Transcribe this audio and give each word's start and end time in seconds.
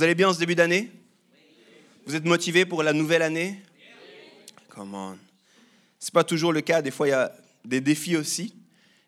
Vous 0.00 0.04
allez 0.04 0.14
bien 0.14 0.30
en 0.30 0.32
ce 0.32 0.38
début 0.38 0.54
d'année? 0.54 0.90
Vous 2.06 2.14
êtes 2.14 2.24
motivé 2.24 2.64
pour 2.64 2.82
la 2.82 2.94
nouvelle 2.94 3.20
année? 3.20 3.60
Come 4.70 4.94
on. 4.94 5.18
C'est 5.98 6.14
pas 6.14 6.24
toujours 6.24 6.54
le 6.54 6.62
cas, 6.62 6.80
des 6.80 6.90
fois 6.90 7.06
il 7.06 7.10
y 7.10 7.12
a 7.12 7.30
des 7.66 7.82
défis 7.82 8.16
aussi. 8.16 8.54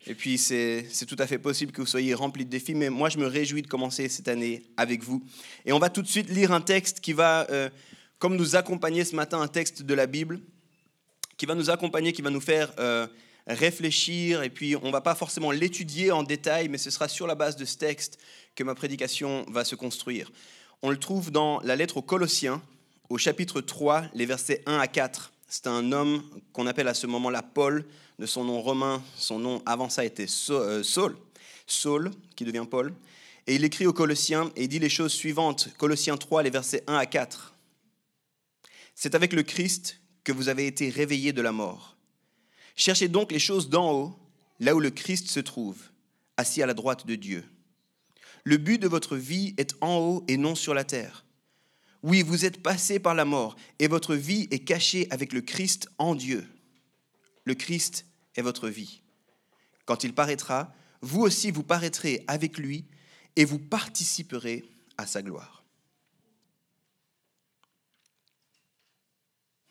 Et 0.06 0.14
puis 0.14 0.36
c'est 0.36 0.84
tout 1.08 1.16
à 1.18 1.26
fait 1.26 1.38
possible 1.38 1.72
que 1.72 1.80
vous 1.80 1.86
soyez 1.86 2.12
rempli 2.12 2.44
de 2.44 2.50
défis, 2.50 2.74
mais 2.74 2.90
moi 2.90 3.08
je 3.08 3.16
me 3.16 3.26
réjouis 3.26 3.62
de 3.62 3.68
commencer 3.68 4.06
cette 4.10 4.28
année 4.28 4.64
avec 4.76 5.02
vous. 5.02 5.24
Et 5.64 5.72
on 5.72 5.78
va 5.78 5.88
tout 5.88 6.02
de 6.02 6.06
suite 6.06 6.28
lire 6.28 6.52
un 6.52 6.60
texte 6.60 7.00
qui 7.00 7.14
va, 7.14 7.46
euh, 7.48 7.70
comme 8.18 8.36
nous 8.36 8.54
accompagner 8.54 9.06
ce 9.06 9.16
matin, 9.16 9.40
un 9.40 9.48
texte 9.48 9.80
de 9.80 9.94
la 9.94 10.06
Bible, 10.06 10.40
qui 11.38 11.46
va 11.46 11.54
nous 11.54 11.70
accompagner, 11.70 12.12
qui 12.12 12.20
va 12.20 12.28
nous 12.28 12.38
faire 12.38 12.70
euh, 12.78 13.06
réfléchir. 13.46 14.42
Et 14.42 14.50
puis 14.50 14.76
on 14.76 14.90
va 14.90 15.00
pas 15.00 15.14
forcément 15.14 15.52
l'étudier 15.52 16.10
en 16.10 16.22
détail, 16.22 16.68
mais 16.68 16.76
ce 16.76 16.90
sera 16.90 17.08
sur 17.08 17.26
la 17.26 17.34
base 17.34 17.56
de 17.56 17.64
ce 17.64 17.78
texte 17.78 18.18
que 18.54 18.62
ma 18.62 18.74
prédication 18.74 19.46
va 19.48 19.64
se 19.64 19.74
construire. 19.74 20.30
On 20.84 20.90
le 20.90 20.98
trouve 20.98 21.30
dans 21.30 21.60
la 21.60 21.76
lettre 21.76 21.98
aux 21.98 22.02
Colossiens, 22.02 22.60
au 23.08 23.16
chapitre 23.16 23.60
3, 23.60 24.06
les 24.14 24.26
versets 24.26 24.64
1 24.66 24.78
à 24.78 24.88
4. 24.88 25.32
C'est 25.46 25.68
un 25.68 25.92
homme 25.92 26.24
qu'on 26.52 26.66
appelle 26.66 26.88
à 26.88 26.94
ce 26.94 27.06
moment-là 27.06 27.40
Paul, 27.40 27.84
de 28.18 28.26
son 28.26 28.42
nom 28.42 28.60
romain. 28.60 29.00
Son 29.16 29.38
nom 29.38 29.62
avant 29.64 29.88
ça 29.88 30.04
était 30.04 30.26
euh, 30.50 30.82
Saul, 30.82 31.16
Saul, 31.68 32.10
qui 32.34 32.44
devient 32.44 32.66
Paul. 32.68 32.92
Et 33.46 33.54
il 33.54 33.64
écrit 33.64 33.86
aux 33.86 33.92
Colossiens 33.92 34.50
et 34.56 34.66
dit 34.66 34.80
les 34.80 34.88
choses 34.88 35.12
suivantes. 35.12 35.68
Colossiens 35.78 36.16
3, 36.16 36.42
les 36.42 36.50
versets 36.50 36.82
1 36.88 36.96
à 36.96 37.06
4. 37.06 37.54
C'est 38.96 39.14
avec 39.14 39.34
le 39.34 39.44
Christ 39.44 40.00
que 40.24 40.32
vous 40.32 40.48
avez 40.48 40.66
été 40.66 40.90
réveillés 40.90 41.32
de 41.32 41.42
la 41.42 41.52
mort. 41.52 41.96
Cherchez 42.74 43.06
donc 43.06 43.30
les 43.30 43.38
choses 43.38 43.68
d'en 43.68 43.92
haut, 43.92 44.16
là 44.58 44.74
où 44.74 44.80
le 44.80 44.90
Christ 44.90 45.28
se 45.28 45.38
trouve, 45.38 45.78
assis 46.36 46.60
à 46.60 46.66
la 46.66 46.74
droite 46.74 47.06
de 47.06 47.14
Dieu. 47.14 47.44
Le 48.44 48.56
but 48.56 48.78
de 48.78 48.88
votre 48.88 49.16
vie 49.16 49.54
est 49.56 49.74
en 49.80 49.98
haut 49.98 50.24
et 50.28 50.36
non 50.36 50.54
sur 50.54 50.74
la 50.74 50.84
terre. 50.84 51.24
Oui, 52.02 52.22
vous 52.22 52.44
êtes 52.44 52.62
passé 52.62 52.98
par 52.98 53.14
la 53.14 53.24
mort 53.24 53.56
et 53.78 53.86
votre 53.86 54.14
vie 54.14 54.48
est 54.50 54.64
cachée 54.64 55.06
avec 55.10 55.32
le 55.32 55.40
Christ 55.40 55.88
en 55.98 56.14
Dieu. 56.14 56.46
Le 57.44 57.54
Christ 57.54 58.06
est 58.34 58.42
votre 58.42 58.68
vie. 58.68 59.02
Quand 59.84 60.02
il 60.04 60.14
paraîtra, 60.14 60.74
vous 61.00 61.20
aussi 61.20 61.50
vous 61.50 61.62
paraîtrez 61.62 62.24
avec 62.26 62.58
lui 62.58 62.84
et 63.36 63.44
vous 63.44 63.58
participerez 63.58 64.64
à 64.98 65.06
sa 65.06 65.22
gloire. 65.22 65.64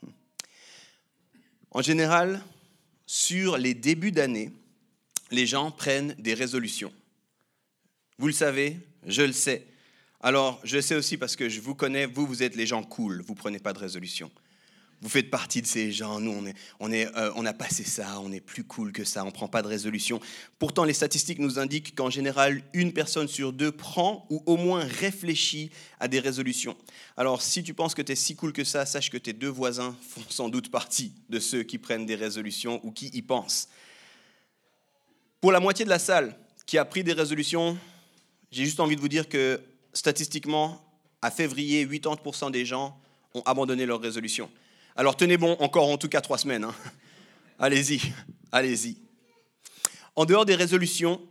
Hmm. 0.02 0.12
En 1.72 1.82
général, 1.82 2.42
sur 3.06 3.58
les 3.58 3.74
débuts 3.74 4.12
d'année, 4.12 4.52
les 5.32 5.46
gens 5.46 5.72
prennent 5.72 6.14
des 6.18 6.34
résolutions. 6.34 6.94
Vous 8.22 8.28
le 8.28 8.34
savez, 8.34 8.78
je 9.08 9.24
le 9.24 9.34
sais. 9.34 9.66
Alors, 10.20 10.60
je 10.64 10.76
le 10.76 10.84
sais 10.84 10.94
aussi 10.94 11.18
parce 11.18 11.36
que 11.36 11.50
je 11.50 11.60
vous 11.60 11.74
connais, 11.74 12.06
vous, 12.06 12.28
vous 12.28 12.44
êtes 12.44 12.56
les 12.56 12.68
gens 12.68 12.84
cool, 12.84 13.24
vous 13.24 13.34
prenez 13.34 13.58
pas 13.58 13.74
de 13.74 13.80
résolution. 13.80 14.30
Vous 15.02 15.10
faites 15.10 15.32
partie 15.32 15.64
de 15.64 15.66
ces 15.66 15.92
gens, 15.92 16.20
nous, 16.20 16.30
on, 16.30 16.46
est, 16.46 16.54
on, 16.80 16.92
est, 16.92 17.08
euh, 17.18 17.32
on 17.36 17.48
a 17.48 17.54
passé 17.54 17.84
ça, 17.84 18.20
on 18.20 18.32
est 18.32 18.40
plus 18.40 18.64
cool 18.64 18.92
que 18.92 19.06
ça, 19.06 19.26
on 19.26 19.32
prend 19.32 19.48
pas 19.48 19.64
de 19.64 19.68
résolution. 19.68 20.20
Pourtant, 20.60 20.84
les 20.84 20.94
statistiques 20.94 21.40
nous 21.40 21.58
indiquent 21.58 21.96
qu'en 21.96 22.12
général, 22.12 22.62
une 22.74 22.94
personne 22.94 23.28
sur 23.28 23.54
deux 23.54 23.72
prend 23.72 24.28
ou 24.30 24.44
au 24.46 24.56
moins 24.56 24.84
réfléchit 24.84 25.72
à 26.00 26.08
des 26.08 26.20
résolutions. 26.20 26.78
Alors, 27.18 27.42
si 27.42 27.64
tu 27.64 27.74
penses 27.74 27.96
que 27.96 28.04
tu 28.04 28.12
es 28.12 28.16
si 28.16 28.36
cool 28.36 28.54
que 28.54 28.64
ça, 28.64 28.86
sache 28.86 29.10
que 29.10 29.18
tes 29.18 29.34
deux 29.34 29.50
voisins 29.50 29.98
font 30.08 30.22
sans 30.30 30.50
doute 30.50 30.70
partie 30.70 31.12
de 31.30 31.40
ceux 31.40 31.64
qui 31.64 31.80
prennent 31.80 32.06
des 32.06 32.14
résolutions 32.14 32.80
ou 32.84 32.92
qui 32.92 33.08
y 33.08 33.24
pensent. 33.24 33.68
Pour 35.40 35.52
la 35.52 35.60
moitié 35.60 35.86
de 35.86 35.90
la 35.90 35.98
salle 35.98 36.38
qui 36.68 36.78
a 36.78 36.86
pris 36.86 37.04
des 37.04 37.14
résolutions, 37.14 37.80
j'ai 38.52 38.66
juste 38.66 38.80
envie 38.80 38.96
de 38.96 39.02
vous 39.02 39.08
dire 39.08 39.30
que 39.30 39.62
statistiquement, 39.94 40.82
à 41.22 41.32
février, 41.32 41.86
80% 41.86 42.52
des 42.52 42.66
gens 42.66 43.00
ont 43.34 43.42
abandonné 43.46 43.86
leur 43.86 44.02
résolution. 44.02 44.50
Alors 44.96 45.16
tenez 45.16 45.38
bon, 45.38 45.56
encore 45.60 45.90
en 45.90 45.98
tout 45.98 46.10
cas 46.10 46.22
trois 46.22 46.38
semaines. 46.38 46.66
hein. 46.66 46.76
Allez-y, 47.60 48.02
allez-y. 48.52 48.98
En 50.16 50.26
dehors 50.26 50.46
des 50.46 50.56
résolutions, 50.56 51.22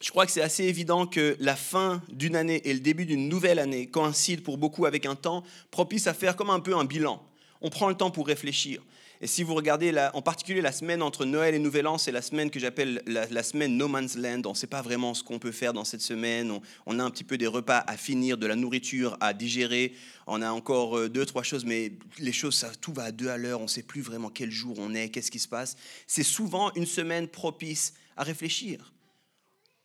je 0.00 0.10
crois 0.10 0.26
que 0.26 0.32
c'est 0.32 0.42
assez 0.42 0.64
évident 0.64 1.06
que 1.06 1.36
la 1.40 1.56
fin 1.56 2.02
d'une 2.10 2.36
année 2.36 2.60
et 2.68 2.74
le 2.74 2.80
début 2.80 3.06
d'une 3.06 3.28
nouvelle 3.28 3.58
année 3.58 3.86
coïncident 3.88 4.42
pour 4.42 4.58
beaucoup 4.58 4.84
avec 4.84 5.06
un 5.06 5.14
temps 5.14 5.44
propice 5.70 6.06
à 6.06 6.12
faire 6.12 6.36
comme 6.36 6.50
un 6.50 6.60
peu 6.60 6.76
un 6.76 6.84
bilan. 6.84 7.24
On 7.62 7.70
prend 7.70 7.88
le 7.88 7.94
temps 7.94 8.10
pour 8.10 8.26
réfléchir. 8.26 8.82
Et 9.24 9.26
si 9.26 9.42
vous 9.42 9.54
regardez 9.54 9.90
en 10.12 10.20
particulier 10.20 10.60
la 10.60 10.70
semaine 10.70 11.00
entre 11.00 11.24
Noël 11.24 11.54
et 11.54 11.58
Nouvel 11.58 11.86
An, 11.86 11.96
c'est 11.96 12.12
la 12.12 12.20
semaine 12.20 12.50
que 12.50 12.60
j'appelle 12.60 13.00
la, 13.06 13.42
semaine 13.42 13.74
No 13.74 13.88
Man's 13.88 14.18
Land. 14.18 14.42
On 14.44 14.50
ne 14.50 14.54
sait 14.54 14.66
pas 14.66 14.82
vraiment 14.82 15.14
ce 15.14 15.24
qu'on 15.24 15.38
peut 15.38 15.50
faire 15.50 15.72
dans 15.72 15.84
cette 15.84 16.02
semaine. 16.02 16.50
On, 16.50 16.60
on 16.84 16.98
a 16.98 17.02
un 17.02 17.10
petit 17.10 17.24
peu 17.24 17.38
des 17.38 17.46
repas 17.46 17.82
à 17.86 17.96
finir, 17.96 18.36
de 18.36 18.46
la 18.46 18.54
nourriture 18.54 19.16
à 19.20 19.32
digérer. 19.32 19.94
On 20.26 20.42
a 20.42 20.50
encore 20.50 20.98
euh, 20.98 21.08
deux, 21.08 21.24
trois 21.24 21.42
choses, 21.42 21.64
mais 21.64 21.92
les 22.18 22.32
choses, 22.32 22.54
ça, 22.54 22.70
tout 22.82 22.92
va 22.92 23.04
à 23.04 23.12
deux 23.12 23.28
à 23.28 23.38
l'heure. 23.38 23.60
On 23.60 23.62
ne 23.62 23.68
sait 23.68 23.82
plus 23.82 24.02
vraiment 24.02 24.28
quel 24.28 24.50
jour 24.50 24.76
on 24.78 24.94
est, 24.94 25.08
qu'est-ce 25.08 25.30
qui 25.30 25.38
se 25.38 25.48
passe. 25.48 25.76
C'est 26.06 26.22
souvent 26.22 26.70
une 26.74 26.84
semaine 26.84 27.26
propice 27.26 27.94
à 28.18 28.24
réfléchir. 28.24 28.92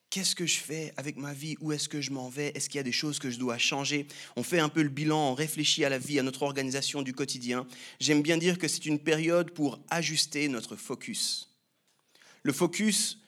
Qu'est-ce 0.09 0.34
que 0.34 0.47
je 0.47 0.58
fais 0.58 0.92
avec 0.97 1.18
ma 1.18 1.34
vie? 1.34 1.56
Où 1.62 1.72
est-ce 1.72 1.88
que 1.88 2.02
je 2.02 2.09
m'en 2.09 2.30
vais? 2.30 2.52
Est-ce 2.56 2.68
qu'il 2.68 2.78
y 2.78 2.80
a 2.80 2.84
des 2.84 2.92
choses 2.92 3.20
que 3.20 3.30
je 3.30 3.38
dois 3.38 3.59
changer? 3.59 4.08
On 4.36 4.42
fait 4.42 4.58
un 4.58 4.68
peu 4.68 4.81
le 4.81 4.90
bilan, 4.90 5.31
on 5.31 5.34
réfléchit 5.36 5.86
à 5.86 5.90
la 5.90 6.00
vie, 6.00 6.18
à 6.18 6.24
notre 6.24 6.42
organisation 6.42 7.03
du 7.03 7.14
quotidien. 7.14 7.68
J'aime 8.00 8.24
bien 8.24 8.38
dire 8.38 8.58
que 8.58 8.68
c'est 8.68 8.88
une 8.88 8.98
période 8.98 9.52
pour 9.52 9.80
ajuster 9.92 10.48
notre 10.48 10.75
focus. 10.75 11.52
Le 12.42 12.52
focus, 12.52 13.19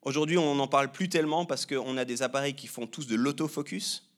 aujourd'hui, 0.00 0.38
on 0.38 0.54
n'en 0.54 0.66
parle 0.66 0.90
plus 0.90 1.10
tellement 1.10 1.44
parce 1.44 1.66
qu'on 1.66 1.98
a 1.98 2.06
des 2.06 2.22
appareils 2.22 2.54
qui 2.54 2.68
font 2.68 2.86
tous 2.86 3.06
de 3.06 3.16
l'autofocus. 3.16 4.08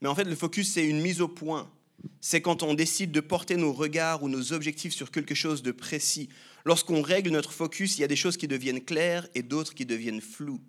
Mais 0.00 0.08
en 0.08 0.14
fait, 0.14 0.24
le 0.24 0.36
focus, 0.36 0.74
c'est 0.74 0.86
une 0.86 1.00
mise 1.00 1.20
au 1.20 1.26
point. 1.26 1.68
C'est 2.20 2.40
quand 2.40 2.62
on 2.62 2.74
décide 2.74 3.10
de 3.10 3.18
porter 3.18 3.56
nos 3.56 3.72
regards 3.72 4.22
ou 4.22 4.28
nos 4.28 4.52
objectifs 4.52 4.94
sur 4.94 5.10
quelque 5.10 5.34
chose 5.34 5.64
de 5.64 5.72
précis. 5.72 6.28
Lorsqu'on 6.64 7.02
règle 7.02 7.30
notre 7.30 7.50
focus, 7.50 7.98
il 7.98 8.02
y 8.02 8.04
a 8.04 8.08
des 8.08 8.14
choses 8.14 8.36
qui 8.36 8.46
deviennent 8.46 8.84
claires 8.84 9.26
et 9.34 9.42
d'autres 9.42 9.74
qui 9.74 9.86
deviennent 9.86 10.20
floues. 10.20 10.60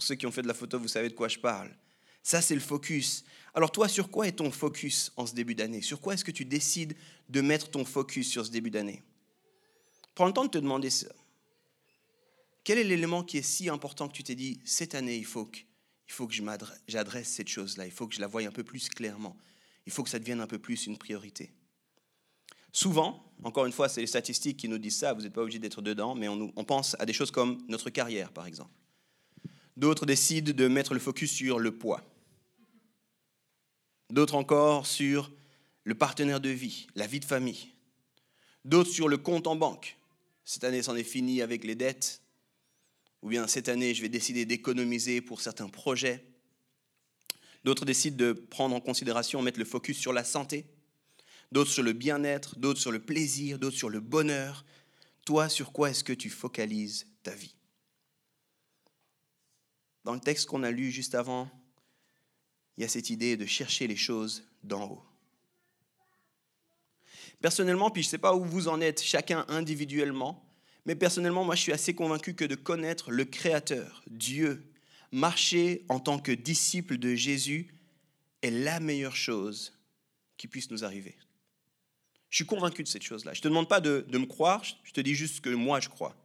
Pour 0.00 0.06
ceux 0.06 0.14
qui 0.14 0.24
ont 0.24 0.32
fait 0.32 0.40
de 0.40 0.48
la 0.48 0.54
photo, 0.54 0.78
vous 0.78 0.88
savez 0.88 1.10
de 1.10 1.14
quoi 1.14 1.28
je 1.28 1.38
parle. 1.38 1.76
Ça, 2.22 2.40
c'est 2.40 2.54
le 2.54 2.60
focus. 2.62 3.22
Alors 3.52 3.70
toi, 3.70 3.86
sur 3.86 4.10
quoi 4.10 4.26
est 4.26 4.32
ton 4.32 4.50
focus 4.50 5.12
en 5.18 5.26
ce 5.26 5.34
début 5.34 5.54
d'année? 5.54 5.82
Sur 5.82 6.00
quoi 6.00 6.14
est-ce 6.14 6.24
que 6.24 6.30
tu 6.30 6.46
décides 6.46 6.96
de 7.28 7.42
mettre 7.42 7.68
ton 7.68 7.84
focus 7.84 8.30
sur 8.30 8.46
ce 8.46 8.50
début 8.50 8.70
d'année? 8.70 9.02
Prends 10.14 10.24
le 10.24 10.32
temps 10.32 10.46
de 10.46 10.48
te 10.48 10.56
demander 10.56 10.88
ça. 10.88 11.08
Quel 12.64 12.78
est 12.78 12.84
l'élément 12.84 13.22
qui 13.22 13.36
est 13.36 13.42
si 13.42 13.68
important 13.68 14.08
que 14.08 14.14
tu 14.14 14.22
t'es 14.22 14.34
dit, 14.34 14.58
cette 14.64 14.94
année, 14.94 15.18
il 15.18 15.26
faut 15.26 15.44
que, 15.44 15.58
il 15.58 16.12
faut 16.12 16.26
que 16.26 16.34
j'adresse 16.88 17.28
cette 17.28 17.48
chose-là, 17.48 17.84
il 17.84 17.92
faut 17.92 18.06
que 18.06 18.14
je 18.14 18.22
la 18.22 18.26
voie 18.26 18.40
un 18.40 18.52
peu 18.52 18.64
plus 18.64 18.88
clairement, 18.88 19.36
il 19.84 19.92
faut 19.92 20.02
que 20.02 20.08
ça 20.08 20.18
devienne 20.18 20.40
un 20.40 20.46
peu 20.46 20.58
plus 20.58 20.86
une 20.86 20.96
priorité? 20.96 21.52
Souvent, 22.72 23.30
encore 23.42 23.66
une 23.66 23.72
fois, 23.72 23.90
c'est 23.90 24.00
les 24.00 24.06
statistiques 24.06 24.56
qui 24.56 24.68
nous 24.70 24.78
disent 24.78 24.96
ça, 24.96 25.12
vous 25.12 25.20
n'êtes 25.20 25.34
pas 25.34 25.42
obligé 25.42 25.58
d'être 25.58 25.82
dedans, 25.82 26.14
mais 26.14 26.28
on, 26.28 26.50
on 26.56 26.64
pense 26.64 26.96
à 26.98 27.04
des 27.04 27.12
choses 27.12 27.30
comme 27.30 27.62
notre 27.68 27.90
carrière, 27.90 28.32
par 28.32 28.46
exemple. 28.46 28.70
D'autres 29.76 30.06
décident 30.06 30.52
de 30.52 30.68
mettre 30.68 30.94
le 30.94 31.00
focus 31.00 31.32
sur 31.32 31.58
le 31.58 31.76
poids. 31.76 32.02
D'autres 34.10 34.34
encore 34.34 34.86
sur 34.86 35.30
le 35.84 35.94
partenaire 35.94 36.40
de 36.40 36.50
vie, 36.50 36.86
la 36.94 37.06
vie 37.06 37.20
de 37.20 37.24
famille. 37.24 37.68
D'autres 38.64 38.90
sur 38.90 39.08
le 39.08 39.16
compte 39.16 39.46
en 39.46 39.56
banque. 39.56 39.96
Cette 40.44 40.64
année, 40.64 40.82
c'en 40.82 40.96
est 40.96 41.04
fini 41.04 41.42
avec 41.42 41.64
les 41.64 41.74
dettes. 41.74 42.20
Ou 43.22 43.28
bien 43.28 43.46
cette 43.46 43.68
année, 43.68 43.94
je 43.94 44.02
vais 44.02 44.08
décider 44.08 44.44
d'économiser 44.44 45.20
pour 45.20 45.40
certains 45.40 45.68
projets. 45.68 46.24
D'autres 47.64 47.84
décident 47.84 48.16
de 48.16 48.32
prendre 48.32 48.74
en 48.74 48.80
considération, 48.80 49.42
mettre 49.42 49.58
le 49.58 49.64
focus 49.64 49.98
sur 49.98 50.12
la 50.12 50.24
santé. 50.24 50.64
D'autres 51.52 51.70
sur 51.70 51.82
le 51.82 51.92
bien-être, 51.92 52.58
d'autres 52.58 52.80
sur 52.80 52.92
le 52.92 53.00
plaisir, 53.00 53.58
d'autres 53.58 53.76
sur 53.76 53.90
le 53.90 54.00
bonheur. 54.00 54.64
Toi, 55.24 55.48
sur 55.48 55.72
quoi 55.72 55.90
est-ce 55.90 56.04
que 56.04 56.12
tu 56.12 56.30
focalises 56.30 57.06
ta 57.22 57.34
vie? 57.34 57.54
Dans 60.10 60.14
le 60.14 60.20
texte 60.20 60.46
qu'on 60.46 60.64
a 60.64 60.72
lu 60.72 60.90
juste 60.90 61.14
avant, 61.14 61.48
il 62.76 62.80
y 62.80 62.84
a 62.84 62.88
cette 62.88 63.10
idée 63.10 63.36
de 63.36 63.46
chercher 63.46 63.86
les 63.86 63.94
choses 63.94 64.42
d'en 64.64 64.90
haut. 64.90 65.04
Personnellement, 67.40 67.92
puis 67.92 68.02
je 68.02 68.08
ne 68.08 68.10
sais 68.10 68.18
pas 68.18 68.34
où 68.34 68.44
vous 68.44 68.66
en 68.66 68.80
êtes, 68.80 69.00
chacun 69.00 69.44
individuellement, 69.46 70.44
mais 70.84 70.96
personnellement, 70.96 71.44
moi, 71.44 71.54
je 71.54 71.60
suis 71.60 71.70
assez 71.70 71.94
convaincu 71.94 72.34
que 72.34 72.44
de 72.44 72.56
connaître 72.56 73.12
le 73.12 73.24
Créateur, 73.24 74.02
Dieu, 74.10 74.68
marcher 75.12 75.84
en 75.88 76.00
tant 76.00 76.18
que 76.18 76.32
disciple 76.32 76.98
de 76.98 77.14
Jésus, 77.14 77.72
est 78.42 78.50
la 78.50 78.80
meilleure 78.80 79.14
chose 79.14 79.78
qui 80.36 80.48
puisse 80.48 80.72
nous 80.72 80.82
arriver. 80.82 81.16
Je 82.30 82.34
suis 82.34 82.46
convaincu 82.46 82.82
de 82.82 82.88
cette 82.88 83.04
chose-là. 83.04 83.32
Je 83.32 83.38
ne 83.38 83.42
te 83.42 83.48
demande 83.48 83.68
pas 83.68 83.80
de, 83.80 84.04
me 84.10 84.26
croire, 84.26 84.64
je 84.82 84.90
te 84.90 85.00
dis 85.00 85.14
juste 85.14 85.40
que 85.40 85.50
moi 85.50 85.78
je 85.78 85.88
crois. 85.88 86.16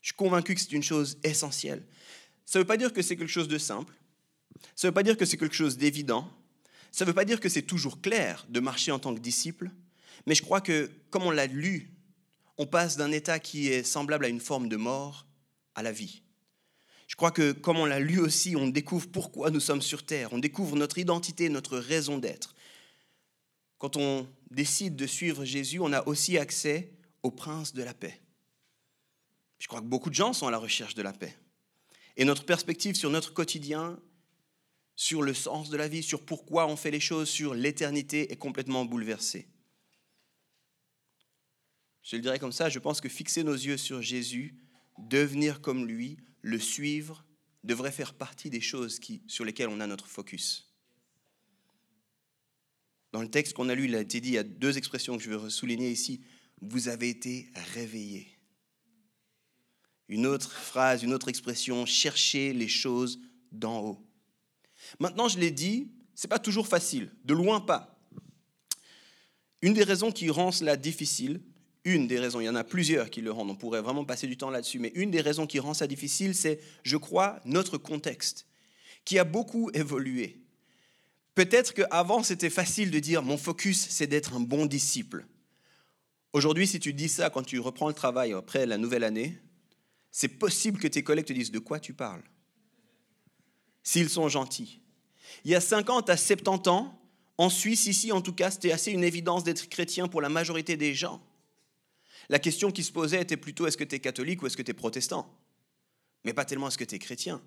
Je 0.00 0.08
suis 0.08 0.16
convaincu 0.16 0.56
que 0.56 0.60
c'est 0.60 0.72
une 0.72 0.82
chose 0.82 1.18
essentielle. 1.22 1.86
Ça 2.46 2.58
ne 2.58 2.62
veut 2.62 2.66
pas 2.66 2.76
dire 2.76 2.92
que 2.92 3.02
c'est 3.02 3.16
quelque 3.16 3.28
chose 3.28 3.48
de 3.48 3.58
simple. 3.58 3.92
Ça 4.74 4.86
ne 4.86 4.90
veut 4.90 4.94
pas 4.94 5.02
dire 5.02 5.16
que 5.16 5.26
c'est 5.26 5.36
quelque 5.36 5.54
chose 5.54 5.76
d'évident. 5.76 6.30
Ça 6.92 7.04
ne 7.04 7.10
veut 7.10 7.14
pas 7.14 7.24
dire 7.24 7.40
que 7.40 7.48
c'est 7.48 7.62
toujours 7.62 8.00
clair 8.00 8.46
de 8.48 8.60
marcher 8.60 8.92
en 8.92 8.98
tant 8.98 9.14
que 9.14 9.20
disciple. 9.20 9.70
Mais 10.26 10.34
je 10.34 10.42
crois 10.42 10.60
que, 10.60 10.90
comme 11.10 11.24
on 11.24 11.30
l'a 11.30 11.46
lu, 11.46 11.90
on 12.56 12.66
passe 12.66 12.96
d'un 12.96 13.12
état 13.12 13.38
qui 13.38 13.68
est 13.68 13.82
semblable 13.82 14.24
à 14.24 14.28
une 14.28 14.40
forme 14.40 14.68
de 14.68 14.76
mort 14.76 15.26
à 15.74 15.82
la 15.82 15.92
vie. 15.92 16.22
Je 17.06 17.16
crois 17.16 17.30
que, 17.30 17.52
comme 17.52 17.78
on 17.78 17.84
l'a 17.84 18.00
lu 18.00 18.18
aussi, 18.18 18.56
on 18.56 18.68
découvre 18.68 19.08
pourquoi 19.08 19.50
nous 19.50 19.60
sommes 19.60 19.82
sur 19.82 20.04
Terre, 20.04 20.32
on 20.32 20.38
découvre 20.38 20.76
notre 20.76 20.98
identité, 20.98 21.48
notre 21.48 21.78
raison 21.78 22.18
d'être. 22.18 22.54
Quand 23.78 23.96
on 23.96 24.26
décide 24.50 24.96
de 24.96 25.06
suivre 25.06 25.44
Jésus, 25.44 25.78
on 25.80 25.92
a 25.92 26.06
aussi 26.06 26.38
accès 26.38 26.92
au 27.22 27.30
prince 27.30 27.74
de 27.74 27.82
la 27.82 27.94
paix. 27.94 28.20
Je 29.58 29.68
crois 29.68 29.80
que 29.80 29.86
beaucoup 29.86 30.10
de 30.10 30.14
gens 30.14 30.32
sont 30.32 30.46
à 30.46 30.50
la 30.50 30.58
recherche 30.58 30.94
de 30.94 31.02
la 31.02 31.12
paix. 31.12 31.36
Et 32.16 32.24
notre 32.24 32.44
perspective 32.44 32.96
sur 32.96 33.10
notre 33.10 33.32
quotidien, 33.32 34.00
sur 34.96 35.22
le 35.22 35.34
sens 35.34 35.68
de 35.68 35.76
la 35.76 35.88
vie, 35.88 36.02
sur 36.02 36.24
pourquoi 36.24 36.66
on 36.66 36.76
fait 36.76 36.90
les 36.90 37.00
choses, 37.00 37.28
sur 37.28 37.54
l'éternité 37.54 38.32
est 38.32 38.36
complètement 38.36 38.84
bouleversée. 38.84 39.48
Je 42.02 42.16
le 42.16 42.22
dirais 42.22 42.38
comme 42.38 42.52
ça, 42.52 42.68
je 42.68 42.78
pense 42.78 43.00
que 43.00 43.08
fixer 43.08 43.42
nos 43.42 43.54
yeux 43.54 43.76
sur 43.76 44.00
Jésus, 44.00 44.54
devenir 44.98 45.60
comme 45.60 45.86
lui, 45.86 46.16
le 46.40 46.58
suivre, 46.58 47.24
devrait 47.64 47.92
faire 47.92 48.14
partie 48.14 48.48
des 48.48 48.60
choses 48.60 49.00
sur 49.26 49.44
lesquelles 49.44 49.68
on 49.68 49.80
a 49.80 49.86
notre 49.86 50.06
focus. 50.06 50.72
Dans 53.12 53.22
le 53.22 53.30
texte 53.30 53.54
qu'on 53.54 53.68
a 53.68 53.74
lu, 53.74 53.86
il 53.86 53.94
a 53.94 54.00
été 54.00 54.20
dit, 54.20 54.28
il 54.28 54.34
y 54.34 54.38
a 54.38 54.44
deux 54.44 54.78
expressions 54.78 55.16
que 55.16 55.22
je 55.22 55.30
veux 55.30 55.50
souligner 55.50 55.90
ici. 55.90 56.22
Vous 56.60 56.88
avez 56.88 57.08
été 57.08 57.50
réveillés. 57.74 58.35
Une 60.08 60.26
autre 60.26 60.52
phrase, 60.52 61.02
une 61.02 61.12
autre 61.12 61.28
expression, 61.28 61.84
chercher 61.86 62.52
les 62.52 62.68
choses 62.68 63.20
d'en 63.52 63.80
haut. 63.80 64.06
Maintenant, 65.00 65.28
je 65.28 65.38
l'ai 65.38 65.50
dit, 65.50 65.90
ce 66.14 66.26
n'est 66.26 66.28
pas 66.28 66.38
toujours 66.38 66.68
facile, 66.68 67.10
de 67.24 67.34
loin 67.34 67.60
pas. 67.60 67.98
Une 69.62 69.74
des 69.74 69.84
raisons 69.84 70.12
qui 70.12 70.30
rend 70.30 70.52
cela 70.52 70.76
difficile, 70.76 71.40
une 71.84 72.06
des 72.06 72.18
raisons, 72.18 72.40
il 72.40 72.44
y 72.44 72.48
en 72.48 72.54
a 72.54 72.64
plusieurs 72.64 73.10
qui 73.10 73.20
le 73.20 73.30
rendent, 73.30 73.50
on 73.50 73.56
pourrait 73.56 73.80
vraiment 73.80 74.04
passer 74.04 74.26
du 74.26 74.36
temps 74.36 74.50
là-dessus, 74.50 74.78
mais 74.78 74.92
une 74.94 75.10
des 75.10 75.20
raisons 75.20 75.46
qui 75.46 75.58
rend 75.58 75.74
ça 75.74 75.86
difficile, 75.86 76.34
c'est, 76.34 76.60
je 76.82 76.96
crois, 76.96 77.40
notre 77.44 77.78
contexte, 77.78 78.46
qui 79.04 79.18
a 79.18 79.24
beaucoup 79.24 79.70
évolué. 79.72 80.42
Peut-être 81.34 81.74
qu'avant, 81.74 82.22
c'était 82.22 82.50
facile 82.50 82.90
de 82.90 82.98
dire, 82.98 83.22
mon 83.22 83.36
focus, 83.36 83.86
c'est 83.88 84.06
d'être 84.06 84.34
un 84.34 84.40
bon 84.40 84.66
disciple. 84.66 85.26
Aujourd'hui, 86.32 86.66
si 86.66 86.80
tu 86.80 86.92
dis 86.92 87.08
ça 87.08 87.30
quand 87.30 87.42
tu 87.42 87.58
reprends 87.60 87.88
le 87.88 87.94
travail 87.94 88.32
après 88.32 88.66
la 88.66 88.78
nouvelle 88.78 89.04
année, 89.04 89.38
c'est 90.16 90.28
possible 90.28 90.78
que 90.78 90.88
tes 90.88 91.04
collègues 91.04 91.26
te 91.26 91.34
disent 91.34 91.50
de 91.50 91.58
quoi 91.58 91.78
tu 91.78 91.92
parles, 91.92 92.22
s'ils 93.82 94.08
sont 94.08 94.30
gentils. 94.30 94.80
Il 95.44 95.50
y 95.50 95.54
a 95.54 95.60
50 95.60 96.08
à 96.08 96.16
70 96.16 96.70
ans, 96.70 96.98
en 97.36 97.50
Suisse, 97.50 97.84
ici 97.84 98.10
en 98.12 98.22
tout 98.22 98.32
cas, 98.32 98.50
c'était 98.50 98.72
assez 98.72 98.92
une 98.92 99.04
évidence 99.04 99.44
d'être 99.44 99.68
chrétien 99.68 100.08
pour 100.08 100.22
la 100.22 100.30
majorité 100.30 100.78
des 100.78 100.94
gens. 100.94 101.20
La 102.30 102.38
question 102.38 102.70
qui 102.70 102.82
se 102.82 102.92
posait 102.92 103.20
était 103.20 103.36
plutôt 103.36 103.66
est-ce 103.66 103.76
que 103.76 103.84
tu 103.84 103.94
es 103.94 104.00
catholique 104.00 104.40
ou 104.40 104.46
est-ce 104.46 104.56
que 104.56 104.62
tu 104.62 104.70
es 104.70 104.74
protestant? 104.74 105.30
Mais 106.24 106.32
pas 106.32 106.46
tellement 106.46 106.68
est-ce 106.68 106.78
que 106.78 106.84
tu 106.84 106.94
es 106.94 106.98
chrétien? 106.98 107.42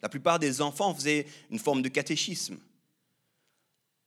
La 0.00 0.08
plupart 0.08 0.38
des 0.38 0.62
enfants 0.62 0.94
faisaient 0.94 1.26
une 1.50 1.58
forme 1.58 1.82
de 1.82 1.90
catéchisme. 1.90 2.56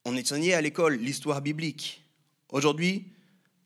On 0.03 0.18
enseignait 0.18 0.53
à 0.53 0.62
l'école 0.62 0.95
l'histoire 0.95 1.44
biblique. 1.44 2.03
Aujourd'hui, 2.50 3.06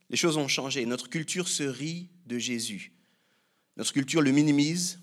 les 0.09 0.17
choses 0.17 0.35
ont 0.35 0.49
changé. 0.49 0.85
Notre 0.85 1.09
culture 1.09 1.47
se 1.47 1.63
rit 1.63 2.09
de 2.25 2.37
Jésus. 2.37 2.91
Notre 3.77 3.93
culture 3.93 4.21
le 4.21 4.31
minimise 4.31 4.99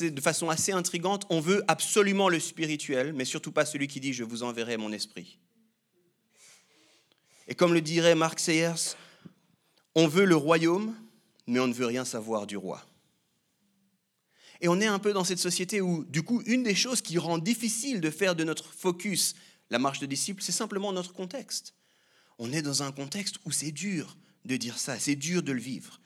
de 0.00 0.20
façon 0.20 0.50
assez 0.50 0.72
intrigante. 0.72 1.24
On 1.30 1.40
veut 1.40 1.64
absolument 1.68 2.28
le 2.28 2.38
spirituel, 2.38 3.12
mais 3.12 3.24
surtout 3.24 3.52
pas 3.52 3.64
celui 3.64 3.88
qui 3.88 4.00
dit 4.00 4.12
je 4.12 4.24
vous 4.24 4.42
enverrai 4.42 4.76
mon 4.76 4.92
esprit. 4.92 5.38
Et 7.48 7.54
comme 7.54 7.74
le 7.74 7.80
dirait 7.80 8.14
Mark 8.14 8.38
Sayers, 8.38 8.96
on 9.94 10.06
veut 10.06 10.24
le 10.24 10.36
royaume, 10.36 10.94
mais 11.46 11.60
on 11.60 11.66
ne 11.66 11.74
veut 11.74 11.86
rien 11.86 12.04
savoir 12.04 12.46
du 12.46 12.56
roi. 12.56 12.84
Et 14.60 14.68
on 14.68 14.80
est 14.80 14.86
un 14.86 14.98
peu 14.98 15.12
dans 15.12 15.24
cette 15.24 15.38
société 15.38 15.80
où, 15.80 16.04
du 16.04 16.22
coup, 16.22 16.42
une 16.46 16.62
des 16.62 16.74
choses 16.74 17.02
qui 17.02 17.18
rend 17.18 17.38
difficile 17.38 18.00
de 18.00 18.10
faire 18.10 18.34
de 18.34 18.44
notre 18.44 18.72
focus 18.72 19.34
la 19.70 19.78
marche 19.78 19.98
de 19.98 20.06
disciples, 20.06 20.42
c'est 20.42 20.52
simplement 20.52 20.92
notre 20.92 21.12
contexte. 21.12 21.74
On 22.38 22.52
est 22.52 22.62
dans 22.62 22.82
un 22.82 22.92
contexte 22.92 23.36
où 23.44 23.50
c'est 23.50 23.72
dur 23.72 24.16
de 24.44 24.56
dire 24.56 24.78
ça, 24.78 24.98
c'est 24.98 25.16
dur 25.16 25.42
de 25.42 25.52
le 25.52 25.60
vivre. 25.60 26.00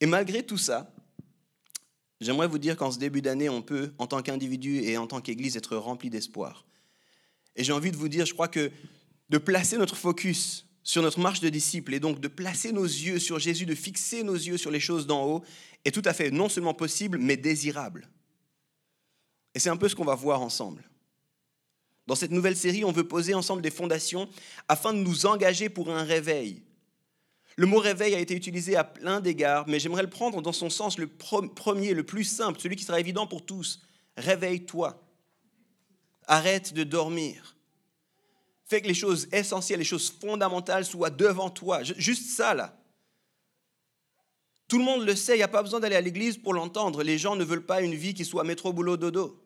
Et 0.00 0.06
malgré 0.06 0.44
tout 0.44 0.58
ça, 0.58 0.92
j'aimerais 2.20 2.48
vous 2.48 2.58
dire 2.58 2.76
qu'en 2.76 2.90
ce 2.90 2.98
début 2.98 3.22
d'année, 3.22 3.48
on 3.48 3.62
peut, 3.62 3.92
en 3.98 4.06
tant 4.06 4.22
qu'individu 4.22 4.82
et 4.82 4.98
en 4.98 5.06
tant 5.06 5.20
qu'Église, 5.20 5.56
être 5.56 5.76
rempli 5.76 6.10
d'espoir. 6.10 6.66
Et 7.56 7.64
j'ai 7.64 7.72
envie 7.72 7.90
de 7.90 7.96
vous 7.96 8.08
dire, 8.08 8.26
je 8.26 8.34
crois 8.34 8.48
que 8.48 8.70
de 9.28 9.38
placer 9.38 9.78
notre 9.78 9.96
focus 9.96 10.66
sur 10.82 11.02
notre 11.02 11.18
marche 11.18 11.40
de 11.40 11.48
disciples 11.48 11.94
et 11.94 12.00
donc 12.00 12.20
de 12.20 12.28
placer 12.28 12.72
nos 12.72 12.84
yeux 12.84 13.18
sur 13.18 13.38
Jésus, 13.38 13.66
de 13.66 13.74
fixer 13.74 14.22
nos 14.22 14.34
yeux 14.34 14.56
sur 14.56 14.70
les 14.70 14.78
choses 14.80 15.06
d'en 15.06 15.24
haut, 15.24 15.44
est 15.84 15.90
tout 15.90 16.02
à 16.04 16.12
fait 16.12 16.30
non 16.30 16.48
seulement 16.48 16.74
possible, 16.74 17.18
mais 17.18 17.36
désirable. 17.36 18.08
Et 19.54 19.58
c'est 19.58 19.70
un 19.70 19.76
peu 19.76 19.88
ce 19.88 19.96
qu'on 19.96 20.04
va 20.04 20.14
voir 20.14 20.42
ensemble. 20.42 20.88
Dans 22.06 22.14
cette 22.14 22.30
nouvelle 22.30 22.56
série, 22.56 22.84
on 22.84 22.92
veut 22.92 23.08
poser 23.08 23.34
ensemble 23.34 23.62
des 23.62 23.70
fondations 23.70 24.28
afin 24.68 24.92
de 24.92 24.98
nous 24.98 25.26
engager 25.26 25.68
pour 25.68 25.90
un 25.90 26.04
réveil, 26.04 26.62
le 27.56 27.66
mot 27.66 27.78
réveil 27.78 28.14
a 28.14 28.18
été 28.18 28.34
utilisé 28.34 28.76
à 28.76 28.84
plein 28.84 29.20
d'égards, 29.20 29.66
mais 29.66 29.80
j'aimerais 29.80 30.02
le 30.02 30.10
prendre 30.10 30.42
dans 30.42 30.52
son 30.52 30.68
sens 30.68 30.98
le 30.98 31.06
premier, 31.06 31.94
le 31.94 32.04
plus 32.04 32.24
simple, 32.24 32.60
celui 32.60 32.76
qui 32.76 32.84
sera 32.84 33.00
évident 33.00 33.26
pour 33.26 33.46
tous. 33.46 33.82
Réveille-toi. 34.18 35.02
Arrête 36.26 36.74
de 36.74 36.84
dormir. 36.84 37.56
Fais 38.66 38.82
que 38.82 38.88
les 38.88 38.94
choses 38.94 39.28
essentielles, 39.32 39.78
les 39.78 39.84
choses 39.84 40.10
fondamentales 40.20 40.84
soient 40.84 41.08
devant 41.08 41.48
toi. 41.48 41.82
Juste 41.82 42.30
ça, 42.30 42.52
là. 42.52 42.76
Tout 44.68 44.78
le 44.78 44.84
monde 44.84 45.06
le 45.06 45.14
sait, 45.14 45.34
il 45.34 45.38
n'y 45.38 45.44
a 45.44 45.48
pas 45.48 45.62
besoin 45.62 45.80
d'aller 45.80 45.96
à 45.96 46.00
l'église 46.00 46.36
pour 46.36 46.52
l'entendre. 46.52 47.02
Les 47.02 47.16
gens 47.16 47.36
ne 47.36 47.44
veulent 47.44 47.64
pas 47.64 47.80
une 47.80 47.94
vie 47.94 48.12
qui 48.12 48.24
soit 48.24 48.44
métro, 48.44 48.72
boulot, 48.72 48.96
dodo. 48.96 49.40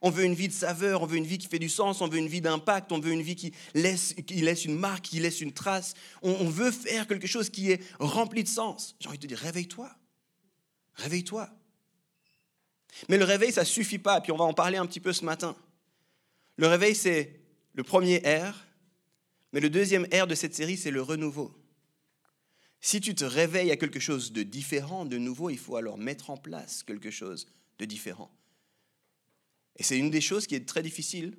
On 0.00 0.10
veut 0.10 0.24
une 0.24 0.34
vie 0.34 0.48
de 0.48 0.52
saveur, 0.52 1.02
on 1.02 1.06
veut 1.06 1.16
une 1.16 1.26
vie 1.26 1.38
qui 1.38 1.48
fait 1.48 1.58
du 1.58 1.68
sens, 1.68 2.00
on 2.00 2.08
veut 2.08 2.18
une 2.18 2.28
vie 2.28 2.40
d'impact, 2.40 2.92
on 2.92 3.00
veut 3.00 3.10
une 3.10 3.22
vie 3.22 3.34
qui 3.34 3.52
laisse, 3.74 4.14
qui 4.26 4.34
laisse 4.34 4.64
une 4.64 4.76
marque, 4.76 5.06
qui 5.06 5.18
laisse 5.18 5.40
une 5.40 5.52
trace. 5.52 5.94
On, 6.22 6.48
veut 6.48 6.70
faire 6.70 7.08
quelque 7.08 7.26
chose 7.26 7.50
qui 7.50 7.72
est 7.72 7.82
rempli 7.98 8.44
de 8.44 8.48
sens. 8.48 8.94
J'ai 9.00 9.08
envie 9.08 9.18
de 9.18 9.22
te 9.22 9.26
dire, 9.26 9.38
réveille-toi. 9.38 9.90
Réveille-toi. 10.94 11.50
Mais 13.08 13.18
le 13.18 13.24
réveil, 13.24 13.52
ça 13.52 13.62
ne 13.62 13.66
suffit 13.66 13.98
pas, 13.98 14.20
puis 14.20 14.30
on 14.30 14.36
va 14.36 14.44
en 14.44 14.54
parler 14.54 14.78
un 14.78 14.86
petit 14.86 15.00
peu 15.00 15.12
ce 15.12 15.24
matin. 15.24 15.56
Le 16.56 16.68
réveil, 16.68 16.94
c'est 16.94 17.40
le 17.74 17.82
premier 17.82 18.18
R, 18.18 18.54
mais 19.52 19.60
le 19.60 19.70
deuxième 19.70 20.06
R 20.12 20.26
de 20.26 20.34
cette 20.34 20.54
série, 20.54 20.76
c'est 20.76 20.90
le 20.90 21.02
renouveau. 21.02 21.54
Si 22.80 23.00
tu 23.00 23.14
te 23.14 23.24
réveilles 23.24 23.72
à 23.72 23.76
quelque 23.76 24.00
chose 24.00 24.32
de 24.32 24.44
différent, 24.44 25.04
de 25.04 25.18
nouveau, 25.18 25.50
il 25.50 25.58
faut 25.58 25.76
alors 25.76 25.98
mettre 25.98 26.30
en 26.30 26.36
place 26.36 26.84
quelque 26.84 27.10
chose 27.10 27.48
de 27.78 27.84
différent. 27.84 28.30
Et 29.78 29.82
c'est 29.82 29.98
une 29.98 30.10
des 30.10 30.20
choses 30.20 30.46
qui 30.46 30.54
est 30.54 30.66
très 30.66 30.82
difficile, 30.82 31.36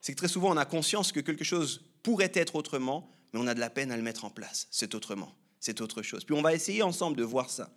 c'est 0.00 0.12
que 0.12 0.18
très 0.18 0.28
souvent 0.28 0.52
on 0.52 0.56
a 0.56 0.64
conscience 0.64 1.12
que 1.12 1.20
quelque 1.20 1.44
chose 1.44 1.84
pourrait 2.02 2.32
être 2.34 2.56
autrement, 2.56 3.10
mais 3.32 3.40
on 3.40 3.46
a 3.46 3.54
de 3.54 3.60
la 3.60 3.70
peine 3.70 3.90
à 3.92 3.96
le 3.96 4.02
mettre 4.02 4.24
en 4.24 4.30
place. 4.30 4.66
C'est 4.70 4.94
autrement, 4.94 5.34
c'est 5.60 5.80
autre 5.80 6.02
chose. 6.02 6.24
Puis 6.24 6.34
on 6.34 6.42
va 6.42 6.54
essayer 6.54 6.82
ensemble 6.82 7.16
de 7.16 7.24
voir 7.24 7.50
ça. 7.50 7.72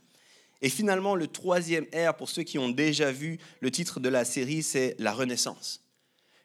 Et 0.62 0.70
finalement, 0.70 1.16
le 1.16 1.28
troisième 1.28 1.86
R, 1.86 2.16
pour 2.16 2.30
ceux 2.30 2.44
qui 2.44 2.60
ont 2.60 2.70
déjà 2.70 3.12
vu 3.12 3.40
le 3.62 3.72
titre 3.72 4.00
de 4.00 4.10
la 4.10 4.26
série, 4.26 4.62
c'est 4.62 4.96
la 5.00 5.12
Renaissance. 5.12 5.84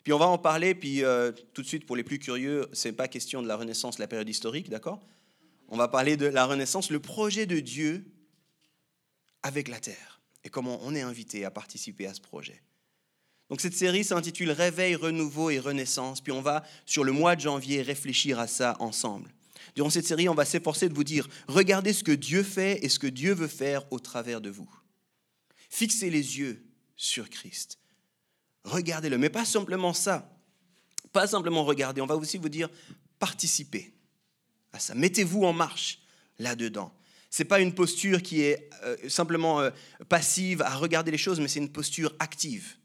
Puis 0.05 0.13
on 0.13 0.19
va 0.19 0.27
en 0.27 0.39
parler, 0.39 0.75
puis 0.75 1.05
euh, 1.05 1.33
tout 1.53 1.63
de 1.63 1.67
suite, 1.67 1.85
pour 1.85 1.97
les 1.97 2.05
plus 2.05 2.19
curieux, 2.19 2.69
ce 2.73 2.89
n'est 2.89 2.95
pas 2.95 3.09
question 3.09 3.43
de 3.43 3.49
la 3.49 3.57
Renaissance, 3.57 3.99
la 3.99 4.07
période 4.07 4.29
historique, 4.29 4.71
d'accord? 4.71 5.01
On 5.69 5.77
va 5.77 5.89
parler 5.89 6.17
de 6.17 6.27
la 6.27 6.47
Renaissance, 6.47 6.91
le 6.91 7.01
projet 7.01 7.45
de 7.45 7.59
Dieu 7.59 8.05
avec 9.43 9.69
la 9.69 9.81
terre, 9.81 10.21
et 10.45 10.49
comment 10.49 10.79
on 10.83 10.95
est 10.95 11.03
invité 11.03 11.45
à 11.45 11.51
participer 11.51 12.07
à 12.07 12.15
ce 12.15 12.21
projet. 12.21 12.63
Donc 13.49 13.61
cette 13.61 13.75
série 13.75 14.05
s'intitule 14.05 14.51
Réveil, 14.51 14.97
renouveau 14.97 15.51
et 15.51 15.59
renaissance, 15.59 16.21
puis 16.21 16.33
on 16.33 16.43
va 16.43 16.65
sur 16.85 17.05
le 17.05 17.13
mois 17.13 17.37
de 17.37 17.43
janvier 17.43 17.83
réfléchir 17.83 18.41
à 18.41 18.47
ça 18.47 18.77
ensemble. 18.81 19.33
Durant 19.75 19.91
cette 19.91 20.07
série, 20.07 20.29
on 20.29 20.35
va 20.35 20.45
s'efforcer 20.45 20.89
de 20.89 20.95
vous 20.95 21.05
dire, 21.05 21.29
regardez 21.49 21.93
ce 21.93 22.03
que 22.03 22.13
Dieu 22.13 22.43
fait 22.43 22.85
et 22.85 22.89
ce 22.89 22.99
que 22.99 23.07
Dieu 23.07 23.35
veut 23.35 23.47
faire 23.47 23.91
au 23.93 23.99
travers 23.99 24.41
de 24.41 24.51
vous. 24.51 24.69
Fixez 25.69 26.11
les 26.11 26.39
yeux 26.39 26.65
sur 26.97 27.29
Christ. 27.29 27.79
Regardez-le, 28.65 29.19
mais 29.19 29.31
pas 29.31 29.45
simplement 29.45 29.93
ça. 29.93 30.33
Pas 31.13 31.27
simplement 31.27 31.65
regarder, 31.65 32.01
on 32.01 32.07
va 32.07 32.17
aussi 32.17 32.39
vous 32.39 32.49
dire, 32.49 32.69
participez 33.19 33.93
à 34.73 34.79
ça. 34.79 34.95
Mettez-vous 34.95 35.45
en 35.45 35.53
marche 35.53 36.01
là-dedans. 36.39 36.93
Ce 37.31 37.43
n'est 37.43 37.49
pas 37.49 37.61
une 37.61 37.75
posture 37.75 38.23
qui 38.23 38.43
est 38.43 38.71
euh, 38.85 38.97
simplement 39.09 39.61
euh, 39.61 39.71
passive 40.09 40.63
à 40.63 40.75
regarder 40.75 41.11
les 41.11 41.19
choses, 41.19 41.39
mais 41.39 41.49
c'est 41.49 41.61
une 41.61 41.73
posture 41.73 42.15
active 42.19 42.77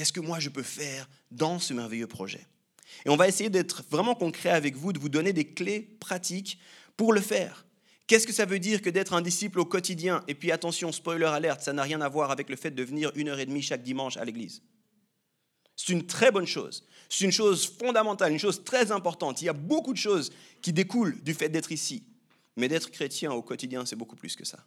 Qu'est-ce 0.00 0.14
que 0.14 0.20
moi 0.20 0.40
je 0.40 0.48
peux 0.48 0.62
faire 0.62 1.06
dans 1.30 1.58
ce 1.58 1.74
merveilleux 1.74 2.06
projet? 2.06 2.46
Et 3.04 3.10
on 3.10 3.16
va 3.16 3.28
essayer 3.28 3.50
d'être 3.50 3.84
vraiment 3.90 4.14
concret 4.14 4.48
avec 4.48 4.74
vous, 4.74 4.94
de 4.94 4.98
vous 4.98 5.10
donner 5.10 5.34
des 5.34 5.52
clés 5.52 5.94
pratiques 6.00 6.58
pour 6.96 7.12
le 7.12 7.20
faire. 7.20 7.66
Qu'est-ce 8.06 8.26
que 8.26 8.32
ça 8.32 8.46
veut 8.46 8.58
dire 8.58 8.80
que 8.80 8.88
d'être 8.88 9.12
un 9.12 9.20
disciple 9.20 9.60
au 9.60 9.66
quotidien? 9.66 10.24
Et 10.26 10.34
puis 10.34 10.52
attention, 10.52 10.90
spoiler 10.90 11.26
alerte, 11.26 11.60
ça 11.60 11.74
n'a 11.74 11.82
rien 11.82 12.00
à 12.00 12.08
voir 12.08 12.30
avec 12.30 12.48
le 12.48 12.56
fait 12.56 12.70
de 12.70 12.82
venir 12.82 13.12
une 13.14 13.28
heure 13.28 13.40
et 13.40 13.44
demie 13.44 13.60
chaque 13.60 13.82
dimanche 13.82 14.16
à 14.16 14.24
l'église. 14.24 14.62
C'est 15.76 15.92
une 15.92 16.06
très 16.06 16.32
bonne 16.32 16.46
chose. 16.46 16.82
C'est 17.10 17.26
une 17.26 17.30
chose 17.30 17.66
fondamentale, 17.66 18.32
une 18.32 18.38
chose 18.38 18.64
très 18.64 18.92
importante. 18.92 19.42
Il 19.42 19.44
y 19.44 19.50
a 19.50 19.52
beaucoup 19.52 19.92
de 19.92 19.98
choses 19.98 20.32
qui 20.62 20.72
découlent 20.72 21.22
du 21.22 21.34
fait 21.34 21.50
d'être 21.50 21.72
ici. 21.72 22.04
Mais 22.56 22.68
d'être 22.68 22.90
chrétien 22.90 23.32
au 23.32 23.42
quotidien, 23.42 23.84
c'est 23.84 23.96
beaucoup 23.96 24.16
plus 24.16 24.34
que 24.34 24.46
ça. 24.46 24.64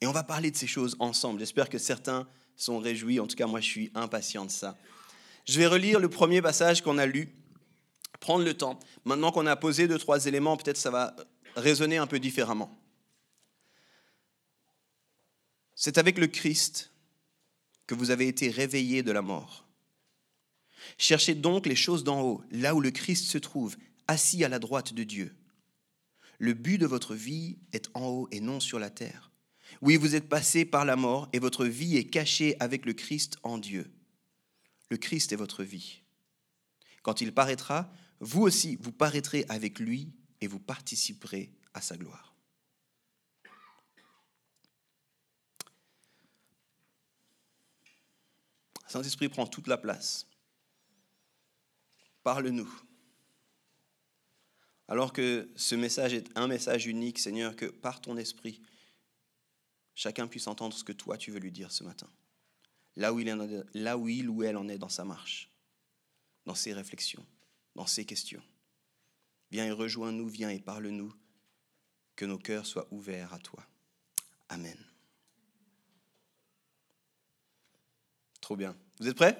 Et 0.00 0.08
on 0.08 0.12
va 0.12 0.24
parler 0.24 0.50
de 0.50 0.56
ces 0.56 0.66
choses 0.66 0.96
ensemble. 0.98 1.38
J'espère 1.38 1.68
que 1.68 1.78
certains 1.78 2.26
sont 2.58 2.78
réjouis. 2.78 3.20
En 3.20 3.26
tout 3.26 3.36
cas, 3.36 3.46
moi, 3.46 3.60
je 3.60 3.66
suis 3.66 3.90
impatient 3.94 4.44
de 4.44 4.50
ça. 4.50 4.76
Je 5.46 5.58
vais 5.58 5.66
relire 5.66 5.98
le 6.00 6.10
premier 6.10 6.42
passage 6.42 6.82
qu'on 6.82 6.98
a 6.98 7.06
lu. 7.06 7.30
Prendre 8.20 8.44
le 8.44 8.54
temps. 8.54 8.78
Maintenant 9.04 9.32
qu'on 9.32 9.46
a 9.46 9.56
posé 9.56 9.88
deux, 9.88 9.98
trois 9.98 10.26
éléments, 10.26 10.56
peut-être 10.56 10.76
ça 10.76 10.90
va 10.90 11.16
résonner 11.56 11.96
un 11.96 12.06
peu 12.06 12.18
différemment. 12.18 12.76
C'est 15.74 15.96
avec 15.96 16.18
le 16.18 16.26
Christ 16.26 16.90
que 17.86 17.94
vous 17.94 18.10
avez 18.10 18.26
été 18.26 18.50
réveillés 18.50 19.02
de 19.02 19.12
la 19.12 19.22
mort. 19.22 19.64
Cherchez 20.98 21.34
donc 21.34 21.66
les 21.66 21.76
choses 21.76 22.02
d'en 22.02 22.20
haut, 22.20 22.42
là 22.50 22.74
où 22.74 22.80
le 22.80 22.90
Christ 22.90 23.26
se 23.26 23.38
trouve, 23.38 23.76
assis 24.08 24.44
à 24.44 24.48
la 24.48 24.58
droite 24.58 24.92
de 24.92 25.04
Dieu. 25.04 25.34
Le 26.38 26.54
but 26.54 26.78
de 26.78 26.86
votre 26.86 27.14
vie 27.14 27.58
est 27.72 27.88
en 27.94 28.06
haut 28.06 28.28
et 28.32 28.40
non 28.40 28.58
sur 28.60 28.78
la 28.78 28.90
terre. 28.90 29.27
Oui, 29.80 29.96
vous 29.96 30.14
êtes 30.14 30.28
passé 30.28 30.64
par 30.64 30.84
la 30.84 30.96
mort 30.96 31.28
et 31.32 31.38
votre 31.38 31.64
vie 31.64 31.96
est 31.96 32.08
cachée 32.08 32.56
avec 32.60 32.84
le 32.84 32.92
Christ 32.92 33.36
en 33.42 33.58
Dieu. 33.58 33.90
Le 34.90 34.96
Christ 34.96 35.32
est 35.32 35.36
votre 35.36 35.62
vie. 35.62 36.02
Quand 37.02 37.20
il 37.20 37.32
paraîtra, 37.32 37.90
vous 38.20 38.42
aussi, 38.42 38.76
vous 38.80 38.92
paraîtrez 38.92 39.44
avec 39.48 39.78
lui 39.78 40.12
et 40.40 40.46
vous 40.46 40.58
participerez 40.58 41.52
à 41.74 41.80
sa 41.80 41.96
gloire. 41.96 42.34
Saint-Esprit 48.88 49.28
prend 49.28 49.46
toute 49.46 49.66
la 49.66 49.76
place. 49.76 50.26
Parle-nous. 52.22 52.70
Alors 54.88 55.12
que 55.12 55.50
ce 55.54 55.74
message 55.74 56.14
est 56.14 56.30
un 56.34 56.48
message 56.48 56.86
unique, 56.86 57.18
Seigneur, 57.18 57.54
que 57.54 57.66
par 57.66 58.00
ton 58.00 58.16
esprit, 58.16 58.62
chacun 59.98 60.28
puisse 60.28 60.46
entendre 60.46 60.76
ce 60.76 60.84
que 60.84 60.92
toi 60.92 61.18
tu 61.18 61.32
veux 61.32 61.40
lui 61.40 61.50
dire 61.50 61.72
ce 61.72 61.82
matin. 61.82 62.08
Là 62.94 63.12
où 63.12 63.18
il, 63.18 64.28
ou 64.28 64.42
elle 64.44 64.56
en 64.56 64.68
est 64.68 64.78
dans 64.78 64.88
sa 64.88 65.04
marche, 65.04 65.50
dans 66.46 66.54
ses 66.54 66.72
réflexions, 66.72 67.26
dans 67.74 67.86
ses 67.86 68.04
questions. 68.04 68.42
Viens 69.50 69.66
et 69.66 69.72
rejoins-nous, 69.72 70.28
viens 70.28 70.50
et 70.50 70.60
parle-nous, 70.60 71.12
que 72.14 72.24
nos 72.24 72.38
cœurs 72.38 72.64
soient 72.64 72.86
ouverts 72.92 73.32
à 73.32 73.38
toi. 73.40 73.66
Amen. 74.48 74.78
Trop 78.40 78.56
bien. 78.56 78.76
Vous 79.00 79.08
êtes 79.08 79.16
prêts? 79.16 79.36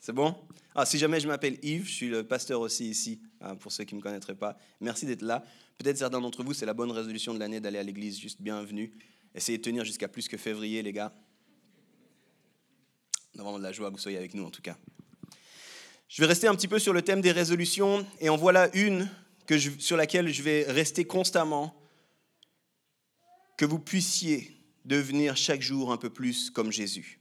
C'est 0.00 0.12
bon? 0.12 0.36
Ah, 0.74 0.84
Si 0.84 0.98
jamais 0.98 1.20
je 1.20 1.28
m'appelle 1.28 1.58
Yves, 1.62 1.86
je 1.86 1.92
suis 1.92 2.08
le 2.08 2.26
pasteur 2.26 2.60
aussi 2.60 2.88
ici, 2.88 3.22
hein, 3.40 3.54
pour 3.54 3.70
ceux 3.70 3.84
qui 3.84 3.94
ne 3.94 4.00
me 4.00 4.02
connaîtraient 4.02 4.34
pas. 4.34 4.58
Merci 4.80 5.06
d'être 5.06 5.22
là. 5.22 5.44
Peut-être 5.78 5.98
certains 5.98 6.20
d'entre 6.20 6.42
vous, 6.42 6.54
c'est 6.54 6.66
la 6.66 6.74
bonne 6.74 6.90
résolution 6.90 7.34
de 7.34 7.38
l'année 7.38 7.60
d'aller 7.60 7.78
à 7.78 7.82
l'église, 7.84 8.18
juste 8.18 8.42
bienvenue. 8.42 8.92
Essayez 9.34 9.58
de 9.58 9.62
tenir 9.62 9.84
jusqu'à 9.84 10.08
plus 10.08 10.28
que 10.28 10.36
février, 10.36 10.82
les 10.82 10.92
gars. 10.92 11.12
On 13.34 13.40
a 13.40 13.42
vraiment 13.42 13.58
de 13.58 13.64
la 13.64 13.72
joie 13.72 13.88
que 13.88 13.94
vous 13.94 14.00
soyez 14.00 14.18
avec 14.18 14.34
nous, 14.34 14.44
en 14.44 14.50
tout 14.50 14.62
cas. 14.62 14.76
Je 16.08 16.22
vais 16.22 16.28
rester 16.28 16.46
un 16.46 16.54
petit 16.54 16.68
peu 16.68 16.78
sur 16.78 16.92
le 16.92 17.02
thème 17.02 17.20
des 17.20 17.32
résolutions, 17.32 18.06
et 18.20 18.28
en 18.28 18.36
voilà 18.36 18.74
une 18.76 19.10
que 19.46 19.58
sur 19.58 19.96
laquelle 19.96 20.32
je 20.32 20.42
vais 20.42 20.64
rester 20.64 21.04
constamment, 21.04 21.74
que 23.56 23.64
vous 23.64 23.78
puissiez 23.78 24.56
devenir 24.84 25.36
chaque 25.36 25.62
jour 25.62 25.92
un 25.92 25.96
peu 25.96 26.10
plus 26.10 26.50
comme 26.50 26.70
Jésus. 26.70 27.20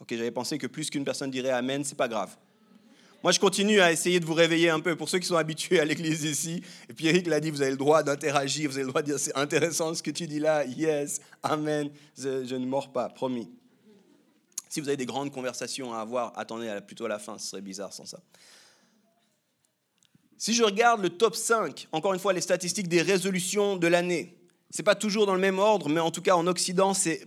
Ok, 0.00 0.08
j'avais 0.10 0.30
pensé 0.30 0.58
que 0.58 0.66
plus 0.66 0.90
qu'une 0.90 1.04
personne 1.04 1.30
dirait 1.30 1.50
Amen, 1.50 1.84
c'est 1.84 1.96
pas 1.96 2.08
grave. 2.08 2.36
Moi, 3.26 3.32
je 3.32 3.40
continue 3.40 3.80
à 3.80 3.90
essayer 3.90 4.20
de 4.20 4.24
vous 4.24 4.34
réveiller 4.34 4.70
un 4.70 4.78
peu. 4.78 4.94
Pour 4.94 5.08
ceux 5.08 5.18
qui 5.18 5.26
sont 5.26 5.34
habitués 5.34 5.80
à 5.80 5.84
l'église 5.84 6.22
ici, 6.22 6.62
et 6.88 6.92
puis 6.92 7.08
Eric 7.08 7.26
l'a 7.26 7.40
dit, 7.40 7.50
vous 7.50 7.60
avez 7.60 7.72
le 7.72 7.76
droit 7.76 8.04
d'interagir, 8.04 8.70
vous 8.70 8.76
avez 8.76 8.84
le 8.84 8.90
droit 8.90 9.02
de 9.02 9.08
dire 9.08 9.18
c'est 9.18 9.36
intéressant 9.36 9.92
ce 9.94 10.00
que 10.00 10.12
tu 10.12 10.28
dis 10.28 10.38
là, 10.38 10.64
yes, 10.64 11.20
Amen, 11.42 11.90
je, 12.16 12.54
ne 12.54 12.64
mords 12.66 12.92
pas, 12.92 13.08
promis. 13.08 13.50
Si 14.68 14.80
vous 14.80 14.86
avez 14.86 14.96
des 14.96 15.06
grandes 15.06 15.32
conversations 15.32 15.92
à 15.92 15.98
avoir, 15.98 16.38
attendez 16.38 16.78
plutôt 16.86 17.06
à 17.06 17.08
la 17.08 17.18
fin, 17.18 17.36
ce 17.36 17.48
serait 17.48 17.62
bizarre 17.62 17.92
sans 17.92 18.06
ça. 18.06 18.20
Si 20.38 20.54
je 20.54 20.62
regarde 20.62 21.02
le 21.02 21.10
top 21.10 21.34
5, 21.34 21.88
encore 21.90 22.14
une 22.14 22.20
fois 22.20 22.32
les 22.32 22.40
statistiques 22.40 22.86
des 22.86 23.02
résolutions 23.02 23.76
de 23.76 23.88
l'année, 23.88 24.38
ce 24.70 24.78
n'est 24.78 24.84
pas 24.84 24.94
toujours 24.94 25.26
dans 25.26 25.34
le 25.34 25.40
même 25.40 25.58
ordre, 25.58 25.88
mais 25.88 25.98
en 25.98 26.12
tout 26.12 26.22
cas 26.22 26.36
en 26.36 26.46
Occident, 26.46 26.94
c'est 26.94 27.26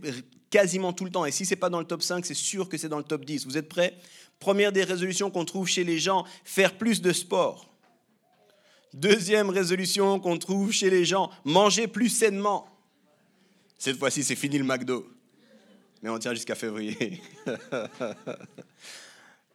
quasiment 0.49 0.93
tout 0.93 1.03
le 1.03 1.11
temps. 1.11 1.25
Et 1.25 1.31
si 1.31 1.45
ce 1.45 1.49
n'est 1.49 1.59
pas 1.59 1.69
dans 1.69 1.79
le 1.79 1.85
top 1.85 2.01
5, 2.01 2.25
c'est 2.25 2.33
sûr 2.33 2.69
que 2.69 2.77
c'est 2.77 2.87
dans 2.87 2.99
le 2.99 3.03
top 3.03 3.25
10. 3.25 3.45
Vous 3.45 3.57
êtes 3.57 3.67
prêts? 3.67 3.97
Première 4.39 4.71
des 4.71 4.83
résolutions 4.83 5.29
qu'on 5.29 5.45
trouve 5.45 5.67
chez 5.67 5.83
les 5.83 5.99
gens, 5.99 6.25
faire 6.43 6.77
plus 6.77 7.01
de 7.01 7.11
sport. 7.11 7.69
Deuxième 8.93 9.49
résolution 9.49 10.19
qu'on 10.19 10.37
trouve 10.37 10.71
chez 10.71 10.89
les 10.89 11.05
gens, 11.05 11.29
manger 11.43 11.87
plus 11.87 12.09
sainement. 12.09 12.67
Cette 13.77 13.97
fois-ci, 13.97 14.23
c'est 14.23 14.35
fini 14.35 14.57
le 14.57 14.63
McDo. 14.63 15.07
Mais 16.01 16.09
on 16.09 16.17
tient 16.17 16.33
jusqu'à 16.33 16.55
février. 16.55 17.21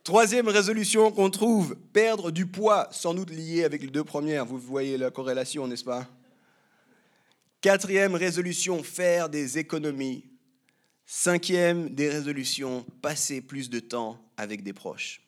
Troisième 0.04 0.48
résolution 0.48 1.10
qu'on 1.10 1.30
trouve, 1.30 1.76
perdre 1.94 2.30
du 2.30 2.44
poids, 2.44 2.88
sans 2.90 3.14
doute 3.14 3.30
lié 3.30 3.64
avec 3.64 3.80
les 3.80 3.88
deux 3.88 4.04
premières. 4.04 4.44
Vous 4.44 4.58
voyez 4.58 4.98
la 4.98 5.10
corrélation, 5.10 5.66
n'est-ce 5.66 5.84
pas? 5.84 6.06
Quatrième 7.62 8.14
résolution, 8.14 8.82
faire 8.82 9.30
des 9.30 9.56
économies. 9.56 10.24
Cinquième 11.06 11.90
des 11.90 12.08
résolutions, 12.08 12.84
passer 13.02 13.40
plus 13.40 13.68
de 13.68 13.80
temps 13.80 14.18
avec 14.36 14.62
des 14.62 14.72
proches. 14.72 15.20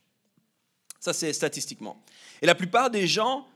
Ça, 1.00 1.12
c'est 1.12 1.32
statistiquement. 1.32 2.02
Et 2.42 2.46
la 2.46 2.54
plupart 2.54 2.90
des 2.90 3.06
gens 3.06 3.46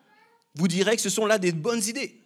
vous 0.55 0.69
diraient 0.69 0.97
que 0.97 1.03
ce 1.03 1.11
sont 1.11 1.27
là 1.27 1.39
des 1.39 1.53
bonnes 1.53 1.83
idées. 1.85 2.21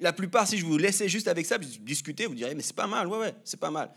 La 0.00 0.12
plupart, 0.12 0.46
si 0.46 0.58
je 0.58 0.64
vous 0.64 0.76
laissais 0.76 1.08
juste 1.08 1.28
avec 1.28 1.46
ça, 1.46 1.56
discuter, 1.58 2.26
vous 2.26 2.34
diriez, 2.34 2.54
mais 2.54 2.62
c'est 2.62 2.76
pas 2.76 2.86
mal, 2.86 3.06
ouais, 3.06 3.18
ouais, 3.18 3.34
c'est 3.44 3.58
pas 3.58 3.70
mal. 3.70 3.90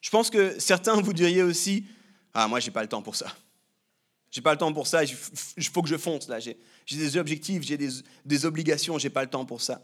Je 0.00 0.10
pense 0.10 0.30
que 0.30 0.58
certains 0.58 1.00
vous 1.00 1.12
diriez 1.12 1.42
aussi, 1.42 1.86
ah, 2.32 2.48
moi, 2.48 2.60
j'ai 2.60 2.70
pas 2.70 2.82
le 2.82 2.88
temps 2.88 3.02
pour 3.02 3.14
ça. 3.14 3.34
J'ai 4.30 4.40
pas 4.40 4.50
le 4.52 4.58
temps 4.58 4.72
pour 4.72 4.88
ça, 4.88 5.04
il 5.04 5.68
faut 5.68 5.80
que 5.80 5.88
je 5.88 5.96
fonce 5.96 6.26
là. 6.28 6.40
J'ai 6.40 6.56
des 6.90 7.16
objectifs, 7.16 7.62
j'ai 7.62 7.76
des, 7.76 7.88
des, 8.24 8.46
obligations, 8.46 8.98
j'ai 8.98 9.10
pas 9.10 9.22
le 9.22 9.30
temps 9.30 9.44
pour 9.44 9.62
ça. 9.62 9.80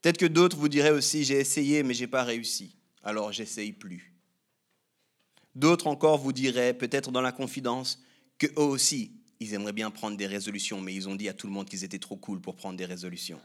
Peut-être 0.00 0.18
que 0.18 0.26
d'autres 0.26 0.56
vous 0.56 0.68
diraient 0.68 0.90
aussi, 0.90 1.24
j'ai 1.24 1.40
essayé, 1.40 1.82
mais 1.82 1.92
j'ai 1.92 2.06
pas 2.06 2.22
réussi, 2.22 2.75
alors 3.06 3.32
j'essaye 3.32 3.72
plus. 3.72 4.12
D'autres 5.54 5.86
encore 5.86 6.18
vous 6.18 6.32
diraient, 6.32 6.74
peut-être 6.74 7.10
dans 7.10 7.22
la 7.22 7.32
confidence, 7.32 8.02
que 8.36 8.46
eux 8.58 8.64
aussi, 8.64 9.12
ils 9.40 9.54
aimeraient 9.54 9.72
bien 9.72 9.90
prendre 9.90 10.16
des 10.16 10.26
résolutions, 10.26 10.80
mais 10.80 10.92
ils 10.92 11.08
ont 11.08 11.14
dit 11.14 11.28
à 11.28 11.32
tout 11.32 11.46
le 11.46 11.52
monde 11.52 11.68
qu'ils 11.68 11.84
étaient 11.84 12.00
trop 12.00 12.16
cool 12.16 12.40
pour 12.40 12.56
prendre 12.56 12.76
des 12.76 12.84
résolutions. 12.84 13.40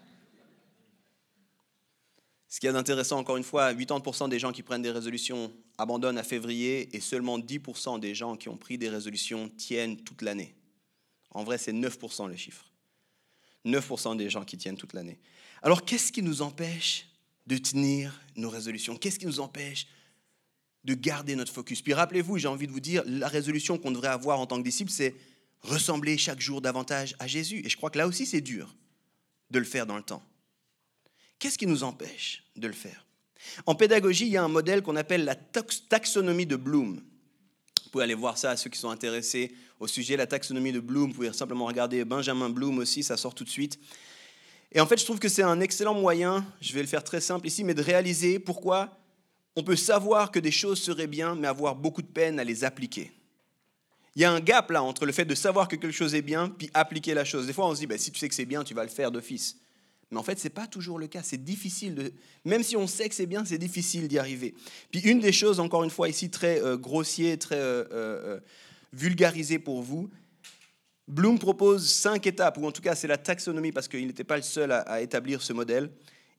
Ce 2.50 2.60
qui 2.60 2.68
est 2.68 2.75
intéressant, 2.75 3.20
encore 3.20 3.38
une 3.38 3.44
fois, 3.44 3.72
80% 3.72 4.27
des 4.27 4.39
gens 4.39 4.51
qui 4.51 4.63
prennent 4.63 4.82
des 4.82 4.91
résolutions 4.91 5.53
abandonnent 5.77 6.18
à 6.18 6.24
février 6.24 6.94
et 6.94 7.00
seulement 7.00 7.39
10% 7.39 8.00
des 8.00 8.13
gens 8.13 8.36
qui 8.36 8.50
ont 8.50 8.58
pris 8.58 8.77
des 8.77 8.89
résolutions 8.89 9.48
tiennent 9.48 9.96
toute 9.96 10.22
l'année. 10.22 10.53
En 11.30 11.46
vrai, 11.46 11.58
c'est 11.58 11.72
9% 11.72 12.27
le 12.27 12.36
chiffre. 12.36 12.70
9% 13.65 14.18
des 14.18 14.30
gens 14.30 14.44
qui 14.44 14.58
tiennent 14.58 14.75
toute 14.75 14.94
l'année. 14.94 15.20
Alors, 15.62 15.86
qu'est-ce 15.86 16.12
qui 16.12 16.24
nous 16.24 16.41
empêche 16.41 17.11
de 17.48 17.58
tenir 17.58 18.22
nos 18.36 18.50
résolutions 18.50 18.96
Qu'est-ce 18.98 19.20
qui 19.20 19.26
nous 19.26 19.40
empêche 19.40 19.88
de 20.84 20.94
garder 20.94 21.36
notre 21.36 21.52
focus? 21.52 21.82
Puis 21.82 21.94
rappelez-vous, 21.94 22.38
j'ai 22.38 22.48
envie 22.48 22.68
de 22.68 22.72
vous 22.72 22.80
dire, 22.80 23.04
la 23.06 23.28
résolution 23.28 23.78
qu'on 23.78 23.92
devrait 23.92 24.10
avoir 24.10 24.40
en 24.40 24.46
tant 24.46 24.58
que 24.58 24.64
disciple, 24.64 24.92
c'est 24.92 25.16
ressembler 25.62 26.18
chaque 26.18 26.42
jour 26.42 26.62
davantage 26.62 27.16
à 27.20 27.28
Jésus. 27.28 27.62
Et 27.66 27.70
je 27.70 27.78
crois 27.78 27.90
que 27.90 27.98
là 27.98 28.08
aussi, 28.08 28.26
c'est 28.26 28.42
dur 28.42 28.76
de 29.52 29.60
le 29.60 29.66
faire 29.66 29.86
dans 29.86 29.98
le 29.98 30.04
temps. 30.04 30.24
Qu'est-ce 31.40 31.58
qui 31.58 31.68
nous 31.68 31.84
empêche 31.84 32.44
de 32.56 32.68
le 32.68 32.74
faire? 32.74 33.06
En 33.66 33.76
pédagogie, 33.76 34.26
il 34.26 34.32
y 34.32 34.38
a 34.38 34.44
un 34.44 34.48
modèle 34.48 34.82
qu'on 34.82 34.96
appelle 34.96 35.26
la 35.26 35.36
taxonomie 35.36 36.46
de 36.46 36.56
Bloom. 36.56 37.02
Vous 37.84 37.90
pouvez 37.90 38.04
aller 38.04 38.14
voir 38.14 38.38
ça 38.38 38.52
à 38.52 38.58
ceux 38.58 38.70
qui 38.70 38.80
sont 38.80 38.90
intéressés 38.90 39.54
au 39.80 39.88
sujet, 39.88 40.16
la 40.16 40.28
taxonomie 40.28 40.72
de 40.72 40.80
Bloom. 40.80 41.10
Vous 41.10 41.16
pouvez 41.16 41.34
simplement 41.34 41.66
regarder 41.66 42.06
Benjamin 42.06 42.50
Bloom 42.50 42.78
aussi, 42.78 43.04
ça 43.04 43.18
sort 43.18 43.34
tout 43.34 43.44
de 43.44 43.50
suite. 43.50 43.80
Et 44.72 44.80
en 44.80 44.86
fait, 44.86 44.98
je 44.98 45.06
trouve 45.06 45.20
que 45.20 45.30
c'est 45.30 45.44
un 45.44 45.60
excellent 45.60 45.94
moyen, 45.94 46.46
je 46.62 46.74
vais 46.74 46.82
le 46.82 46.88
faire 46.88 47.04
très 47.04 47.22
simple 47.22 47.48
ici, 47.48 47.63
mais 47.63 47.74
de 47.74 47.82
réaliser 47.82 48.40
pourquoi 48.40 48.98
on 49.56 49.63
peut 49.63 49.75
savoir 49.75 50.32
que 50.32 50.40
des 50.40 50.51
choses 50.51 50.82
seraient 50.82 51.08
bien, 51.08 51.36
mais 51.36 51.48
avoir 51.48 51.75
beaucoup 51.75 52.01
de 52.01 52.08
peine 52.08 52.40
à 52.40 52.44
les 52.44 52.63
appliquer. 52.63 53.12
Il 54.16 54.22
y 54.22 54.25
a 54.25 54.32
un 54.32 54.40
gap 54.40 54.72
là 54.72 54.84
entre 54.84 55.06
le 55.06 55.12
fait 55.12 55.25
de 55.25 55.36
savoir 55.36 55.68
que 55.68 55.75
quelque 55.75 55.92
chose 55.92 56.16
est 56.16 56.22
bien, 56.22 56.50
puis 56.50 56.70
appliquer 56.74 57.13
la 57.13 57.25
chose. 57.25 57.48
Des 57.48 57.54
fois, 57.54 57.68
on 57.68 57.75
se 57.75 57.80
dit, 57.80 57.88
ben, 57.88 57.98
si 57.98 58.12
tu 58.12 58.20
sais 58.20 58.30
que 58.30 58.36
c'est 58.36 58.46
bien, 58.46 58.63
tu 58.63 58.74
vas 58.74 58.84
le 58.84 58.90
faire 58.90 59.12
d'office. 59.12 59.58
Mais 60.10 60.18
en 60.18 60.24
fait, 60.24 60.38
ce 60.38 60.46
n'est 60.46 60.54
pas 60.54 60.68
toujours 60.68 61.00
le 61.00 61.08
cas. 61.08 61.22
C'est 61.24 61.44
difficile. 61.44 61.96
De... 61.96 62.13
Même 62.44 62.63
si 62.63 62.75
on 62.75 62.88
sait 62.88 63.08
que 63.08 63.16
c'est 63.16 63.25
bien, 63.25 63.46
c'est 63.46 63.58
difficile 63.58 64.10
d'y 64.10 64.20
arriver. 64.20 64.54
Puis 64.92 65.01
une 65.01 65.20
des 65.20 65.32
choses, 65.32 65.62
encore 65.62 65.84
une 65.84 65.90
fois, 65.90 66.10
ici, 66.10 66.30
très 66.30 66.62
euh, 66.62 66.78
grossier, 66.78 67.38
très 67.38 67.56
euh, 67.56 67.86
euh, 67.94 68.40
vulgarisé 68.92 69.58
pour 69.58 69.82
vous, 69.82 70.10
Bloom 71.12 71.38
propose 71.38 71.89
cinq 71.89 72.25
étapes, 72.25 72.58
ou 72.58 72.65
en 72.65 72.72
tout 72.72 72.82
cas 72.82 72.96
c'est 72.96 73.08
la 73.08 73.18
taxonomie, 73.18 73.74
parce 73.74 73.89
qu'il 73.89 74.08
n'était 74.08 74.24
pas 74.24 74.38
le 74.38 74.44
seul 74.44 74.72
à, 74.72 75.01
établir 75.01 75.41
ce 75.41 75.51
modèle. 75.51 75.91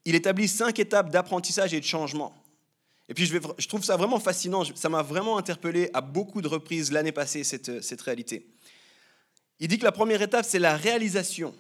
Il 0.07 0.15
établit 0.15 0.49
cinq 0.49 0.79
étapes 0.79 1.11
d'apprentissage 1.11 1.75
et 1.75 1.81
de 1.81 1.85
changement. 1.85 2.35
Et 3.11 3.15
puis 3.15 3.27
je, 3.27 3.69
trouve 3.69 3.85
ça 3.85 3.99
vraiment 3.99 4.19
fascinant, 4.19 4.65
ça 4.75 4.89
m'a 4.89 5.03
vraiment 5.03 5.37
interpellé 5.37 5.91
à 5.93 6.01
beaucoup 6.01 6.41
de 6.41 6.49
reprises 6.49 6.91
l'année 6.91 7.13
passée, 7.13 7.45
cette 7.45 8.01
réalité. 8.01 8.47
Il 9.61 9.69
dit 9.69 9.79
que 9.79 9.85
la 9.85 9.93
première 9.93 10.23
étape, 10.23 10.47
c'est 10.49 10.59
la 10.59 10.75
réalisation. 10.75 11.55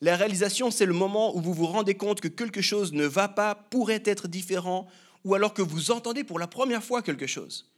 La 0.00 0.16
réalisation, 0.16 0.72
c'est 0.72 0.86
le 0.86 0.94
moment 0.94 1.36
où 1.36 1.40
vous 1.40 1.54
vous 1.54 1.66
rendez 1.66 1.94
compte 1.94 2.20
que 2.20 2.28
quelque 2.28 2.60
chose 2.60 2.92
ne 2.92 3.04
va 3.04 3.28
pas, 3.28 3.54
pourrait 3.54 4.02
être 4.04 4.26
différent, 4.26 4.88
ou 5.24 5.34
alors 5.36 5.54
que 5.54 5.62
vous 5.62 5.92
entendez 5.92 6.24
pour 6.24 6.40
la 6.40 6.48
première 6.48 6.82
fois 6.82 7.02
quelque 7.02 7.28
chose. 7.28 7.70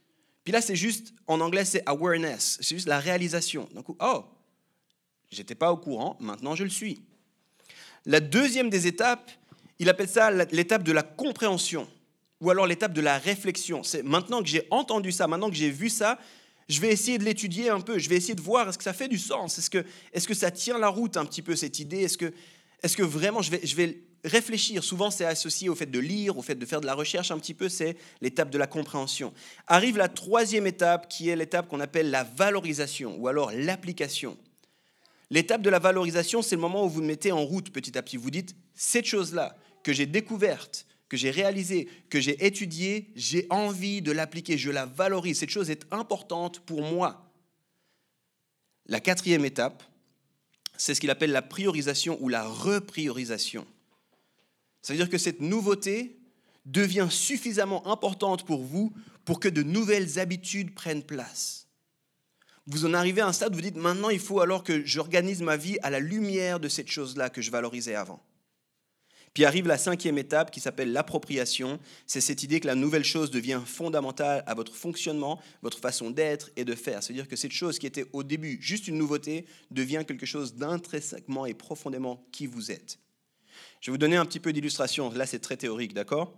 Puis 0.43 0.51
là, 0.51 0.61
c'est 0.61 0.75
juste, 0.75 1.13
en 1.27 1.39
anglais, 1.39 1.65
c'est 1.65 1.83
awareness, 1.85 2.57
c'est 2.61 2.75
juste 2.75 2.87
la 2.87 2.99
réalisation. 2.99 3.69
Donc, 3.73 3.85
oh, 3.99 4.25
j'étais 5.31 5.55
pas 5.55 5.71
au 5.71 5.77
courant, 5.77 6.17
maintenant 6.19 6.55
je 6.55 6.63
le 6.63 6.69
suis. 6.69 7.01
La 8.05 8.19
deuxième 8.19 8.69
des 8.69 8.87
étapes, 8.87 9.31
il 9.79 9.89
appelle 9.89 10.09
ça 10.09 10.31
l'étape 10.31 10.83
de 10.83 10.91
la 10.91 11.03
compréhension, 11.03 11.87
ou 12.41 12.49
alors 12.49 12.67
l'étape 12.67 12.93
de 12.93 13.01
la 13.01 13.17
réflexion. 13.17 13.83
C'est 13.83 14.03
maintenant 14.03 14.41
que 14.41 14.49
j'ai 14.49 14.67
entendu 14.69 15.11
ça, 15.11 15.27
maintenant 15.27 15.49
que 15.49 15.55
j'ai 15.55 15.69
vu 15.69 15.89
ça, 15.89 16.19
je 16.67 16.79
vais 16.81 16.91
essayer 16.91 17.17
de 17.17 17.23
l'étudier 17.23 17.69
un 17.69 17.79
peu, 17.79 17.97
je 17.99 18.09
vais 18.09 18.15
essayer 18.15 18.35
de 18.35 18.41
voir 18.41 18.67
est-ce 18.67 18.77
que 18.77 18.83
ça 18.83 18.93
fait 18.93 19.07
du 19.07 19.17
sens, 19.17 19.57
est-ce 19.57 19.69
que, 19.69 19.85
est 20.11 20.25
que 20.25 20.33
ça 20.33 20.51
tient 20.51 20.77
la 20.77 20.89
route 20.89 21.17
un 21.17 21.25
petit 21.25 21.41
peu 21.41 21.55
cette 21.55 21.79
idée, 21.79 22.01
est-ce 22.01 22.17
que, 22.17 22.33
est 22.81 22.95
que 22.95 23.03
vraiment 23.03 23.41
je 23.41 23.75
vais 23.75 24.01
réfléchir, 24.23 24.83
souvent 24.83 25.11
c'est 25.11 25.25
associé 25.25 25.69
au 25.69 25.75
fait 25.75 25.85
de 25.85 25.99
lire, 25.99 26.37
au 26.37 26.41
fait 26.41 26.55
de 26.55 26.65
faire 26.65 26.81
de 26.81 26.85
la 26.85 26.93
recherche 26.93 27.31
un 27.31 27.37
petit 27.37 27.53
peu, 27.53 27.69
c'est 27.69 27.97
l'étape 28.21 28.49
de 28.49 28.57
la 28.57 28.67
compréhension. 28.67 29.33
Arrive 29.67 29.97
la 29.97 30.09
troisième 30.09 30.67
étape 30.67 31.09
qui 31.09 31.29
est 31.29 31.35
l'étape 31.35 31.67
qu'on 31.67 31.79
appelle 31.79 32.09
la 32.09 32.23
valorisation 32.23 33.15
ou 33.17 33.27
alors 33.27 33.51
l'application. 33.51 34.37
L'étape 35.29 35.61
de 35.61 35.69
la 35.69 35.79
valorisation, 35.79 36.41
c'est 36.41 36.55
le 36.55 36.61
moment 36.61 36.85
où 36.85 36.89
vous 36.89 37.01
mettez 37.01 37.31
en 37.31 37.43
route 37.43 37.71
petit 37.71 37.97
à 37.97 38.03
petit. 38.03 38.17
Vous 38.17 38.31
dites, 38.31 38.55
cette 38.75 39.05
chose-là 39.05 39.57
que 39.81 39.91
j'ai 39.91 40.05
découverte, 40.05 40.85
que 41.09 41.17
j'ai 41.17 41.31
réalisée, 41.31 41.89
que 42.09 42.19
j'ai 42.19 42.45
étudiée, 42.45 43.11
j'ai 43.15 43.47
envie 43.49 44.01
de 44.01 44.11
l'appliquer, 44.11 44.57
je 44.57 44.71
la 44.71 44.85
valorise. 44.85 45.39
Cette 45.39 45.49
chose 45.49 45.69
est 45.69 45.85
importante 45.91 46.59
pour 46.59 46.81
moi. 46.81 47.31
La 48.85 48.99
quatrième 48.99 49.45
étape, 49.45 49.83
c'est 50.77 50.93
ce 50.93 51.01
qu'il 51.01 51.09
appelle 51.09 51.31
la 51.31 51.41
priorisation 51.41 52.17
ou 52.21 52.29
la 52.29 52.47
repriorisation. 52.47 53.65
Ça 54.83 54.93
veut 54.93 54.99
dire 54.99 55.09
que 55.09 55.17
cette 55.17 55.41
nouveauté 55.41 56.19
devient 56.65 57.07
suffisamment 57.09 57.87
importante 57.87 58.45
pour 58.45 58.61
vous 58.61 58.93
pour 59.25 59.39
que 59.39 59.49
de 59.49 59.63
nouvelles 59.63 60.19
habitudes 60.19 60.75
prennent 60.75 61.03
place. 61.03 61.67
Vous 62.67 62.85
en 62.85 62.93
arrivez 62.93 63.21
à 63.21 63.27
un 63.27 63.33
stade 63.33 63.53
où 63.53 63.55
vous 63.55 63.61
dites 63.61 63.75
maintenant 63.75 64.09
il 64.09 64.19
faut 64.19 64.39
alors 64.39 64.63
que 64.63 64.85
j'organise 64.85 65.41
ma 65.41 65.57
vie 65.57 65.77
à 65.83 65.89
la 65.89 65.99
lumière 65.99 66.59
de 66.59 66.69
cette 66.69 66.89
chose-là 66.89 67.29
que 67.29 67.41
je 67.41 67.51
valorisais 67.51 67.95
avant. 67.95 68.21
Puis 69.33 69.45
arrive 69.45 69.67
la 69.67 69.79
cinquième 69.79 70.19
étape 70.19 70.51
qui 70.51 70.59
s'appelle 70.59 70.93
l'appropriation. 70.93 71.79
C'est 72.05 72.21
cette 72.21 72.43
idée 72.43 72.59
que 72.59 72.67
la 72.67 72.75
nouvelle 72.75 73.03
chose 73.03 73.31
devient 73.31 73.61
fondamentale 73.65 74.43
à 74.45 74.53
votre 74.53 74.75
fonctionnement, 74.75 75.41
votre 75.63 75.79
façon 75.79 76.11
d'être 76.11 76.51
et 76.55 76.65
de 76.65 76.75
faire. 76.75 77.01
C'est-à-dire 77.01 77.27
que 77.27 77.35
cette 77.35 77.51
chose 77.51 77.79
qui 77.79 77.87
était 77.87 78.05
au 78.13 78.21
début 78.21 78.59
juste 78.61 78.87
une 78.87 78.97
nouveauté 78.97 79.45
devient 79.71 80.03
quelque 80.07 80.27
chose 80.27 80.53
d'intrinsèquement 80.53 81.47
et 81.47 81.55
profondément 81.55 82.23
qui 82.31 82.45
vous 82.45 82.71
êtes. 82.71 82.99
Je 83.83 83.91
vais 83.91 83.95
vous 83.95 83.97
donner 83.97 84.15
un 84.15 84.25
petit 84.25 84.39
peu 84.39 84.53
d'illustration. 84.53 85.11
Là, 85.11 85.25
c'est 85.25 85.39
très 85.39 85.57
théorique, 85.57 85.93
d'accord? 85.93 86.33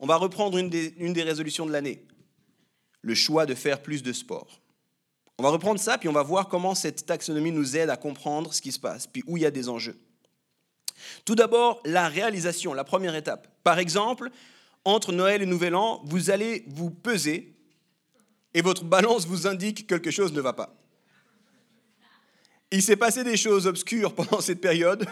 On 0.00 0.06
va 0.06 0.16
reprendre 0.16 0.58
une 0.58 0.68
des, 0.68 1.22
résolutions 1.22 1.64
de 1.64 1.70
l'année. 1.70 2.04
Le 3.02 3.14
choix 3.14 3.46
de 3.46 3.54
faire 3.54 3.80
plus 3.80 4.02
de 4.02 4.12
sport. 4.12 4.60
On 5.38 5.44
va 5.44 5.50
reprendre 5.50 5.78
ça, 5.78 5.96
puis 5.96 6.08
on 6.08 6.12
va 6.12 6.24
voir 6.24 6.48
comment 6.48 6.74
cette 6.74 7.06
taxonomie 7.06 7.52
nous 7.52 7.76
aide 7.76 7.88
à 7.88 7.96
comprendre 7.96 8.52
ce 8.52 8.60
qui 8.60 8.72
se 8.72 8.80
passe, 8.80 9.06
puis 9.06 9.22
où 9.28 9.36
il 9.36 9.44
y 9.44 9.46
a 9.46 9.52
des 9.52 9.68
enjeux. 9.68 9.96
Tout 11.24 11.36
d'abord, 11.36 11.80
la 11.84 12.08
réalisation, 12.08 12.74
la 12.74 12.82
première 12.82 13.14
étape. 13.14 13.46
Par 13.62 13.78
exemple, 13.78 14.30
entre 14.84 15.12
Noël 15.12 15.42
et 15.42 15.46
Nouvel 15.46 15.76
An, 15.76 16.02
vous 16.04 16.30
allez 16.30 16.64
vous 16.66 16.90
peser 16.90 17.54
et 18.54 18.60
votre 18.60 18.82
balance 18.82 19.24
vous 19.24 19.46
indique 19.46 19.86
que 19.86 19.94
quelque 19.94 20.10
chose 20.10 20.32
ne 20.32 20.40
va 20.40 20.52
pas. 20.52 20.74
Il 22.72 22.82
s'est 22.82 22.96
passé 22.96 23.22
des 23.22 23.36
choses 23.36 23.68
obscures 23.68 24.16
pendant 24.16 24.40
cette 24.40 24.60
période 24.60 25.06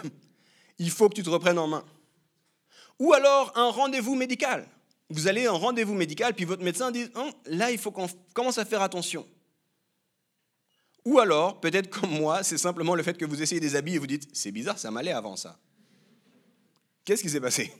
il 0.77 0.91
faut 0.91 1.09
que 1.09 1.15
tu 1.15 1.23
te 1.23 1.29
reprennes 1.29 1.59
en 1.59 1.67
main. 1.67 1.85
Ou 2.99 3.13
alors 3.13 3.51
un 3.55 3.69
rendez-vous 3.69 4.15
médical. 4.15 4.67
Vous 5.09 5.27
allez 5.27 5.45
un 5.45 5.51
rendez-vous 5.51 5.93
médical, 5.93 6.33
puis 6.33 6.45
votre 6.45 6.63
médecin 6.63 6.91
dit, 6.91 7.07
hum, 7.15 7.31
là, 7.45 7.71
il 7.71 7.77
faut 7.77 7.91
qu'on 7.91 8.07
commence 8.33 8.57
à 8.57 8.65
faire 8.65 8.81
attention. 8.81 9.25
Ou 11.05 11.19
alors, 11.19 11.59
peut-être 11.59 11.89
comme 11.89 12.09
moi, 12.09 12.41
c'est 12.43 12.57
simplement 12.57 12.95
le 12.95 13.03
fait 13.03 13.15
que 13.15 13.25
vous 13.25 13.41
essayez 13.41 13.61
des 13.61 13.75
habits 13.75 13.95
et 13.95 13.99
vous 13.99 14.07
dites, 14.07 14.27
c'est 14.33 14.51
bizarre, 14.51 14.79
ça 14.79 14.89
m'allait 14.89 15.11
avant 15.11 15.35
ça. 15.35 15.59
Qu'est-ce 17.03 17.21
qui 17.21 17.29
s'est 17.29 17.41
passé? 17.41 17.71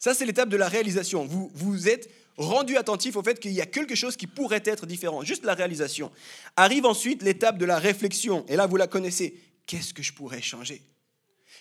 Ça, 0.00 0.12
c'est 0.12 0.26
l'étape 0.26 0.48
de 0.48 0.56
la 0.56 0.68
réalisation. 0.68 1.24
Vous 1.24 1.52
vous 1.54 1.88
êtes 1.88 2.10
rendu 2.36 2.76
attentif 2.76 3.14
au 3.14 3.22
fait 3.22 3.38
qu'il 3.38 3.52
y 3.52 3.60
a 3.60 3.66
quelque 3.66 3.94
chose 3.94 4.16
qui 4.16 4.26
pourrait 4.26 4.62
être 4.64 4.84
différent, 4.84 5.22
juste 5.22 5.44
la 5.44 5.54
réalisation. 5.54 6.10
Arrive 6.56 6.86
ensuite 6.86 7.22
l'étape 7.22 7.58
de 7.58 7.64
la 7.64 7.78
réflexion, 7.78 8.44
et 8.48 8.56
là, 8.56 8.66
vous 8.66 8.76
la 8.76 8.88
connaissez. 8.88 9.40
Qu'est-ce 9.66 9.94
que 9.94 10.02
je 10.02 10.12
pourrais 10.12 10.42
changer? 10.42 10.82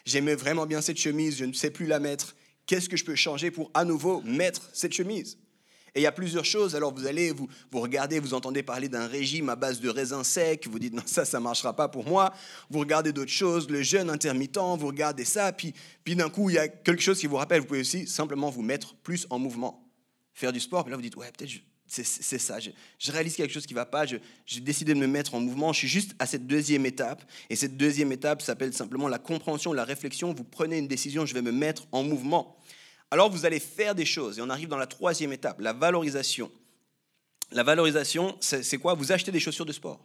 J'aimais 0.06 0.36
vraiment 0.36 0.66
bien 0.66 0.82
cette 0.82 0.98
chemise, 0.98 1.38
je 1.38 1.46
ne 1.46 1.54
sais 1.54 1.72
plus 1.72 1.86
la 1.86 2.00
mettre. 2.00 2.36
Qu'est-ce 2.66 2.90
que 2.90 2.98
je 2.98 3.06
peux 3.06 3.16
changer 3.16 3.52
pour 3.52 3.72
à 3.74 3.86
nouveau 3.86 4.22
mettre 4.22 4.70
cette 4.74 4.94
chemise? 4.94 5.38
Et 5.94 6.00
il 6.00 6.04
y 6.04 6.08
a 6.08 6.12
plusieurs 6.12 6.46
choses. 6.46 6.76
Alors 6.76 6.94
vous 6.94 7.06
allez, 7.06 7.32
vous, 7.32 7.50
vous 7.70 7.82
regardez, 7.82 8.20
vous 8.20 8.34
entendez 8.34 8.64
parler 8.64 8.88
d'un 8.88 9.08
régime 9.08 9.50
à 9.50 9.56
base 9.56 9.82
de 9.82 9.90
raisins 9.90 10.24
secs. 10.24 10.68
Vous 10.68 10.80
dites 10.80 10.94
non, 10.94 11.04
ça, 11.06 11.26
ça 11.26 11.40
ne 11.40 11.44
marchera 11.44 11.76
pas 11.76 11.90
pour 11.90 12.06
moi. 12.06 12.34
Vous 12.70 12.80
regardez 12.80 13.12
d'autres 13.12 13.32
choses, 13.32 13.70
le 13.70 13.82
jeûne 13.82 14.10
intermittent, 14.10 14.58
vous 14.58 14.88
regardez 14.88 15.26
ça. 15.26 15.52
Puis, 15.52 15.74
puis 16.04 16.16
d'un 16.16 16.30
coup, 16.30 16.50
il 16.50 16.56
y 16.56 16.60
a 16.60 16.68
quelque 16.68 17.02
chose 17.02 17.20
qui 17.20 17.28
vous 17.28 17.36
rappelle. 17.36 17.60
Vous 17.60 17.68
pouvez 17.68 17.82
aussi 17.82 18.08
simplement 18.08 18.50
vous 18.50 18.62
mettre 18.62 18.96
plus 18.96 19.28
en 19.30 19.38
mouvement. 19.38 19.86
Faire 20.34 20.54
du 20.54 20.62
sport. 20.62 20.84
Puis 20.84 20.92
là, 20.92 20.96
vous 20.96 21.04
dites, 21.04 21.18
ouais, 21.18 21.30
peut-être 21.38 21.52
c'est 21.94 22.38
ça. 22.38 22.58
Je, 22.60 23.12
réalise 23.12 23.36
quelque 23.36 23.52
chose 23.52 23.66
qui 23.66 23.74
ne 23.74 23.80
va 23.80 23.86
pas. 23.86 24.06
J'ai 24.06 24.62
décidé 24.62 24.94
de 24.94 25.00
me 25.00 25.08
mettre 25.08 25.36
en 25.36 25.42
mouvement. 25.42 25.74
Je 25.74 25.80
suis 25.80 25.88
juste 25.90 26.16
à 26.20 26.26
cette 26.26 26.48
deuxième 26.48 26.86
étape. 26.86 27.22
Et 27.50 27.58
cette 27.58 27.76
deuxième 27.76 28.14
étape 28.14 28.42
s'appelle 28.42 28.74
simplement 28.74 29.10
la 29.10 29.20
compréhension, 29.20 29.74
la 29.74 29.84
réflexion. 29.84 30.34
Vous 30.34 30.46
prenez 30.46 30.78
une 30.78 30.88
décision, 30.88 31.26
je 31.26 31.34
vais 31.34 31.42
me 31.42 31.52
mettre 31.52 31.88
en 31.92 32.04
mouvement. 32.04 32.58
Alors 33.10 33.30
vous 33.30 33.46
allez 33.46 33.60
faire 33.60 33.94
des 33.94 34.06
choses. 34.06 34.40
Et 34.40 34.42
on 34.42 34.50
arrive 34.50 34.70
dans 34.70 34.78
la 34.78 34.88
troisième 34.88 35.34
étape, 35.34 35.60
la 35.60 35.74
valorisation. 35.74 36.50
La 37.52 37.64
valorisation, 37.64 38.38
c'est 38.40 38.78
quoi? 38.78 38.94
Vous 38.94 39.12
achetez 39.12 39.34
des 39.34 39.42
chaussures 39.42 39.66
de 39.66 39.74
sport. 39.74 40.00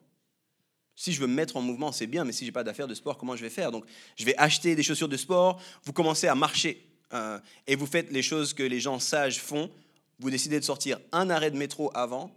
Si 0.97 1.13
je 1.13 1.21
veux 1.21 1.29
me 1.29 1.35
mettre 1.35 1.57
en 1.57 1.61
mouvement, 1.61 1.93
c'est 1.93 2.09
bien, 2.09 2.25
mais 2.25 2.33
si 2.33 2.41
je 2.41 2.49
n'ai 2.49 2.53
pas 2.53 2.65
d'affaires 2.65 2.89
de 2.89 2.95
sport, 2.95 3.17
comment 3.17 3.37
je 3.37 3.43
vais 3.43 3.51
faire? 3.51 3.71
Donc, 3.71 3.85
je 4.17 4.25
vais 4.25 4.37
acheter 4.39 4.75
des 4.75 4.83
chaussures 4.83 5.09
de 5.09 5.17
sport, 5.17 5.61
vous 5.85 5.93
commencez 5.93 6.27
à 6.27 6.35
marcher 6.35 6.85
euh, 7.13 7.39
et 7.69 7.77
vous 7.77 7.87
faites 7.87 8.11
les 8.11 8.23
choses 8.23 8.55
que 8.55 8.65
les 8.65 8.81
gens 8.81 8.99
sages 8.99 9.39
font 9.39 9.71
vous 10.19 10.31
décidez 10.31 10.59
de 10.59 10.65
sortir 10.65 10.99
un 11.13 11.31
arrêt 11.31 11.51
de 11.51 11.57
métro 11.57 11.91
avant 11.95 12.31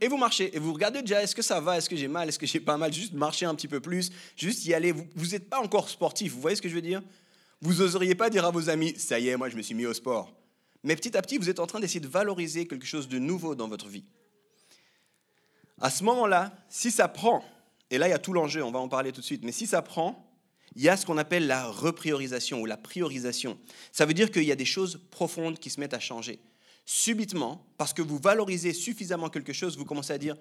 et 0.00 0.08
vous 0.08 0.16
marchez. 0.16 0.54
Et 0.54 0.58
vous 0.58 0.72
regardez 0.72 1.00
déjà, 1.00 1.22
est-ce 1.22 1.34
que 1.34 1.42
ça 1.42 1.60
va, 1.60 1.78
est-ce 1.78 1.88
que 1.88 1.96
j'ai 1.96 2.08
mal, 2.08 2.28
est-ce 2.28 2.38
que 2.38 2.46
j'ai 2.46 2.60
pas 2.60 2.76
mal, 2.76 2.92
juste 2.92 3.12
marcher 3.12 3.46
un 3.46 3.54
petit 3.54 3.68
peu 3.68 3.80
plus, 3.80 4.10
juste 4.36 4.64
y 4.66 4.74
aller. 4.74 4.92
Vous 4.92 5.26
n'êtes 5.28 5.48
pas 5.48 5.60
encore 5.60 5.88
sportif, 5.88 6.32
vous 6.32 6.40
voyez 6.40 6.56
ce 6.56 6.62
que 6.62 6.68
je 6.68 6.74
veux 6.74 6.82
dire? 6.82 7.02
Vous 7.60 7.74
n'oseriez 7.74 8.16
pas 8.16 8.28
dire 8.28 8.44
à 8.44 8.50
vos 8.50 8.68
amis, 8.68 8.94
ça 8.98 9.20
y 9.20 9.28
est, 9.28 9.36
moi 9.36 9.48
je 9.48 9.56
me 9.56 9.62
suis 9.62 9.74
mis 9.74 9.86
au 9.86 9.94
sport. 9.94 10.34
Mais 10.82 10.96
petit 10.96 11.16
à 11.16 11.22
petit, 11.22 11.38
vous 11.38 11.48
êtes 11.48 11.60
en 11.60 11.68
train 11.68 11.78
d'essayer 11.78 12.00
de 12.00 12.08
valoriser 12.08 12.66
quelque 12.66 12.86
chose 12.86 13.08
de 13.08 13.20
nouveau 13.20 13.54
dans 13.54 13.68
votre 13.68 13.86
vie. 13.86 14.04
À 15.80 15.88
ce 15.90 16.02
moment-là, 16.02 16.52
si 16.68 16.90
ça 16.90 17.06
prend, 17.06 17.44
et 17.88 17.98
là 17.98 18.08
il 18.08 18.10
y 18.10 18.14
a 18.14 18.18
tout 18.18 18.32
l'enjeu, 18.32 18.64
on 18.64 18.72
va 18.72 18.80
en 18.80 18.88
parler 18.88 19.12
tout 19.12 19.20
de 19.20 19.26
suite, 19.26 19.44
mais 19.44 19.52
si 19.52 19.68
ça 19.68 19.82
prend, 19.82 20.28
il 20.74 20.82
y 20.82 20.88
a 20.88 20.96
ce 20.96 21.06
qu'on 21.06 21.18
appelle 21.18 21.46
la 21.46 21.68
repriorisation 21.68 22.60
ou 22.60 22.66
la 22.66 22.76
priorisation. 22.76 23.56
Ça 23.92 24.06
veut 24.06 24.14
dire 24.14 24.32
qu'il 24.32 24.44
y 24.44 24.52
a 24.52 24.56
des 24.56 24.64
choses 24.64 25.00
profondes 25.12 25.60
qui 25.60 25.70
se 25.70 25.78
mettent 25.78 25.94
à 25.94 26.00
changer 26.00 26.40
subitement, 26.84 27.66
parce 27.78 27.92
que 27.92 28.02
vous 28.02 28.18
valorisez 28.18 28.72
suffisamment 28.72 29.28
quelque 29.28 29.52
chose, 29.52 29.76
vous 29.76 29.84
commencez 29.84 30.12
à 30.12 30.18
dire, 30.18 30.36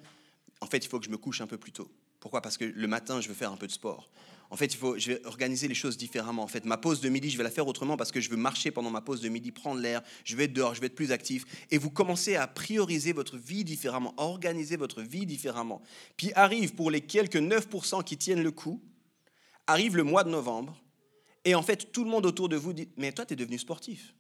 en 0.59 0.65
fait, 0.65 0.77
il 0.77 0.87
faut 0.87 0.99
que 0.99 1.05
je 1.05 1.11
me 1.11 1.17
couche 1.17 1.41
un 1.41 1.47
peu 1.47 1.57
plus 1.57 1.71
tôt. 1.71 1.89
Pourquoi? 2.19 2.41
Parce 2.41 2.57
que 2.57 2.65
le 2.65 2.87
matin, 2.87 3.19
je 3.19 3.27
veux 3.27 3.33
faire 3.33 3.51
un 3.51 3.57
peu 3.57 3.67
de 3.67 3.71
sport. 3.71 4.09
En 4.51 4.57
fait, 4.57 4.65
il 4.65 4.77
faut, 4.77 4.97
je 4.97 5.13
vais 5.13 5.25
organiser 5.25 5.67
les 5.67 5.73
choses 5.73 5.97
différemment. 5.97 6.43
En 6.43 6.47
fait, 6.47 6.65
ma 6.65 6.77
pause 6.77 6.99
de 6.99 7.09
midi, 7.09 7.29
je 7.29 7.37
vais 7.37 7.43
la 7.43 7.49
faire 7.49 7.67
autrement 7.67 7.95
parce 7.95 8.11
que 8.11 8.19
je 8.19 8.29
veux 8.29 8.37
marcher 8.37 8.69
pendant 8.69 8.91
ma 8.91 9.01
pause 9.01 9.21
de 9.21 9.29
midi, 9.29 9.51
prendre 9.51 9.79
l'air, 9.79 10.01
je 10.25 10.35
vais 10.35 10.43
être 10.43 10.53
dehors, 10.53 10.75
je 10.75 10.81
vais 10.81 10.87
être 10.87 10.95
plus 10.95 11.11
actif. 11.11 11.45
Et 11.71 11.77
vous 11.77 11.89
commencez 11.89 12.35
à 12.35 12.47
prioriser 12.47 13.13
votre 13.13 13.37
vie 13.37 13.63
différemment, 13.63 14.13
à 14.17 14.23
organiser 14.23 14.75
votre 14.75 15.01
vie 15.01 15.25
différemment. 15.25 15.81
Puis 16.17 16.33
arrive 16.33 16.75
pour 16.75 16.91
les 16.91 17.01
quelques 17.01 17.37
9% 17.37 18.03
qui 18.03 18.17
tiennent 18.17 18.43
le 18.43 18.51
coup, 18.51 18.83
arrive 19.67 19.95
le 19.95 20.03
mois 20.03 20.25
de 20.25 20.29
novembre, 20.29 20.77
et 21.45 21.55
en 21.55 21.63
fait, 21.63 21.91
tout 21.91 22.03
le 22.03 22.09
monde 22.09 22.25
autour 22.25 22.49
de 22.49 22.55
vous 22.55 22.73
dit, 22.73 22.89
mais 22.97 23.11
toi, 23.13 23.25
tu 23.25 23.33
es 23.33 23.35
devenu 23.35 23.57
sportif. 23.57 24.13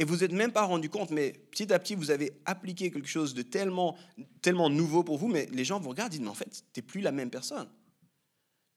Et 0.00 0.04
vous 0.04 0.16
n'êtes 0.16 0.32
même 0.32 0.50
pas 0.50 0.62
rendu 0.62 0.88
compte, 0.88 1.10
mais 1.10 1.34
petit 1.50 1.70
à 1.74 1.78
petit, 1.78 1.94
vous 1.94 2.10
avez 2.10 2.32
appliqué 2.46 2.90
quelque 2.90 3.06
chose 3.06 3.34
de 3.34 3.42
tellement, 3.42 3.98
tellement 4.40 4.70
nouveau 4.70 5.04
pour 5.04 5.18
vous, 5.18 5.28
mais 5.28 5.46
les 5.52 5.62
gens 5.62 5.78
vous 5.78 5.90
regardent 5.90 6.14
et 6.14 6.16
disent, 6.16 6.24
mais 6.24 6.30
en 6.30 6.34
fait, 6.34 6.64
tu 6.72 6.80
n'es 6.80 6.82
plus 6.82 7.02
la 7.02 7.12
même 7.12 7.28
personne. 7.28 7.68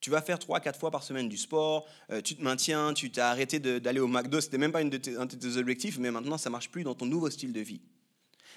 Tu 0.02 0.10
vas 0.10 0.22
faire 0.22 0.38
3-4 0.38 0.78
fois 0.78 0.92
par 0.92 1.02
semaine 1.02 1.30
du 1.30 1.38
sport, 1.38 1.88
euh, 2.12 2.20
tu 2.20 2.36
te 2.36 2.44
maintiens, 2.44 2.94
tu 2.94 3.10
t'as 3.10 3.30
arrêté 3.30 3.62
d'aller 3.62 4.02
au 4.02 4.08
McDo, 4.10 4.42
c'était 4.42 4.58
même 4.58 4.74
pas 4.74 4.82
une 4.82 4.90
de 4.90 4.98
tes, 4.98 5.16
un 5.16 5.26
de 5.26 5.34
tes 5.34 5.56
objectifs, 5.56 5.98
mais 5.98 6.12
maintenant 6.12 6.38
ça 6.38 6.50
marche 6.50 6.70
plus 6.70 6.84
dans 6.84 6.94
ton 6.94 7.06
nouveau 7.06 7.30
style 7.30 7.54
de 7.54 7.62
vie. 7.62 7.80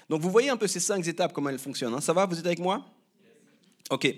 Donc 0.09 0.19
vous 0.19 0.29
voyez 0.29 0.49
un 0.49 0.57
peu 0.57 0.67
ces 0.67 0.81
cinq 0.81 1.07
étapes, 1.07 1.31
comment 1.31 1.47
elles 1.47 1.59
fonctionnent. 1.59 1.93
Hein. 1.93 2.01
Ça 2.01 2.11
va, 2.11 2.25
vous 2.25 2.37
êtes 2.37 2.45
avec 2.47 2.59
moi? 2.59 2.85
Ok. 3.91 4.13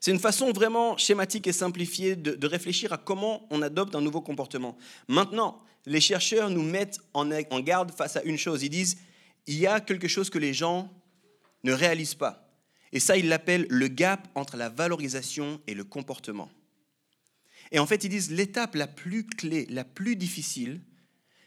C'est 0.00 0.10
une 0.10 0.18
façon 0.18 0.50
vraiment 0.50 0.96
schématique 0.96 1.46
et 1.46 1.52
simplifiée 1.52 2.16
de, 2.16 2.46
réfléchir 2.48 2.92
à 2.92 2.98
comment 2.98 3.46
on 3.50 3.62
adopte 3.62 3.94
un 3.94 4.00
nouveau 4.00 4.20
comportement. 4.20 4.76
Maintenant, 5.06 5.60
les 5.86 6.00
chercheurs 6.00 6.50
nous 6.50 6.62
mettent 6.62 7.00
en, 7.14 7.26
garde 7.60 7.92
face 7.92 8.16
à 8.16 8.22
une 8.22 8.38
chose. 8.38 8.62
Ils 8.62 8.70
disent, 8.70 8.98
il 9.46 9.58
y 9.58 9.66
a 9.66 9.80
quelque 9.80 10.08
chose 10.08 10.30
que 10.30 10.38
les 10.38 10.54
gens 10.54 10.92
ne 11.64 11.72
réalisent 11.72 12.14
pas. 12.14 12.48
Et 12.92 13.00
ça, 13.00 13.16
ils 13.16 13.28
l'appellent 13.28 13.66
le 13.70 13.88
gap 13.88 14.28
entre 14.34 14.56
la 14.56 14.68
valorisation 14.68 15.60
et 15.66 15.74
le 15.74 15.84
comportement. 15.84 16.50
Et 17.70 17.78
en 17.78 17.86
fait, 17.86 18.04
ils 18.04 18.10
disent 18.10 18.30
l'étape 18.30 18.74
la 18.74 18.86
plus 18.86 19.26
clé, 19.26 19.66
la 19.70 19.84
plus 19.84 20.14
difficile, 20.14 20.80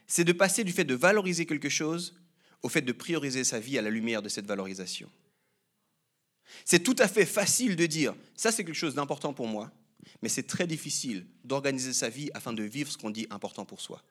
c'est 0.08 0.24
de 0.24 0.34
passer 0.34 0.64
du 0.64 0.72
fait 0.72 0.84
de 0.84 0.96
valoriser 0.96 1.46
quelque 1.46 1.70
chose 1.70 2.20
au 2.64 2.70
fait 2.70 2.82
de 2.82 2.92
prioriser 2.92 3.44
sa 3.44 3.60
vie 3.60 3.78
à 3.78 3.82
la 3.82 3.90
lumière 3.90 4.22
de 4.22 4.30
cette 4.30 4.48
valorisation. 4.48 5.10
C'est 6.64 6.84
tout 6.84 6.96
à 7.00 7.08
fait 7.08 7.26
facile 7.26 7.76
de 7.76 7.86
dire, 7.86 8.16
ça 8.36 8.52
c'est 8.52 8.64
quelque 8.64 8.76
chose 8.76 8.96
d'important 8.96 9.34
pour 9.34 9.48
moi, 9.48 9.72
mais 10.22 10.30
c'est 10.30 10.48
très 10.48 10.68
difficile 10.68 11.28
d'organiser 11.44 11.94
sa 11.94 12.10
vie 12.10 12.30
afin 12.34 12.54
de 12.54 12.64
vivre 12.64 12.92
ce 12.92 12.98
qu'on 12.98 13.10
dit 13.10 13.28
important 13.30 13.66
pour 13.66 13.82
soi. 13.82 14.04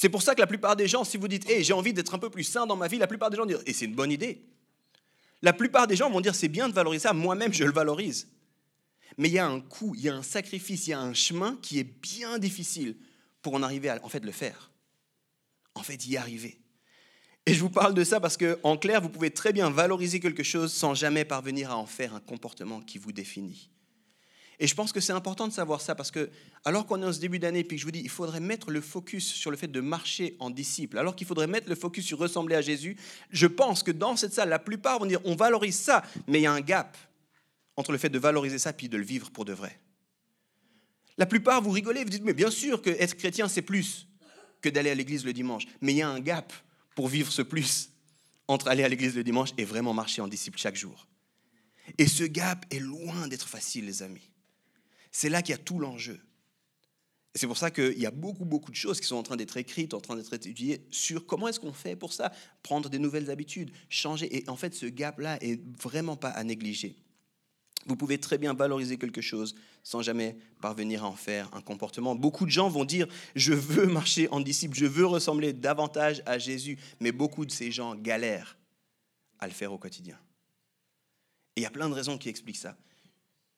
C'est 0.00 0.10
pour 0.10 0.22
ça 0.22 0.36
que 0.36 0.40
la 0.40 0.46
plupart 0.46 0.76
des 0.76 0.86
gens, 0.86 1.02
si 1.02 1.16
vous 1.16 1.26
dites, 1.26 1.50
hey, 1.50 1.64
j'ai 1.64 1.72
envie 1.72 1.92
d'être 1.92 2.14
un 2.14 2.20
peu 2.20 2.30
plus 2.30 2.44
sain 2.44 2.66
dans 2.66 2.76
ma 2.76 2.86
vie, 2.86 2.98
la 2.98 3.08
plupart 3.08 3.30
des 3.30 3.36
gens 3.36 3.44
disent, 3.44 3.64
et 3.66 3.72
c'est 3.72 3.86
une 3.86 3.96
bonne 3.96 4.12
idée. 4.12 4.44
La 5.42 5.52
plupart 5.52 5.88
des 5.88 5.96
gens 5.96 6.08
vont 6.08 6.20
dire, 6.20 6.36
c'est 6.36 6.46
bien 6.46 6.68
de 6.68 6.72
valoriser 6.72 7.02
ça, 7.02 7.12
moi-même 7.12 7.52
je 7.52 7.64
le 7.64 7.72
valorise. 7.72 8.28
Mais 9.16 9.26
il 9.26 9.34
y 9.34 9.40
a 9.40 9.46
un 9.48 9.60
coût, 9.60 9.96
il 9.96 10.02
y 10.02 10.08
a 10.08 10.14
un 10.14 10.22
sacrifice, 10.22 10.86
il 10.86 10.90
y 10.90 10.92
a 10.92 11.00
un 11.00 11.14
chemin 11.14 11.58
qui 11.62 11.80
est 11.80 11.82
bien 11.82 12.38
difficile 12.38 12.96
pour 13.42 13.54
en 13.54 13.62
arriver 13.64 13.88
à 13.88 13.98
en 14.04 14.08
fait 14.08 14.24
le 14.24 14.30
faire. 14.30 14.70
En 15.74 15.82
fait, 15.82 16.06
y 16.06 16.16
arriver. 16.16 16.60
Et 17.46 17.54
je 17.54 17.60
vous 17.60 17.68
parle 17.68 17.94
de 17.94 18.04
ça 18.04 18.20
parce 18.20 18.36
que, 18.36 18.60
en 18.62 18.76
clair, 18.76 19.02
vous 19.02 19.08
pouvez 19.08 19.32
très 19.32 19.52
bien 19.52 19.68
valoriser 19.68 20.20
quelque 20.20 20.44
chose 20.44 20.72
sans 20.72 20.94
jamais 20.94 21.24
parvenir 21.24 21.72
à 21.72 21.76
en 21.76 21.86
faire 21.86 22.14
un 22.14 22.20
comportement 22.20 22.80
qui 22.80 22.98
vous 22.98 23.10
définit. 23.10 23.68
Et 24.60 24.66
je 24.66 24.74
pense 24.74 24.92
que 24.92 25.00
c'est 25.00 25.12
important 25.12 25.46
de 25.46 25.52
savoir 25.52 25.80
ça 25.80 25.94
parce 25.94 26.10
que, 26.10 26.30
alors 26.64 26.84
qu'on 26.84 27.00
est 27.02 27.06
en 27.06 27.12
ce 27.12 27.20
début 27.20 27.38
d'année, 27.38 27.62
puis 27.62 27.76
que 27.76 27.80
je 27.80 27.86
vous 27.86 27.92
dis, 27.92 28.00
il 28.00 28.08
faudrait 28.08 28.40
mettre 28.40 28.70
le 28.70 28.80
focus 28.80 29.32
sur 29.32 29.52
le 29.52 29.56
fait 29.56 29.68
de 29.68 29.80
marcher 29.80 30.36
en 30.40 30.50
disciple, 30.50 30.98
alors 30.98 31.14
qu'il 31.14 31.26
faudrait 31.28 31.46
mettre 31.46 31.68
le 31.68 31.76
focus 31.76 32.04
sur 32.04 32.18
ressembler 32.18 32.56
à 32.56 32.60
Jésus, 32.60 32.96
je 33.30 33.46
pense 33.46 33.84
que 33.84 33.92
dans 33.92 34.16
cette 34.16 34.32
salle, 34.32 34.48
la 34.48 34.58
plupart 34.58 34.98
vont 34.98 35.06
dire, 35.06 35.20
on 35.24 35.36
valorise 35.36 35.78
ça, 35.78 36.02
mais 36.26 36.40
il 36.40 36.42
y 36.42 36.46
a 36.46 36.52
un 36.52 36.60
gap 36.60 36.96
entre 37.76 37.92
le 37.92 37.98
fait 37.98 38.08
de 38.08 38.18
valoriser 38.18 38.58
ça 38.58 38.72
puis 38.72 38.88
de 38.88 38.96
le 38.96 39.04
vivre 39.04 39.30
pour 39.30 39.44
de 39.44 39.52
vrai. 39.52 39.78
La 41.18 41.26
plupart, 41.26 41.62
vous 41.62 41.70
rigolez, 41.70 42.02
vous 42.02 42.10
dites, 42.10 42.24
mais 42.24 42.34
bien 42.34 42.50
sûr 42.50 42.82
que 42.82 42.90
être 42.90 43.16
chrétien, 43.16 43.46
c'est 43.48 43.62
plus 43.62 44.08
que 44.60 44.68
d'aller 44.68 44.90
à 44.90 44.94
l'église 44.94 45.24
le 45.24 45.32
dimanche, 45.32 45.66
mais 45.80 45.92
il 45.92 45.98
y 45.98 46.02
a 46.02 46.08
un 46.08 46.20
gap 46.20 46.52
pour 46.96 47.06
vivre 47.06 47.30
ce 47.30 47.42
plus 47.42 47.90
entre 48.48 48.66
aller 48.66 48.82
à 48.82 48.88
l'église 48.88 49.14
le 49.14 49.22
dimanche 49.22 49.50
et 49.56 49.64
vraiment 49.64 49.94
marcher 49.94 50.20
en 50.20 50.26
disciple 50.26 50.58
chaque 50.58 50.74
jour. 50.74 51.06
Et 51.96 52.08
ce 52.08 52.24
gap 52.24 52.66
est 52.70 52.80
loin 52.80 53.28
d'être 53.28 53.48
facile, 53.48 53.86
les 53.86 54.02
amis. 54.02 54.28
C'est 55.18 55.30
là 55.30 55.42
qu'il 55.42 55.50
y 55.50 55.58
a 55.58 55.58
tout 55.58 55.80
l'enjeu. 55.80 56.20
Et 57.34 57.40
c'est 57.40 57.48
pour 57.48 57.58
ça 57.58 57.72
qu'il 57.72 57.98
y 57.98 58.06
a 58.06 58.12
beaucoup, 58.12 58.44
beaucoup 58.44 58.70
de 58.70 58.76
choses 58.76 59.00
qui 59.00 59.06
sont 59.08 59.16
en 59.16 59.24
train 59.24 59.34
d'être 59.34 59.56
écrites, 59.56 59.92
en 59.92 60.00
train 60.00 60.14
d'être 60.14 60.32
étudiées 60.32 60.86
sur 60.92 61.26
comment 61.26 61.48
est-ce 61.48 61.58
qu'on 61.58 61.72
fait 61.72 61.96
pour 61.96 62.12
ça, 62.12 62.30
prendre 62.62 62.88
des 62.88 63.00
nouvelles 63.00 63.28
habitudes, 63.28 63.72
changer. 63.88 64.36
Et 64.36 64.48
en 64.48 64.54
fait, 64.54 64.76
ce 64.76 64.86
gap-là 64.86 65.42
est 65.42 65.60
vraiment 65.76 66.14
pas 66.14 66.28
à 66.28 66.44
négliger. 66.44 66.94
Vous 67.86 67.96
pouvez 67.96 68.18
très 68.18 68.38
bien 68.38 68.54
valoriser 68.54 68.96
quelque 68.96 69.20
chose 69.20 69.56
sans 69.82 70.02
jamais 70.02 70.36
parvenir 70.60 71.02
à 71.02 71.08
en 71.08 71.16
faire 71.16 71.52
un 71.52 71.62
comportement. 71.62 72.14
Beaucoup 72.14 72.46
de 72.46 72.52
gens 72.52 72.68
vont 72.68 72.84
dire, 72.84 73.08
je 73.34 73.54
veux 73.54 73.86
marcher 73.86 74.28
en 74.28 74.38
disciple, 74.38 74.78
je 74.78 74.86
veux 74.86 75.06
ressembler 75.06 75.52
davantage 75.52 76.22
à 76.26 76.38
Jésus, 76.38 76.78
mais 77.00 77.10
beaucoup 77.10 77.44
de 77.44 77.50
ces 77.50 77.72
gens 77.72 77.96
galèrent 77.96 78.56
à 79.40 79.48
le 79.48 79.52
faire 79.52 79.72
au 79.72 79.78
quotidien. 79.78 80.16
Et 81.56 81.62
il 81.62 81.64
y 81.64 81.66
a 81.66 81.70
plein 81.70 81.88
de 81.88 81.94
raisons 81.94 82.18
qui 82.18 82.28
expliquent 82.28 82.58
ça. 82.58 82.76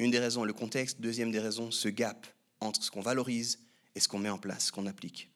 Une 0.01 0.11
des 0.11 0.19
raisons, 0.19 0.45
le 0.45 0.55
contexte. 0.55 0.99
Deuxième 1.01 1.31
des 1.31 1.41
raisons, 1.41 1.71
ce 1.71 1.89
gap 1.89 2.27
entre 2.59 2.83
ce 2.83 2.91
qu'on 2.91 3.03
valorise 3.03 3.59
et 3.95 4.01
ce 4.01 4.09
qu'on 4.09 4.19
met 4.19 4.31
en 4.31 4.39
place, 4.39 4.67
ce 4.67 4.73
qu'on 4.73 4.87
applique. 4.87 5.29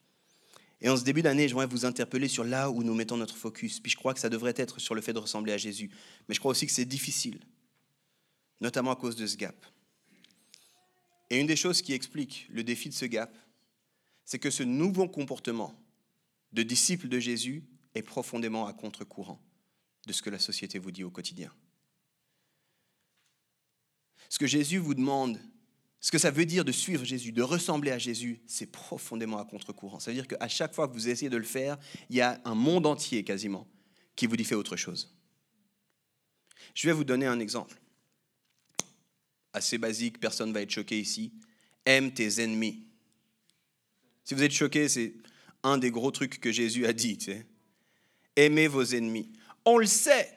Et 0.81 0.89
en 0.89 0.97
ce 0.97 1.03
début 1.03 1.21
d'année, 1.21 1.47
je 1.47 1.53
voudrais 1.53 1.67
vous 1.67 1.85
interpeller 1.85 2.27
sur 2.27 2.43
là 2.43 2.71
où 2.71 2.83
nous 2.83 2.95
mettons 2.95 3.15
notre 3.15 3.37
focus. 3.37 3.79
Puis 3.79 3.91
je 3.91 3.95
crois 3.95 4.15
que 4.15 4.19
ça 4.19 4.27
devrait 4.27 4.55
être 4.57 4.79
sur 4.79 4.95
le 4.95 5.01
fait 5.01 5.13
de 5.13 5.19
ressembler 5.19 5.53
à 5.53 5.57
Jésus. 5.57 5.91
Mais 6.27 6.33
je 6.33 6.39
crois 6.39 6.49
aussi 6.51 6.65
que 6.65 6.71
c'est 6.71 6.85
difficile 6.85 7.39
notamment 8.59 8.91
à 8.91 8.95
cause 8.95 9.15
de 9.15 9.27
ce 9.27 9.37
gap. 9.37 9.55
Et 11.29 11.39
une 11.39 11.45
des 11.45 11.55
choses 11.55 11.83
qui 11.83 11.93
explique 11.93 12.47
le 12.49 12.63
défi 12.63 12.89
de 12.89 12.93
ce 12.95 13.05
gap, 13.05 13.37
c'est 14.23 14.39
que 14.39 14.49
ce 14.49 14.63
nouveau 14.63 15.07
comportement 15.07 15.79
de 16.53 16.63
disciple 16.63 17.07
de 17.07 17.19
Jésus 17.19 17.63
est 17.93 18.01
profondément 18.01 18.65
à 18.65 18.73
contre-courant 18.73 19.39
de 20.07 20.13
ce 20.13 20.23
que 20.23 20.31
la 20.31 20.39
société 20.39 20.79
vous 20.79 20.91
dit 20.91 21.03
au 21.03 21.11
quotidien. 21.11 21.51
Ce 24.29 24.39
que 24.39 24.47
Jésus 24.47 24.77
vous 24.77 24.93
demande, 24.93 25.39
ce 25.99 26.11
que 26.11 26.17
ça 26.17 26.31
veut 26.31 26.45
dire 26.45 26.65
de 26.65 26.71
suivre 26.71 27.03
Jésus, 27.03 27.31
de 27.31 27.41
ressembler 27.41 27.91
à 27.91 27.97
Jésus, 27.97 28.41
c'est 28.47 28.71
profondément 28.71 29.37
à 29.37 29.45
contre-courant. 29.45 29.99
Ça 29.99 30.11
veut 30.11 30.15
dire 30.15 30.27
qu'à 30.27 30.47
chaque 30.47 30.73
fois 30.73 30.87
que 30.87 30.93
vous 30.93 31.09
essayez 31.09 31.29
de 31.29 31.37
le 31.37 31.43
faire, 31.43 31.77
il 32.09 32.15
y 32.15 32.21
a 32.21 32.41
un 32.45 32.55
monde 32.55 32.85
entier 32.85 33.23
quasiment 33.23 33.67
qui 34.15 34.27
vous 34.27 34.37
dit 34.37 34.43
fait 34.43 34.55
autre 34.55 34.75
chose. 34.75 35.15
Je 36.73 36.87
vais 36.87 36.93
vous 36.93 37.03
donner 37.03 37.25
un 37.25 37.39
exemple 37.39 37.79
assez 39.55 39.77
basique, 39.77 40.19
personne 40.19 40.49
ne 40.49 40.53
va 40.53 40.61
être 40.61 40.69
choqué 40.69 40.99
ici. 40.99 41.31
Aime 41.85 42.13
tes 42.13 42.41
ennemis. 42.41 42.83
Si 44.23 44.33
vous 44.33 44.43
êtes 44.43 44.51
choqué, 44.51 44.89
c'est 44.89 45.13
un 45.63 45.77
des 45.77 45.91
gros 45.91 46.11
trucs 46.11 46.39
que 46.39 46.51
Jésus 46.51 46.85
a 46.85 46.93
dit. 46.93 47.17
Tu 47.17 47.31
sais. 47.31 47.47
Aimez 48.35 48.67
vos 48.67 48.83
ennemis. 48.83 49.31
On 49.63 49.77
le 49.77 49.85
sait, 49.85 50.29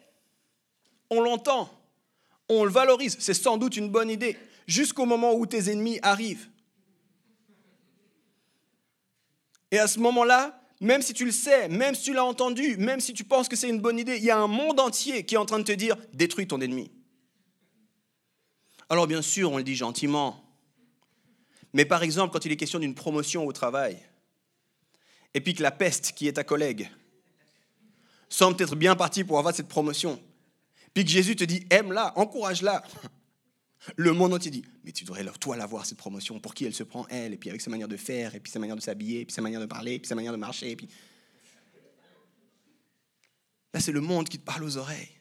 on 1.11 1.21
l'entend, 1.21 1.71
on 2.49 2.65
le 2.65 2.71
valorise. 2.71 3.17
C'est 3.21 3.35
sans 3.35 3.57
doute 3.57 3.77
une 3.77 3.91
bonne 3.91 4.11
idée, 4.11 4.37
jusqu'au 4.67 5.05
moment 5.05 5.35
où 5.35 5.47
tes 5.47 5.71
ennemis 5.71 5.99
arrivent. 6.03 6.49
Et 9.71 9.79
à 9.79 9.87
ce 9.87 9.99
moment-là, 9.99 10.59
même 10.81 11.03
si 11.03 11.13
tu 11.13 11.25
le 11.25 11.33
sais, 11.33 11.69
même 11.69 11.95
si 11.95 12.05
tu 12.05 12.13
l'as 12.15 12.25
entendu, 12.25 12.77
même 12.77 13.01
si 13.01 13.13
tu 13.13 13.25
penses 13.25 13.49
que 13.49 13.57
c'est 13.57 13.69
une 13.69 13.81
bonne 13.81 13.99
idée, 13.99 14.17
il 14.17 14.25
y 14.25 14.31
a 14.31 14.39
un 14.39 14.47
monde 14.47 14.81
entier 14.81 15.25
qui 15.25 15.35
est 15.35 15.39
en 15.39 15.47
train 15.47 15.59
de 15.59 15.65
te 15.65 15.73
dire 15.73 15.97
détruis 16.13 16.47
ton 16.47 16.61
ennemi. 16.61 16.91
Alors 18.89 19.07
bien 19.07 19.21
sûr, 19.21 19.53
on 19.53 19.59
le 19.59 19.65
dit 19.65 19.75
gentiment. 19.75 20.43
Mais 21.75 21.85
par 21.85 22.03
exemple, 22.03 22.33
quand 22.33 22.45
il 22.45 22.53
est 22.53 22.57
question 22.57 22.79
d'une 22.79 22.95
promotion 22.95 23.47
au 23.47 23.53
travail, 23.53 23.99
et 25.35 25.41
puis 25.41 25.55
que 25.55 25.63
la 25.63 25.71
peste, 25.71 26.13
qui 26.13 26.27
est 26.27 26.35
ta 26.35 26.45
collègue, 26.45 26.91
semble 28.31 28.61
être 28.63 28.77
bien 28.77 28.97
partie 28.97 29.25
pour 29.25 29.39
avoir 29.39 29.55
cette 29.55 29.69
promotion, 29.69 30.21
puis 30.99 31.05
que 31.05 31.13
Jésus 31.13 31.37
te 31.37 31.45
dit, 31.45 31.65
aime-la, 31.71 32.19
encourage-la, 32.19 32.83
le 33.97 34.13
monde 34.13 34.35
entier 34.35 34.51
dit, 34.51 34.65
mais 34.83 34.91
tu 34.91 35.05
devrais 35.05 35.25
toi 35.39 35.57
l'avoir, 35.57 35.87
cette 35.87 35.97
promotion, 35.97 36.41
pour 36.41 36.55
qui 36.55 36.65
elle 36.65 36.75
se 36.75 36.83
prend, 36.83 37.07
elle, 37.07 37.35
et 37.35 37.37
puis 37.37 37.51
avec 37.51 37.61
sa 37.61 37.71
manière 37.71 37.87
de 37.87 37.97
faire, 37.97 38.35
et 38.35 38.41
puis 38.41 38.51
sa 38.51 38.59
manière 38.59 38.75
de 38.75 38.81
s'habiller, 38.81 39.21
et 39.21 39.25
puis 39.25 39.33
sa 39.33 39.41
manière 39.41 39.61
de 39.61 39.67
parler, 39.67 39.95
et 39.95 39.99
puis 40.01 40.09
sa 40.09 40.17
manière 40.17 40.33
de 40.33 40.39
marcher. 40.39 40.77
Là, 43.73 43.79
c'est 43.79 43.93
le 43.93 44.01
monde 44.01 44.29
qui 44.29 44.41
te 44.41 44.45
parle 44.45 44.65
aux 44.65 44.77
oreilles. 44.77 45.13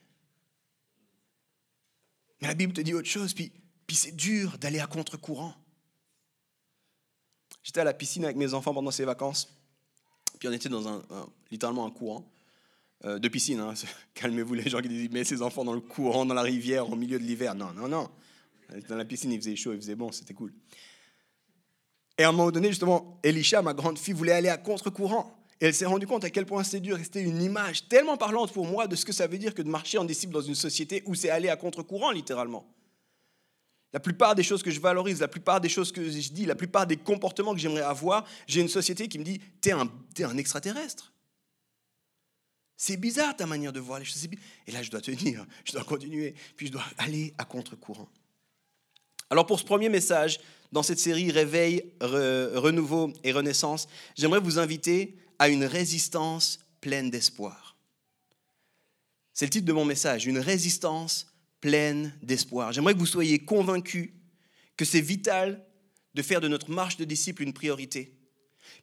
Mais 2.41 2.47
la 2.47 2.55
Bible 2.55 2.73
te 2.73 2.81
dit 2.81 2.95
autre 2.95 3.07
chose, 3.07 3.35
puis, 3.35 3.51
puis 3.85 3.95
c'est 3.95 4.15
dur 4.15 4.57
d'aller 4.57 4.79
à 4.79 4.87
contre-courant. 4.87 5.53
J'étais 7.61 7.81
à 7.81 7.83
la 7.83 7.93
piscine 7.93 8.23
avec 8.23 8.35
mes 8.35 8.55
enfants 8.55 8.73
pendant 8.73 8.89
ces 8.89 9.05
vacances, 9.05 9.55
puis 10.39 10.49
on 10.49 10.53
était 10.53 10.69
dans 10.69 10.87
un, 10.87 11.03
littéralement 11.51 11.85
un 11.85 11.91
courant 11.91 12.27
euh, 13.05 13.19
de 13.19 13.27
piscine. 13.27 13.59
Hein. 13.59 13.73
Calmez-vous 14.13 14.53
les 14.53 14.69
gens 14.69 14.81
qui 14.81 14.89
disent, 14.89 15.09
mais 15.11 15.23
ces 15.23 15.41
enfants 15.41 15.63
dans 15.63 15.73
le 15.73 15.81
courant, 15.81 16.25
dans 16.25 16.33
la 16.33 16.41
rivière, 16.41 16.89
au 16.89 16.95
milieu 16.95 17.19
de 17.19 17.23
l'hiver. 17.23 17.55
Non, 17.55 17.71
non, 17.73 17.87
non. 17.87 18.09
Dans 18.89 18.95
la 18.95 19.05
piscine, 19.05 19.31
il 19.31 19.39
faisait 19.39 19.55
chaud, 19.55 19.73
il 19.73 19.79
faisait 19.79 19.95
bon, 19.95 20.11
c'était 20.11 20.33
cool. 20.33 20.53
Et 22.17 22.23
à 22.23 22.29
un 22.29 22.31
moment 22.31 22.51
donné, 22.51 22.69
justement, 22.69 23.19
Elisha, 23.23 23.61
ma 23.61 23.73
grande 23.73 23.99
fille, 23.99 24.13
voulait 24.13 24.33
aller 24.33 24.49
à 24.49 24.57
contre-courant. 24.57 25.33
Et 25.61 25.67
elle 25.67 25.73
s'est 25.73 25.85
rendue 25.85 26.07
compte 26.07 26.23
à 26.23 26.29
quel 26.29 26.45
point 26.45 26.63
c'est 26.63 26.79
dur. 26.79 26.97
C'était 27.01 27.21
une 27.21 27.41
image 27.41 27.87
tellement 27.87 28.17
parlante 28.17 28.51
pour 28.51 28.65
moi 28.65 28.87
de 28.87 28.95
ce 28.95 29.05
que 29.05 29.13
ça 29.13 29.27
veut 29.27 29.37
dire 29.37 29.53
que 29.53 29.61
de 29.61 29.69
marcher 29.69 29.97
en 29.97 30.03
disciple 30.03 30.33
dans 30.33 30.41
une 30.41 30.55
société 30.55 31.03
où 31.05 31.15
c'est 31.15 31.29
aller 31.29 31.49
à 31.49 31.55
contre-courant, 31.55 32.11
littéralement. 32.11 32.67
La 33.93 33.99
plupart 33.99 34.35
des 34.35 34.43
choses 34.43 34.61
que 34.61 34.69
je 34.69 34.79
valorise, 34.79 35.21
la 35.21 35.27
plupart 35.27 35.61
des 35.61 35.69
choses 35.69 35.91
que 35.91 36.03
je 36.03 36.31
dis, 36.31 36.45
la 36.45 36.55
plupart 36.55 36.85
des 36.85 36.97
comportements 36.97 37.53
que 37.53 37.59
j'aimerais 37.59 37.81
avoir, 37.81 38.25
j'ai 38.45 38.61
une 38.61 38.67
société 38.67 39.07
qui 39.07 39.17
me 39.17 39.23
dit 39.23 39.39
T'es 39.61 39.71
un, 39.71 39.89
un 40.19 40.37
extraterrestre. 40.37 41.13
C'est 42.77 42.97
bizarre 42.97 43.35
ta 43.35 43.47
manière 43.47 43.73
de 43.73 43.79
voir 43.79 43.99
les 43.99 44.05
choses. 44.05 44.27
Et 44.67 44.71
là, 44.71 44.83
je 44.83 44.91
dois 44.91 45.01
tenir, 45.01 45.45
je 45.65 45.73
dois 45.73 45.83
continuer, 45.83 46.35
puis 46.55 46.67
je 46.67 46.71
dois 46.71 46.85
aller 46.99 47.33
à 47.39 47.45
contre-courant. 47.45 48.07
Alors, 49.29 49.45
pour 49.45 49.59
ce 49.59 49.65
premier 49.65 49.89
message, 49.89 50.39
dans 50.71 50.83
cette 50.83 50.99
série 50.99 51.31
Réveil, 51.31 51.93
Renouveau 52.01 53.11
et 53.23 53.31
Renaissance, 53.31 53.87
j'aimerais 54.15 54.39
vous 54.39 54.59
inviter 54.59 55.17
à 55.39 55.49
une 55.49 55.65
résistance 55.65 56.59
pleine 56.79 57.09
d'espoir. 57.09 57.75
C'est 59.33 59.45
le 59.45 59.51
titre 59.51 59.65
de 59.65 59.73
mon 59.73 59.85
message, 59.85 60.25
une 60.25 60.39
résistance 60.39 61.27
pleine 61.61 62.13
d'espoir. 62.21 62.71
J'aimerais 62.71 62.93
que 62.93 62.99
vous 62.99 63.05
soyez 63.05 63.39
convaincus 63.39 64.11
que 64.75 64.85
c'est 64.85 65.01
vital 65.01 65.65
de 66.13 66.21
faire 66.21 66.41
de 66.41 66.47
notre 66.47 66.71
marche 66.71 66.97
de 66.97 67.05
disciple 67.05 67.43
une 67.43 67.53
priorité. 67.53 68.16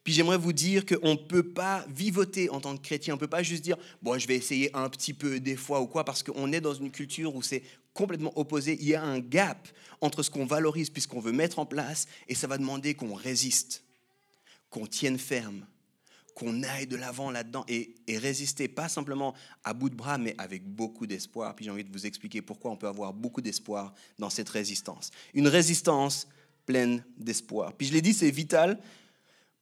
Puis 0.05 0.13
j'aimerais 0.13 0.37
vous 0.37 0.53
dire 0.53 0.85
qu'on 0.85 1.13
ne 1.13 1.19
peut 1.19 1.41
pas 1.41 1.83
vivoter 1.89 2.47
en 2.51 2.61
tant 2.61 2.77
que 2.77 2.81
chrétien, 2.81 3.15
on 3.15 3.17
ne 3.17 3.19
peut 3.19 3.27
pas 3.27 3.41
juste 3.41 3.63
dire, 3.63 3.75
bon, 4.03 4.19
je 4.19 4.27
vais 4.27 4.35
essayer 4.35 4.69
un 4.75 4.87
petit 4.87 5.15
peu 5.15 5.39
des 5.39 5.55
fois 5.55 5.81
ou 5.81 5.87
quoi, 5.87 6.05
parce 6.05 6.21
qu'on 6.21 6.53
est 6.53 6.61
dans 6.61 6.75
une 6.75 6.91
culture 6.91 7.35
où 7.35 7.41
c'est 7.41 7.63
complètement 7.95 8.31
opposé. 8.37 8.77
Il 8.79 8.87
y 8.87 8.93
a 8.93 9.03
un 9.03 9.19
gap 9.19 9.67
entre 10.01 10.21
ce 10.21 10.29
qu'on 10.29 10.45
valorise 10.45 10.91
puisqu'on 10.91 11.19
veut 11.19 11.31
mettre 11.31 11.57
en 11.57 11.65
place, 11.65 12.05
et 12.27 12.35
ça 12.35 12.45
va 12.45 12.59
demander 12.59 12.93
qu'on 12.93 13.15
résiste, 13.15 13.83
qu'on 14.69 14.85
tienne 14.85 15.17
ferme, 15.17 15.65
qu'on 16.35 16.61
aille 16.61 16.85
de 16.85 16.97
l'avant 16.97 17.31
là-dedans 17.31 17.65
et, 17.67 17.95
et, 18.05 18.19
résister, 18.19 18.67
pas 18.67 18.89
simplement 18.89 19.33
à 19.63 19.73
bout 19.73 19.89
de 19.89 19.95
bras, 19.95 20.19
mais 20.19 20.35
avec 20.37 20.63
beaucoup 20.67 21.07
d'espoir. 21.07 21.55
Puis 21.55 21.65
j'ai 21.65 21.71
envie 21.71 21.83
de 21.83 21.91
vous 21.91 22.05
expliquer 22.05 22.43
pourquoi 22.43 22.69
on 22.69 22.77
peut 22.77 22.87
avoir 22.87 23.11
beaucoup 23.11 23.41
d'espoir 23.41 23.91
dans 24.19 24.29
cette 24.29 24.49
résistance. 24.49 25.09
Une 25.33 25.47
résistance 25.47 26.27
pleine 26.67 27.03
d'espoir. 27.17 27.73
Puis 27.73 27.87
je 27.87 27.93
l'ai 27.93 28.01
dit, 28.03 28.13
c'est 28.13 28.29
vital 28.29 28.79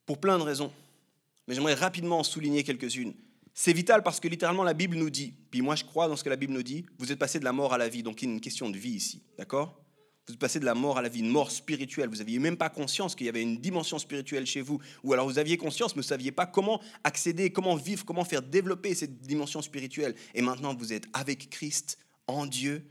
pour 0.06 0.18
plein 0.18 0.38
de 0.38 0.42
raisons. 0.42 0.72
Mais 1.46 1.54
j'aimerais 1.54 1.74
rapidement 1.74 2.20
en 2.20 2.24
souligner 2.24 2.64
quelques-unes. 2.64 3.14
C'est 3.52 3.72
vital 3.72 4.02
parce 4.02 4.18
que 4.18 4.26
littéralement 4.26 4.64
la 4.64 4.74
Bible 4.74 4.96
nous 4.96 5.10
dit, 5.10 5.32
puis 5.50 5.62
moi 5.62 5.76
je 5.76 5.84
crois 5.84 6.08
dans 6.08 6.16
ce 6.16 6.24
que 6.24 6.28
la 6.28 6.36
Bible 6.36 6.52
nous 6.52 6.64
dit, 6.64 6.86
vous 6.98 7.12
êtes 7.12 7.18
passé 7.18 7.38
de 7.38 7.44
la 7.44 7.52
mort 7.52 7.72
à 7.72 7.78
la 7.78 7.88
vie, 7.88 8.02
donc 8.02 8.20
il 8.20 8.28
y 8.28 8.28
a 8.28 8.34
une 8.34 8.40
question 8.40 8.68
de 8.68 8.76
vie 8.76 8.90
ici, 8.90 9.22
d'accord? 9.38 9.80
Vous 10.26 10.32
êtes 10.32 10.40
passé 10.40 10.58
de 10.58 10.64
la 10.64 10.74
mort 10.74 10.98
à 10.98 11.02
la 11.02 11.08
vie, 11.08 11.20
une 11.20 11.28
mort 11.28 11.52
spirituelle, 11.52 12.08
vous 12.08 12.16
n'aviez 12.16 12.40
même 12.40 12.56
pas 12.56 12.68
conscience 12.68 13.14
qu'il 13.14 13.26
y 13.26 13.28
avait 13.28 13.42
une 13.42 13.58
dimension 13.58 13.98
spirituelle 14.00 14.46
chez 14.46 14.60
vous, 14.60 14.80
ou 15.04 15.12
alors 15.12 15.28
vous 15.28 15.38
aviez 15.38 15.56
conscience 15.56 15.94
mais 15.94 16.00
vous 16.00 16.06
ne 16.06 16.08
saviez 16.08 16.32
pas 16.32 16.46
comment 16.46 16.80
accéder, 17.04 17.50
comment 17.50 17.76
vivre, 17.76 18.04
comment 18.04 18.24
faire 18.24 18.42
développer 18.42 18.92
cette 18.94 19.20
dimension 19.20 19.62
spirituelle. 19.62 20.16
Et 20.34 20.42
maintenant 20.42 20.74
vous 20.74 20.92
êtes 20.92 21.04
avec 21.12 21.48
Christ, 21.50 21.98
en 22.26 22.46
Dieu, 22.46 22.84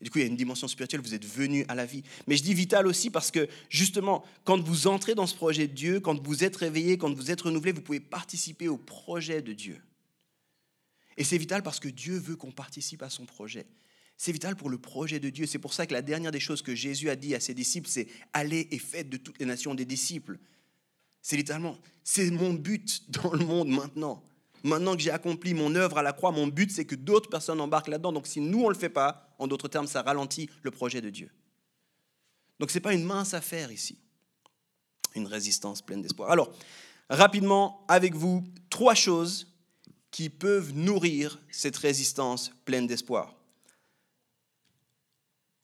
et 0.00 0.04
du 0.04 0.10
coup, 0.10 0.18
il 0.18 0.22
y 0.22 0.24
a 0.24 0.28
une 0.28 0.36
dimension 0.36 0.68
spirituelle, 0.68 1.00
vous 1.00 1.14
êtes 1.14 1.24
venu 1.24 1.64
à 1.68 1.74
la 1.74 1.84
vie. 1.84 2.04
Mais 2.26 2.36
je 2.36 2.42
dis 2.42 2.54
vital 2.54 2.86
aussi 2.86 3.10
parce 3.10 3.30
que 3.30 3.48
justement, 3.68 4.24
quand 4.44 4.60
vous 4.60 4.86
entrez 4.86 5.14
dans 5.14 5.26
ce 5.26 5.34
projet 5.34 5.66
de 5.66 5.74
Dieu, 5.74 5.98
quand 5.98 6.24
vous 6.24 6.44
êtes 6.44 6.54
réveillé, 6.56 6.98
quand 6.98 7.12
vous 7.12 7.30
êtes 7.30 7.40
renouvelé, 7.40 7.72
vous 7.72 7.82
pouvez 7.82 8.00
participer 8.00 8.68
au 8.68 8.76
projet 8.76 9.42
de 9.42 9.52
Dieu. 9.52 9.82
Et 11.16 11.24
c'est 11.24 11.38
vital 11.38 11.64
parce 11.64 11.80
que 11.80 11.88
Dieu 11.88 12.16
veut 12.16 12.36
qu'on 12.36 12.52
participe 12.52 13.02
à 13.02 13.10
son 13.10 13.26
projet. 13.26 13.66
C'est 14.16 14.30
vital 14.30 14.54
pour 14.54 14.70
le 14.70 14.78
projet 14.78 15.18
de 15.18 15.30
Dieu. 15.30 15.46
C'est 15.46 15.58
pour 15.58 15.74
ça 15.74 15.84
que 15.84 15.92
la 15.92 16.02
dernière 16.02 16.30
des 16.30 16.40
choses 16.40 16.62
que 16.62 16.76
Jésus 16.76 17.10
a 17.10 17.16
dit 17.16 17.34
à 17.34 17.40
ses 17.40 17.54
disciples, 17.54 17.88
c'est 17.88 18.06
allez 18.32 18.68
et 18.70 18.78
faites 18.78 19.08
de 19.08 19.16
toutes 19.16 19.40
les 19.40 19.46
nations 19.46 19.74
des 19.74 19.84
disciples. 19.84 20.38
C'est 21.22 21.36
littéralement, 21.36 21.76
c'est 22.04 22.30
mon 22.30 22.54
but 22.54 23.10
dans 23.10 23.32
le 23.32 23.44
monde 23.44 23.68
maintenant. 23.68 24.22
Maintenant 24.62 24.96
que 24.96 25.02
j'ai 25.02 25.10
accompli 25.10 25.54
mon 25.54 25.74
œuvre 25.74 25.98
à 25.98 26.02
la 26.02 26.12
croix, 26.12 26.32
mon 26.32 26.46
but, 26.46 26.70
c'est 26.70 26.84
que 26.84 26.94
d'autres 26.94 27.30
personnes 27.30 27.60
embarquent 27.60 27.88
là-dedans. 27.88 28.12
Donc 28.12 28.26
si 28.26 28.40
nous, 28.40 28.60
on 28.60 28.68
ne 28.68 28.72
le 28.72 28.78
fait 28.78 28.88
pas, 28.88 29.34
en 29.38 29.46
d'autres 29.46 29.68
termes, 29.68 29.86
ça 29.86 30.02
ralentit 30.02 30.50
le 30.62 30.70
projet 30.70 31.00
de 31.00 31.10
Dieu. 31.10 31.30
Donc 32.58 32.70
ce 32.70 32.76
n'est 32.76 32.82
pas 32.82 32.94
une 32.94 33.04
mince 33.04 33.34
affaire 33.34 33.70
ici. 33.70 33.98
Une 35.14 35.26
résistance 35.26 35.82
pleine 35.82 36.02
d'espoir. 36.02 36.30
Alors, 36.30 36.52
rapidement, 37.08 37.84
avec 37.88 38.14
vous, 38.14 38.44
trois 38.70 38.94
choses 38.94 39.48
qui 40.10 40.28
peuvent 40.30 40.72
nourrir 40.72 41.40
cette 41.50 41.76
résistance 41.76 42.50
pleine 42.64 42.86
d'espoir. 42.86 43.34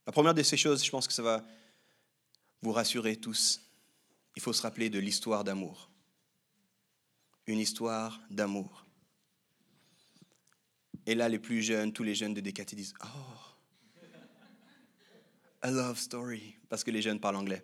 La 0.07 0.13
première 0.13 0.35
de 0.35 0.43
ces 0.43 0.57
choses, 0.57 0.85
je 0.85 0.91
pense 0.91 1.07
que 1.07 1.15
ça 1.15 1.23
va 1.23 1.43
vous 2.63 2.73
rassurer 2.73 3.17
tous. 3.17 3.63
Il 4.37 4.43
faut 4.43 4.53
se 4.53 4.63
rappeler 4.63 4.91
de 4.91 4.99
l'histoire 4.99 5.45
d'amour. 5.45 5.91
Une 7.47 7.59
histoire 7.59 8.21
d'amour. 8.31 8.84
Et 11.07 11.15
là, 11.15 11.29
les 11.29 11.39
plus 11.39 11.63
jeunes, 11.63 11.93
tous 11.93 12.03
les 12.03 12.15
jeunes 12.15 12.35
de 12.35 12.41
DKT 12.41 12.75
disent 12.75 12.95
Oh, 13.03 13.09
a 15.63 15.71
love 15.71 15.99
story, 15.99 16.57
parce 16.69 16.83
que 16.85 16.91
les 16.91 17.03
jeunes 17.03 17.21
parlent 17.21 17.37
anglais. 17.37 17.63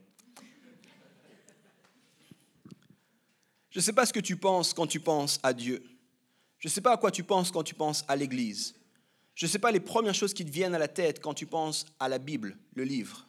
Je 3.70 3.78
ne 3.78 3.82
sais 3.82 3.92
pas 3.92 4.04
ce 4.04 4.12
que 4.12 4.20
tu 4.20 4.36
penses 4.36 4.74
quand 4.74 4.86
tu 4.86 5.00
penses 5.00 5.38
à 5.42 5.52
Dieu. 5.52 5.82
Je 6.58 6.68
ne 6.68 6.70
sais 6.70 6.80
pas 6.80 6.92
à 6.92 6.96
quoi 6.96 7.10
tu 7.10 7.22
penses 7.22 7.50
quand 7.50 7.62
tu 7.62 7.74
penses 7.74 8.04
à 8.08 8.16
l'Église. 8.16 8.74
Je 9.34 9.46
ne 9.46 9.50
sais 9.50 9.58
pas 9.58 9.70
les 9.70 9.80
premières 9.80 10.14
choses 10.14 10.34
qui 10.34 10.44
te 10.44 10.50
viennent 10.50 10.74
à 10.74 10.78
la 10.78 10.88
tête 10.88 11.20
quand 11.20 11.34
tu 11.34 11.46
penses 11.46 11.86
à 11.98 12.08
la 12.08 12.18
Bible, 12.18 12.58
le 12.74 12.84
livre. 12.84 13.26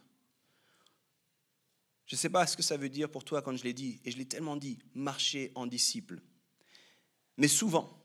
Je 2.06 2.16
ne 2.16 2.18
sais 2.18 2.30
pas 2.30 2.46
ce 2.46 2.58
que 2.58 2.64
ça 2.64 2.76
veut 2.76 2.90
dire 2.90 3.10
pour 3.10 3.24
toi 3.24 3.42
quand 3.42 3.56
je 3.56 3.64
l'ai 3.64 3.72
dit, 3.72 4.02
et 4.04 4.12
je 4.12 4.18
l'ai 4.18 4.26
tellement 4.26 4.58
dit, 4.58 4.80
marcher 4.94 5.52
en 5.56 5.68
disciple. 5.68 6.20
Mais 7.38 7.48
souvent, 7.48 8.01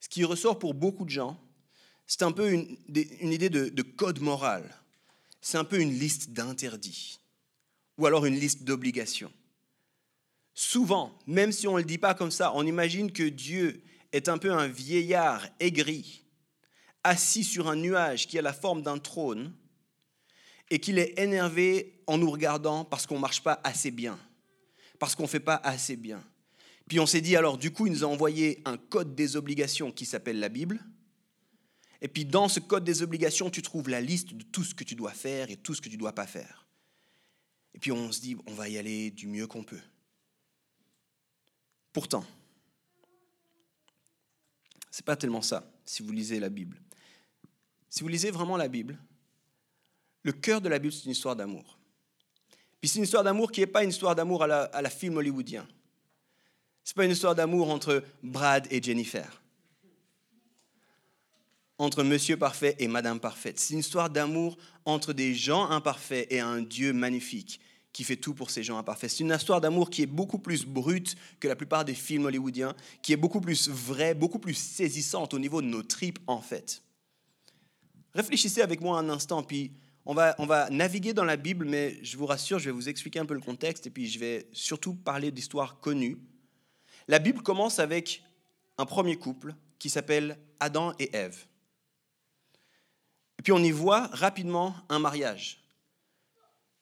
ce 0.00 0.08
qui 0.08 0.24
ressort 0.24 0.58
pour 0.58 0.74
beaucoup 0.74 1.04
de 1.04 1.10
gens, 1.10 1.40
c'est 2.06 2.22
un 2.22 2.32
peu 2.32 2.50
une, 2.52 2.76
idée 3.32 3.50
de, 3.50 3.68
de 3.68 3.82
code 3.82 4.20
moral. 4.20 4.64
C'est 5.40 5.58
un 5.58 5.64
peu 5.64 5.80
une 5.80 5.92
liste 5.92 6.30
d'interdits 6.30 7.20
ou 7.98 8.06
alors 8.06 8.24
une 8.24 8.38
liste 8.38 8.62
d'obligations. 8.62 9.32
Souvent, 10.54 11.18
même 11.26 11.52
si 11.52 11.68
on 11.68 11.74
ne 11.74 11.78
le 11.78 11.84
dit 11.84 11.98
pas 11.98 12.14
comme 12.14 12.30
ça, 12.30 12.52
on 12.54 12.66
imagine 12.66 13.12
que 13.12 13.22
Dieu 13.22 13.82
est 14.12 14.28
un 14.28 14.38
peu 14.38 14.52
un 14.52 14.66
vieillard 14.66 15.46
aigri, 15.60 16.24
assis 17.04 17.44
sur 17.44 17.68
un 17.68 17.76
nuage 17.76 18.26
qui 18.26 18.38
a 18.38 18.42
la 18.42 18.52
forme 18.52 18.82
d'un 18.82 18.98
trône, 18.98 19.52
et 20.70 20.80
qu'il 20.80 20.98
est 20.98 21.18
énervé 21.18 22.02
en 22.06 22.18
nous 22.18 22.30
regardant 22.30 22.84
parce 22.84 23.06
qu'on 23.06 23.16
ne 23.16 23.20
marche 23.20 23.42
pas 23.42 23.60
assez 23.64 23.90
bien, 23.90 24.18
parce 24.98 25.14
qu'on 25.14 25.24
ne 25.24 25.28
fait 25.28 25.40
pas 25.40 25.60
assez 25.62 25.96
bien. 25.96 26.22
Puis 26.88 26.98
on 27.00 27.06
s'est 27.06 27.20
dit, 27.20 27.36
alors 27.36 27.58
du 27.58 27.70
coup, 27.70 27.86
il 27.86 27.92
nous 27.92 28.04
a 28.04 28.06
envoyé 28.06 28.62
un 28.64 28.78
code 28.78 29.14
des 29.14 29.36
obligations 29.36 29.92
qui 29.92 30.06
s'appelle 30.06 30.40
la 30.40 30.48
Bible. 30.48 30.82
Et 32.00 32.08
puis 32.08 32.24
dans 32.24 32.48
ce 32.48 32.60
code 32.60 32.84
des 32.84 33.02
obligations, 33.02 33.50
tu 33.50 33.60
trouves 33.60 33.88
la 33.90 34.00
liste 34.00 34.32
de 34.32 34.42
tout 34.42 34.64
ce 34.64 34.74
que 34.74 34.84
tu 34.84 34.94
dois 34.94 35.12
faire 35.12 35.50
et 35.50 35.56
tout 35.56 35.74
ce 35.74 35.82
que 35.82 35.88
tu 35.88 35.96
ne 35.96 36.00
dois 36.00 36.14
pas 36.14 36.26
faire. 36.26 36.66
Et 37.74 37.78
puis 37.78 37.92
on 37.92 38.10
se 38.10 38.20
dit, 38.20 38.36
on 38.46 38.54
va 38.54 38.68
y 38.68 38.78
aller 38.78 39.10
du 39.10 39.26
mieux 39.26 39.46
qu'on 39.46 39.64
peut. 39.64 39.80
Pourtant, 41.92 42.24
ce 44.90 45.02
n'est 45.02 45.04
pas 45.04 45.16
tellement 45.16 45.42
ça, 45.42 45.70
si 45.84 46.02
vous 46.02 46.12
lisez 46.12 46.40
la 46.40 46.48
Bible. 46.48 46.80
Si 47.90 48.00
vous 48.00 48.08
lisez 48.08 48.30
vraiment 48.30 48.56
la 48.56 48.68
Bible, 48.68 48.98
le 50.22 50.32
cœur 50.32 50.60
de 50.60 50.68
la 50.68 50.78
Bible, 50.78 50.92
c'est 50.92 51.04
une 51.04 51.12
histoire 51.12 51.36
d'amour. 51.36 51.78
Puis 52.80 52.88
c'est 52.88 52.98
une 52.98 53.04
histoire 53.04 53.24
d'amour 53.24 53.52
qui 53.52 53.60
n'est 53.60 53.66
pas 53.66 53.84
une 53.84 53.90
histoire 53.90 54.14
d'amour 54.14 54.42
à 54.42 54.46
la, 54.46 54.62
à 54.64 54.80
la 54.80 54.90
film 54.90 55.16
hollywoodien. 55.16 55.66
N'est 56.88 56.94
pas 56.94 57.04
une 57.04 57.10
histoire 57.10 57.34
d'amour 57.34 57.70
entre 57.70 58.02
Brad 58.22 58.66
et 58.70 58.82
Jennifer, 58.82 59.42
entre 61.76 62.02
Monsieur 62.02 62.38
Parfait 62.38 62.76
et 62.78 62.88
Madame 62.88 63.20
Parfaite. 63.20 63.60
C'est 63.60 63.74
une 63.74 63.80
histoire 63.80 64.08
d'amour 64.08 64.56
entre 64.86 65.12
des 65.12 65.34
gens 65.34 65.68
imparfaits 65.68 66.26
et 66.32 66.40
un 66.40 66.62
Dieu 66.62 66.94
magnifique 66.94 67.60
qui 67.92 68.04
fait 68.04 68.16
tout 68.16 68.32
pour 68.32 68.50
ces 68.50 68.62
gens 68.62 68.78
imparfaits. 68.78 69.10
C'est 69.10 69.22
une 69.22 69.34
histoire 69.34 69.60
d'amour 69.60 69.90
qui 69.90 70.02
est 70.02 70.06
beaucoup 70.06 70.38
plus 70.38 70.64
brute 70.64 71.14
que 71.40 71.48
la 71.48 71.56
plupart 71.56 71.84
des 71.84 71.94
films 71.94 72.24
hollywoodiens, 72.24 72.74
qui 73.02 73.12
est 73.12 73.16
beaucoup 73.16 73.40
plus 73.40 73.68
vraie, 73.68 74.14
beaucoup 74.14 74.38
plus 74.38 74.54
saisissante 74.54 75.34
au 75.34 75.38
niveau 75.38 75.60
de 75.60 75.66
nos 75.66 75.82
tripes 75.82 76.18
en 76.26 76.40
fait. 76.40 76.82
Réfléchissez 78.14 78.62
avec 78.62 78.80
moi 78.80 78.98
un 78.98 79.10
instant, 79.10 79.42
puis 79.42 79.72
on 80.06 80.14
va, 80.14 80.34
on 80.38 80.46
va 80.46 80.70
naviguer 80.70 81.12
dans 81.12 81.24
la 81.24 81.36
Bible, 81.36 81.66
mais 81.66 81.98
je 82.02 82.16
vous 82.16 82.24
rassure, 82.24 82.58
je 82.58 82.66
vais 82.66 82.74
vous 82.74 82.88
expliquer 82.88 83.18
un 83.18 83.26
peu 83.26 83.34
le 83.34 83.40
contexte, 83.40 83.86
et 83.86 83.90
puis 83.90 84.08
je 84.08 84.18
vais 84.18 84.48
surtout 84.52 84.94
parler 84.94 85.30
d'histoires 85.30 85.80
connues 85.80 86.16
la 87.08 87.18
Bible 87.18 87.42
commence 87.42 87.78
avec 87.78 88.22
un 88.76 88.86
premier 88.86 89.16
couple 89.16 89.54
qui 89.78 89.90
s'appelle 89.90 90.38
Adam 90.60 90.94
et 90.98 91.14
Ève. 91.16 91.46
Et 93.38 93.42
puis 93.42 93.52
on 93.52 93.58
y 93.58 93.70
voit 93.70 94.08
rapidement 94.08 94.76
un 94.88 94.98
mariage. 94.98 95.64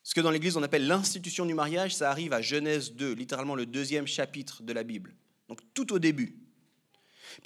Ce 0.03 0.15
que 0.15 0.21
dans 0.21 0.31
l'Église 0.31 0.57
on 0.57 0.63
appelle 0.63 0.87
l'institution 0.87 1.47
du 1.47 1.55
mariage, 1.55 1.95
ça 1.95 2.11
arrive 2.11 2.33
à 2.33 2.43
Genèse 2.43 2.93
2, 2.93 3.13
littéralement 3.13 3.55
le 3.55 3.67
deuxième 3.67 4.07
chapitre 4.07 4.63
de 4.63 4.73
la 4.73 4.83
Bible. 4.83 5.15
Donc 5.49 5.61
tout 5.75 5.93
au 5.93 5.99
début. 5.99 6.37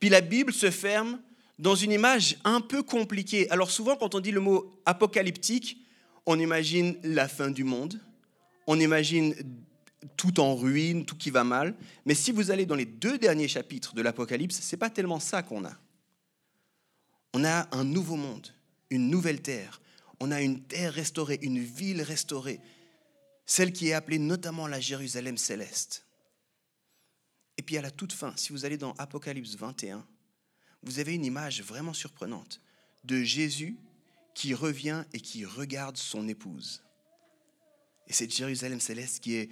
Puis 0.01 0.09
la 0.09 0.21
Bible 0.21 0.53
se 0.53 0.71
ferme 0.71 1.21
dans 1.59 1.75
une 1.75 1.93
image 1.93 2.39
un 2.45 2.61
peu 2.61 2.83
compliquée. 2.83 3.51
Alors 3.51 3.71
souvent 3.71 3.97
quand 3.97 4.15
on 4.15 4.21
dit 4.21 4.31
le 4.31 4.41
mot 4.41 4.71
apocalyptique, 4.87 5.79
on 6.27 6.39
imagine 6.39 6.99
la 7.03 7.29
fin 7.29 7.51
du 7.51 7.65
monde, 7.65 8.01
on 8.67 8.79
imagine 8.79 9.35
tout 10.17 10.41
en 10.41 10.55
ruine, 10.55 11.05
tout 11.05 11.17
qui 11.17 11.31
va 11.31 11.45
mal. 11.45 11.75
Mais 12.05 12.15
si 12.15 12.33
vous 12.33 12.51
allez 12.51 12.67
dans 12.67 12.75
les 12.75 12.87
deux 12.87 13.19
derniers 13.19 13.49
chapitres 13.49 13.95
de 13.95 14.03
l'Apocalypse, 14.03 14.61
ce 14.61 14.75
n'est 14.75 14.79
pas 14.79 14.91
tellement 14.91 15.21
ça 15.21 15.43
qu'on 15.43 15.65
a. 15.65 15.77
On 17.33 17.45
a 17.45 17.69
un 17.77 17.85
nouveau 17.85 18.17
monde, 18.17 18.49
une 18.91 19.09
nouvelle 19.09 19.43
terre. 19.43 19.81
On 20.19 20.31
a 20.31 20.43
une 20.43 20.63
terre 20.63 20.93
restaurée, 20.93 21.39
une 21.43 21.61
ville 21.61 22.03
restaurée, 22.03 22.61
celle 23.47 23.73
qui 23.73 23.89
est 23.89 23.95
appelée 23.95 24.19
notamment 24.19 24.67
la 24.67 24.81
Jérusalem 24.81 25.39
céleste. 25.39 26.07
Et 27.57 27.63
puis 27.63 27.77
à 27.77 27.83
la 27.83 27.91
toute 27.91 28.13
fin, 28.13 28.33
si 28.37 28.53
vous 28.53 28.65
allez 28.65 28.79
dans 28.79 28.93
Apocalypse 28.93 29.55
21, 29.55 30.07
vous 30.83 30.99
avez 30.99 31.15
une 31.15 31.25
image 31.25 31.63
vraiment 31.63 31.93
surprenante 31.93 32.61
de 33.05 33.23
Jésus 33.23 33.77
qui 34.35 34.55
revient 34.55 35.05
et 35.13 35.21
qui 35.21 35.45
regarde 35.45 35.97
son 35.97 36.29
épouse. 36.29 36.83
Et 38.07 38.13
c'est 38.13 38.31
Jérusalem 38.31 38.81
céleste 38.81 39.21
qui 39.21 39.37
est 39.37 39.51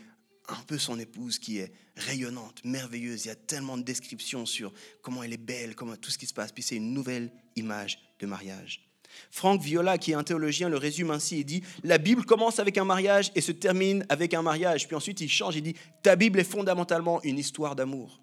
un 0.49 0.63
peu 0.67 0.79
son 0.79 0.99
épouse 0.99 1.39
qui 1.39 1.59
est 1.59 1.73
rayonnante, 1.97 2.65
merveilleuse. 2.65 3.25
Il 3.25 3.29
y 3.29 3.31
a 3.31 3.37
tellement 3.37 3.77
de 3.77 3.83
descriptions 3.83 4.47
sur 4.47 4.73
comment 5.03 5.23
elle 5.23 5.33
est 5.33 5.37
belle, 5.37 5.75
comment 5.75 5.97
tout 5.97 6.11
ce 6.11 6.19
qui 6.19 6.27
se 6.27 6.35
passe. 6.35 6.53
Puis 6.53 6.63
c'est 6.63 6.77
une 6.77 6.93
nouvelle 6.93 7.31
image 7.57 7.99
de 8.19 8.27
mariage. 8.27 8.89
Franck 9.31 9.63
Viola, 9.63 9.99
qui 9.99 10.13
est 10.13 10.15
un 10.15 10.23
théologien, 10.23 10.69
le 10.69 10.77
résume 10.77 11.11
ainsi. 11.11 11.41
Il 11.41 11.45
dit 11.45 11.63
La 11.83 11.99
Bible 11.99 12.25
commence 12.25 12.59
avec 12.59 12.79
un 12.79 12.85
mariage 12.85 13.31
et 13.35 13.41
se 13.41 13.53
termine 13.53 14.05
avec 14.09 14.35
un 14.35 14.43
mariage. 14.43 14.87
Puis 14.87 14.97
ensuite, 14.97 15.21
il 15.21 15.29
change. 15.29 15.57
Il 15.57 15.63
dit 15.63 15.75
Ta 16.03 16.17
Bible 16.17 16.41
est 16.41 16.45
fondamentalement 16.45 17.23
une 17.23 17.39
histoire 17.39 17.77
d'amour. 17.77 18.21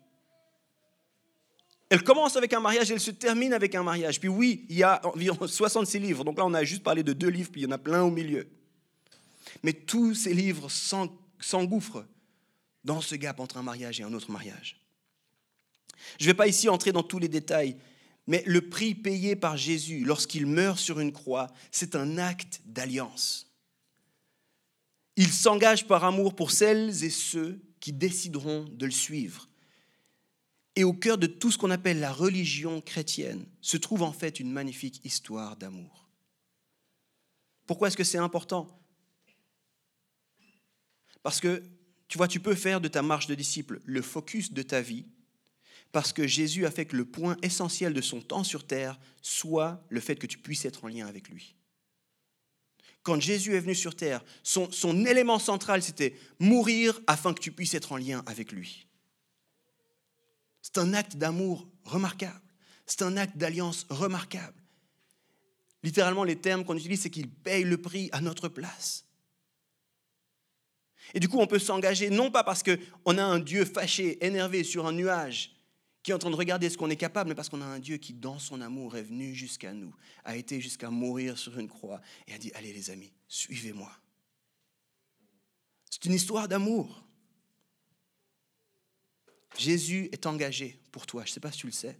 Elle 1.90 2.04
commence 2.04 2.36
avec 2.36 2.52
un 2.54 2.60
mariage 2.60 2.90
et 2.90 2.96
elle 2.96 3.00
se 3.00 3.12
termine 3.12 3.54
avec 3.54 3.76
un 3.76 3.84
mariage. 3.84 4.20
Puis 4.20 4.30
oui, 4.30 4.66
il 4.70 4.78
y 4.78 4.84
a 4.84 5.00
environ 5.06 5.48
66 5.48 6.00
livres. 6.00 6.24
Donc 6.24 6.38
là, 6.38 6.46
on 6.46 6.54
a 6.54 6.64
juste 6.64 6.84
parlé 6.84 7.04
de 7.04 7.14
deux 7.14 7.30
livres, 7.30 7.50
puis 7.52 7.62
il 7.62 7.66
y 7.66 7.68
en 7.68 7.72
a 7.72 7.78
plein 7.78 8.02
au 8.02 8.10
milieu. 8.10 8.48
Mais 9.64 9.74
tous 9.74 10.16
ces 10.16 10.34
livres 10.34 10.70
s'engouffrent 11.40 12.06
dans 12.86 13.02
ce 13.02 13.16
gap 13.16 13.40
entre 13.40 13.58
un 13.58 13.64
mariage 13.64 14.00
et 14.00 14.04
un 14.04 14.14
autre 14.14 14.32
mariage. 14.32 14.80
Je 16.20 16.26
ne 16.26 16.30
vais 16.30 16.36
pas 16.36 16.48
ici 16.48 16.70
entrer 16.70 16.92
dans 16.92 17.04
tous 17.04 17.20
les 17.20 17.28
détails, 17.28 17.78
mais 18.28 18.44
le 18.46 18.70
prix 18.70 18.96
payé 18.96 19.36
par 19.36 19.58
Jésus 19.58 20.06
lorsqu'il 20.06 20.46
meurt 20.46 20.80
sur 20.80 21.00
une 21.00 21.12
croix, 21.12 21.52
c'est 21.72 21.96
un 21.96 22.18
acte 22.18 22.62
d'alliance. 22.66 23.52
Il 25.18 25.32
s'engage 25.32 25.88
par 25.88 26.04
amour 26.04 26.36
pour 26.36 26.52
celles 26.52 27.04
et 27.04 27.10
ceux 27.10 27.60
qui 27.80 27.92
décideront 27.92 28.66
de 28.66 28.86
le 28.86 28.92
suivre. 28.92 29.50
Et 30.76 30.84
au 30.84 30.94
cœur 30.94 31.18
de 31.18 31.28
tout 31.28 31.52
ce 31.52 31.58
qu'on 31.58 31.72
appelle 31.72 32.00
la 32.00 32.12
religion 32.12 32.82
chrétienne 32.82 33.46
se 33.62 33.78
trouve 33.78 34.04
en 34.04 34.12
fait 34.12 34.40
une 34.40 34.52
magnifique 34.52 35.04
histoire 35.06 35.56
d'amour. 35.56 36.10
Pourquoi 37.66 37.88
est-ce 37.88 37.98
que 37.98 38.04
c'est 38.04 38.18
important? 38.18 38.80
Parce 41.24 41.40
que, 41.40 41.64
tu 42.08 42.18
vois, 42.18 42.28
tu 42.28 42.40
peux 42.40 42.56
faire 42.56 42.82
de 42.82 42.88
ta 42.88 43.02
marche 43.02 43.28
de 43.28 43.36
disciple 43.36 43.82
le 43.86 44.02
focus 44.02 44.54
de 44.54 44.62
ta 44.62 44.82
vie 44.82 45.06
parce 45.92 46.12
que 46.12 46.28
Jésus 46.28 46.66
a 46.66 46.72
fait 46.72 46.86
que 46.86 46.98
le 46.98 47.06
point 47.06 47.38
essentiel 47.42 47.94
de 47.94 48.02
son 48.02 48.22
temps 48.22 48.44
sur 48.44 48.68
terre 48.68 49.00
soit 49.22 49.82
le 49.90 50.00
fait 50.02 50.18
que 50.18 50.28
tu 50.28 50.38
puisses 50.38 50.66
être 50.66 50.84
en 50.84 50.88
lien 50.90 51.08
avec 51.08 51.30
lui. 51.30 51.56
Quand 53.02 53.22
Jésus 53.22 53.54
est 53.54 53.60
venu 53.60 53.76
sur 53.76 53.96
terre, 53.96 54.24
son, 54.44 55.06
élément 55.06 55.40
central, 55.40 55.84
c'était 55.84 56.18
mourir 56.40 57.00
afin 57.08 57.34
que 57.34 57.40
tu 57.40 57.52
puisses 57.52 57.76
être 57.76 57.92
en 57.92 57.98
lien 57.98 58.24
avec 58.26 58.52
lui. 58.52 58.88
C'est 60.62 60.80
un 60.80 60.94
acte 60.94 61.16
d'amour 61.16 61.68
remarquable. 61.84 62.42
C'est 62.88 63.04
un 63.04 63.16
acte 63.16 63.38
d'alliance 63.38 63.86
remarquable. 63.90 64.62
Littéralement, 65.84 66.24
les 66.24 66.36
termes 66.36 66.66
qu'on 66.66 66.76
utilise, 66.76 67.02
c'est 67.04 67.12
qu'il 67.12 67.30
paye 67.30 67.64
le 67.64 67.80
prix 67.80 68.10
à 68.12 68.22
notre 68.22 68.50
place. 68.50 69.05
Et 71.14 71.20
du 71.20 71.30
coup, 71.30 71.40
on 71.40 71.48
peut 71.48 71.60
s'engager, 71.60 72.10
non 72.10 72.32
pas 72.32 72.44
parce 72.44 72.64
qu'on 72.64 73.18
a 73.18 73.24
un 73.24 73.40
Dieu 73.40 73.66
fâché, 73.66 74.24
énervé 74.26 74.64
sur 74.64 74.86
un 74.86 74.92
nuage, 74.92 75.56
qui 76.04 76.12
est 76.12 76.14
en 76.14 76.20
train 76.20 76.30
de 76.30 76.36
regarder 76.36 76.70
ce 76.70 76.78
qu'on 76.78 76.90
est 76.90 76.96
capable, 76.96 77.30
mais 77.30 77.36
parce 77.36 77.50
qu'on 77.50 77.62
a 77.62 77.66
un 77.66 77.80
Dieu 77.80 77.98
qui, 77.98 78.14
dans 78.14 78.38
son 78.38 78.62
amour, 78.62 78.96
est 78.96 79.04
venu 79.04 79.34
jusqu'à 79.34 79.74
nous, 79.74 79.96
a 80.24 80.36
été 80.36 80.62
jusqu'à 80.62 80.90
mourir 80.90 81.38
sur 81.38 81.58
une 81.58 81.68
croix 81.68 82.02
et 82.28 82.34
a 82.34 82.38
dit, 82.38 82.52
allez 82.54 82.74
les 82.74 82.92
amis, 82.92 83.12
suivez-moi. 83.28 83.92
C'est 85.90 86.06
une 86.06 86.14
histoire 86.14 86.48
d'amour. 86.48 87.04
Jésus 89.58 90.10
est 90.12 90.26
engagé 90.26 90.80
pour 90.92 91.06
toi. 91.06 91.24
Je 91.24 91.32
ne 91.32 91.34
sais 91.34 91.40
pas 91.40 91.52
si 91.52 91.60
tu 91.60 91.68
le 91.68 91.72
sais. 91.72 91.98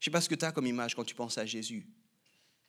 ne 0.00 0.04
sais 0.04 0.10
pas 0.10 0.20
ce 0.20 0.28
que 0.28 0.34
tu 0.34 0.44
as 0.44 0.52
comme 0.52 0.66
image 0.66 0.96
quand 0.96 1.04
tu 1.04 1.14
penses 1.14 1.38
à 1.38 1.46
Jésus. 1.46 1.86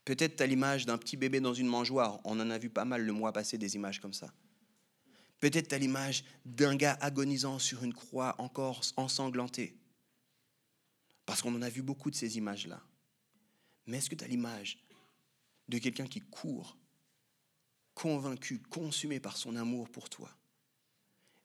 Peut-être 0.05 0.35
tu 0.35 0.43
as 0.43 0.47
l'image 0.47 0.85
d'un 0.85 0.97
petit 0.97 1.17
bébé 1.17 1.39
dans 1.39 1.53
une 1.53 1.67
mangeoire. 1.67 2.19
On 2.23 2.39
en 2.39 2.49
a 2.49 2.57
vu 2.57 2.69
pas 2.69 2.85
mal 2.85 3.03
le 3.03 3.11
mois 3.11 3.33
passé 3.33 3.57
des 3.57 3.75
images 3.75 3.99
comme 3.99 4.13
ça. 4.13 4.31
Peut-être 5.43 5.73
as 5.73 5.77
l'image 5.77 6.23
d'un 6.45 6.73
gars 6.73 6.97
agonisant 7.01 7.59
sur 7.59 7.83
une 7.83 7.93
croix 7.93 8.33
encore 8.37 8.79
ensanglanté. 8.95 9.75
Parce 11.25 11.41
qu'on 11.41 11.53
en 11.53 11.61
a 11.61 11.67
vu 11.67 11.81
beaucoup 11.81 12.09
de 12.09 12.15
ces 12.15 12.37
images-là. 12.37 12.81
Mais 13.85 13.97
est-ce 13.97 14.09
que 14.09 14.15
tu 14.15 14.23
as 14.23 14.29
l'image 14.29 14.81
de 15.67 15.79
quelqu'un 15.79 16.07
qui 16.07 16.21
court, 16.21 16.77
convaincu, 17.93 18.59
consumé 18.59 19.19
par 19.19 19.35
son 19.35 19.57
amour 19.57 19.89
pour 19.89 20.09
toi, 20.09 20.33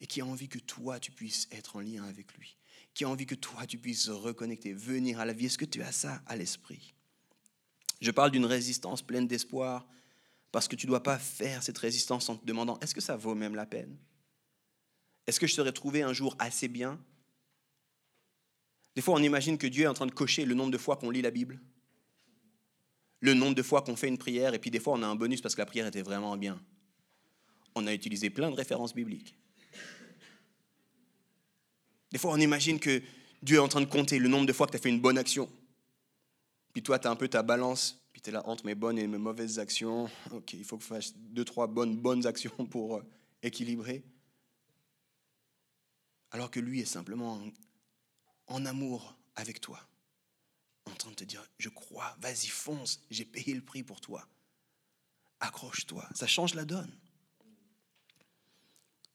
et 0.01 0.07
qui 0.07 0.21
a 0.21 0.27
envie 0.27 0.49
que 0.49 0.61
toi, 0.61 1.01
tu 1.01 1.11
puisses 1.11 1.49
être 1.51 1.75
en 1.75 1.81
lien 1.81 2.05
avec 2.05 2.33
lui, 2.35 2.57
qui 2.95 3.03
a 3.03 3.09
envie 3.09 3.27
que 3.27 3.35
toi, 3.35 3.67
tu 3.67 3.79
puisses 3.79 4.09
reconnecter, 4.09 4.75
venir 4.75 5.19
à 5.19 5.25
la 5.25 5.33
vie? 5.33 5.47
Est-ce 5.47 5.59
que 5.59 5.65
tu 5.65 5.83
as 5.83 5.91
ça 5.91 6.23
à 6.27 6.37
l'esprit? 6.37 6.95
Je 8.01 8.13
parle 8.13 8.31
d'une 8.31 8.47
résistance 8.47 9.03
pleine 9.03 9.27
d'espoir, 9.27 9.89
parce 10.53 10.69
que 10.69 10.77
tu 10.77 10.87
ne 10.87 10.91
dois 10.91 11.03
pas 11.03 11.19
faire 11.19 11.63
cette 11.63 11.79
résistance 11.79 12.29
en 12.29 12.37
te 12.37 12.45
demandant, 12.45 12.79
est-ce 12.81 12.95
que 12.95 13.01
ça 13.01 13.17
vaut 13.17 13.35
même 13.35 13.55
la 13.55 13.67
peine? 13.67 13.97
Est-ce 15.27 15.39
que 15.39 15.47
je 15.47 15.55
serais 15.55 15.73
trouvé 15.73 16.03
un 16.03 16.13
jour 16.13 16.35
assez 16.39 16.69
bien? 16.69 16.99
Des 18.95 19.03
fois, 19.03 19.15
on 19.15 19.23
imagine 19.23 19.59
que 19.59 19.67
Dieu 19.67 19.85
est 19.85 19.89
en 19.89 19.95
train 19.95 20.07
de 20.07 20.13
cocher 20.13 20.45
le 20.45 20.55
nombre 20.55 20.71
de 20.71 20.79
fois 20.79 20.97
qu'on 20.97 21.11
lit 21.11 21.23
la 21.23 21.31
Bible, 21.31 21.61
le 23.21 23.35
nombre 23.35 23.55
de 23.55 23.63
fois 23.63 23.83
qu'on 23.83 23.95
fait 23.95 24.09
une 24.09 24.19
prière, 24.19 24.55
et 24.55 24.59
puis 24.59 24.71
des 24.71 24.81
fois, 24.81 24.95
on 24.95 25.03
a 25.03 25.07
un 25.07 25.15
bonus 25.15 25.41
parce 25.41 25.55
que 25.55 25.61
la 25.61 25.67
prière 25.67 25.87
était 25.87 26.03
vraiment 26.03 26.37
bien. 26.37 26.61
On 27.75 27.87
a 27.87 27.93
utilisé 27.93 28.31
plein 28.31 28.51
de 28.51 28.57
références 28.57 28.95
bibliques. 28.95 29.39
Des 32.11 32.19
fois, 32.19 32.33
on 32.33 32.41
imagine 32.41 32.81
que 32.81 33.03
Dieu 33.43 33.57
est 33.59 33.61
en 33.61 33.69
train 33.69 33.83
de 33.83 33.87
compter 33.87 34.19
le 34.19 34.29
nombre 34.29 34.47
de 34.47 34.53
fois 34.53 34.67
que 34.67 34.73
tu 34.73 34.79
as 34.79 34.81
fait 34.81 34.89
une 34.89 35.01
bonne 35.01 35.19
action. 35.19 35.49
Puis 36.73 36.83
toi, 36.83 36.99
tu 36.99 37.07
as 37.07 37.11
un 37.11 37.17
peu 37.17 37.29
ta 37.29 37.43
balance 37.43 38.01
tu 38.23 38.31
là 38.31 38.47
entre 38.49 38.67
mes 38.67 38.75
bonnes 38.75 38.99
et 38.99 39.07
mes 39.07 39.19
mauvaises 39.19 39.59
actions. 39.59 40.09
Ok, 40.31 40.55
il 40.55 40.65
faut 40.65 40.77
que 40.77 40.83
je 40.83 40.89
fasse 40.89 41.15
deux, 41.17 41.45
trois 41.45 41.67
bonnes, 41.67 41.97
bonnes 41.97 42.27
actions 42.27 42.67
pour 42.71 42.97
euh, 42.97 43.03
équilibrer. 43.43 44.03
Alors 46.31 46.51
que 46.51 46.61
lui 46.61 46.81
est 46.81 46.87
simplement 46.87 47.41
en, 48.49 48.67
amour 48.67 49.17
avec 49.37 49.61
toi. 49.61 49.81
En 50.87 50.95
train 50.95 51.11
de 51.11 51.17
te 51.17 51.25
dire, 51.25 51.47
je 51.59 51.69
crois, 51.69 52.17
vas-y, 52.21 52.49
fonce, 52.49 53.01
j'ai 53.11 53.25
payé 53.25 53.55
le 53.55 53.63
prix 53.63 53.83
pour 53.83 54.01
toi. 54.01 54.27
Accroche-toi, 55.41 56.09
ça 56.15 56.27
change 56.27 56.55
la 56.55 56.65
donne. 56.65 56.93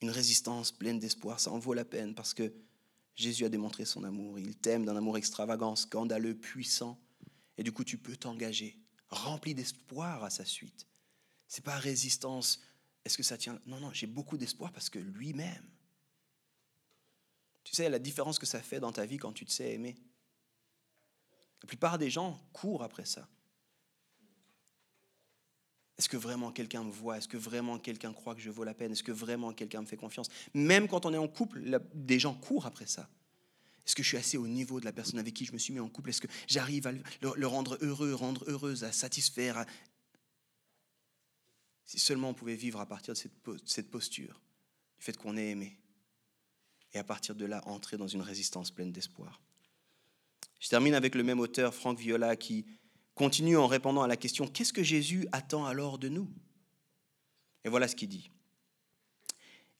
Une 0.02 0.10
résistance 0.10 0.72
pleine 0.72 1.00
d'espoir, 1.00 1.40
ça 1.40 1.52
en 1.52 1.60
vaut 1.60 1.74
la 1.74 1.86
peine 1.86 2.16
parce 2.16 2.34
que 2.34 2.54
Jésus 3.16 3.46
a 3.46 3.50
démontré 3.50 3.86
son 3.86 4.04
amour. 4.04 4.40
Il 4.40 4.56
t'aime 4.56 4.86
d'un 4.86 4.96
amour 4.96 5.18
extravagant, 5.18 5.76
scandaleux, 5.76 6.36
puissant. 6.36 7.00
Et 7.58 7.64
du 7.64 7.72
coup, 7.72 7.84
tu 7.84 7.98
peux 7.98 8.16
t'engager 8.16 8.83
rempli 9.14 9.54
d'espoir 9.56 10.24
à 10.24 10.30
sa 10.30 10.46
suite. 10.46 10.88
C'est 11.48 11.64
pas 11.64 11.78
résistance. 11.78 12.62
Est-ce 13.06 13.18
que 13.18 13.24
ça 13.24 13.38
tient? 13.38 13.60
Non, 13.66 13.80
non, 13.80 13.94
j'ai 13.94 14.08
beaucoup 14.08 14.38
d'espoir 14.38 14.72
parce 14.72 14.90
que 14.90 15.00
lui-même. 15.00 15.70
Tu 17.64 17.76
sais 17.76 17.90
la 17.90 18.00
différence 18.00 18.40
que 18.40 18.46
ça 18.46 18.62
fait 18.62 18.80
dans 18.80 18.92
ta 18.92 19.06
vie 19.06 19.18
quand 19.18 19.34
tu 19.34 19.46
te 19.46 19.52
sais 19.52 19.72
aimer. 19.74 19.96
La 21.62 21.68
plupart 21.68 21.98
des 21.98 22.10
gens 22.10 22.40
courent 22.52 22.84
après 22.84 23.06
ça. 23.06 23.28
Est-ce 25.98 26.10
que 26.10 26.18
vraiment 26.18 26.52
quelqu'un 26.52 26.84
me 26.84 26.92
voit? 26.92 27.18
Est-ce 27.18 27.28
que 27.28 27.38
vraiment 27.38 27.80
quelqu'un 27.80 28.12
croit 28.14 28.36
que 28.36 28.42
je 28.42 28.50
vaux 28.50 28.64
la 28.64 28.74
peine? 28.74 28.92
Est-ce 28.92 29.04
que 29.04 29.12
vraiment 29.12 29.54
quelqu'un 29.54 29.82
me 29.82 29.86
fait 29.86 29.96
confiance? 29.96 30.28
Même 30.54 30.88
quand 30.88 31.06
on 31.06 31.14
est 31.14 31.18
en 31.18 31.28
couple, 31.28 31.62
des 31.94 32.20
gens 32.20 32.34
courent 32.34 32.66
après 32.66 32.88
ça. 32.88 33.10
Est-ce 33.86 33.96
que 33.96 34.04
je 34.04 34.08
suis 34.08 34.18
assez 34.18 34.38
au 34.38 34.48
niveau 34.48 34.80
de 34.80 34.86
la 34.86 34.94
personne 34.94 35.20
avec 35.20 35.34
qui 35.34 35.46
je 35.46 35.52
me 35.52 35.58
suis 35.58 35.74
mis 35.74 35.80
en 35.80 35.90
couple? 35.90 36.10
Est-ce 36.10 36.22
que 36.22 36.28
j'arrive 36.48 36.88
à 36.88 36.92
le, 36.92 37.48
rendre 37.48 37.78
heureux, 37.82 38.14
rendre 38.14 38.46
heureuse, 38.48 38.84
à 38.84 38.94
satisfaire 38.94 39.66
Si 41.86 42.00
seulement 42.00 42.30
on 42.30 42.34
pouvait 42.34 42.56
vivre 42.56 42.80
à 42.80 42.86
partir 42.86 43.14
de 43.14 43.20
cette 43.66 43.92
posture, 43.92 44.42
du 44.98 45.04
fait 45.04 45.18
qu'on 45.18 45.36
est 45.36 45.50
aimé, 45.50 45.78
et 46.94 47.00
à 47.00 47.04
partir 47.04 47.36
de 47.36 47.46
là, 47.46 47.62
entrer 47.68 47.98
dans 47.98 48.08
une 48.08 48.22
résistance 48.22 48.72
pleine 48.72 48.92
d'espoir. 48.92 49.42
Je 50.60 50.70
termine 50.70 50.94
avec 50.94 51.14
le 51.16 51.24
même 51.24 51.42
auteur, 51.42 51.74
Franck 51.74 52.00
Viola, 52.00 52.38
qui 52.38 52.66
continue 53.16 53.58
en 53.58 53.68
répondant 53.68 54.04
à 54.04 54.08
la 54.08 54.16
question 54.16 54.48
Qu'est-ce 54.48 54.72
que 54.72 54.84
Jésus 54.84 55.28
attend 55.34 55.66
alors 55.66 55.98
de 55.98 56.08
nous? 56.08 56.30
Et 57.66 57.70
voilà 57.70 57.90
ce 57.90 57.96
qu'il 57.96 58.10
dit. 58.10 58.32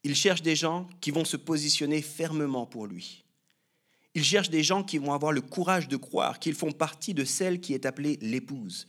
Il 0.02 0.14
cherche 0.14 0.42
des 0.42 0.56
gens 0.56 0.86
qui 1.00 1.10
vont 1.10 1.24
se 1.24 1.38
positionner 1.38 2.02
fermement 2.02 2.66
pour 2.66 2.86
lui 2.86 3.23
il 4.14 4.24
cherche 4.24 4.50
des 4.50 4.62
gens 4.62 4.84
qui 4.84 4.98
vont 4.98 5.12
avoir 5.12 5.32
le 5.32 5.40
courage 5.40 5.88
de 5.88 5.96
croire 5.96 6.38
qu'ils 6.38 6.54
font 6.54 6.72
partie 6.72 7.14
de 7.14 7.24
celle 7.24 7.60
qui 7.60 7.74
est 7.74 7.84
appelée 7.84 8.18
l'épouse. 8.22 8.86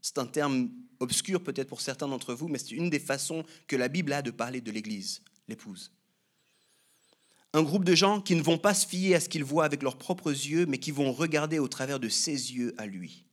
C'est 0.00 0.18
un 0.18 0.26
terme 0.26 0.70
obscur 1.00 1.42
peut-être 1.42 1.68
pour 1.68 1.80
certains 1.80 2.08
d'entre 2.08 2.34
vous, 2.34 2.48
mais 2.48 2.58
c'est 2.58 2.72
une 2.72 2.90
des 2.90 3.00
façons 3.00 3.44
que 3.66 3.76
la 3.76 3.88
Bible 3.88 4.12
a 4.12 4.22
de 4.22 4.30
parler 4.30 4.60
de 4.60 4.70
l'Église, 4.70 5.20
l'épouse. 5.48 5.92
Un 7.54 7.62
groupe 7.62 7.84
de 7.84 7.94
gens 7.94 8.20
qui 8.20 8.36
ne 8.36 8.42
vont 8.42 8.58
pas 8.58 8.74
se 8.74 8.86
fier 8.86 9.14
à 9.14 9.20
ce 9.20 9.28
qu'ils 9.28 9.44
voient 9.44 9.64
avec 9.64 9.82
leurs 9.82 9.98
propres 9.98 10.30
yeux, 10.30 10.66
mais 10.66 10.78
qui 10.78 10.90
vont 10.90 11.12
regarder 11.12 11.58
au 11.58 11.66
travers 11.66 11.98
de 11.98 12.08
ses 12.08 12.54
yeux 12.54 12.74
à 12.78 12.86
lui. 12.86 13.24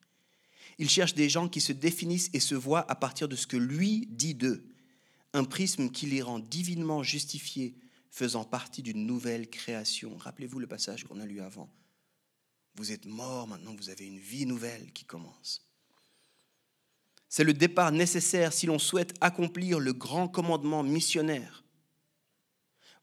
Il 0.80 0.90
cherche 0.90 1.14
des 1.14 1.30
gens 1.30 1.48
qui 1.48 1.62
se 1.62 1.74
définissent 1.74 2.30
et 2.34 2.40
se 2.40 2.56
voient 2.56 2.90
à 2.90 2.96
partir 2.96 3.28
de 3.28 3.36
ce 3.36 3.48
que 3.48 3.58
lui 3.58 4.08
dit 4.10 4.36
d'eux, 4.36 4.66
un 5.34 5.44
prisme 5.44 5.90
qui 5.90 6.06
les 6.06 6.22
rend 6.22 6.40
divinement 6.40 7.04
justifiés 7.04 7.76
faisant 8.16 8.46
partie 8.46 8.82
d'une 8.82 9.06
nouvelle 9.06 9.50
création. 9.50 10.16
Rappelez-vous 10.16 10.60
le 10.60 10.68
passage 10.68 11.04
qu'on 11.04 11.20
a 11.20 11.26
lu 11.26 11.42
avant. 11.42 11.70
Vous 12.76 12.94
êtes 12.94 13.06
mort, 13.06 13.46
maintenant 13.46 13.76
vous 13.76 13.90
avez 13.90 14.06
une 14.06 14.20
vie 14.20 14.46
nouvelle 14.46 14.94
qui 14.94 15.04
commence. 15.04 15.70
C'est 17.28 17.44
le 17.44 17.54
départ 17.54 17.92
nécessaire 17.92 18.54
si 18.54 18.68
l'on 18.68 18.80
souhaite 18.80 19.14
accomplir 19.20 19.82
le 19.82 19.92
grand 19.92 20.30
commandement 20.30 20.82
missionnaire. 20.82 21.66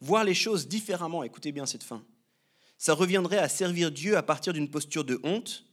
Voir 0.00 0.24
les 0.24 0.32
choses 0.32 0.66
différemment, 0.66 1.24
écoutez 1.24 1.52
bien 1.52 1.66
cette 1.66 1.82
fin, 1.82 2.02
ça 2.78 2.94
reviendrait 2.94 3.36
à 3.36 3.50
servir 3.50 3.92
Dieu 3.92 4.16
à 4.16 4.22
partir 4.22 4.54
d'une 4.54 4.70
posture 4.70 5.04
de 5.04 5.20
honte, 5.24 5.66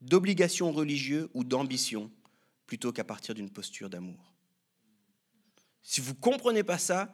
d'obligation 0.00 0.70
religieuse 0.70 1.28
ou 1.34 1.42
d'ambition, 1.42 2.08
plutôt 2.68 2.92
qu'à 2.92 3.04
partir 3.04 3.34
d'une 3.34 3.50
posture 3.50 3.90
d'amour. 3.90 4.32
Si 5.82 6.00
vous 6.00 6.12
ne 6.12 6.20
comprenez 6.20 6.62
pas 6.62 6.78
ça, 6.78 7.12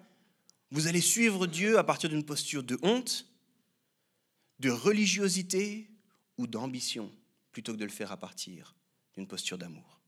vous 0.72 0.86
allez 0.86 1.02
suivre 1.02 1.46
Dieu 1.46 1.78
à 1.78 1.84
partir 1.84 2.08
d'une 2.08 2.24
posture 2.24 2.62
de 2.62 2.78
honte, 2.82 3.26
de 4.58 4.70
religiosité 4.70 5.90
ou 6.38 6.46
d'ambition, 6.46 7.12
plutôt 7.52 7.74
que 7.74 7.78
de 7.78 7.84
le 7.84 7.90
faire 7.90 8.10
à 8.10 8.16
partir 8.16 8.74
d'une 9.14 9.26
posture 9.26 9.58
d'amour. 9.58 10.00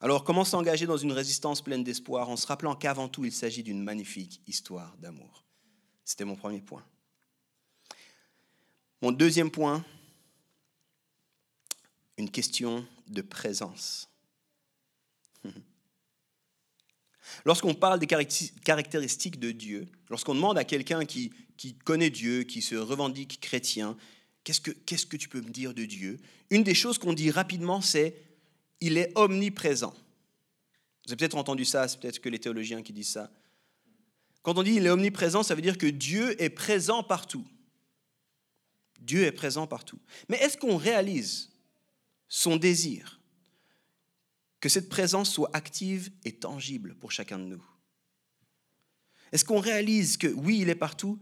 Alors 0.00 0.24
comment 0.24 0.46
s'engager 0.46 0.86
dans 0.86 0.96
une 0.96 1.12
résistance 1.12 1.60
pleine 1.60 1.84
d'espoir 1.84 2.30
en 2.30 2.38
se 2.38 2.46
rappelant 2.46 2.74
qu'avant 2.74 3.06
tout 3.06 3.26
il 3.26 3.32
s'agit 3.32 3.62
d'une 3.62 3.82
magnifique 3.82 4.40
histoire 4.46 4.96
d'amour? 4.96 5.44
C'était 6.02 6.24
mon 6.24 6.34
premier 6.34 6.62
point. 6.62 6.84
Mon 9.02 9.12
deuxième 9.12 9.50
point, 9.50 9.84
une 12.16 12.30
question 12.30 12.86
de 13.08 13.20
présence. 13.20 14.08
Lorsqu'on 17.44 17.74
parle 17.74 17.98
des 17.98 18.06
caractéristiques 18.06 19.38
de 19.38 19.50
Dieu, 19.50 19.88
lorsqu'on 20.08 20.34
demande 20.34 20.58
à 20.58 20.64
quelqu'un 20.64 21.04
qui, 21.04 21.32
connaît 21.84 22.10
Dieu, 22.10 22.44
qui 22.44 22.62
se 22.62 22.74
revendique 22.74 23.40
chrétien, 23.40 23.96
qu'est-ce 24.44 24.60
que, 25.06 25.16
tu 25.16 25.28
peux 25.28 25.40
me 25.40 25.50
dire 25.50 25.74
de 25.74 25.84
Dieu? 25.84 26.18
Une 26.50 26.62
des 26.62 26.74
choses 26.74 26.98
qu'on 26.98 27.12
dit 27.12 27.30
rapidement, 27.30 27.80
c'est 27.80 28.16
il 28.80 28.98
est 28.98 29.12
omniprésent. 29.14 29.94
Vous 31.04 31.12
avez 31.12 31.16
peut-être 31.16 31.36
entendu 31.36 31.64
ça, 31.64 31.88
c'est 31.88 32.00
peut-être 32.00 32.20
que 32.20 32.28
les 32.28 32.38
théologiens 32.38 32.82
qui 32.82 32.92
disent 32.92 33.12
ça. 33.12 33.30
Quand 34.42 34.58
on 34.58 34.62
dit 34.62 34.74
il 34.74 34.86
est 34.86 34.90
omniprésent, 34.90 35.42
ça 35.42 35.54
veut 35.54 35.62
dire 35.62 35.78
que 35.78 35.86
Dieu 35.86 36.40
est 36.42 36.50
présent 36.50 37.02
partout. 37.02 37.46
Dieu 39.00 39.24
est 39.24 39.32
présent 39.32 39.66
partout. 39.66 39.98
Mais 40.28 40.36
est-ce 40.38 40.56
qu'on 40.56 40.76
réalise 40.76 41.50
son 42.28 42.56
désir? 42.56 43.20
Que 44.64 44.70
cette 44.70 44.88
présence 44.88 45.30
soit 45.30 45.50
active 45.52 46.10
et 46.24 46.32
tangible 46.32 46.94
pour 46.94 47.12
chacun 47.12 47.38
de 47.38 47.44
nous 47.44 47.62
Est-ce 49.30 49.44
qu'on 49.44 49.60
réalise 49.60 50.16
que 50.16 50.26
oui, 50.26 50.60
il 50.62 50.70
est 50.70 50.74
partout, 50.74 51.20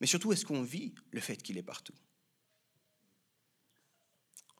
mais 0.00 0.06
surtout 0.06 0.32
est-ce 0.32 0.46
qu'on 0.46 0.62
vit 0.62 0.94
le 1.10 1.18
fait 1.18 1.34
qu'il 1.34 1.58
est 1.58 1.64
partout? 1.64 1.92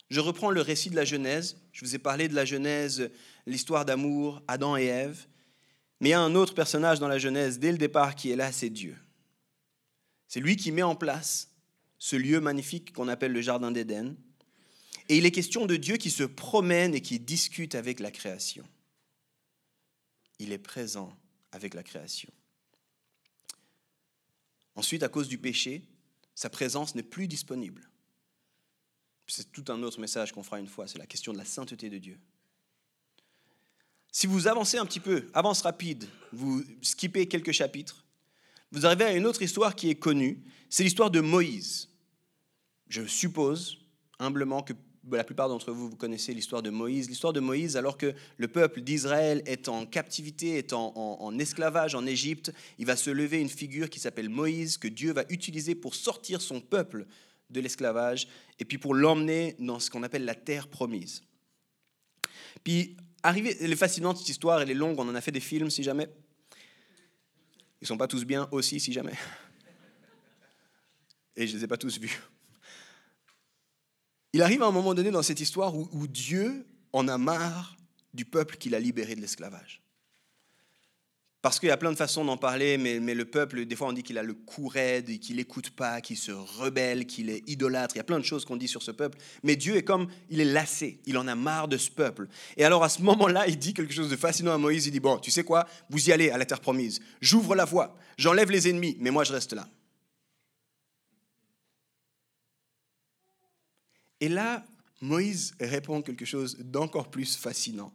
Je 0.08 0.18
reprends 0.18 0.50
le 0.50 0.60
récit 0.62 0.90
de 0.90 0.96
la 0.96 1.04
Genèse. 1.04 1.58
Je 1.70 1.84
vous 1.84 1.94
ai 1.94 2.00
parlé 2.00 2.26
de 2.26 2.34
la 2.34 2.44
Genèse, 2.44 3.08
l'histoire 3.46 3.84
d'amour, 3.84 4.42
Adam 4.48 4.76
et 4.76 4.86
Ève. 4.86 5.28
Mais 6.00 6.08
il 6.08 6.10
y 6.10 6.14
a 6.14 6.20
un 6.20 6.34
autre 6.34 6.56
personnage 6.56 6.98
dans 6.98 7.06
la 7.06 7.18
Genèse 7.18 7.60
dès 7.60 7.70
le 7.70 7.78
départ 7.78 8.16
qui 8.16 8.32
est 8.32 8.36
là, 8.36 8.50
c'est 8.50 8.70
Dieu. 8.70 8.96
C'est 10.26 10.40
lui 10.40 10.56
qui 10.56 10.72
met 10.72 10.82
en 10.82 10.96
place 10.96 11.54
ce 11.98 12.16
lieu 12.16 12.40
magnifique 12.40 12.92
qu'on 12.92 13.06
appelle 13.06 13.30
le 13.32 13.42
Jardin 13.42 13.70
d'Éden. 13.70 14.16
Et 15.10 15.16
il 15.16 15.26
est 15.26 15.32
question 15.32 15.66
de 15.66 15.74
Dieu 15.74 15.96
qui 15.96 16.08
se 16.08 16.22
promène 16.22 16.94
et 16.94 17.00
qui 17.00 17.18
discute 17.18 17.74
avec 17.74 17.98
la 17.98 18.12
création. 18.12 18.64
Il 20.38 20.52
est 20.52 20.58
présent 20.58 21.12
avec 21.50 21.74
la 21.74 21.82
création. 21.82 22.32
Ensuite, 24.76 25.02
à 25.02 25.08
cause 25.08 25.26
du 25.26 25.36
péché, 25.36 25.82
sa 26.36 26.48
présence 26.48 26.94
n'est 26.94 27.02
plus 27.02 27.26
disponible. 27.26 27.90
C'est 29.26 29.50
tout 29.50 29.64
un 29.66 29.82
autre 29.82 29.98
message 29.98 30.30
qu'on 30.30 30.44
fera 30.44 30.60
une 30.60 30.68
fois, 30.68 30.86
c'est 30.86 30.98
la 30.98 31.06
question 31.06 31.32
de 31.32 31.38
la 31.38 31.44
sainteté 31.44 31.90
de 31.90 31.98
Dieu. 31.98 32.20
Si 34.12 34.28
vous 34.28 34.46
avancez 34.46 34.78
un 34.78 34.86
petit 34.86 35.00
peu, 35.00 35.28
avance 35.34 35.62
rapide, 35.62 36.08
vous 36.32 36.62
skippez 36.82 37.26
quelques 37.26 37.50
chapitres, 37.50 38.04
vous 38.70 38.86
arrivez 38.86 39.06
à 39.06 39.16
une 39.16 39.26
autre 39.26 39.42
histoire 39.42 39.74
qui 39.74 39.90
est 39.90 39.96
connue, 39.96 40.40
c'est 40.68 40.84
l'histoire 40.84 41.10
de 41.10 41.20
Moïse. 41.20 41.88
Je 42.86 43.04
suppose 43.06 43.76
humblement 44.20 44.62
que 44.62 44.74
la 45.10 45.24
plupart 45.24 45.48
d'entre 45.48 45.72
vous, 45.72 45.88
vous 45.88 45.96
connaissez 45.96 46.34
l'histoire 46.34 46.62
de 46.62 46.70
Moïse. 46.70 47.08
L'histoire 47.08 47.32
de 47.32 47.40
Moïse, 47.40 47.76
alors 47.76 47.96
que 47.96 48.14
le 48.36 48.48
peuple 48.48 48.82
d'Israël 48.82 49.42
est 49.46 49.68
en 49.68 49.86
captivité, 49.86 50.58
est 50.58 50.72
en, 50.72 51.38
esclavage 51.38 51.94
en 51.94 52.06
Égypte, 52.06 52.52
il 52.78 52.86
va 52.86 52.96
se 52.96 53.10
lever 53.10 53.40
une 53.40 53.48
figure 53.48 53.88
qui 53.88 53.98
s'appelle 53.98 54.28
Moïse, 54.28 54.78
que 54.78 54.88
Dieu 54.88 55.12
va 55.12 55.24
utiliser 55.30 55.74
pour 55.74 55.94
sortir 55.94 56.42
son 56.42 56.60
peuple 56.60 57.06
de 57.48 57.60
l'esclavage 57.60 58.28
et 58.58 58.64
puis 58.64 58.78
pour 58.78 58.94
l'emmener 58.94 59.56
dans 59.58 59.80
ce 59.80 59.90
qu'on 59.90 60.02
appelle 60.02 60.24
la 60.24 60.34
terre 60.34 60.68
promise. 60.68 61.22
Puis, 62.62 62.96
arrivé, 63.22 63.56
elle 63.60 63.72
est 63.72 63.76
fascinante 63.76 64.18
cette 64.18 64.28
histoire, 64.28 64.60
elle 64.60 64.70
est 64.70 64.74
longue, 64.74 64.98
on 64.98 65.08
en 65.08 65.14
a 65.14 65.20
fait 65.20 65.32
des 65.32 65.40
films 65.40 65.70
si 65.70 65.82
jamais. 65.82 66.08
Ils 67.80 67.84
ne 67.84 67.86
sont 67.86 67.96
pas 67.96 68.08
tous 68.08 68.24
bien 68.24 68.48
aussi 68.52 68.78
si 68.78 68.92
jamais. 68.92 69.14
Et 71.36 71.46
je 71.46 71.52
ne 71.52 71.58
les 71.58 71.64
ai 71.64 71.68
pas 71.68 71.78
tous 71.78 71.98
vus. 71.98 72.20
Il 74.32 74.42
arrive 74.42 74.62
à 74.62 74.66
un 74.66 74.72
moment 74.72 74.94
donné 74.94 75.10
dans 75.10 75.22
cette 75.22 75.40
histoire 75.40 75.74
où, 75.76 76.06
Dieu 76.06 76.64
en 76.92 77.08
a 77.08 77.18
marre 77.18 77.76
du 78.14 78.24
peuple 78.24 78.56
qu'il 78.56 78.74
a 78.74 78.80
libéré 78.80 79.14
de 79.14 79.20
l'esclavage. 79.20 79.82
Parce 81.42 81.58
qu'il 81.58 81.70
y 81.70 81.72
a 81.72 81.76
plein 81.78 81.90
de 81.90 81.96
façons 81.96 82.22
d'en 82.22 82.36
parler, 82.36 82.76
mais, 82.76 83.14
le 83.14 83.24
peuple, 83.24 83.64
des 83.64 83.74
fois 83.74 83.88
on 83.88 83.92
dit 83.92 84.02
qu'il 84.02 84.18
a 84.18 84.22
le 84.22 84.34
cou 84.34 84.68
raide, 84.68 85.18
qu'il 85.20 85.36
n'écoute 85.36 85.70
pas, 85.70 86.02
qu'il 86.02 86.18
se 86.18 86.32
rebelle, 86.32 87.06
qu'il 87.06 87.30
est 87.30 87.42
idolâtre. 87.48 87.96
Il 87.96 87.98
y 87.98 88.00
a 88.00 88.04
plein 88.04 88.18
de 88.18 88.24
choses 88.24 88.44
qu'on 88.44 88.56
dit 88.56 88.68
sur 88.68 88.82
ce 88.82 88.90
peuple. 88.90 89.18
Mais 89.42 89.56
Dieu 89.56 89.76
est 89.76 89.82
comme, 89.82 90.08
il 90.28 90.40
est 90.40 90.44
lassé, 90.44 91.00
il 91.06 91.16
en 91.16 91.26
a 91.26 91.34
marre 91.34 91.66
de 91.66 91.78
ce 91.78 91.90
peuple. 91.90 92.28
Et 92.58 92.64
alors 92.64 92.84
à 92.84 92.90
ce 92.90 93.00
moment-là, 93.02 93.48
il 93.48 93.58
dit 93.58 93.72
quelque 93.72 93.94
chose 93.94 94.10
de 94.10 94.16
fascinant 94.16 94.52
à 94.52 94.58
Moïse. 94.58 94.86
Il 94.86 94.90
dit, 94.90 95.00
bon, 95.00 95.18
tu 95.18 95.30
sais 95.30 95.42
quoi, 95.42 95.66
vous 95.88 96.10
y 96.10 96.12
allez 96.12 96.30
à 96.30 96.36
la 96.36 96.44
terre 96.44 96.60
promise. 96.60 97.00
J'ouvre 97.22 97.56
la 97.56 97.64
voie, 97.64 97.96
j'enlève 98.18 98.50
les 98.50 98.68
ennemis, 98.68 98.96
mais 99.00 99.10
moi 99.10 99.24
je 99.24 99.32
reste 99.32 99.54
là. 99.54 99.66
Et 104.20 104.28
là, 104.28 104.64
Moïse 105.00 105.54
répond 105.60 106.02
quelque 106.02 106.24
chose 106.24 106.56
d'encore 106.58 107.10
plus 107.10 107.36
fascinant. 107.36 107.92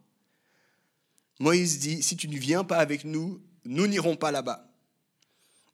Moïse 1.38 1.78
dit, 1.78 2.02
si 2.02 2.16
tu 2.16 2.28
ne 2.28 2.36
viens 2.36 2.64
pas 2.64 2.78
avec 2.78 3.04
nous, 3.04 3.40
nous 3.64 3.86
n'irons 3.86 4.16
pas 4.16 4.30
là-bas. 4.30 4.68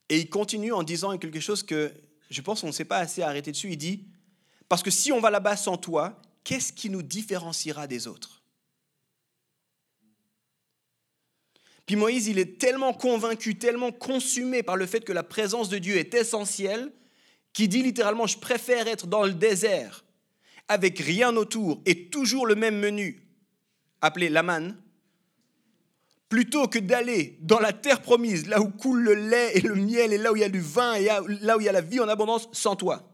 Et 0.08 0.18
il 0.18 0.28
continue 0.28 0.72
en 0.72 0.82
disant 0.82 1.16
quelque 1.18 1.40
chose 1.40 1.62
que 1.62 1.92
je 2.28 2.40
pense 2.40 2.60
qu'on 2.60 2.68
ne 2.68 2.72
s'est 2.72 2.84
pas 2.84 2.98
assez 2.98 3.22
arrêté 3.22 3.52
dessus. 3.52 3.70
Il 3.70 3.76
dit, 3.76 4.04
parce 4.68 4.82
que 4.82 4.90
si 4.90 5.12
on 5.12 5.20
va 5.20 5.30
là-bas 5.30 5.56
sans 5.56 5.76
toi, 5.76 6.20
qu'est-ce 6.44 6.72
qui 6.72 6.90
nous 6.90 7.02
différenciera 7.02 7.86
des 7.86 8.06
autres? 8.06 8.42
Puis 11.86 11.96
Moïse, 11.96 12.26
il 12.26 12.38
est 12.38 12.58
tellement 12.58 12.92
convaincu, 12.92 13.58
tellement 13.58 13.92
consumé 13.92 14.62
par 14.62 14.76
le 14.76 14.86
fait 14.86 15.00
que 15.00 15.12
la 15.12 15.22
présence 15.22 15.68
de 15.68 15.78
Dieu 15.78 15.96
est 15.96 16.14
essentielle, 16.14 16.92
qu'il 17.52 17.68
dit 17.68 17.82
littéralement, 17.82 18.26
je 18.26 18.38
préfère 18.38 18.86
être 18.88 19.06
dans 19.06 19.24
le 19.24 19.34
désert 19.34 20.01
avec 20.72 20.98
rien 20.98 21.36
autour 21.36 21.80
et 21.86 22.08
toujours 22.08 22.46
le 22.46 22.54
même 22.54 22.78
menu, 22.78 23.22
appelé 24.00 24.28
Laman, 24.28 24.76
plutôt 26.28 26.66
que 26.66 26.78
d'aller 26.78 27.38
dans 27.42 27.60
la 27.60 27.72
terre 27.72 28.00
promise, 28.00 28.46
là 28.46 28.60
où 28.60 28.70
coule 28.70 29.02
le 29.02 29.14
lait 29.14 29.56
et 29.56 29.60
le 29.60 29.74
miel, 29.74 30.12
et 30.12 30.18
là 30.18 30.32
où 30.32 30.36
il 30.36 30.40
y 30.40 30.44
a 30.44 30.48
du 30.48 30.60
vin, 30.60 30.94
et 30.94 31.04
là 31.04 31.56
où 31.56 31.60
il 31.60 31.64
y 31.64 31.68
a 31.68 31.72
la 31.72 31.82
vie 31.82 32.00
en 32.00 32.08
abondance, 32.08 32.48
sans 32.52 32.74
toi. 32.74 33.08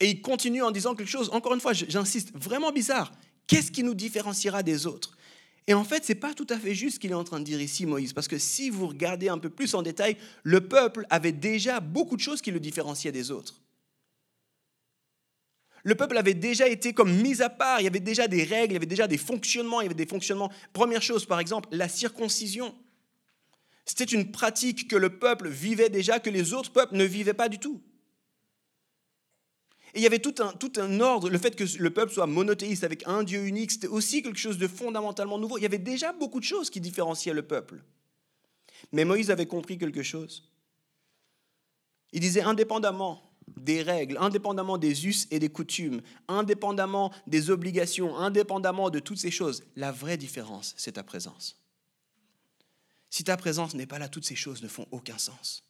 Et 0.00 0.10
il 0.10 0.20
continue 0.20 0.62
en 0.62 0.70
disant 0.70 0.94
quelque 0.94 1.08
chose, 1.08 1.30
encore 1.32 1.54
une 1.54 1.60
fois, 1.60 1.72
j'insiste, 1.72 2.30
vraiment 2.34 2.72
bizarre. 2.72 3.10
Qu'est-ce 3.46 3.72
qui 3.72 3.82
nous 3.82 3.94
différenciera 3.94 4.62
des 4.62 4.86
autres? 4.86 5.16
Et 5.66 5.74
en 5.74 5.84
fait, 5.84 6.04
ce 6.04 6.12
n'est 6.12 6.18
pas 6.18 6.34
tout 6.34 6.46
à 6.50 6.58
fait 6.58 6.74
juste 6.74 6.96
ce 6.96 7.00
qu'il 7.00 7.10
est 7.10 7.14
en 7.14 7.24
train 7.24 7.40
de 7.40 7.44
dire 7.44 7.60
ici, 7.60 7.84
Moïse, 7.84 8.12
parce 8.12 8.28
que 8.28 8.38
si 8.38 8.70
vous 8.70 8.86
regardez 8.86 9.28
un 9.28 9.38
peu 9.38 9.50
plus 9.50 9.74
en 9.74 9.82
détail, 9.82 10.16
le 10.42 10.60
peuple 10.60 11.06
avait 11.10 11.32
déjà 11.32 11.80
beaucoup 11.80 12.16
de 12.16 12.20
choses 12.20 12.40
qui 12.40 12.50
le 12.50 12.60
différenciaient 12.60 13.12
des 13.12 13.30
autres. 13.30 13.60
Le 15.88 15.94
peuple 15.94 16.18
avait 16.18 16.34
déjà 16.34 16.68
été 16.68 16.92
comme 16.92 17.10
mis 17.10 17.40
à 17.40 17.48
part, 17.48 17.80
il 17.80 17.84
y 17.84 17.86
avait 17.86 17.98
déjà 17.98 18.28
des 18.28 18.44
règles, 18.44 18.72
il 18.72 18.74
y 18.74 18.76
avait 18.76 18.84
déjà 18.84 19.06
des 19.06 19.16
fonctionnements, 19.16 19.80
il 19.80 19.84
y 19.84 19.86
avait 19.86 19.94
des 19.94 20.04
fonctionnements. 20.04 20.52
Première 20.74 21.00
chose, 21.00 21.24
par 21.24 21.40
exemple, 21.40 21.70
la 21.72 21.88
circoncision. 21.88 22.74
C'était 23.86 24.04
une 24.04 24.30
pratique 24.30 24.86
que 24.86 24.96
le 24.96 25.18
peuple 25.18 25.48
vivait 25.48 25.88
déjà, 25.88 26.20
que 26.20 26.28
les 26.28 26.52
autres 26.52 26.72
peuples 26.74 26.94
ne 26.94 27.04
vivaient 27.04 27.32
pas 27.32 27.48
du 27.48 27.58
tout. 27.58 27.80
Et 29.94 30.00
il 30.00 30.02
y 30.02 30.06
avait 30.06 30.18
tout 30.18 30.34
un, 30.40 30.52
tout 30.52 30.72
un 30.76 31.00
ordre, 31.00 31.30
le 31.30 31.38
fait 31.38 31.56
que 31.56 31.64
le 31.78 31.88
peuple 31.88 32.12
soit 32.12 32.26
monothéiste 32.26 32.84
avec 32.84 33.08
un 33.08 33.22
Dieu 33.22 33.46
unique, 33.46 33.70
c'était 33.70 33.86
aussi 33.86 34.22
quelque 34.22 34.38
chose 34.38 34.58
de 34.58 34.68
fondamentalement 34.68 35.38
nouveau. 35.38 35.56
Il 35.56 35.62
y 35.62 35.66
avait 35.66 35.78
déjà 35.78 36.12
beaucoup 36.12 36.38
de 36.38 36.44
choses 36.44 36.68
qui 36.68 36.82
différenciaient 36.82 37.32
le 37.32 37.46
peuple. 37.46 37.82
Mais 38.92 39.06
Moïse 39.06 39.30
avait 39.30 39.46
compris 39.46 39.78
quelque 39.78 40.02
chose. 40.02 40.52
Il 42.12 42.20
disait, 42.20 42.42
indépendamment 42.42 43.27
des 43.56 43.82
règles, 43.82 44.18
indépendamment 44.18 44.78
des 44.78 45.06
us 45.06 45.26
et 45.30 45.38
des 45.38 45.48
coutumes, 45.48 46.00
indépendamment 46.28 47.12
des 47.26 47.50
obligations, 47.50 48.16
indépendamment 48.16 48.90
de 48.90 48.98
toutes 48.98 49.18
ces 49.18 49.30
choses, 49.30 49.64
la 49.76 49.92
vraie 49.92 50.16
différence, 50.16 50.74
c'est 50.76 50.92
ta 50.92 51.02
présence. 51.02 51.60
Si 53.10 53.24
ta 53.24 53.36
présence 53.36 53.74
n'est 53.74 53.86
pas 53.86 53.98
là, 53.98 54.08
toutes 54.08 54.26
ces 54.26 54.36
choses 54.36 54.62
ne 54.62 54.68
font 54.68 54.86
aucun 54.90 55.18
sens. 55.18 55.64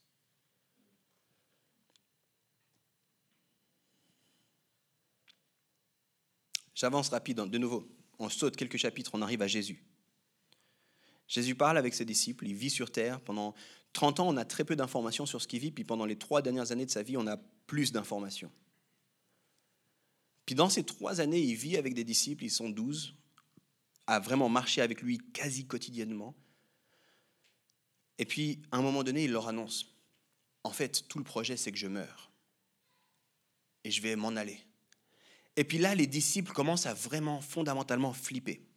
J'avance 6.74 7.08
rapide, 7.08 7.38
de 7.38 7.58
nouveau. 7.58 7.88
On 8.18 8.28
saute 8.28 8.56
quelques 8.56 8.76
chapitres, 8.76 9.10
on 9.14 9.22
arrive 9.22 9.42
à 9.42 9.48
Jésus. 9.48 9.82
Jésus 11.26 11.54
parle 11.54 11.76
avec 11.76 11.92
ses 11.92 12.04
disciples, 12.04 12.46
il 12.46 12.54
vit 12.54 12.70
sur 12.70 12.90
terre. 12.90 13.20
Pendant 13.20 13.54
30 13.92 14.20
ans, 14.20 14.28
on 14.28 14.36
a 14.36 14.44
très 14.44 14.64
peu 14.64 14.76
d'informations 14.76 15.26
sur 15.26 15.42
ce 15.42 15.48
qu'il 15.48 15.60
vit, 15.60 15.70
puis 15.70 15.84
pendant 15.84 16.06
les 16.06 16.16
trois 16.16 16.42
dernières 16.42 16.72
années 16.72 16.86
de 16.86 16.90
sa 16.90 17.02
vie, 17.02 17.16
on 17.16 17.26
a 17.26 17.36
plus 17.66 17.92
d'informations. 17.92 18.50
Puis 20.46 20.54
dans 20.54 20.70
ces 20.70 20.84
trois 20.84 21.20
années, 21.20 21.40
il 21.40 21.56
vit 21.56 21.76
avec 21.76 21.94
des 21.94 22.04
disciples, 22.04 22.44
ils 22.44 22.50
sont 22.50 22.70
douze, 22.70 23.14
a 24.06 24.20
vraiment 24.20 24.48
marché 24.48 24.80
avec 24.80 25.02
lui 25.02 25.18
quasi 25.18 25.66
quotidiennement. 25.66 26.34
Et 28.18 28.24
puis, 28.24 28.62
à 28.72 28.78
un 28.78 28.82
moment 28.82 29.04
donné, 29.04 29.24
il 29.24 29.32
leur 29.32 29.48
annonce, 29.48 29.94
en 30.64 30.70
fait, 30.70 31.06
tout 31.08 31.18
le 31.18 31.24
projet, 31.24 31.56
c'est 31.56 31.70
que 31.70 31.78
je 31.78 31.86
meurs. 31.86 32.30
Et 33.84 33.90
je 33.90 34.00
vais 34.00 34.16
m'en 34.16 34.36
aller. 34.36 34.58
Et 35.56 35.64
puis 35.64 35.78
là, 35.78 35.94
les 35.94 36.06
disciples 36.06 36.52
commencent 36.52 36.86
à 36.86 36.94
vraiment 36.94 37.40
fondamentalement 37.40 38.12
flipper. 38.12 38.67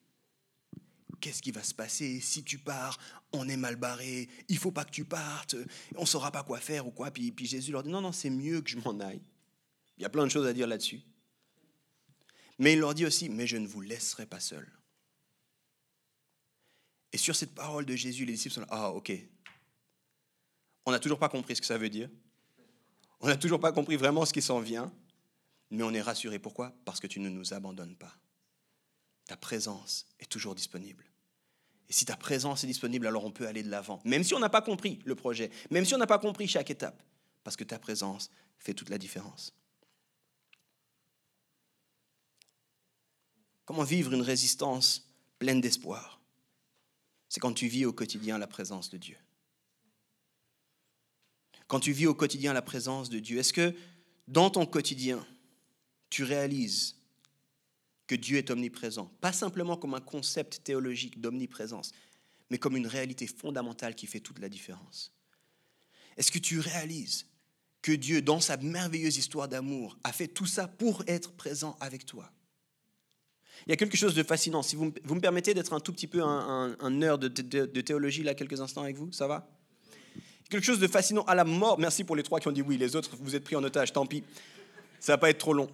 Qu'est-ce 1.21 1.41
qui 1.41 1.51
va 1.51 1.63
se 1.63 1.73
passer? 1.73 2.19
Si 2.19 2.43
tu 2.43 2.57
pars 2.57 2.97
On 3.31 3.47
est 3.47 3.57
mal 3.57 3.75
barré, 3.75 4.27
il 4.49 4.57
faut 4.57 4.71
pas 4.71 4.83
que 4.83 4.91
tu 4.91 5.05
partes, 5.05 5.55
on 5.95 6.01
ne 6.01 6.05
saura 6.05 6.31
pas 6.31 6.43
quoi 6.43 6.59
faire 6.59 6.87
ou 6.87 6.91
quoi. 6.91 7.11
Puis, 7.11 7.31
puis 7.31 7.45
Jésus 7.45 7.71
leur 7.71 7.83
dit, 7.83 7.89
non, 7.89 8.01
non, 8.01 8.11
c'est 8.11 8.31
mieux 8.31 8.61
que 8.61 8.69
je 8.69 8.77
m'en 8.77 8.99
aille. 8.99 9.21
Il 9.97 10.01
y 10.01 10.05
a 10.05 10.09
plein 10.09 10.25
de 10.25 10.31
choses 10.31 10.47
à 10.47 10.53
dire 10.53 10.67
là-dessus. 10.67 11.01
Mais 12.57 12.73
il 12.73 12.79
leur 12.79 12.93
dit 12.93 13.05
aussi, 13.05 13.29
mais 13.29 13.47
je 13.47 13.57
ne 13.57 13.67
vous 13.67 13.81
laisserai 13.81 14.25
pas 14.25 14.39
seul. 14.39 14.67
Et 17.13 17.17
sur 17.17 17.35
cette 17.35 17.53
parole 17.53 17.85
de 17.85 17.95
Jésus, 17.95 18.25
les 18.25 18.33
disciples 18.33 18.55
sont 18.55 18.61
là, 18.61 18.67
ah 18.71 18.91
ok. 18.91 19.11
On 20.85 20.91
n'a 20.91 20.99
toujours 20.99 21.19
pas 21.19 21.29
compris 21.29 21.55
ce 21.55 21.61
que 21.61 21.67
ça 21.67 21.77
veut 21.77 21.89
dire. 21.89 22.09
On 23.19 23.27
n'a 23.27 23.37
toujours 23.37 23.59
pas 23.59 23.71
compris 23.71 23.95
vraiment 23.95 24.25
ce 24.25 24.33
qui 24.33 24.41
s'en 24.41 24.59
vient. 24.59 24.91
Mais 25.69 25.83
on 25.83 25.93
est 25.93 26.01
rassuré. 26.01 26.39
Pourquoi? 26.39 26.75
Parce 26.83 26.99
que 26.99 27.07
tu 27.07 27.19
ne 27.19 27.29
nous 27.29 27.53
abandonnes 27.53 27.95
pas. 27.95 28.17
Ta 29.25 29.37
présence 29.37 30.07
est 30.19 30.29
toujours 30.29 30.55
disponible. 30.55 31.10
Et 31.91 31.93
si 31.93 32.05
ta 32.05 32.15
présence 32.15 32.63
est 32.63 32.67
disponible, 32.67 33.05
alors 33.05 33.25
on 33.25 33.31
peut 33.31 33.45
aller 33.45 33.63
de 33.63 33.69
l'avant. 33.69 33.99
Même 34.05 34.23
si 34.23 34.33
on 34.33 34.39
n'a 34.39 34.47
pas 34.47 34.61
compris 34.61 34.99
le 35.03 35.13
projet, 35.13 35.51
même 35.71 35.83
si 35.83 35.93
on 35.93 35.97
n'a 35.97 36.07
pas 36.07 36.19
compris 36.19 36.47
chaque 36.47 36.71
étape. 36.71 37.03
Parce 37.43 37.57
que 37.57 37.65
ta 37.65 37.77
présence 37.79 38.31
fait 38.59 38.73
toute 38.73 38.87
la 38.87 38.97
différence. 38.97 39.53
Comment 43.65 43.83
vivre 43.83 44.13
une 44.13 44.21
résistance 44.21 45.05
pleine 45.37 45.59
d'espoir? 45.59 46.21
C'est 47.27 47.41
quand 47.41 47.51
tu 47.51 47.67
vis 47.67 47.83
au 47.83 47.91
quotidien 47.91 48.37
la 48.37 48.47
présence 48.47 48.89
de 48.89 48.97
Dieu. 48.97 49.17
Quand 51.67 51.81
tu 51.81 51.91
vis 51.91 52.07
au 52.07 52.15
quotidien 52.15 52.53
la 52.53 52.61
présence 52.61 53.09
de 53.09 53.19
Dieu, 53.19 53.37
est-ce 53.37 53.51
que 53.51 53.75
dans 54.29 54.49
ton 54.49 54.65
quotidien, 54.65 55.27
tu 56.09 56.23
réalises 56.23 57.00
que 58.11 58.15
Dieu 58.17 58.37
est 58.37 58.51
omniprésent, 58.51 59.09
pas 59.21 59.31
simplement 59.31 59.77
comme 59.77 59.93
un 59.93 60.01
concept 60.01 60.65
théologique 60.65 61.21
d'omniprésence, 61.21 61.93
mais 62.49 62.57
comme 62.57 62.75
une 62.75 62.85
réalité 62.85 63.25
fondamentale 63.25 63.95
qui 63.95 64.05
fait 64.05 64.19
toute 64.19 64.39
la 64.39 64.49
différence 64.49 65.13
Est-ce 66.17 66.29
que 66.29 66.37
tu 66.37 66.59
réalises 66.59 67.25
que 67.81 67.93
Dieu, 67.93 68.21
dans 68.21 68.41
sa 68.41 68.57
merveilleuse 68.57 69.15
histoire 69.15 69.47
d'amour, 69.47 69.97
a 70.03 70.11
fait 70.11 70.27
tout 70.27 70.45
ça 70.45 70.67
pour 70.67 71.05
être 71.07 71.31
présent 71.31 71.77
avec 71.79 72.05
toi? 72.05 72.29
Il 73.65 73.69
y 73.69 73.73
a 73.73 73.77
quelque 73.77 73.95
chose 73.95 74.13
de 74.13 74.23
fascinant. 74.23 74.61
Si 74.61 74.75
vous, 74.75 74.87
me 74.87 75.21
permettez 75.21 75.53
d'être 75.53 75.71
un 75.71 75.79
tout 75.79 75.93
petit 75.93 76.07
peu 76.07 76.21
un, 76.21 76.75
un, 76.77 76.89
nerd 76.89 77.21
de, 77.21 77.81
théologie 77.81 78.23
là 78.23 78.35
quelques 78.35 78.59
instants 78.59 78.81
avec 78.81 78.97
vous, 78.97 79.13
ça 79.13 79.25
va? 79.25 79.47
Quelque 80.49 80.65
chose 80.65 80.79
de 80.81 80.87
fascinant 80.87 81.23
à 81.23 81.35
la 81.35 81.45
mort. 81.45 81.79
Merci 81.79 82.03
pour 82.03 82.17
les 82.17 82.23
trois 82.23 82.41
qui 82.41 82.49
ont 82.49 82.51
dit 82.51 82.61
oui. 82.61 82.77
Les 82.77 82.97
autres, 82.97 83.15
vous 83.21 83.37
êtes 83.37 83.45
pris 83.45 83.55
en 83.55 83.63
otage. 83.63 83.93
Tant 83.93 84.05
pis. 84.05 84.25
Ça 84.99 85.13
va 85.13 85.17
pas 85.17 85.29
être 85.29 85.37
trop 85.37 85.53
long. 85.53 85.69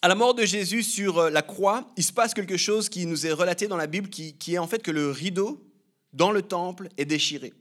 À 0.00 0.06
la 0.06 0.14
mort 0.14 0.32
de 0.32 0.44
Jésus 0.44 0.84
sur 0.84 1.18
euh, 1.18 1.30
la 1.30 1.42
croix, 1.42 1.92
il 1.96 2.04
se 2.04 2.12
passe 2.12 2.32
quelque 2.32 2.56
chose 2.56 2.88
qui 2.88 3.04
nous 3.04 3.26
est 3.26 3.32
relaté 3.32 3.66
dans 3.66 3.76
la 3.76 3.88
Bible, 3.88 4.08
qui, 4.08 4.36
est 4.54 4.58
en 4.58 4.68
fait 4.68 4.80
que 4.80 4.92
le 4.92 5.10
rideau 5.10 5.60
dans 6.12 6.30
le 6.30 6.42
temple 6.42 6.88
est 6.96 7.04
déchiré. 7.04 7.52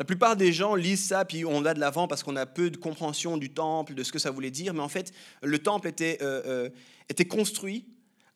La 0.00 0.04
plupart 0.04 0.36
des 0.36 0.52
gens 0.52 0.74
lisent 0.74 1.06
ça, 1.06 1.24
puis 1.24 1.44
on 1.44 1.60
va 1.60 1.74
de 1.74 1.80
l'avant 1.80 2.08
parce 2.08 2.24
qu'on 2.24 2.34
a 2.34 2.44
peu 2.44 2.70
de 2.70 2.76
compréhension 2.76 3.36
du 3.36 3.50
temple, 3.50 3.94
de 3.94 4.02
ce 4.02 4.10
que 4.10 4.18
ça 4.18 4.32
voulait 4.32 4.50
dire, 4.50 4.74
mais 4.74 4.80
en 4.80 4.88
fait, 4.88 5.12
le 5.42 5.60
temple 5.60 5.86
était, 5.86 6.18
euh, 6.22 6.42
euh, 6.46 6.70
était 7.08 7.24
construit 7.24 7.86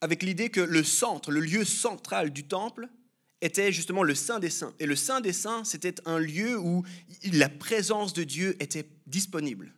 avec 0.01 0.23
l'idée 0.23 0.51
que 0.51 0.61
le 0.61 0.85
centre, 0.85 1.33
le 1.33 1.41
lieu 1.41 1.65
central 1.65 2.31
du 2.31 2.45
temple, 2.45 2.89
était 3.43 3.73
justement 3.73 4.05
le 4.05 4.15
Saint 4.15 4.39
des 4.39 4.49
Saints. 4.49 4.75
Et 4.79 4.87
le 4.87 4.95
Saint 4.95 5.21
des 5.21 5.33
Saints, 5.33 5.65
c'était 5.65 5.97
un 6.07 6.21
lieu 6.21 6.57
où 6.57 6.85
la 7.33 7.49
présence 7.49 8.13
de 8.13 8.23
Dieu 8.23 8.57
était 8.61 8.89
disponible. 9.09 9.75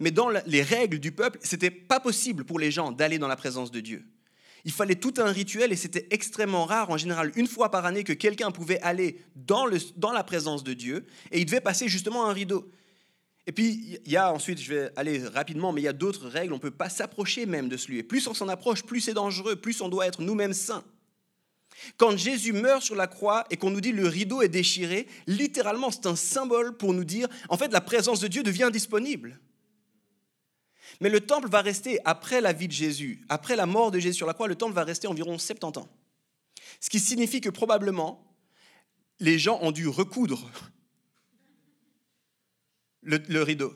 Mais 0.00 0.10
dans 0.10 0.28
les 0.28 0.62
règles 0.62 0.98
du 0.98 1.12
peuple, 1.12 1.38
c'était 1.42 1.70
pas 1.70 2.00
possible 2.00 2.44
pour 2.44 2.58
les 2.58 2.70
gens 2.70 2.92
d'aller 2.92 3.18
dans 3.18 3.28
la 3.28 3.36
présence 3.36 3.70
de 3.70 3.80
Dieu. 3.80 4.04
Il 4.64 4.72
fallait 4.72 4.96
tout 4.96 5.14
un 5.18 5.30
rituel 5.30 5.72
et 5.72 5.76
c'était 5.76 6.08
extrêmement 6.10 6.64
rare, 6.64 6.90
en 6.90 6.96
général 6.96 7.30
une 7.36 7.46
fois 7.46 7.70
par 7.70 7.86
année, 7.86 8.02
que 8.02 8.12
quelqu'un 8.12 8.50
pouvait 8.50 8.80
aller 8.80 9.20
dans, 9.36 9.64
la 9.64 10.24
présence 10.24 10.64
de 10.64 10.72
Dieu 10.74 11.06
et 11.30 11.38
il 11.38 11.46
devait 11.46 11.60
passer 11.60 11.88
justement 11.88 12.28
un 12.28 12.32
rideau. 12.32 12.68
Et 13.46 13.52
puis, 13.52 14.00
il 14.04 14.10
y 14.10 14.16
a 14.16 14.32
ensuite, 14.32 14.60
je 14.60 14.74
vais 14.74 14.90
aller 14.96 15.24
rapidement, 15.24 15.72
mais 15.72 15.82
il 15.82 15.84
y 15.84 15.88
a 15.88 15.92
d'autres 15.92 16.26
règles, 16.26 16.52
on 16.52 16.56
ne 16.56 16.60
peut 16.60 16.72
pas 16.72 16.88
s'approcher 16.88 17.46
même 17.46 17.68
de 17.68 17.76
ce 17.76 17.92
lieu. 17.92 18.02
Plus 18.02 18.26
on 18.26 18.34
s'en 18.34 18.48
approche, 18.48 18.82
plus 18.82 19.00
c'est 19.00 19.14
dangereux, 19.14 19.54
plus 19.54 19.80
on 19.80 19.88
doit 19.88 20.08
être 20.08 20.20
nous-mêmes 20.20 20.52
saints. 20.52 20.82
Quand 21.96 22.16
Jésus 22.16 22.52
meurt 22.52 22.82
sur 22.82 22.96
la 22.96 23.06
croix 23.06 23.44
et 23.50 23.56
qu'on 23.56 23.70
nous 23.70 23.80
dit 23.80 23.92
le 23.92 24.08
rideau 24.08 24.42
est 24.42 24.48
déchiré, 24.48 25.06
littéralement 25.28 25.92
c'est 25.92 26.06
un 26.06 26.16
symbole 26.16 26.76
pour 26.76 26.92
nous 26.92 27.04
dire, 27.04 27.28
en 27.50 27.56
fait, 27.56 27.72
la 27.72 27.80
présence 27.80 28.18
de 28.18 28.26
Dieu 28.26 28.42
devient 28.42 28.70
disponible. 28.72 29.38
Mais 31.00 31.08
le 31.08 31.20
temple 31.20 31.48
va 31.48 31.62
rester, 31.62 31.98
après 32.04 32.40
la 32.40 32.52
vie 32.52 32.68
de 32.68 32.72
Jésus, 32.72 33.24
après 33.28 33.56
la 33.56 33.66
mort 33.66 33.90
de 33.90 33.98
Jésus 33.98 34.18
sur 34.18 34.26
la 34.26 34.34
croix, 34.34 34.48
le 34.48 34.54
temple 34.54 34.74
va 34.74 34.84
rester 34.84 35.06
environ 35.06 35.38
70 35.38 35.80
ans. 35.80 35.88
Ce 36.80 36.90
qui 36.90 37.00
signifie 37.00 37.40
que 37.40 37.50
probablement, 37.50 38.22
les 39.20 39.38
gens 39.38 39.58
ont 39.62 39.72
dû 39.72 39.88
recoudre 39.88 40.50
le, 43.02 43.42
rideau. 43.42 43.74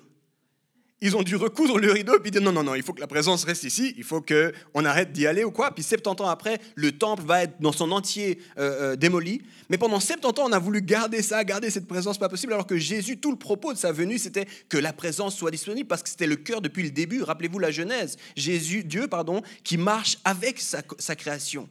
Ils 1.02 1.16
ont 1.16 1.22
dû 1.22 1.36
recoudre 1.36 1.78
le 1.78 1.90
rideau 1.90 2.16
et 2.16 2.20
puis 2.20 2.30
dire 2.30 2.42
non, 2.42 2.52
non, 2.52 2.62
non, 2.62 2.74
il 2.74 2.82
faut 2.82 2.92
que 2.92 3.00
la 3.00 3.06
présence 3.06 3.44
reste 3.44 3.64
ici, 3.64 3.94
il 3.96 4.04
faut 4.04 4.20
qu'on 4.20 4.84
arrête 4.84 5.12
d'y 5.12 5.26
aller 5.26 5.44
ou 5.44 5.50
quoi. 5.50 5.70
Puis 5.70 5.82
70 5.82 6.22
ans 6.22 6.28
après, 6.28 6.60
le 6.74 6.92
temple 6.92 7.22
va 7.24 7.44
être 7.44 7.54
dans 7.60 7.72
son 7.72 7.90
entier 7.90 8.38
euh, 8.58 8.92
euh, 8.92 8.96
démoli. 8.96 9.40
Mais 9.70 9.78
pendant 9.78 9.98
70 9.98 10.40
ans, 10.40 10.48
on 10.48 10.52
a 10.52 10.58
voulu 10.58 10.82
garder 10.82 11.22
ça, 11.22 11.42
garder 11.44 11.70
cette 11.70 11.86
présence 11.86 12.18
pas 12.18 12.28
possible, 12.28 12.52
alors 12.52 12.66
que 12.66 12.76
Jésus, 12.76 13.16
tout 13.18 13.30
le 13.30 13.38
propos 13.38 13.72
de 13.72 13.78
sa 13.78 13.92
venue, 13.92 14.18
c'était 14.18 14.46
que 14.68 14.76
la 14.76 14.92
présence 14.92 15.36
soit 15.36 15.50
disponible 15.50 15.88
parce 15.88 16.02
que 16.02 16.10
c'était 16.10 16.26
le 16.26 16.36
cœur 16.36 16.60
depuis 16.60 16.82
le 16.82 16.90
début. 16.90 17.22
Rappelez-vous 17.22 17.58
la 17.58 17.70
Genèse. 17.70 18.18
Jésus, 18.36 18.84
Dieu, 18.84 19.08
pardon, 19.08 19.40
qui 19.64 19.78
marche 19.78 20.18
avec 20.24 20.60
sa, 20.60 20.82
sa 20.98 21.16
création 21.16 21.68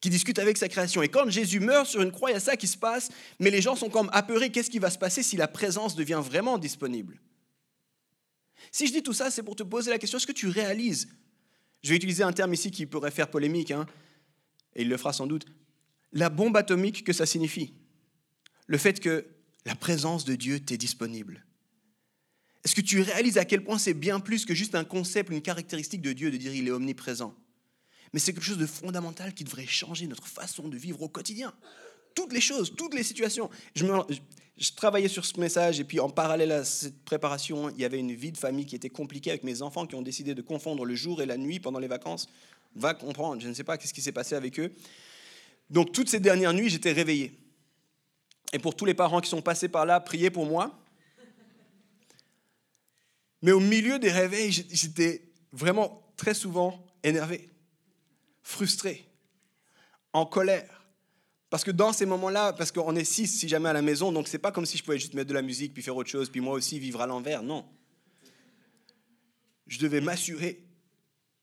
qui 0.00 0.10
discute 0.10 0.38
avec 0.38 0.56
sa 0.56 0.68
création. 0.68 1.02
Et 1.02 1.08
quand 1.08 1.28
Jésus 1.28 1.58
meurt 1.58 1.86
sur 1.86 2.02
une 2.02 2.12
croix, 2.12 2.30
il 2.30 2.34
y 2.34 2.36
a 2.36 2.40
ça 2.40 2.56
qui 2.56 2.68
se 2.68 2.76
passe, 2.76 3.08
mais 3.40 3.50
les 3.50 3.60
gens 3.60 3.74
sont 3.74 3.88
comme 3.88 4.08
apeurés. 4.12 4.50
Qu'est-ce 4.50 4.70
qui 4.70 4.78
va 4.78 4.90
se 4.90 4.98
passer 4.98 5.24
si 5.24 5.36
la 5.36 5.48
présence 5.48 5.96
devient 5.96 6.20
vraiment 6.22 6.56
disponible? 6.56 7.18
Si 8.70 8.86
je 8.86 8.92
dis 8.92 9.02
tout 9.02 9.12
ça, 9.12 9.30
c'est 9.30 9.42
pour 9.42 9.56
te 9.56 9.62
poser 9.62 9.90
la 9.90 9.98
question, 9.98 10.18
est-ce 10.18 10.26
que 10.26 10.32
tu 10.32 10.48
réalises? 10.48 11.08
Je 11.82 11.90
vais 11.90 11.96
utiliser 11.96 12.22
un 12.22 12.32
terme 12.32 12.54
ici 12.54 12.70
qui 12.70 12.86
pourrait 12.86 13.10
faire 13.10 13.30
polémique, 13.30 13.70
hein, 13.70 13.86
et 14.74 14.82
il 14.82 14.88
le 14.88 14.96
fera 14.96 15.12
sans 15.12 15.26
doute. 15.26 15.46
La 16.12 16.30
bombe 16.30 16.56
atomique 16.56 17.04
que 17.04 17.12
ça 17.12 17.26
signifie? 17.26 17.74
Le 18.66 18.78
fait 18.78 19.00
que 19.00 19.26
la 19.64 19.74
présence 19.74 20.24
de 20.24 20.34
Dieu 20.34 20.60
t'est 20.60 20.76
disponible. 20.76 21.44
Est-ce 22.64 22.74
que 22.74 22.80
tu 22.80 23.00
réalises 23.00 23.38
à 23.38 23.44
quel 23.44 23.62
point 23.62 23.78
c'est 23.78 23.94
bien 23.94 24.20
plus 24.20 24.44
que 24.44 24.54
juste 24.54 24.74
un 24.74 24.84
concept, 24.84 25.30
une 25.30 25.42
caractéristique 25.42 26.02
de 26.02 26.12
Dieu 26.12 26.30
de 26.30 26.36
dire 26.36 26.54
il 26.54 26.68
est 26.68 26.70
omniprésent? 26.70 27.34
Mais 28.12 28.20
c'est 28.20 28.32
quelque 28.32 28.44
chose 28.44 28.58
de 28.58 28.66
fondamental 28.66 29.34
qui 29.34 29.44
devrait 29.44 29.66
changer 29.66 30.06
notre 30.06 30.26
façon 30.26 30.68
de 30.68 30.76
vivre 30.76 31.02
au 31.02 31.08
quotidien. 31.08 31.54
Toutes 32.14 32.32
les 32.32 32.40
choses, 32.40 32.74
toutes 32.76 32.94
les 32.94 33.02
situations. 33.02 33.50
Je, 33.74 33.84
je, 34.58 34.72
travaillais 34.72 35.08
sur 35.08 35.24
ce 35.24 35.38
message 35.40 35.80
et 35.80 35.84
puis 35.84 36.00
en 36.00 36.10
parallèle 36.10 36.52
à 36.52 36.64
cette 36.64 37.04
préparation, 37.04 37.70
il 37.70 37.80
y 37.80 37.84
avait 37.84 37.98
une 37.98 38.14
vie 38.14 38.32
de 38.32 38.38
famille 38.38 38.66
qui 38.66 38.76
était 38.76 38.88
compliquée 38.88 39.30
avec 39.30 39.44
mes 39.44 39.62
enfants 39.62 39.86
qui 39.86 39.94
ont 39.94 40.02
décidé 40.02 40.34
de 40.34 40.42
confondre 40.42 40.84
le 40.84 40.94
jour 40.94 41.22
et 41.22 41.26
la 41.26 41.36
nuit 41.36 41.60
pendant 41.60 41.78
les 41.78 41.88
vacances. 41.88 42.28
Va 42.74 42.94
comprendre, 42.94 43.40
je 43.40 43.48
ne 43.48 43.54
sais 43.54 43.64
pas 43.64 43.78
qu'est-ce 43.78 43.94
qui 43.94 44.02
s'est 44.02 44.12
passé 44.12 44.34
avec 44.34 44.58
eux. 44.60 44.72
Donc 45.70 45.92
toutes 45.92 46.08
ces 46.08 46.20
dernières 46.20 46.52
nuits, 46.52 46.68
j'étais 46.68 46.92
réveillé. 46.92 47.38
Et 48.52 48.58
pour 48.58 48.74
tous 48.74 48.84
les 48.84 48.94
parents 48.94 49.20
qui 49.20 49.28
sont 49.28 49.42
passés 49.42 49.68
par 49.68 49.86
là, 49.86 50.00
priez 50.00 50.30
pour 50.30 50.46
moi. 50.46 50.78
Mais 53.42 53.52
au 53.52 53.60
milieu 53.60 53.98
des 53.98 54.10
réveils, 54.10 54.50
j'étais 54.50 55.22
vraiment 55.52 56.02
très 56.16 56.34
souvent 56.34 56.84
énervé 57.02 57.48
frustré, 58.48 59.06
en 60.14 60.24
colère. 60.24 60.77
Parce 61.50 61.64
que 61.64 61.70
dans 61.70 61.92
ces 61.92 62.06
moments-là, 62.06 62.52
parce 62.52 62.72
qu'on 62.72 62.94
est 62.94 63.04
six 63.04 63.26
si 63.26 63.48
jamais 63.48 63.68
à 63.68 63.72
la 63.72 63.82
maison, 63.82 64.12
donc 64.12 64.28
c'est 64.28 64.38
pas 64.38 64.52
comme 64.52 64.66
si 64.66 64.76
je 64.76 64.84
pouvais 64.84 64.98
juste 64.98 65.14
mettre 65.14 65.28
de 65.28 65.34
la 65.34 65.42
musique 65.42 65.72
puis 65.72 65.82
faire 65.82 65.96
autre 65.96 66.10
chose, 66.10 66.28
puis 66.30 66.40
moi 66.40 66.54
aussi 66.54 66.78
vivre 66.78 67.00
à 67.00 67.06
l'envers, 67.06 67.42
non. 67.42 67.66
Je 69.66 69.78
devais 69.78 70.00
m'assurer 70.00 70.64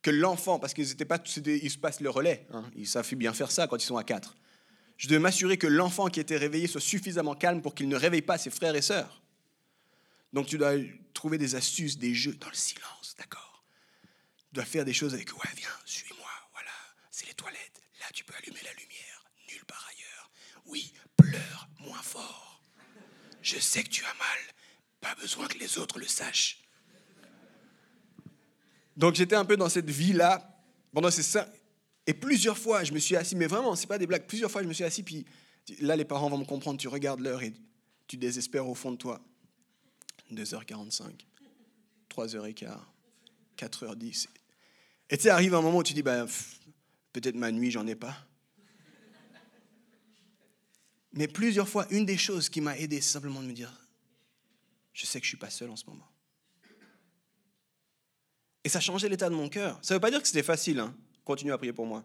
que 0.02 0.12
l'enfant, 0.12 0.60
parce 0.60 0.74
qu'ils 0.74 0.92
étaient 0.92 1.06
pas, 1.06 1.20
ils 1.46 1.72
se 1.72 1.78
passent 1.78 2.02
le 2.02 2.10
relais, 2.10 2.46
hein, 2.52 2.70
ils 2.76 2.88
savent 2.88 3.16
bien 3.16 3.34
faire 3.34 3.52
ça 3.52 3.68
quand 3.68 3.78
ils 3.78 3.86
sont 3.86 3.98
à 3.98 4.04
quatre. 4.04 4.36
Je 4.98 5.08
devais 5.08 5.20
m'assurer 5.20 5.58
que 5.58 5.68
l'enfant 5.68 6.08
qui 6.08 6.20
était 6.20 6.38
réveillé 6.38 6.68
soit 6.68 6.82
suffisamment 6.82 7.36
calme 7.36 7.62
pour 7.62 7.74
qu'il 7.74 7.90
ne 7.90 7.96
réveille 7.96 8.22
pas 8.22 8.38
ses 8.38 8.52
frères 8.52 8.76
et 8.76 8.82
sœurs. 8.82 9.24
Donc 10.34 10.46
tu 10.46 10.58
dois 10.58 10.74
trouver 11.14 11.38
des 11.38 11.56
astuces, 11.56 11.98
des 11.98 12.14
jeux 12.14 12.36
dans 12.36 12.50
le 12.50 12.56
silence, 12.56 13.16
d'accord 13.18 13.64
Tu 14.50 14.54
dois 14.54 14.66
faire 14.66 14.86
des 14.86 14.94
choses 14.94 15.14
avec, 15.14 15.34
ouais, 15.34 15.50
viens, 15.56 15.70
suis-moi 15.86 16.26
c'est 17.16 17.28
les 17.28 17.34
toilettes. 17.34 17.82
Là, 18.02 18.08
tu 18.14 18.26
peux 18.26 18.34
allumer 18.36 18.60
la 18.62 18.74
lumière. 18.74 18.95
Oui, 20.66 20.94
pleure 21.18 21.70
moins 21.80 22.02
fort. 22.02 22.62
Je 23.42 23.60
sais 23.60 23.84
que 23.84 23.90
tu 23.90 24.04
as 24.04 24.14
mal. 24.16 24.38
Pas 25.02 25.16
besoin 25.16 25.48
que 25.48 25.58
les 25.58 25.78
autres 25.78 26.00
le 26.00 26.08
sachent. 26.08 26.64
Donc 28.98 29.16
j'étais 29.16 29.36
un 29.36 29.46
peu 29.46 29.58
dans 29.58 29.70
cette 29.70 29.90
vie-là. 29.90 30.52
Pendant. 30.94 31.10
Et 32.08 32.14
plusieurs 32.14 32.58
fois, 32.58 32.84
je 32.84 32.94
me 32.94 33.00
suis 33.00 33.16
assis, 33.16 33.36
mais 33.36 33.48
vraiment, 33.48 33.76
c'est 33.76 33.88
pas 33.88 33.98
des 33.98 34.08
blagues, 34.08 34.26
plusieurs 34.28 34.52
fois, 34.52 34.62
je 34.62 34.68
me 34.68 34.74
suis 34.74 34.84
assis, 34.84 35.04
puis 35.04 35.26
là, 35.80 35.96
les 35.96 36.06
parents 36.06 36.30
vont 36.30 36.38
me 36.38 36.46
comprendre, 36.46 36.80
tu 36.80 36.88
regardes 36.88 37.20
l'heure 37.20 37.42
et 37.42 37.54
tu 38.08 38.18
désespères 38.18 38.68
au 38.68 38.76
fond 38.76 38.92
de 38.92 38.98
toi. 38.98 39.20
2h45, 40.32 41.26
3h15, 42.10 42.78
4h10. 43.58 44.28
Et 45.10 45.18
tu 45.18 45.24
sais, 45.24 45.30
arrive 45.30 45.54
un 45.56 45.62
moment 45.62 45.80
où 45.80 45.84
tu 45.84 45.94
dis, 45.94 46.04
ben, 46.04 46.28
peut-être 47.14 47.36
ma 47.36 47.52
nuit, 47.52 47.72
j'en 47.72 47.86
ai 47.88 47.96
pas. 47.96 48.16
Mais 51.16 51.28
plusieurs 51.30 51.68
fois, 51.68 51.88
une 51.92 52.06
des 52.06 52.18
choses 52.18 52.50
qui 52.50 52.62
m'a 52.62 52.78
aidé, 52.78 53.00
c'est 53.00 53.14
simplement 53.14 53.42
de 53.42 53.48
me 53.48 53.54
dire, 53.54 53.74
je 54.94 55.06
sais 55.06 55.20
que 55.20 55.26
je 55.26 55.30
ne 55.30 55.32
suis 55.32 55.38
pas 55.38 55.50
seul 55.50 55.70
en 55.70 55.76
ce 55.76 55.86
moment. 55.86 56.08
Et 58.66 58.70
ça 58.70 58.82
changé 58.82 59.08
l'état 59.08 59.30
de 59.30 59.36
mon 59.36 59.48
cœur. 59.48 59.80
Ça 59.82 59.94
ne 59.94 59.98
veut 59.98 60.02
pas 60.02 60.12
dire 60.12 60.22
que 60.22 60.28
c'était 60.28 60.44
facile, 60.44 60.80
hein. 60.80 60.96
continue 61.24 61.54
à 61.54 61.58
prier 61.58 61.72
pour 61.72 61.86
moi. 61.86 62.04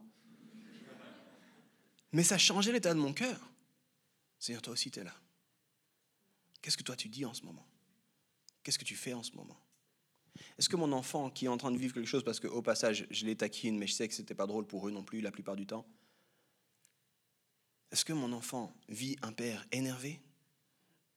Mais 2.12 2.22
ça 2.22 2.38
changé 2.38 2.70
l'état 2.72 2.94
de 2.94 2.98
mon 3.00 3.12
cœur. 3.12 3.40
Seigneur, 4.38 4.62
toi 4.62 4.72
aussi, 4.72 4.90
tu 4.90 5.00
es 5.00 5.04
là. 5.04 5.14
Qu'est-ce 6.62 6.76
que 6.76 6.82
toi 6.82 6.96
tu 6.96 7.08
dis 7.08 7.24
en 7.24 7.34
ce 7.34 7.42
moment? 7.42 7.66
Qu'est-ce 8.62 8.78
que 8.78 8.84
tu 8.84 8.94
fais 8.94 9.12
en 9.12 9.22
ce 9.22 9.32
moment? 9.32 9.58
Est-ce 10.58 10.68
que 10.68 10.76
mon 10.76 10.92
enfant 10.92 11.30
qui 11.30 11.46
est 11.46 11.48
en 11.48 11.56
train 11.56 11.72
de 11.72 11.78
vivre 11.78 11.94
quelque 11.94 12.06
chose, 12.06 12.22
parce 12.22 12.38
qu'au 12.38 12.62
passage, 12.62 13.06
je 13.10 13.26
les 13.26 13.36
taquine, 13.36 13.76
mais 13.76 13.86
je 13.86 13.94
sais 13.94 14.06
que 14.06 14.14
ce 14.14 14.20
n'était 14.20 14.34
pas 14.34 14.46
drôle 14.46 14.66
pour 14.66 14.86
eux 14.86 14.90
non 14.90 15.02
plus 15.02 15.20
la 15.20 15.32
plupart 15.32 15.56
du 15.56 15.66
temps, 15.66 15.86
est-ce 17.90 18.04
que 18.04 18.12
mon 18.12 18.32
enfant 18.32 18.74
vit 18.88 19.16
un 19.22 19.32
père 19.32 19.66
énervé, 19.72 20.20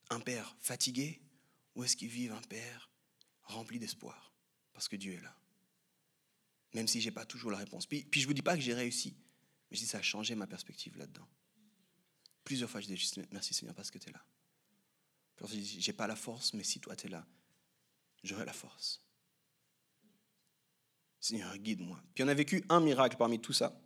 un 0.10 0.20
père 0.20 0.56
fatigué, 0.60 1.22
ou 1.76 1.84
est-ce 1.84 1.96
qu'il 1.96 2.10
vit 2.10 2.30
un 2.30 2.42
père 2.42 2.90
rempli 3.44 3.80
d'espoir 3.80 4.34
Parce 4.74 4.88
que 4.88 4.96
Dieu 4.96 5.14
est 5.14 5.22
là? 5.22 5.36
Même 6.74 6.88
si 6.88 7.02
je 7.02 7.08
n'ai 7.08 7.12
pas 7.12 7.26
toujours 7.26 7.52
la 7.52 7.58
réponse. 7.58 7.86
Puis, 7.86 8.08
je 8.12 8.22
ne 8.22 8.26
vous 8.26 8.34
dis 8.34 8.42
pas 8.42 8.56
que 8.56 8.62
j'ai 8.62 8.74
réussi, 8.74 9.16
mais 9.70 9.78
je 9.78 9.82
dis 9.82 9.88
ça 9.88 10.00
a 10.00 10.02
changé 10.02 10.34
ma 10.36 10.48
perspective 10.48 10.98
là-dedans. 10.98 11.28
Plusieurs 12.44 12.70
fois, 12.70 12.82
je 12.82 12.88
dis 12.88 12.98
juste 12.98 13.20
merci 13.32 13.54
Seigneur 13.54 13.76
parce 13.76 13.92
que 13.92 14.00
tu 14.00 14.10
es 14.10 14.12
là. 14.12 14.26
Je 15.42 15.56
dis, 15.56 15.82
j'ai 15.82 15.94
pas 15.94 16.08
la 16.08 16.16
force, 16.16 16.54
mais 16.54 16.64
si 16.64 16.80
toi 16.80 16.96
tu 16.96 17.08
es 17.08 17.10
là, 17.10 17.26
j'aurai 18.24 18.46
la 18.46 18.54
force. 18.54 19.02
Seigneur, 21.20 21.58
guide-moi. 21.58 22.02
Puis 22.14 22.24
on 22.24 22.28
a 22.28 22.34
vécu 22.34 22.64
un 22.70 22.80
miracle 22.80 23.18
parmi 23.18 23.40
tout 23.40 23.54
ça. 23.54 23.78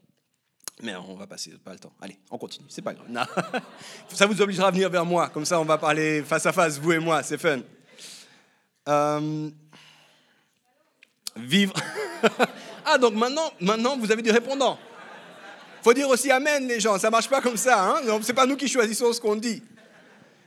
Mais 0.84 0.96
on 0.96 1.16
va 1.16 1.26
passer, 1.26 1.52
pas 1.64 1.74
le 1.74 1.80
temps. 1.80 1.92
Allez, 2.00 2.20
on 2.30 2.38
continue, 2.38 2.68
c'est 2.70 2.84
pas 2.84 2.94
grave. 2.94 3.08
Ça 4.10 4.28
vous 4.28 4.40
obligera 4.42 4.68
à 4.68 4.72
venir 4.72 4.90
vers 4.90 5.06
moi, 5.06 5.30
comme 5.30 5.46
ça 5.46 5.60
on 5.60 5.66
va 5.66 5.78
parler 5.78 6.22
face 6.24 6.46
à 6.46 6.54
face, 6.54 6.78
vous 6.78 6.94
et 6.94 7.00
moi, 7.00 7.24
c'est 7.24 7.40
fun. 7.40 7.60
Euh, 8.88 9.50
vivre. 11.36 11.74
ah, 12.86 12.98
donc 13.00 13.16
maintenant, 13.16 13.52
maintenant 13.60 13.98
vous 13.98 14.12
avez 14.12 14.22
du 14.22 14.30
répondant. 14.30 14.78
faut 15.82 15.94
dire 15.94 16.08
aussi 16.08 16.30
Amen, 16.30 16.68
les 16.68 16.80
gens, 16.80 17.00
ça 17.00 17.10
marche 17.10 17.28
pas 17.28 17.42
comme 17.42 17.58
ça. 17.58 17.84
Hein 17.84 18.20
c'est 18.22 18.34
pas 18.34 18.46
nous 18.46 18.56
qui 18.56 18.68
choisissons 18.68 19.12
ce 19.14 19.20
qu'on 19.20 19.36
dit. 19.36 19.64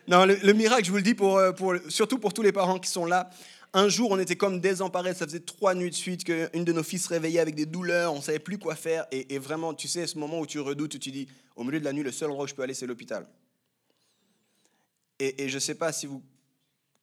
Non, 0.07 0.25
le, 0.25 0.53
miracle, 0.53 0.85
je 0.85 0.91
vous 0.91 0.97
le 0.97 1.03
dis, 1.03 1.15
pour, 1.15 1.41
pour, 1.57 1.75
surtout 1.89 2.19
pour 2.19 2.33
tous 2.33 2.43
les 2.43 2.53
parents 2.53 2.79
qui 2.79 2.91
sont 2.91 3.05
là, 3.05 3.31
un 3.73 3.89
jour, 3.89 4.11
on 4.11 4.19
était 4.19 4.37
comme 4.37 4.61
désemparés. 4.61 5.15
Ça 5.15 5.27
faisait 5.27 5.41
trois 5.41 5.75
nuits 5.75 5.91
de 5.91 5.95
suite 5.95 6.25
qu'une 6.25 6.65
de 6.65 6.73
nos 6.73 6.83
filles 6.83 6.99
se 6.99 7.09
réveillait 7.09 7.41
avec 7.41 7.55
des 7.55 7.67
douleurs. 7.67 8.13
On 8.13 8.21
savait 8.21 8.39
plus 8.41 8.59
quoi 8.59 8.75
faire. 8.75 9.07
Et, 9.13 9.39
vraiment, 9.39 9.75
tu 9.75 9.89
sais, 9.89 10.07
ce 10.07 10.19
moment 10.19 10.41
où 10.41 10.47
tu 10.47 10.59
redoutes, 10.59 10.95
où 10.95 10.99
tu 10.99 11.11
dis, 11.11 11.29
au 11.55 11.63
milieu 11.63 11.79
de 11.79 11.85
la 11.85 11.93
nuit, 11.93 12.03
le 12.03 12.13
seul 12.13 12.31
endroit 12.31 12.45
où 12.45 12.49
je 12.49 12.55
peux 12.55 12.63
aller, 12.63 12.75
c'est 12.75 12.87
l'hôpital. 12.87 13.29
Et, 15.19 15.49
je 15.49 15.55
ne 15.55 15.61
sais 15.61 15.75
pas 15.75 15.93
si 15.93 16.07
vous, 16.07 16.23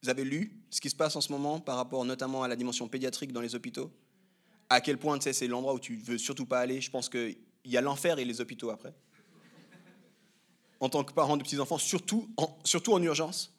avez 0.08 0.24
lu 0.24 0.60
ce 0.70 0.80
qui 0.80 0.90
se 0.90 0.96
passe 0.96 1.16
en 1.16 1.22
ce 1.22 1.32
moment 1.32 1.60
par 1.60 1.76
rapport 1.76 2.06
notamment 2.06 2.44
à 2.44 2.48
la 2.48 2.56
dimension 2.56 2.88
pédiatrique 2.88 3.34
dans 3.34 3.42
les 3.42 3.56
hôpitaux. 3.56 3.92
À 4.70 4.80
quel 4.82 4.98
point, 4.98 5.18
tu 5.18 5.24
sais, 5.24 5.34
c'est 5.34 5.48
l'endroit 5.48 5.74
où 5.74 5.80
tu 5.80 5.96
veux 5.96 6.18
surtout 6.18 6.46
pas 6.46 6.60
aller. 6.60 6.82
Je 6.82 6.92
pense 6.92 7.10
qu'il 7.10 7.38
y 7.66 7.78
a 7.78 7.82
l'enfer 7.82 8.20
et 8.20 8.26
les 8.26 8.42
hôpitaux 8.42 8.70
après. 8.70 8.94
En 10.80 10.90
tant 10.90 11.04
que 11.04 11.14
parent 11.14 11.38
de 11.38 11.44
petits-enfants, 11.44 11.78
surtout 11.78 12.30
surtout 12.64 12.94
en 12.94 13.02
urgence. 13.02 13.54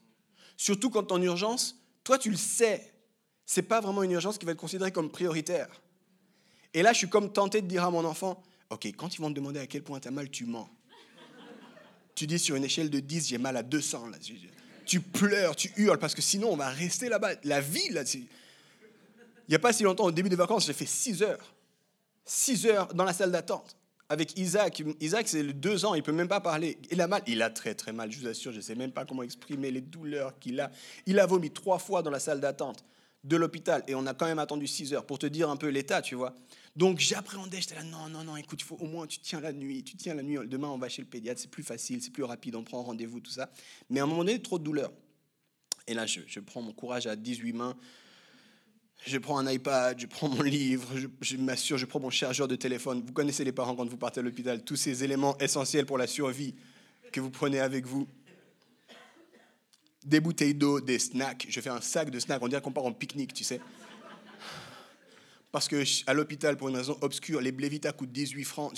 Surtout 0.57 0.91
quand 0.91 1.11
en 1.11 1.21
urgence, 1.21 1.79
toi, 2.05 2.19
tu 2.19 2.31
le 2.31 2.37
sais 2.37 2.91
c'est 3.49 3.63
pas 3.63 3.81
vraiment 3.81 4.03
une 4.03 4.11
urgence 4.11 4.37
qui 4.37 4.45
va 4.45 4.53
être 4.53 4.59
considérée 4.59 4.93
comme 4.93 5.11
prioritaire. 5.11 5.69
Et 6.75 6.83
là, 6.83 6.93
je 6.93 6.99
suis 6.99 7.09
comme 7.09 7.33
tenté 7.33 7.63
de 7.63 7.67
dire 7.67 7.83
à 7.83 7.91
mon 7.91 8.05
enfant, 8.05 8.43
OK, 8.69 8.85
quand 8.95 9.15
ils 9.15 9.23
vont 9.23 9.31
te 9.31 9.37
demander 9.37 9.59
à 9.59 9.67
quel 9.67 9.83
point 9.83 9.99
tu 9.99 10.07
as 10.07 10.11
mal, 10.11 10.29
tu 10.29 10.45
mens. 10.45 10.69
Tu 12.15 12.27
dis 12.27 12.39
sur 12.39 12.57
une 12.57 12.65
échelle 12.65 12.91
de 12.91 13.01
10, 13.01 13.27
j'ai 13.29 13.39
mal 13.39 13.57
à 13.57 13.63
200. 13.63 14.09
Là. 14.09 14.19
Tu 14.85 15.01
pleures, 15.01 15.57
tu 15.57 15.73
hurles, 15.79 15.99
parce 15.99 16.15
que 16.15 16.21
sinon, 16.21 16.53
on 16.53 16.57
va 16.57 16.69
rester 16.69 17.09
là-bas. 17.09 17.37
La 17.45 17.63
vie, 17.63 17.89
là, 17.89 18.03
il 18.13 18.27
n'y 19.49 19.55
a 19.55 19.59
pas 19.59 19.73
si 19.73 19.83
longtemps, 19.83 20.05
au 20.05 20.13
début 20.13 20.29
des 20.29 20.37
vacances, 20.37 20.67
j'ai 20.67 20.75
fait 20.75 20.85
6 20.85 21.23
heures. 21.23 21.55
6 22.27 22.67
heures 22.67 22.93
dans 22.93 23.05
la 23.05 23.15
salle 23.15 23.33
d'attente. 23.33 23.77
Avec 24.11 24.39
Isaac. 24.39 24.83
Isaac, 25.01 25.27
c'est 25.27 25.43
2 25.43 25.87
ans, 25.87 25.95
il 25.95 26.03
peut 26.03 26.13
même 26.13 26.29
pas 26.29 26.43
parler. 26.43 26.77
Il 26.91 27.01
a 27.01 27.09
mal. 27.09 27.23
Il 27.27 27.41
a 27.41 27.49
très, 27.49 27.75
très 27.75 27.95
mal, 27.95 28.13
je 28.13 28.19
vous 28.19 28.27
assure. 28.27 28.53
Je 28.53 28.59
ne 28.59 28.63
sais 28.63 28.75
même 28.75 28.93
pas 28.93 29.07
comment 29.07 29.23
exprimer 29.23 29.71
les 29.71 29.81
douleurs 29.81 30.39
qu'il 30.39 30.61
a. 30.61 30.71
Il 31.07 31.19
a 31.19 31.25
vomi 31.25 31.51
trois 31.51 31.79
fois 31.79 32.03
dans 32.03 32.11
la 32.11 32.21
salle 32.21 32.43
d'attente 32.43 32.85
de 33.25 33.37
l'hôpital 33.37 33.83
et 33.89 33.95
on 33.95 34.07
a 34.07 34.15
quand 34.15 34.27
même 34.27 34.39
attendu 34.39 34.67
6 34.67 34.95
heures 34.95 35.07
pour 35.07 35.19
te 35.19 35.27
dire 35.27 35.51
un 35.51 35.57
peu 35.57 35.69
l'état, 35.69 36.03
tu 36.03 36.15
vois. 36.15 36.35
Donc 36.77 37.01
j'appréhendais, 37.01 37.61
j'étais 37.61 37.75
là, 37.75 37.83
non, 37.83 38.09
non, 38.09 38.23
non, 38.23 38.37
écoute, 38.37 38.63
faut 38.63 38.77
au 38.77 38.87
moins, 38.87 39.07
tu 39.07 39.19
tiens 39.19 39.41
la 39.41 39.53
nuit, 39.53 39.83
tu 39.83 39.97
tiens 39.97 40.15
la 40.15 40.23
nuit, 40.23 40.39
demain 40.47 40.69
on 40.69 40.79
va 40.79 40.89
chez 40.89 41.03
le 41.03 41.09
pédiatre, 41.09 41.41
c'est 41.41 41.51
plus 41.51 41.65
facile, 41.65 42.01
c'est 42.03 42.13
plus 42.13 42.23
rapide, 42.23 42.55
on 42.55 42.63
prend 42.63 42.83
rendez-vous, 42.83 43.21
tout 43.21 43.31
ça. 43.31 43.51
Mais 43.91 44.01
à 44.01 44.05
un 44.05 44.07
moment 44.07 44.25
donné, 44.25 44.41
trop 44.41 44.59
de 44.59 44.65
douleur. 44.65 44.93
Et 45.89 45.95
là, 45.95 46.07
je, 46.07 46.41
prends 46.41 46.63
mon 46.63 46.73
courage 46.73 47.07
à 47.07 47.17
18 47.17 47.53
mains, 47.55 47.77
je 49.07 49.19
prends 49.19 49.39
un 49.39 49.51
iPad, 49.51 49.99
je 49.99 50.07
prends 50.07 50.29
mon 50.29 50.43
livre, 50.43 50.89
je, 50.97 51.09
je 51.21 51.37
m'assure, 51.39 51.79
je 51.79 51.87
prends 51.87 52.01
mon 52.01 52.11
chargeur 52.11 52.47
de 52.47 52.57
téléphone. 52.57 53.03
Vous 53.05 53.13
connaissez 53.13 53.43
les 53.43 53.53
parents 53.53 53.75
quand 53.75 53.89
vous 53.89 53.97
partez 53.97 54.21
à 54.21 54.23
l'hôpital, 54.23 54.63
tous 54.63 54.77
ces 54.77 55.03
éléments 55.03 55.37
essentiels 55.39 55.87
pour 55.87 55.99
la 55.99 56.07
survie 56.07 56.55
que 57.11 57.21
vous 57.21 57.31
prenez 57.31 57.59
avec 57.59 57.87
vous 57.87 58.07
des 60.05 60.21
bouteilles 60.21 60.55
d'eau, 60.55 60.81
des 60.81 60.99
snacks. 60.99 61.47
Je 61.49 61.61
fais 61.61 61.71
un 61.71 61.81
sac 61.81 62.11
de 62.11 62.19
snacks. 62.19 62.43
On 62.43 62.49
dirait 62.49 62.63
qu'on 62.63 62.73
part 62.73 62.85
en 62.85 62.93
pique-nique, 62.93 63.33
tu 63.33 63.45
sais. 63.45 63.61
Parce 65.51 65.67
que 65.67 65.83
à 66.07 66.15
l'hôpital, 66.15 66.57
pour 66.57 66.69
une 66.69 66.77
raison 66.77 66.97
obscure, 67.01 67.41
les 67.41 67.53
Blévita 67.53 67.93
coûtent 67.93 68.13
18 68.13 68.45
francs. 68.45 68.73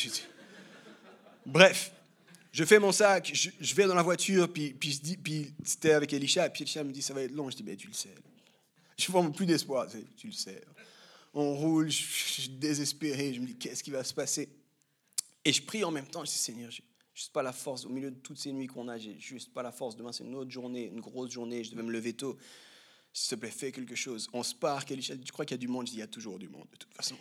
Bref, 1.44 1.92
je 2.52 2.64
fais 2.64 2.78
mon 2.78 2.92
sac, 2.92 3.30
je, 3.32 3.74
vais 3.74 3.86
dans 3.86 3.94
la 3.94 4.02
voiture, 4.02 4.52
puis, 4.52 4.72
puis, 4.72 5.00
puis 5.22 5.54
c'était 5.64 5.92
avec 5.92 6.12
Elisha, 6.12 6.48
puis 6.50 6.62
Elisha 6.62 6.84
me 6.84 6.92
dit 6.92 7.02
ça 7.02 7.14
va 7.14 7.22
être 7.22 7.34
long. 7.34 7.50
Je 7.50 7.56
dis, 7.56 7.76
tu 7.76 7.88
le 7.88 7.92
sais. 7.92 8.14
Je 8.96 9.10
vois 9.10 9.30
plus 9.32 9.46
d'espoir, 9.46 9.86
tu 10.16 10.26
le 10.26 10.32
sais. 10.32 10.62
On 11.32 11.54
roule, 11.54 11.90
je, 11.90 12.02
suis 12.02 12.48
désespéré, 12.48 13.32
je 13.34 13.40
me 13.40 13.46
dis, 13.46 13.56
qu'est-ce 13.56 13.82
qui 13.84 13.90
va 13.90 14.02
se 14.02 14.12
passer? 14.12 14.48
Et 15.44 15.52
je 15.52 15.62
prie 15.62 15.84
en 15.84 15.90
même 15.90 16.06
temps, 16.06 16.24
je 16.24 16.30
dis, 16.30 16.38
Seigneur, 16.38 16.70
juste 17.20 17.34
pas 17.34 17.42
la 17.42 17.52
force, 17.52 17.84
au 17.84 17.90
milieu 17.90 18.10
de 18.10 18.16
toutes 18.16 18.38
ces 18.38 18.50
nuits 18.50 18.66
qu'on 18.66 18.88
a, 18.88 18.96
j'ai 18.96 19.18
juste 19.18 19.52
pas 19.52 19.62
la 19.62 19.72
force. 19.72 19.94
Demain, 19.94 20.10
c'est 20.10 20.24
une 20.24 20.34
autre 20.34 20.50
journée, 20.50 20.86
une 20.86 21.00
grosse 21.00 21.30
journée, 21.30 21.62
je 21.62 21.70
devais 21.70 21.82
me 21.82 21.92
lever 21.92 22.14
tôt. 22.14 22.38
S'il 23.12 23.36
te 23.36 23.40
plaît, 23.40 23.50
fais 23.50 23.72
quelque 23.72 23.94
chose. 23.94 24.26
On 24.32 24.42
se 24.42 24.54
part, 24.54 24.86
tu 24.86 24.96
crois 25.30 25.44
qu'il 25.44 25.54
y 25.54 25.58
a 25.58 25.58
du 25.58 25.68
monde? 25.68 25.86
Je 25.86 25.90
dis, 25.90 25.98
il 25.98 26.00
y 26.00 26.02
a 26.02 26.06
toujours 26.06 26.38
du 26.38 26.48
monde, 26.48 26.66
de 26.72 26.78
toute 26.78 26.94
façon. 26.94 27.16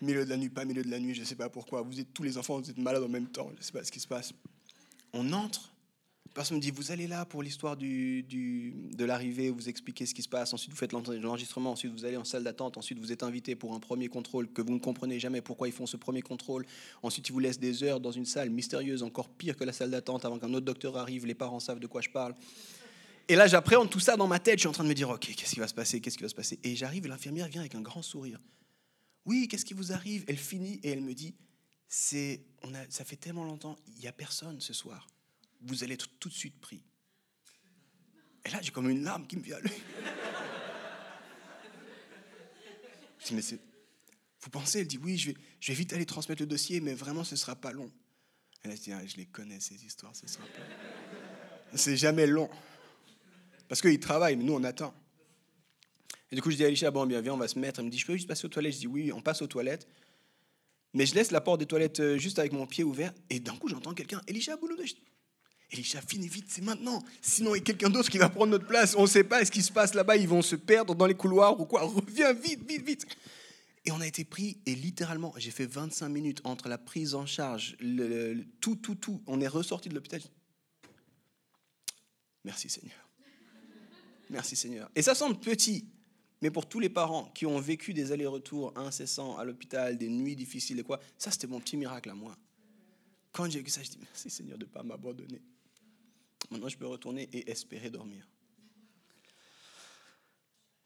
Milieu 0.00 0.24
de 0.24 0.30
la 0.30 0.36
nuit, 0.36 0.50
pas 0.50 0.64
milieu 0.64 0.84
de 0.84 0.90
la 0.90 1.00
nuit, 1.00 1.14
je 1.14 1.20
ne 1.20 1.24
sais 1.24 1.34
pas 1.34 1.48
pourquoi. 1.48 1.82
Vous 1.82 1.98
êtes 1.98 2.14
tous 2.14 2.22
les 2.22 2.38
enfants, 2.38 2.60
vous 2.60 2.70
êtes 2.70 2.78
malades 2.78 3.02
en 3.02 3.08
même 3.08 3.26
temps, 3.26 3.50
je 3.54 3.58
ne 3.58 3.62
sais 3.62 3.72
pas 3.72 3.82
ce 3.82 3.90
qui 3.90 3.98
se 3.98 4.06
passe. 4.06 4.32
On 5.12 5.32
entre, 5.32 5.74
personne 6.38 6.58
me 6.58 6.62
dit, 6.62 6.70
vous 6.70 6.92
allez 6.92 7.08
là 7.08 7.24
pour 7.24 7.42
l'histoire 7.42 7.76
du, 7.76 8.22
de 8.22 9.04
l'arrivée, 9.04 9.50
vous 9.50 9.68
expliquez 9.68 10.06
ce 10.06 10.14
qui 10.14 10.22
se 10.22 10.28
passe, 10.28 10.54
ensuite 10.54 10.70
vous 10.70 10.76
faites 10.76 10.92
l'enregistrement, 10.92 11.72
ensuite 11.72 11.90
vous 11.90 12.04
allez 12.04 12.16
en 12.16 12.22
salle 12.22 12.44
d'attente, 12.44 12.76
ensuite 12.76 13.00
vous 13.00 13.10
êtes 13.10 13.24
invité 13.24 13.56
pour 13.56 13.74
un 13.74 13.80
premier 13.80 14.06
contrôle 14.06 14.46
que 14.46 14.62
vous 14.62 14.72
ne 14.72 14.78
comprenez 14.78 15.18
jamais 15.18 15.40
pourquoi 15.40 15.66
ils 15.66 15.74
font 15.74 15.86
ce 15.86 15.96
premier 15.96 16.22
contrôle, 16.22 16.64
ensuite 17.02 17.28
ils 17.28 17.32
vous 17.32 17.40
laissent 17.40 17.58
des 17.58 17.82
heures 17.82 17.98
dans 17.98 18.12
une 18.12 18.24
salle 18.24 18.50
mystérieuse, 18.50 19.02
encore 19.02 19.30
pire 19.30 19.56
que 19.56 19.64
la 19.64 19.72
salle 19.72 19.90
d'attente, 19.90 20.24
avant 20.24 20.38
qu'un 20.38 20.54
autre 20.54 20.64
docteur 20.64 20.96
arrive, 20.96 21.26
les 21.26 21.34
parents 21.34 21.58
savent 21.58 21.80
de 21.80 21.88
quoi 21.88 22.02
je 22.02 22.10
parle. 22.10 22.36
Et 23.26 23.34
là, 23.34 23.48
j'appréhende 23.48 23.90
tout 23.90 23.98
ça 23.98 24.16
dans 24.16 24.28
ma 24.28 24.38
tête, 24.38 24.58
je 24.58 24.60
suis 24.60 24.68
en 24.68 24.72
train 24.72 24.84
de 24.84 24.88
me 24.88 24.94
dire, 24.94 25.10
ok, 25.10 25.34
qu'est-ce 25.34 25.54
qui 25.54 25.60
va 25.60 25.66
se 25.66 25.74
passer, 25.74 26.00
qu'est-ce 26.00 26.18
qui 26.18 26.22
va 26.22 26.28
se 26.28 26.36
passer? 26.36 26.60
Et 26.62 26.76
j'arrive 26.76 27.08
l'infirmière 27.08 27.48
vient 27.48 27.62
avec 27.62 27.74
un 27.74 27.82
grand 27.82 28.02
sourire. 28.02 28.40
Oui, 29.24 29.48
qu'est-ce 29.48 29.64
qui 29.64 29.74
vous 29.74 29.90
arrive? 29.90 30.24
Elle 30.28 30.38
finit 30.38 30.78
et 30.84 30.90
elle 30.90 31.02
me 31.02 31.14
dit, 31.14 31.34
c'est, 31.88 32.44
on 32.62 32.72
a, 32.76 32.88
ça 32.90 33.04
fait 33.04 33.16
tellement 33.16 33.44
longtemps, 33.44 33.76
il 33.88 34.02
n'y 34.02 34.06
a 34.06 34.12
personne 34.12 34.60
ce 34.60 34.72
soir. 34.72 35.08
Vous 35.60 35.84
allez 35.84 35.94
être 35.94 36.08
tout 36.18 36.28
de 36.28 36.34
suite 36.34 36.60
pris. 36.60 36.82
Et 38.44 38.50
là, 38.50 38.60
j'ai 38.62 38.70
comme 38.70 38.88
une 38.88 39.02
larme 39.02 39.26
qui 39.26 39.36
me 39.36 39.42
vient 39.42 39.56
à. 39.56 39.60
Je 43.18 43.26
dis, 43.26 43.34
mais 43.34 43.42
c'est... 43.42 43.60
Vous 44.40 44.50
pensez? 44.50 44.80
Elle 44.80 44.86
dit, 44.86 44.98
oui, 44.98 45.18
je 45.18 45.30
vais, 45.30 45.36
je 45.60 45.72
vite 45.72 45.92
aller 45.92 46.06
transmettre 46.06 46.40
le 46.40 46.46
dossier, 46.46 46.80
mais 46.80 46.94
vraiment, 46.94 47.24
ce 47.24 47.34
ne 47.34 47.36
sera 47.38 47.56
pas 47.56 47.72
long. 47.72 47.90
Elle 48.62 48.70
a 48.70 48.74
dit, 48.74 48.92
ah, 48.92 49.04
je 49.04 49.16
les 49.16 49.26
connais, 49.26 49.60
ces 49.60 49.84
histoires, 49.84 50.14
ce 50.14 50.26
sera 50.26 50.44
pas... 50.44 51.76
C'est 51.76 51.96
jamais 51.96 52.26
long. 52.26 52.48
Parce 53.68 53.82
qu'ils 53.82 54.00
travaillent, 54.00 54.36
mais 54.36 54.44
nous, 54.44 54.54
on 54.54 54.64
attend. 54.64 54.94
Et 56.30 56.36
du 56.36 56.42
coup, 56.42 56.50
je 56.50 56.56
dis 56.56 56.64
à 56.64 56.68
Alicia, 56.68 56.90
bon, 56.90 57.06
bien, 57.06 57.20
viens, 57.20 57.34
on 57.34 57.38
va 57.38 57.48
se 57.48 57.58
mettre. 57.58 57.80
Elle 57.80 57.86
me 57.86 57.90
dit, 57.90 57.98
je 57.98 58.06
peux 58.06 58.14
juste 58.14 58.28
passer 58.28 58.46
aux 58.46 58.50
toilettes? 58.50 58.74
Je 58.74 58.78
dis, 58.78 58.86
oui, 58.86 59.12
on 59.12 59.20
passe 59.20 59.42
aux 59.42 59.46
toilettes. 59.46 59.86
Mais 60.94 61.04
je 61.04 61.14
laisse 61.14 61.30
la 61.30 61.40
porte 61.40 61.60
des 61.60 61.66
toilettes 61.66 62.00
euh, 62.00 62.16
juste 62.16 62.38
avec 62.38 62.52
mon 62.52 62.66
pied 62.66 62.84
ouvert. 62.84 63.12
Et 63.28 63.40
d'un 63.40 63.56
coup, 63.56 63.68
j'entends 63.68 63.92
quelqu'un, 63.92 64.22
Elisha 64.26 64.56
Bouloudou. 64.56 64.84
Elisha, 65.70 66.00
finis 66.00 66.28
vite, 66.28 66.46
c'est 66.48 66.62
maintenant. 66.62 67.02
Sinon, 67.20 67.54
il 67.54 67.58
y 67.58 67.60
a 67.60 67.64
quelqu'un 67.64 67.90
d'autre 67.90 68.08
qui 68.08 68.18
va 68.18 68.30
prendre 68.30 68.52
notre 68.52 68.66
place. 68.66 68.94
On 68.96 69.02
ne 69.02 69.06
sait 69.06 69.24
pas 69.24 69.44
ce 69.44 69.50
qui 69.50 69.62
se 69.62 69.70
passe 69.70 69.94
là-bas. 69.94 70.16
Ils 70.16 70.28
vont 70.28 70.40
se 70.40 70.56
perdre 70.56 70.94
dans 70.94 71.06
les 71.06 71.14
couloirs 71.14 71.60
ou 71.60 71.66
quoi. 71.66 71.82
Reviens 71.82 72.32
vite, 72.32 72.66
vite, 72.66 72.86
vite. 72.86 73.06
Et 73.84 73.90
on 73.90 74.00
a 74.00 74.06
été 74.06 74.24
pris, 74.24 74.58
et 74.66 74.74
littéralement, 74.74 75.32
j'ai 75.38 75.50
fait 75.50 75.66
25 75.66 76.08
minutes 76.08 76.40
entre 76.44 76.68
la 76.68 76.78
prise 76.78 77.14
en 77.14 77.24
charge, 77.24 77.76
le, 77.80 78.44
tout, 78.60 78.76
tout, 78.76 78.94
tout. 78.94 79.22
On 79.26 79.40
est 79.40 79.48
ressorti 79.48 79.88
de 79.88 79.94
l'hôpital. 79.94 80.20
Merci 82.44 82.68
Seigneur. 82.68 83.08
Merci 84.30 84.56
Seigneur. 84.56 84.90
Et 84.94 85.00
ça 85.02 85.14
semble 85.14 85.38
petit, 85.38 85.88
mais 86.42 86.50
pour 86.50 86.68
tous 86.68 86.80
les 86.80 86.90
parents 86.90 87.30
qui 87.34 87.46
ont 87.46 87.58
vécu 87.60 87.94
des 87.94 88.12
allers-retours 88.12 88.76
incessants 88.76 89.38
à 89.38 89.44
l'hôpital, 89.44 89.96
des 89.96 90.08
nuits 90.08 90.36
difficiles 90.36 90.78
et 90.78 90.82
quoi, 90.82 91.00
ça 91.16 91.30
c'était 91.30 91.46
mon 91.46 91.60
petit 91.60 91.76
miracle 91.76 92.10
à 92.10 92.14
moi. 92.14 92.36
Quand 93.32 93.50
j'ai 93.50 93.62
vu 93.62 93.70
ça, 93.70 93.82
je 93.82 93.90
dis 93.90 93.98
merci 94.00 94.28
Seigneur 94.28 94.58
de 94.58 94.64
ne 94.64 94.70
pas 94.70 94.82
m'abandonner. 94.82 95.40
Maintenant, 96.50 96.68
je 96.68 96.78
peux 96.78 96.86
retourner 96.86 97.28
et 97.32 97.50
espérer 97.50 97.90
dormir. 97.90 98.26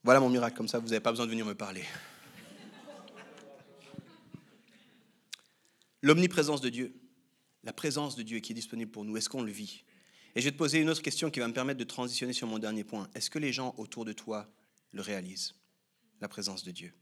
Voilà 0.02 0.18
mon 0.18 0.28
miracle, 0.28 0.56
comme 0.56 0.68
ça, 0.68 0.78
vous 0.78 0.88
n'avez 0.88 1.00
pas 1.00 1.12
besoin 1.12 1.26
de 1.26 1.30
venir 1.30 1.46
me 1.46 1.54
parler. 1.54 1.84
L'omniprésence 6.02 6.60
de 6.60 6.68
Dieu, 6.68 6.92
la 7.62 7.72
présence 7.72 8.16
de 8.16 8.22
Dieu 8.24 8.40
qui 8.40 8.50
est 8.50 8.54
disponible 8.56 8.90
pour 8.90 9.04
nous, 9.04 9.16
est-ce 9.16 9.28
qu'on 9.28 9.42
le 9.42 9.52
vit? 9.52 9.84
Et 10.34 10.40
je 10.40 10.46
vais 10.46 10.50
te 10.52 10.56
poser 10.56 10.80
une 10.80 10.90
autre 10.90 11.02
question 11.02 11.30
qui 11.30 11.38
va 11.38 11.46
me 11.46 11.52
permettre 11.52 11.78
de 11.78 11.84
transitionner 11.84 12.32
sur 12.32 12.48
mon 12.48 12.58
dernier 12.58 12.82
point. 12.82 13.08
Est-ce 13.14 13.30
que 13.30 13.38
les 13.38 13.52
gens 13.52 13.74
autour 13.78 14.04
de 14.04 14.12
toi 14.12 14.50
le 14.90 15.00
réalisent, 15.00 15.54
la 16.20 16.28
présence 16.28 16.64
de 16.64 16.72
Dieu? 16.72 16.92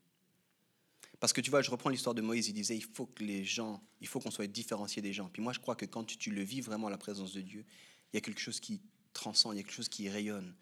Parce 1.18 1.32
que 1.32 1.40
tu 1.40 1.50
vois, 1.50 1.62
je 1.62 1.70
reprends 1.70 1.90
l'histoire 1.90 2.14
de 2.14 2.20
Moïse, 2.20 2.48
il 2.48 2.52
disait, 2.52 2.76
il 2.76 2.84
faut 2.84 3.06
que 3.06 3.22
les 3.22 3.44
gens, 3.44 3.82
il 4.00 4.06
faut 4.06 4.20
qu'on 4.20 4.30
soit 4.30 4.46
différencié 4.46 5.00
des 5.00 5.12
gens. 5.12 5.30
Puis 5.30 5.42
moi, 5.42 5.52
je 5.52 5.60
crois 5.60 5.76
que 5.76 5.86
quand 5.86 6.04
tu 6.04 6.30
le 6.30 6.42
vis 6.42 6.60
vraiment, 6.60 6.88
la 6.88 6.98
présence 6.98 7.32
de 7.32 7.40
Dieu, 7.40 7.64
il 8.12 8.16
y 8.16 8.18
a 8.18 8.20
quelque 8.20 8.40
chose 8.40 8.60
qui 8.60 8.80
transcende, 9.12 9.54
il 9.54 9.58
y 9.58 9.60
a 9.60 9.62
quelque 9.62 9.74
chose 9.74 9.88
qui 9.88 10.08
rayonne. 10.08 10.54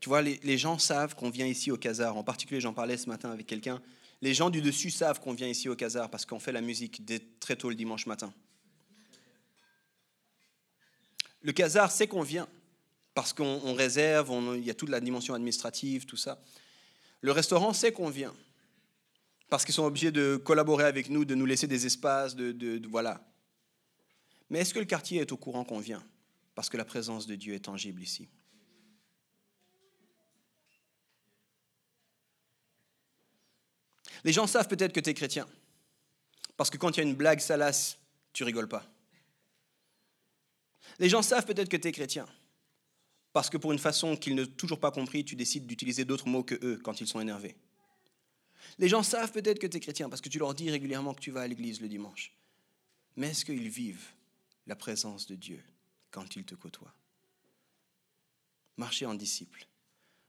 Tu 0.00 0.08
vois, 0.08 0.20
les, 0.20 0.58
gens 0.58 0.78
savent 0.78 1.14
qu'on 1.14 1.30
vient 1.30 1.46
ici 1.46 1.70
au 1.70 1.78
Casar. 1.78 2.16
En 2.16 2.22
particulier, 2.22 2.60
j'en 2.60 2.74
parlais 2.74 2.98
ce 2.98 3.08
matin 3.08 3.30
avec 3.30 3.46
quelqu'un. 3.46 3.80
Les 4.20 4.34
gens 4.34 4.50
du 4.50 4.60
dessus 4.60 4.90
savent 4.90 5.18
qu'on 5.18 5.32
vient 5.32 5.48
ici 5.48 5.68
au 5.68 5.76
Casar 5.76 6.10
parce 6.10 6.26
qu'on 6.26 6.38
fait 6.38 6.52
la 6.52 6.60
musique 6.60 7.04
dès 7.04 7.20
très 7.40 7.56
tôt 7.56 7.70
le 7.70 7.74
dimanche 7.74 8.04
matin. 8.04 8.32
Le 11.40 11.52
Casar 11.52 11.90
sait 11.90 12.06
qu'on 12.06 12.22
vient 12.22 12.48
parce 13.14 13.32
qu'on 13.32 13.72
réserve, 13.74 14.30
il 14.56 14.64
y 14.64 14.70
a 14.70 14.74
toute 14.74 14.90
la 14.90 15.00
dimension 15.00 15.32
administrative, 15.34 16.04
tout 16.04 16.16
ça. 16.16 16.42
Le 17.22 17.32
restaurant 17.32 17.72
sait 17.72 17.92
qu'on 17.92 18.10
vient 18.10 18.34
parce 19.48 19.64
qu'ils 19.64 19.74
sont 19.74 19.84
obligés 19.84 20.12
de 20.12 20.36
collaborer 20.36 20.84
avec 20.84 21.08
nous, 21.08 21.24
de 21.24 21.34
nous 21.34 21.46
laisser 21.46 21.66
des 21.66 21.86
espaces, 21.86 22.36
de 22.36 22.86
voilà. 22.88 23.26
Mais 24.50 24.58
est-ce 24.58 24.74
que 24.74 24.80
le 24.80 24.84
quartier 24.84 25.20
est 25.20 25.32
au 25.32 25.36
courant 25.38 25.64
qu'on 25.64 25.78
vient? 25.78 26.04
Parce 26.54 26.68
que 26.68 26.76
la 26.76 26.84
présence 26.84 27.26
de 27.26 27.34
Dieu 27.34 27.54
est 27.54 27.64
tangible 27.64 28.02
ici. 28.02 28.28
Les 34.22 34.32
gens 34.32 34.46
savent 34.46 34.68
peut-être 34.68 34.92
que 34.92 35.00
tu 35.00 35.10
es 35.10 35.14
chrétien, 35.14 35.46
parce 36.56 36.70
que 36.70 36.78
quand 36.78 36.96
il 36.96 36.96
y 36.98 37.00
a 37.00 37.02
une 37.06 37.14
blague 37.14 37.40
salace, 37.40 37.98
tu 38.32 38.42
rigoles 38.44 38.68
pas. 38.68 38.90
Les 40.98 41.08
gens 41.08 41.22
savent 41.22 41.44
peut-être 41.44 41.68
que 41.68 41.76
tu 41.76 41.88
es 41.88 41.92
chrétien, 41.92 42.26
parce 43.32 43.50
que 43.50 43.58
pour 43.58 43.72
une 43.72 43.78
façon 43.78 44.16
qu'ils 44.16 44.34
n'ont 44.34 44.46
toujours 44.46 44.80
pas 44.80 44.90
compris, 44.90 45.24
tu 45.24 45.36
décides 45.36 45.66
d'utiliser 45.66 46.04
d'autres 46.04 46.28
mots 46.28 46.44
que 46.44 46.54
eux 46.62 46.80
quand 46.82 47.00
ils 47.00 47.08
sont 47.08 47.20
énervés. 47.20 47.56
Les 48.78 48.88
gens 48.88 49.02
savent 49.02 49.32
peut-être 49.32 49.58
que 49.58 49.66
tu 49.66 49.76
es 49.76 49.80
chrétien, 49.80 50.08
parce 50.08 50.22
que 50.22 50.30
tu 50.30 50.38
leur 50.38 50.54
dis 50.54 50.70
régulièrement 50.70 51.12
que 51.12 51.20
tu 51.20 51.30
vas 51.30 51.42
à 51.42 51.46
l'église 51.46 51.80
le 51.80 51.88
dimanche. 51.88 52.32
Mais 53.16 53.30
est-ce 53.30 53.44
qu'ils 53.44 53.68
vivent 53.68 54.14
la 54.66 54.76
présence 54.76 55.26
de 55.26 55.34
Dieu 55.34 55.62
quand 56.14 56.36
il 56.36 56.44
te 56.44 56.54
côtoie. 56.54 56.94
Marcher 58.76 59.04
en 59.04 59.14
disciple, 59.14 59.66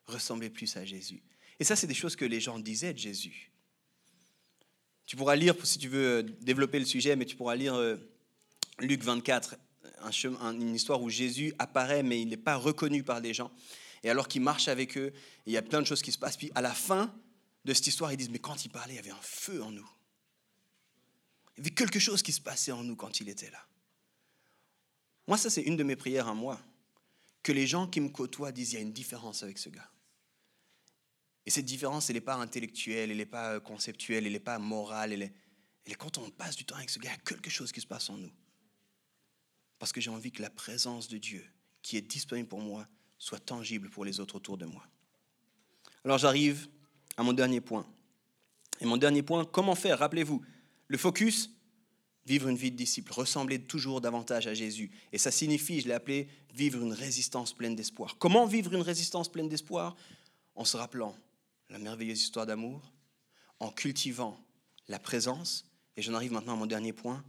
ressembler 0.08 0.50
plus 0.50 0.76
à 0.78 0.84
Jésus. 0.84 1.22
Et 1.60 1.64
ça, 1.64 1.76
c'est 1.76 1.88
des 1.88 1.94
choses 1.94 2.16
que 2.16 2.26
les 2.26 2.42
gens 2.42 2.58
disaient 2.58 2.94
de 2.94 3.00
Jésus. 3.00 3.52
Tu 5.06 5.16
pourras 5.16 5.36
lire, 5.36 5.56
si 5.64 5.78
tu 5.78 5.88
veux 5.88 6.24
développer 6.24 6.80
le 6.80 6.86
sujet, 6.86 7.16
mais 7.16 7.26
tu 7.26 7.36
pourras 7.36 7.56
lire 7.56 7.76
euh, 7.76 7.98
Luc 8.80 9.04
24, 9.04 9.56
une 10.42 10.74
histoire 10.74 11.02
où 11.04 11.10
Jésus 11.10 11.54
apparaît, 11.60 12.02
mais 12.02 12.20
il 12.20 12.30
n'est 12.30 12.38
pas 12.38 12.56
reconnu 12.56 13.04
par 13.04 13.20
les 13.20 13.36
gens. 13.36 13.52
Et 14.04 14.10
alors 14.10 14.28
qu'il 14.28 14.42
marche 14.42 14.68
avec 14.68 14.98
eux, 14.98 15.14
il 15.46 15.54
y 15.54 15.58
a 15.58 15.62
plein 15.62 15.82
de 15.82 15.88
choses 15.88 16.02
qui 16.02 16.12
se 16.12 16.18
passent. 16.18 16.38
Puis 16.38 16.52
à 16.56 16.62
la 16.62 16.74
fin 16.74 17.14
de 17.64 17.74
cette 17.74 17.86
histoire, 17.86 18.12
ils 18.12 18.18
disent, 18.18 18.30
mais 18.30 18.40
quand 18.40 18.66
il 18.66 18.70
parlait, 18.70 18.94
il 18.94 18.98
y 18.98 19.00
avait 19.00 19.12
un 19.12 19.22
feu 19.22 19.64
en 19.64 19.72
nous. 19.72 19.90
Il 21.56 21.60
y 21.60 21.62
avait 21.62 21.76
quelque 21.76 22.00
chose 22.00 22.24
qui 22.24 22.32
se 22.32 22.42
passait 22.42 22.72
en 22.72 22.84
nous 22.84 22.96
quand 22.96 23.20
il 23.20 23.30
était 23.30 23.52
là. 23.52 23.66
Moi, 25.28 25.38
ça, 25.38 25.50
c'est 25.50 25.62
une 25.62 25.78
de 25.78 25.84
mes 25.84 25.96
prières 25.96 26.28
à 26.28 26.34
moi. 26.34 26.60
Que 27.44 27.52
les 27.52 27.68
gens 27.68 27.88
qui 27.88 28.02
me 28.02 28.10
côtoient 28.10 28.52
disent, 28.52 28.74
il 28.74 28.76
y 28.76 28.80
a 28.80 28.82
une 28.82 28.94
différence 28.94 29.44
avec 29.44 29.58
ce 29.58 29.70
gars. 29.70 29.90
Et 31.46 31.52
cette 31.52 31.66
différence, 31.66 32.10
elle 32.10 32.16
n'est 32.16 32.22
pas 32.22 32.36
intellectuelle, 32.36 33.12
elle 33.12 33.18
n'est 33.18 33.26
pas 33.26 33.54
euh, 33.54 33.60
conceptuelle, 33.60 34.26
elle 34.26 34.34
n'est 34.34 34.40
pas 34.40 34.58
morale. 34.58 35.14
Elle 35.14 35.32
elle 35.86 35.92
est 35.92 35.96
quand 35.96 36.18
on 36.18 36.30
passe 36.32 36.56
du 36.56 36.66
temps 36.66 36.76
avec 36.76 36.90
ce 36.90 37.00
gars, 37.00 37.10
il 37.10 37.14
y 37.14 37.16
a 37.16 37.24
quelque 37.24 37.50
chose 37.50 37.72
qui 37.72 37.80
se 37.80 37.88
passe 37.88 38.10
en 38.10 38.18
nous. 38.18 38.32
Parce 39.78 39.92
que 39.92 40.02
j'ai 40.02 40.10
envie 40.10 40.32
que 40.32 40.42
la 40.42 40.50
présence 40.50 41.08
de 41.08 41.18
Dieu, 41.18 41.46
qui 41.82 41.98
est 41.98 42.02
disponible 42.02 42.48
pour 42.48 42.62
moi, 42.62 42.88
soit 43.20 43.40
tangible 43.40 43.90
pour 43.90 44.04
les 44.04 44.20
autres 44.20 44.36
autour 44.36 44.58
de 44.58 44.66
moi. 44.66 44.84
Alors 46.04 46.18
j'arrive 46.18 46.68
à 47.18 47.24
mon 47.24 47.34
dernier 47.34 47.62
point. 47.62 47.86
Et 48.80 48.86
mon 48.86 48.98
dernier 48.98 49.22
point, 49.22 49.46
comment 49.46 49.76
faire? 49.76 50.00
Rappelez-vous, 50.00 50.44
le 50.88 50.98
focus, 50.98 51.52
vivre 52.26 52.48
une 52.48 52.58
vie 52.58 52.72
de 52.72 52.76
disciple, 52.76 53.14
ressembler 53.14 53.62
toujours 53.62 54.02
davantage 54.02 54.48
à 54.48 54.54
Jésus. 54.54 54.92
Et 55.12 55.18
ça 55.18 55.32
signifie, 55.32 55.82
je 55.82 55.88
l'ai 55.88 55.94
appelé, 55.94 56.28
vivre 56.54 56.82
une 56.82 56.94
résistance 56.94 57.54
pleine 57.54 57.76
d'espoir. 57.76 58.18
Comment 58.18 58.46
vivre 58.46 58.74
une 58.74 58.82
résistance 58.82 59.32
pleine 59.32 59.50
d'espoir? 59.50 59.96
En 60.56 60.66
se 60.66 60.78
rappelant 60.78 61.16
la 61.70 61.80
merveilleuse 61.80 62.22
histoire 62.22 62.46
d'amour, 62.46 62.82
en 63.60 63.70
cultivant 63.72 64.40
la 64.88 65.00
présence, 65.00 65.66
et 65.98 66.02
j'en 66.02 66.14
arrive 66.14 66.32
maintenant 66.32 66.54
à 66.54 66.58
mon 66.58 66.66
dernier 66.66 66.94
point, 66.94 67.24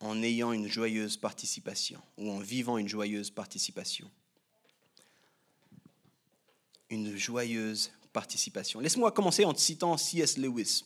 en 0.00 0.22
ayant 0.22 0.52
une 0.52 0.68
joyeuse 0.68 1.16
participation, 1.16 2.00
ou 2.16 2.30
en 2.30 2.38
vivant 2.38 2.78
une 2.78 2.88
joyeuse 2.88 3.30
participation. 3.30 4.10
Une 6.90 7.16
joyeuse 7.16 7.90
participation. 8.12 8.80
Laisse-moi 8.80 9.12
commencer 9.12 9.44
en 9.44 9.54
citant 9.54 9.96
C.S. 9.96 10.38
Lewis. 10.38 10.84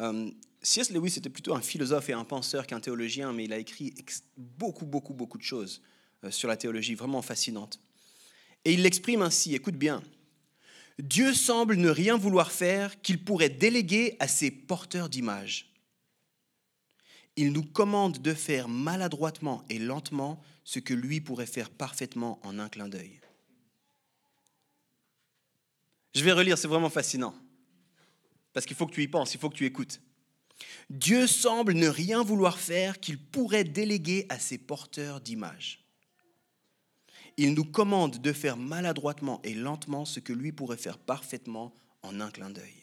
Euh, 0.00 0.30
C.S. 0.62 0.90
Lewis 0.90 1.14
était 1.16 1.30
plutôt 1.30 1.54
un 1.54 1.60
philosophe 1.60 2.08
et 2.08 2.12
un 2.12 2.24
penseur 2.24 2.66
qu'un 2.66 2.80
théologien, 2.80 3.32
mais 3.32 3.44
il 3.44 3.52
a 3.52 3.58
écrit 3.58 3.94
beaucoup, 4.36 4.86
beaucoup, 4.86 5.12
beaucoup 5.12 5.38
de 5.38 5.42
choses 5.42 5.82
euh, 6.24 6.30
sur 6.30 6.48
la 6.48 6.56
théologie, 6.56 6.94
vraiment 6.94 7.22
fascinantes. 7.22 7.80
Et 8.64 8.72
il 8.72 8.82
l'exprime 8.82 9.22
ainsi, 9.22 9.54
écoute 9.54 9.76
bien. 9.76 10.02
Dieu 10.98 11.34
semble 11.34 11.76
ne 11.76 11.88
rien 11.88 12.16
vouloir 12.16 12.52
faire 12.52 13.00
qu'il 13.02 13.24
pourrait 13.24 13.48
déléguer 13.48 14.16
à 14.20 14.28
ses 14.28 14.50
porteurs 14.50 15.08
d'images. 15.08 15.68
Il 17.36 17.52
nous 17.52 17.64
commande 17.64 18.18
de 18.18 18.34
faire 18.34 18.68
maladroitement 18.68 19.64
et 19.68 19.78
lentement 19.78 20.40
ce 20.64 20.78
que 20.78 20.94
lui 20.94 21.20
pourrait 21.20 21.46
faire 21.46 21.70
parfaitement 21.70 22.38
en 22.46 22.58
un 22.58 22.68
clin 22.68 22.88
d'œil. 22.88 23.20
Je 26.14 26.22
vais 26.22 26.32
relire, 26.32 26.58
c'est 26.58 26.68
vraiment 26.68 26.90
fascinant. 26.90 27.34
Parce 28.52 28.66
qu'il 28.66 28.76
faut 28.76 28.86
que 28.86 28.94
tu 28.94 29.02
y 29.02 29.08
penses, 29.08 29.34
il 29.34 29.40
faut 29.40 29.50
que 29.50 29.56
tu 29.56 29.66
écoutes. 29.66 30.00
Dieu 30.90 31.26
semble 31.26 31.72
ne 31.72 31.88
rien 31.88 32.22
vouloir 32.22 32.58
faire 32.58 33.00
qu'il 33.00 33.18
pourrait 33.18 33.64
déléguer 33.64 34.26
à 34.28 34.38
ses 34.38 34.58
porteurs 34.58 35.20
d'images. 35.20 35.84
Il 37.36 37.54
nous 37.54 37.64
commande 37.64 38.20
de 38.20 38.32
faire 38.32 38.56
maladroitement 38.56 39.40
et 39.42 39.54
lentement 39.54 40.04
ce 40.04 40.20
que 40.20 40.32
lui 40.32 40.52
pourrait 40.52 40.76
faire 40.76 40.98
parfaitement 40.98 41.74
en 42.02 42.20
un 42.20 42.30
clin 42.30 42.50
d'œil. 42.50 42.74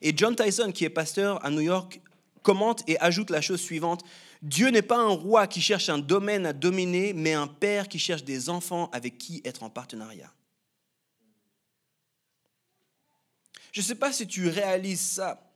Et 0.00 0.12
John 0.16 0.34
Tyson, 0.34 0.72
qui 0.72 0.84
est 0.84 0.90
pasteur 0.90 1.44
à 1.44 1.50
New 1.50 1.60
York, 1.60 2.00
commente 2.42 2.82
et 2.88 2.98
ajoute 3.00 3.30
la 3.30 3.40
chose 3.40 3.60
suivante. 3.60 4.02
Dieu 4.42 4.70
n'est 4.70 4.82
pas 4.82 4.98
un 4.98 5.08
roi 5.08 5.46
qui 5.46 5.60
cherche 5.60 5.88
un 5.88 5.98
domaine 5.98 6.46
à 6.46 6.52
dominer, 6.52 7.12
mais 7.12 7.34
un 7.34 7.46
père 7.46 7.88
qui 7.88 7.98
cherche 7.98 8.24
des 8.24 8.48
enfants 8.48 8.88
avec 8.92 9.18
qui 9.18 9.42
être 9.44 9.62
en 9.62 9.70
partenariat. 9.70 10.32
Je 13.78 13.82
ne 13.84 13.86
sais 13.86 13.94
pas 13.94 14.12
si 14.12 14.26
tu 14.26 14.48
réalises 14.48 15.00
ça, 15.00 15.54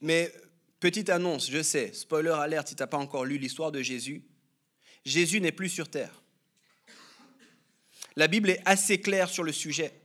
mais 0.00 0.32
petite 0.78 1.10
annonce, 1.10 1.50
je 1.50 1.60
sais, 1.60 1.92
spoiler 1.92 2.30
alerte 2.30 2.68
si 2.68 2.76
tu 2.76 2.82
n'as 2.84 2.86
pas 2.86 2.96
encore 2.96 3.24
lu 3.24 3.38
l'histoire 3.38 3.72
de 3.72 3.82
Jésus, 3.82 4.22
Jésus 5.04 5.40
n'est 5.40 5.50
plus 5.50 5.68
sur 5.68 5.90
terre. 5.90 6.22
La 8.14 8.28
Bible 8.28 8.50
est 8.50 8.62
assez 8.66 9.00
claire 9.00 9.30
sur 9.30 9.42
le 9.42 9.50
sujet. 9.50 10.00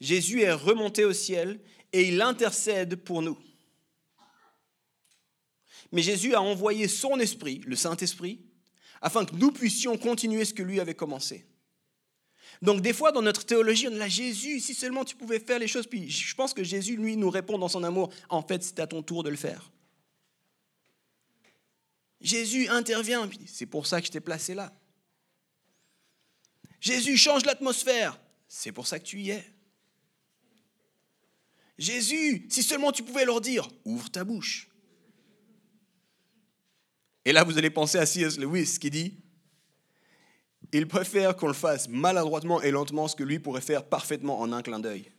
Jésus 0.00 0.42
est 0.42 0.52
remonté 0.52 1.04
au 1.04 1.12
ciel 1.12 1.60
et 1.92 2.08
il 2.08 2.20
intercède 2.20 2.96
pour 2.96 3.22
nous. 3.22 3.38
Mais 5.92 6.02
Jésus 6.02 6.34
a 6.34 6.42
envoyé 6.42 6.88
son 6.88 7.20
esprit, 7.20 7.60
le 7.64 7.76
Saint-Esprit, 7.76 8.40
afin 9.00 9.24
que 9.24 9.36
nous 9.36 9.52
puissions 9.52 9.96
continuer 9.96 10.44
ce 10.44 10.52
que 10.52 10.64
lui 10.64 10.80
avait 10.80 10.96
commencé. 10.96 11.46
Donc 12.62 12.80
des 12.80 12.92
fois, 12.92 13.12
dans 13.12 13.22
notre 13.22 13.44
théologie, 13.44 13.88
on 13.88 13.92
est 13.92 13.98
là, 13.98 14.08
Jésus, 14.08 14.60
si 14.60 14.74
seulement 14.74 15.04
tu 15.04 15.16
pouvais 15.16 15.40
faire 15.40 15.58
les 15.58 15.68
choses, 15.68 15.86
puis 15.86 16.10
je 16.10 16.34
pense 16.34 16.54
que 16.54 16.64
Jésus, 16.64 16.96
lui, 16.96 17.16
nous 17.16 17.30
répond 17.30 17.58
dans 17.58 17.68
son 17.68 17.84
amour, 17.84 18.12
en 18.28 18.42
fait, 18.42 18.62
c'est 18.62 18.80
à 18.80 18.86
ton 18.86 19.02
tour 19.02 19.22
de 19.22 19.30
le 19.30 19.36
faire. 19.36 19.70
Jésus 22.20 22.68
intervient, 22.68 23.28
puis 23.28 23.40
c'est 23.46 23.66
pour 23.66 23.86
ça 23.86 24.00
que 24.00 24.06
je 24.06 24.12
t'ai 24.12 24.20
placé 24.20 24.54
là. 24.54 24.72
Jésus 26.80 27.16
change 27.16 27.44
l'atmosphère, 27.44 28.18
c'est 28.48 28.72
pour 28.72 28.86
ça 28.86 28.98
que 28.98 29.04
tu 29.04 29.20
y 29.20 29.30
es. 29.30 29.44
Jésus, 31.78 32.46
si 32.48 32.62
seulement 32.62 32.92
tu 32.92 33.02
pouvais 33.02 33.24
leur 33.24 33.40
dire, 33.40 33.68
ouvre 33.84 34.10
ta 34.10 34.24
bouche. 34.24 34.68
Et 37.24 37.32
là, 37.32 37.44
vous 37.44 37.58
allez 37.58 37.70
penser 37.70 37.98
à 37.98 38.06
C.S. 38.06 38.38
Lewis 38.38 38.78
qui 38.78 38.88
dit, 38.88 39.18
il 40.72 40.86
préfère 40.88 41.36
qu'on 41.36 41.46
le 41.46 41.52
fasse 41.52 41.88
maladroitement 41.88 42.60
et 42.62 42.70
lentement 42.70 43.08
ce 43.08 43.16
que 43.16 43.22
lui 43.22 43.38
pourrait 43.38 43.60
faire 43.60 43.84
parfaitement 43.84 44.40
en 44.40 44.52
un 44.52 44.62
clin 44.62 44.80
d'œil. 44.80 45.10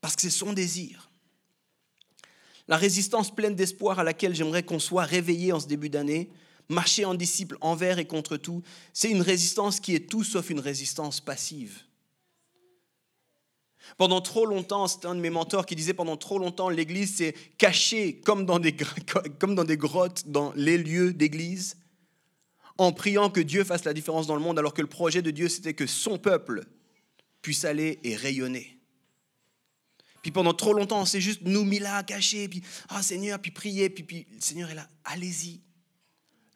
Parce 0.00 0.14
que 0.14 0.22
c'est 0.22 0.30
son 0.30 0.52
désir. 0.52 1.10
La 2.68 2.76
résistance 2.76 3.34
pleine 3.34 3.54
d'espoir 3.54 3.98
à 3.98 4.04
laquelle 4.04 4.34
j'aimerais 4.34 4.62
qu'on 4.62 4.78
soit 4.78 5.04
réveillé 5.04 5.52
en 5.52 5.60
ce 5.60 5.66
début 5.66 5.88
d'année, 5.90 6.30
marcher 6.68 7.04
en 7.04 7.14
disciple 7.14 7.56
envers 7.60 7.98
et 7.98 8.06
contre 8.06 8.36
tout, 8.36 8.62
c'est 8.92 9.10
une 9.10 9.22
résistance 9.22 9.80
qui 9.80 9.94
est 9.94 10.10
tout 10.10 10.24
sauf 10.24 10.50
une 10.50 10.60
résistance 10.60 11.20
passive. 11.20 11.82
Pendant 13.98 14.20
trop 14.20 14.46
longtemps, 14.46 14.88
c'est 14.88 15.04
un 15.06 15.14
de 15.14 15.20
mes 15.20 15.30
mentors 15.30 15.64
qui 15.64 15.76
disait 15.76 15.94
pendant 15.94 16.16
trop 16.16 16.38
longtemps, 16.38 16.68
l'Église 16.68 17.16
s'est 17.16 17.34
cachée 17.56 18.20
comme 18.20 18.44
dans, 18.44 18.58
des, 18.58 18.76
comme 19.38 19.54
dans 19.54 19.64
des 19.64 19.76
grottes, 19.76 20.24
dans 20.26 20.52
les 20.56 20.76
lieux 20.76 21.12
d'Église, 21.12 21.76
en 22.78 22.92
priant 22.92 23.30
que 23.30 23.40
Dieu 23.40 23.64
fasse 23.64 23.84
la 23.84 23.94
différence 23.94 24.26
dans 24.26 24.36
le 24.36 24.42
monde, 24.42 24.58
alors 24.58 24.74
que 24.74 24.82
le 24.82 24.88
projet 24.88 25.22
de 25.22 25.30
Dieu, 25.30 25.48
c'était 25.48 25.74
que 25.74 25.86
son 25.86 26.18
peuple 26.18 26.66
puisse 27.42 27.64
aller 27.64 27.98
et 28.02 28.16
rayonner. 28.16 28.76
Puis 30.22 30.32
pendant 30.32 30.54
trop 30.54 30.72
longtemps, 30.72 31.00
on 31.00 31.04
s'est 31.04 31.20
juste 31.20 31.42
nous 31.42 31.64
mis 31.64 31.78
là, 31.78 32.02
cachés, 32.02 32.48
puis 32.48 32.60
ah 32.88 33.02
Seigneur, 33.02 33.38
puis 33.38 33.52
prier, 33.52 33.88
puis, 33.88 34.02
puis 34.02 34.26
le 34.32 34.40
Seigneur 34.40 34.70
est 34.70 34.74
là, 34.74 34.90
allez-y, 35.04 35.60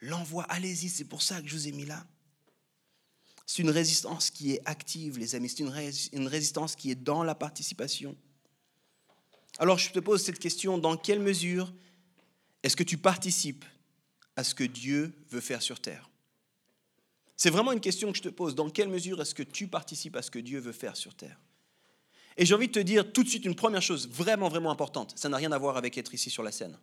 l'envoie, 0.01 0.43
allez-y, 0.45 0.89
c'est 0.89 1.05
pour 1.05 1.23
ça 1.23 1.41
que 1.41 1.49
je 1.49 1.55
vous 1.55 1.68
ai 1.68 1.73
mis 1.73 1.87
là. 1.87 2.05
C'est 3.47 3.62
une 3.62 3.71
résistance 3.71 4.31
qui 4.31 4.53
est 4.53 4.61
active, 4.64 5.18
les 5.18 5.37
amis, 5.37 5.49
c'est 5.49 5.61
une, 5.61 6.27
résistance 6.27 6.75
qui 6.75 6.91
est 6.91 6.97
dans 6.97 7.23
la 7.23 7.37
participation. 7.37 8.16
Alors 9.59 9.79
je 9.79 9.91
te 9.91 10.01
pose 10.01 10.25
cette 10.25 10.41
question, 10.41 10.77
dans 10.77 10.97
quelle 10.97 11.21
mesure 11.21 11.73
est-ce 12.64 12.75
que 12.77 12.83
tu 12.83 12.99
participes 12.99 13.64
à 14.35 14.43
ce 14.43 14.53
que 14.53 14.64
Dieu 14.64 15.14
veut 15.31 15.41
faire 15.41 15.62
sur 15.62 15.81
terre? 15.81 16.09
C'est 17.41 17.49
vraiment 17.49 17.72
une 17.72 17.80
question 17.80 18.12
que 18.12 18.18
je 18.18 18.22
te 18.22 18.28
pose, 18.28 18.55
dans 18.55 18.68
quelle 18.68 18.91
mesure 18.91 19.18
est-ce 19.22 19.34
que 19.34 19.43
tu 19.43 19.66
participes 19.66 20.14
à 20.16 20.20
ce 20.20 20.30
que 20.30 20.38
Dieu 20.38 20.59
veut 20.61 20.72
faire 20.72 20.95
sur 20.95 21.14
terre? 21.14 21.41
Et 22.36 22.45
j'ai 22.45 22.55
envie 22.55 22.66
de 22.66 22.72
te 22.72 22.80
dire 22.80 23.11
tout 23.12 23.22
de 23.24 23.28
suite 23.30 23.47
une 23.47 23.55
première 23.55 23.80
chose 23.80 24.07
vraiment, 24.11 24.51
vraiment 24.51 24.70
importante, 24.70 25.14
ça 25.16 25.30
n'a 25.30 25.38
rien 25.38 25.51
à 25.53 25.57
voir 25.57 25.78
avec 25.78 25.97
être 25.97 26.12
ici 26.12 26.28
sur 26.28 26.43
la 26.43 26.53
scène 26.53 26.76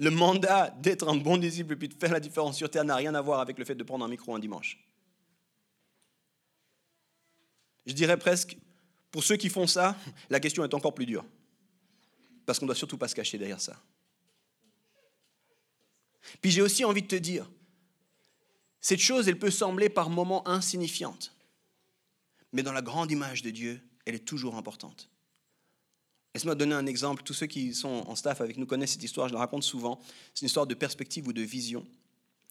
le 0.00 0.10
mandat 0.10 0.70
d'être 0.80 1.06
un 1.06 1.16
bon 1.16 1.36
disciple 1.36 1.74
et 1.74 1.76
puis 1.76 1.88
de 1.88 1.94
faire 1.94 2.10
la 2.10 2.20
différence 2.20 2.56
sur 2.56 2.70
terre 2.70 2.84
n'a 2.84 2.96
rien 2.96 3.14
à 3.14 3.20
voir 3.20 3.38
avec 3.40 3.58
le 3.58 3.66
fait 3.66 3.74
de 3.74 3.84
prendre 3.84 4.02
un 4.02 4.08
micro 4.08 4.34
un 4.34 4.38
dimanche. 4.38 4.82
Je 7.84 7.92
dirais 7.92 8.16
presque, 8.16 8.56
pour 9.10 9.22
ceux 9.22 9.36
qui 9.36 9.50
font 9.50 9.66
ça, 9.66 9.94
la 10.30 10.40
question 10.40 10.64
est 10.64 10.72
encore 10.72 10.94
plus 10.94 11.04
dure. 11.04 11.26
Parce 12.46 12.58
qu'on 12.58 12.64
ne 12.64 12.70
doit 12.70 12.76
surtout 12.76 12.96
pas 12.96 13.08
se 13.08 13.14
cacher 13.14 13.36
derrière 13.36 13.60
ça. 13.60 13.78
Puis 16.40 16.50
j'ai 16.50 16.62
aussi 16.62 16.82
envie 16.82 17.02
de 17.02 17.08
te 17.08 17.16
dire, 17.16 17.50
cette 18.80 19.00
chose, 19.00 19.28
elle 19.28 19.38
peut 19.38 19.50
sembler 19.50 19.88
par 19.88 20.10
moments 20.10 20.46
insignifiante, 20.48 21.34
mais 22.52 22.62
dans 22.62 22.72
la 22.72 22.82
grande 22.82 23.10
image 23.10 23.42
de 23.42 23.50
Dieu, 23.50 23.80
elle 24.06 24.14
est 24.14 24.24
toujours 24.24 24.56
importante. 24.56 25.10
Laisse-moi 26.34 26.54
donner 26.54 26.74
un 26.74 26.86
exemple. 26.86 27.22
Tous 27.24 27.34
ceux 27.34 27.46
qui 27.46 27.74
sont 27.74 28.04
en 28.06 28.14
staff 28.14 28.40
avec 28.40 28.56
nous 28.56 28.66
connaissent 28.66 28.92
cette 28.92 29.02
histoire, 29.02 29.28
je 29.28 29.34
la 29.34 29.40
raconte 29.40 29.64
souvent. 29.64 30.00
C'est 30.32 30.42
une 30.42 30.46
histoire 30.46 30.66
de 30.66 30.74
perspective 30.74 31.26
ou 31.26 31.32
de 31.32 31.42
vision. 31.42 31.84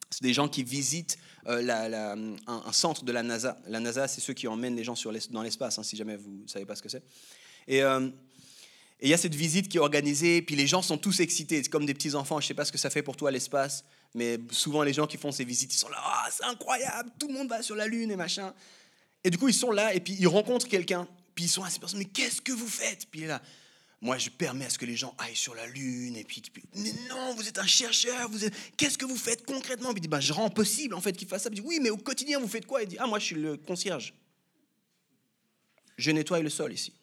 C'est 0.10 0.24
des 0.24 0.34
gens 0.34 0.50
qui 0.50 0.64
visitent 0.64 1.18
euh, 1.48 2.36
un, 2.48 2.72
centre 2.72 3.06
de 3.06 3.12
la 3.12 3.24
NASA. 3.24 3.58
La 3.68 3.80
NASA, 3.80 4.08
c'est 4.08 4.22
ceux 4.22 4.34
qui 4.34 4.48
emmènent 4.48 4.76
les 4.76 4.84
gens 4.84 4.96
dans 5.30 5.44
l'espace, 5.44 5.80
hein, 5.80 5.84
si 5.84 5.96
jamais 5.96 6.18
vous 6.18 6.42
ne 6.44 6.48
savez 6.48 6.66
pas 6.66 6.76
ce 6.76 6.82
que 6.82 6.90
c'est. 6.90 7.04
Euh, 7.70 8.10
et 9.00 9.08
il 9.08 9.10
y 9.10 9.14
a 9.14 9.18
cette 9.18 9.36
visite 9.36 9.70
qui 9.70 9.78
est 9.78 9.82
organisée, 9.82 10.42
puis 10.42 10.56
les 10.56 10.68
gens 10.68 10.82
sont 10.82 10.98
tous 10.98 11.22
excités. 11.22 11.64
C'est 11.64 11.70
comme 11.70 11.86
des 11.86 11.94
petits-enfants. 11.94 12.42
Je 12.42 12.46
ne 12.46 12.48
sais 12.50 12.54
pas 12.54 12.66
ce 12.66 12.72
que 12.72 12.78
ça 12.78 12.90
fait 12.90 13.04
pour 13.04 13.16
toi 13.16 13.32
l'espace, 13.32 13.86
mais 14.14 14.40
souvent 14.52 14.84
les 14.84 14.94
gens 14.94 15.08
qui 15.08 15.18
font 15.18 15.32
ces 15.32 15.46
visites, 15.46 15.74
ils 15.74 15.78
sont 15.78 15.90
là, 15.90 15.98
ah, 16.00 16.30
c'est 16.32 16.46
incroyable, 16.46 17.12
tout 17.20 17.28
le 17.28 17.34
monde 17.34 17.50
va 17.50 17.62
sur 17.62 17.76
la 17.76 17.88
Lune 17.88 18.12
et 18.12 18.16
machin. 18.16 18.54
Et 19.24 19.30
du 19.30 19.38
coup, 19.38 19.48
ils 19.48 19.54
sont 19.54 19.72
là, 19.72 19.94
et 19.94 20.00
puis 20.00 20.16
ils 20.20 20.28
rencontrent 20.28 20.68
quelqu'un, 20.68 21.08
puis 21.36 21.46
ils 21.46 21.50
sont 21.50 21.64
à 21.64 21.70
ces 21.70 21.80
personnes, 21.80 22.00
mais 22.00 22.06
qu'est-ce 22.06 22.42
que 22.42 22.52
vous 22.52 22.68
faites? 22.68 23.08
Puis 23.12 23.22
là, 23.22 23.42
moi, 24.02 24.18
je 24.18 24.30
permets 24.30 24.66
à 24.66 24.70
ce 24.70 24.78
que 24.78 24.86
les 24.86 24.96
gens 24.96 25.14
aillent 25.18 25.36
sur 25.36 25.54
la 25.56 25.68
Lune. 25.68 26.16
Et 26.16 26.24
puis, 26.24 26.42
mais 26.76 26.94
non, 27.10 27.34
vous 27.36 27.48
êtes 27.50 27.58
un 27.58 27.68
chercheur. 27.68 28.30
Vous 28.30 28.46
êtes... 28.46 28.54
Qu'est-ce 28.78 28.98
que 28.98 29.06
vous 29.06 29.18
faites 29.18 29.46
concrètement? 29.46 29.92
Il 29.94 30.00
dit, 30.00 30.08
ben, 30.08 30.22
je 30.22 30.32
rends 30.32 30.50
possible 30.50 30.96
en 30.96 31.02
fait 31.02 31.12
qu'il 31.14 31.28
fasse 31.28 31.44
ça. 31.44 31.50
Il 31.52 31.56
dit, 31.56 31.62
oui, 31.62 31.80
mais 31.82 31.90
au 31.90 31.98
quotidien, 31.98 32.40
vous 32.40 32.48
faites 32.48 32.66
quoi? 32.66 32.82
Il 32.82 32.88
dit, 32.88 32.98
ah, 32.98 33.08
moi, 33.08 33.20
je 33.20 33.26
suis 33.26 33.36
le 33.36 33.58
concierge. 33.58 34.14
Je 35.98 36.12
nettoie 36.12 36.40
le 36.40 36.50
sol 36.50 36.72
ici. 36.72 36.94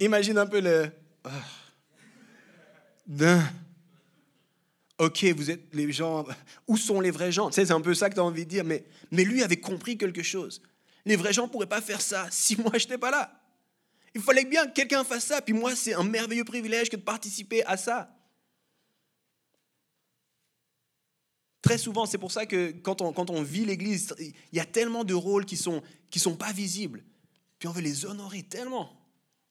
Imagine 0.00 0.38
un 0.38 0.46
peu 0.46 0.60
le. 0.60 0.90
Ah. 3.20 3.50
Ok, 4.98 5.24
vous 5.36 5.50
êtes 5.50 5.72
les 5.72 5.92
gens. 5.92 6.26
Où 6.66 6.76
sont 6.76 7.00
les 7.00 7.12
vrais 7.12 7.30
gens? 7.30 7.50
C'est 7.52 7.70
un 7.70 7.80
peu 7.80 7.94
ça 7.94 8.10
que 8.10 8.14
tu 8.14 8.20
as 8.20 8.24
envie 8.24 8.44
de 8.44 8.50
dire. 8.50 8.64
Mais, 8.64 8.84
lui 9.12 9.42
avait 9.42 9.60
compris 9.60 9.96
quelque 9.96 10.22
chose. 10.22 10.60
Les 11.04 11.16
vrais 11.16 11.32
gens 11.32 11.44
ne 11.46 11.48
pourraient 11.50 11.66
pas 11.66 11.80
faire 11.80 12.00
ça 12.00 12.26
si 12.30 12.56
moi 12.56 12.72
je 12.74 12.84
n'étais 12.84 12.98
pas 12.98 13.10
là. 13.10 13.32
Il 14.14 14.20
fallait 14.20 14.44
bien 14.44 14.66
que 14.66 14.72
quelqu'un 14.72 15.04
fasse 15.04 15.26
ça. 15.26 15.40
Puis 15.40 15.54
moi, 15.54 15.76
c'est 15.76 15.94
un 15.94 16.02
merveilleux 16.02 16.44
privilège 16.44 16.90
que 16.90 16.96
de 16.96 17.02
participer 17.02 17.64
à 17.64 17.76
ça. 17.76 18.12
Très 21.62 21.78
souvent, 21.78 22.06
c'est 22.06 22.18
pour 22.18 22.32
ça 22.32 22.46
que 22.46 22.72
quand 22.82 23.00
on, 23.00 23.12
quand 23.12 23.30
on 23.30 23.42
vit 23.42 23.64
l'Église, 23.64 24.14
il 24.18 24.34
y 24.52 24.60
a 24.60 24.64
tellement 24.64 25.04
de 25.04 25.14
rôles 25.14 25.44
qui 25.44 25.54
ne 25.54 25.60
sont, 25.60 25.82
qui 26.10 26.18
sont 26.18 26.36
pas 26.36 26.52
visibles. 26.52 27.04
Puis 27.58 27.68
on 27.68 27.72
veut 27.72 27.82
les 27.82 28.06
honorer 28.06 28.42
tellement, 28.42 28.97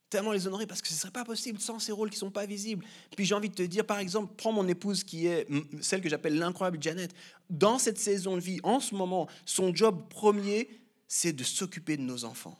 tellement 0.10 0.32
les 0.32 0.48
honorer 0.48 0.66
parce 0.68 0.82
que 0.82 0.88
ce 0.88 0.94
ne 0.94 1.00
serait 1.00 1.12
pas 1.12 1.26
possible 1.26 1.60
sans 1.60 1.80
ces 1.80 1.92
rôles 1.92 2.10
qui 2.10 2.16
ne 2.16 2.20
sont 2.22 2.32
pas 2.32 2.46
visibles. 2.46 2.86
Puis 3.16 3.26
j'ai 3.26 3.36
envie 3.36 3.50
de 3.50 3.56
te 3.56 3.64
dire, 3.64 3.86
par 3.86 4.00
exemple, 4.00 4.34
prends 4.38 4.52
mon 4.52 4.68
épouse 4.68 5.04
qui 5.04 5.28
est 5.28 5.48
celle 5.82 6.02
que 6.02 6.10
j'appelle 6.10 6.38
l'incroyable 6.38 6.82
Janet. 6.82 7.14
Dans 7.50 7.78
cette 7.78 7.98
saison 7.98 8.36
de 8.36 8.42
vie, 8.42 8.60
en 8.64 8.80
ce 8.80 8.96
moment, 8.96 9.28
son 9.46 9.74
job 9.76 10.08
premier, 10.10 10.70
c'est 11.08 11.34
de 11.34 11.44
s'occuper 11.44 11.98
de 11.98 12.04
nos 12.04 12.26
enfants. 12.26 12.58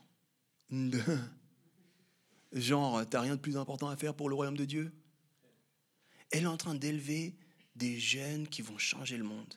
Genre, 2.54 3.06
t'as 3.10 3.22
rien 3.22 3.36
de 3.36 3.42
plus 3.42 3.58
important 3.58 3.90
à 3.90 3.98
faire 3.98 4.14
pour 4.14 4.30
le 4.30 4.36
royaume 4.36 4.58
de 4.58 4.66
Dieu? 4.66 4.92
Elle 6.32 6.44
est 6.44 6.48
en 6.48 6.58
train 6.58 6.76
d'élever 6.76 7.36
des 7.76 8.00
jeunes 8.00 8.48
qui 8.48 8.62
vont 8.62 8.78
changer 8.78 9.18
le 9.18 9.24
monde. 9.24 9.54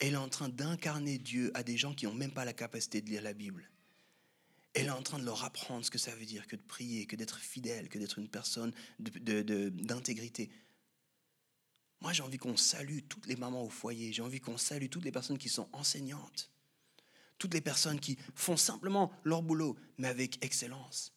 Elle 0.00 0.14
est 0.14 0.16
en 0.16 0.28
train 0.28 0.48
d'incarner 0.48 1.18
Dieu 1.18 1.50
à 1.54 1.62
des 1.62 1.76
gens 1.76 1.94
qui 1.94 2.06
n'ont 2.06 2.14
même 2.14 2.30
pas 2.30 2.44
la 2.44 2.52
capacité 2.52 3.00
de 3.00 3.10
lire 3.10 3.22
la 3.22 3.32
Bible. 3.32 3.68
Elle 4.78 4.86
est 4.86 4.90
en 4.90 5.02
train 5.02 5.18
de 5.18 5.24
leur 5.24 5.44
apprendre 5.44 5.84
ce 5.84 5.90
que 5.90 5.98
ça 5.98 6.14
veut 6.14 6.24
dire 6.24 6.46
que 6.46 6.56
de 6.56 6.62
prier, 6.62 7.06
que 7.06 7.16
d'être 7.16 7.38
fidèle, 7.38 7.88
que 7.88 7.98
d'être 7.98 8.18
une 8.18 8.28
personne 8.28 8.72
d'intégrité. 8.98 10.50
Moi, 12.00 12.12
j'ai 12.12 12.22
envie 12.22 12.38
qu'on 12.38 12.56
salue 12.56 13.00
toutes 13.08 13.26
les 13.26 13.36
mamans 13.36 13.64
au 13.64 13.70
foyer. 13.70 14.12
J'ai 14.12 14.22
envie 14.22 14.40
qu'on 14.40 14.56
salue 14.56 14.88
toutes 14.88 15.04
les 15.04 15.12
personnes 15.12 15.38
qui 15.38 15.48
sont 15.48 15.68
enseignantes 15.72 16.50
toutes 17.38 17.54
les 17.54 17.60
personnes 17.60 18.00
qui 18.00 18.18
font 18.34 18.56
simplement 18.56 19.12
leur 19.24 19.42
boulot, 19.42 19.76
mais 19.96 20.08
avec 20.08 20.44
excellence. 20.44 21.12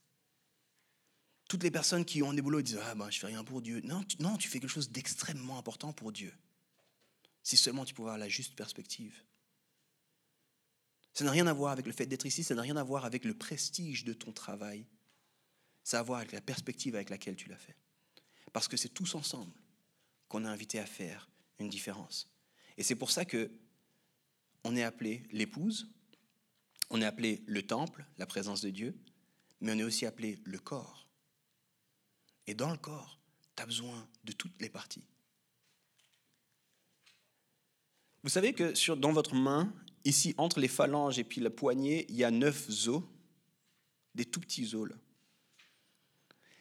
Toutes 1.49 1.64
les 1.64 1.72
personnes 1.72 2.05
qui 2.05 2.24
ont 2.24 2.34
des 2.34 2.41
boulots 2.41 2.59
et 2.59 2.64
disent 2.64 2.80
Ah 2.84 2.95
ben, 2.95 3.09
je 3.09 3.20
fais 3.20 3.28
rien 3.28 3.43
pour 3.43 3.62
Dieu. 3.62 3.82
Non 3.84 4.05
non, 4.20 4.38
tu 4.38 4.47
fais 4.47 4.59
quelque 4.59 4.70
chose 4.70 4.89
d'extrêmement 4.89 5.57
important 5.57 5.91
pour 5.91 6.12
Dieu. 6.12 6.34
Si 7.43 7.57
seulement 7.57 7.84
tu 7.84 7.93
pouvais 7.93 8.09
avoir 8.09 8.20
la 8.20 8.30
juste 8.30 8.55
perspective. 8.55 9.24
Ça 11.14 11.26
n'a 11.26 11.32
rien 11.32 11.47
à 11.47 11.53
voir 11.53 11.72
avec 11.72 11.86
le 11.86 11.91
fait 11.91 12.05
d'être 12.05 12.26
ici, 12.26 12.43
ça 12.43 12.55
n'a 12.55 12.62
rien 12.62 12.78
à 12.78 12.84
voir 12.84 13.05
avec 13.05 13.26
le 13.26 13.34
prestige 13.34 14.05
de 14.05 14.14
ton 14.14 14.32
travail. 14.32 14.86
Ça 15.84 15.97
a 15.97 15.99
à 15.99 16.03
voir 16.03 16.20
avec 16.20 16.32
la 16.32 16.41
perspective 16.41 16.95
avec 16.95 17.09
laquelle 17.09 17.36
tu 17.36 17.49
l'as 17.49 17.57
fait. 17.57 17.76
Parce 18.53 18.68
que 18.68 18.78
c'est 18.78 18.89
tous 18.89 19.16
ensemble 19.16 19.53
qu'on 20.28 20.45
est 20.45 20.47
invité 20.47 20.80
à 20.80 20.86
faire 20.86 21.30
une 21.59 21.70
différence. 21.70 22.30
Et 22.78 22.84
c'est 22.84 22.95
pour 22.95 23.12
ça 23.12 23.26
que 23.26 23.51
on 24.64 24.76
est 24.76 24.84
appelé 24.84 25.24
l'épouse, 25.32 25.89
on 26.89 27.01
est 27.01 27.05
appelé 27.05 27.43
le 27.47 27.64
temple, 27.64 28.05
la 28.18 28.26
présence 28.26 28.62
de 28.62 28.70
Dieu, 28.70 28.95
mais 29.59 29.74
on 29.74 29.80
est 29.80 29.84
aussi 29.84 30.05
appelé 30.05 30.39
le 30.43 30.59
corps. 30.59 31.07
Et 32.47 32.53
dans 32.53 32.72
le 32.72 32.78
corps, 32.78 33.20
tu 33.55 33.64
as 33.64 33.66
besoin 33.66 34.07
de 34.24 34.32
toutes 34.32 34.59
les 34.62 34.70
parties. 34.70 35.03
Vous 38.24 38.30
savez 38.30 38.53
que 38.53 38.76
sur, 38.76 38.97
dans 38.97 39.14
votre 39.14 39.36
main, 39.36 39.74
ici, 40.06 40.34
entre 40.38 40.60
les 40.60 40.68
phalanges 40.68 41.20
et 41.20 41.24
puis 41.24 41.41
la 41.41 41.49
poignée, 41.49 42.06
il 42.10 42.16
y 42.16 42.24
a 42.24 42.32
neuf 42.32 42.68
os, 42.88 43.04
des 44.16 44.26
tout 44.26 44.39
petits 44.39 44.76
os. 44.76 44.89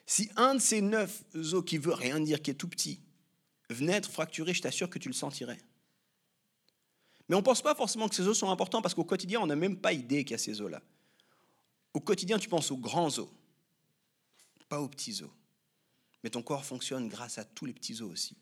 Si 0.06 0.28
un 0.36 0.56
de 0.56 0.60
ces 0.60 0.80
neuf 0.80 1.24
os, 1.34 1.64
qui 1.64 1.78
veut 1.78 1.94
rien 1.94 2.20
dire, 2.20 2.42
qui 2.42 2.50
est 2.50 2.54
tout 2.54 2.68
petit, 2.68 3.00
venait 3.68 3.92
être 3.92 4.10
fracturé, 4.10 4.54
je 4.54 4.62
t'assure 4.62 4.90
que 4.90 4.98
tu 4.98 5.08
le 5.08 5.14
sentirais. 5.14 5.60
Mais 7.28 7.36
on 7.36 7.38
ne 7.40 7.44
pense 7.44 7.62
pas 7.62 7.76
forcément 7.76 8.08
que 8.08 8.16
ces 8.16 8.26
os 8.26 8.36
sont 8.36 8.50
importants 8.50 8.82
parce 8.82 8.94
qu'au 8.94 9.04
quotidien, 9.04 9.40
on 9.40 9.46
n'a 9.46 9.56
même 9.56 9.76
pas 9.76 9.92
idée 9.92 10.24
qu'il 10.24 10.32
y 10.32 10.34
a 10.34 10.38
ces 10.38 10.60
os-là. 10.60 10.82
Au 11.94 12.00
quotidien, 12.00 12.38
tu 12.38 12.48
penses 12.48 12.70
aux 12.72 12.76
grands 12.76 13.18
os, 13.18 13.28
pas 14.68 14.80
aux 14.80 14.88
petits 14.88 15.22
os. 15.22 15.30
Mais 16.22 16.30
ton 16.30 16.42
corps 16.42 16.64
fonctionne 16.64 17.08
grâce 17.08 17.38
à 17.38 17.44
tous 17.44 17.66
les 17.66 17.72
petits 17.72 18.02
os 18.02 18.10
aussi. 18.10 18.36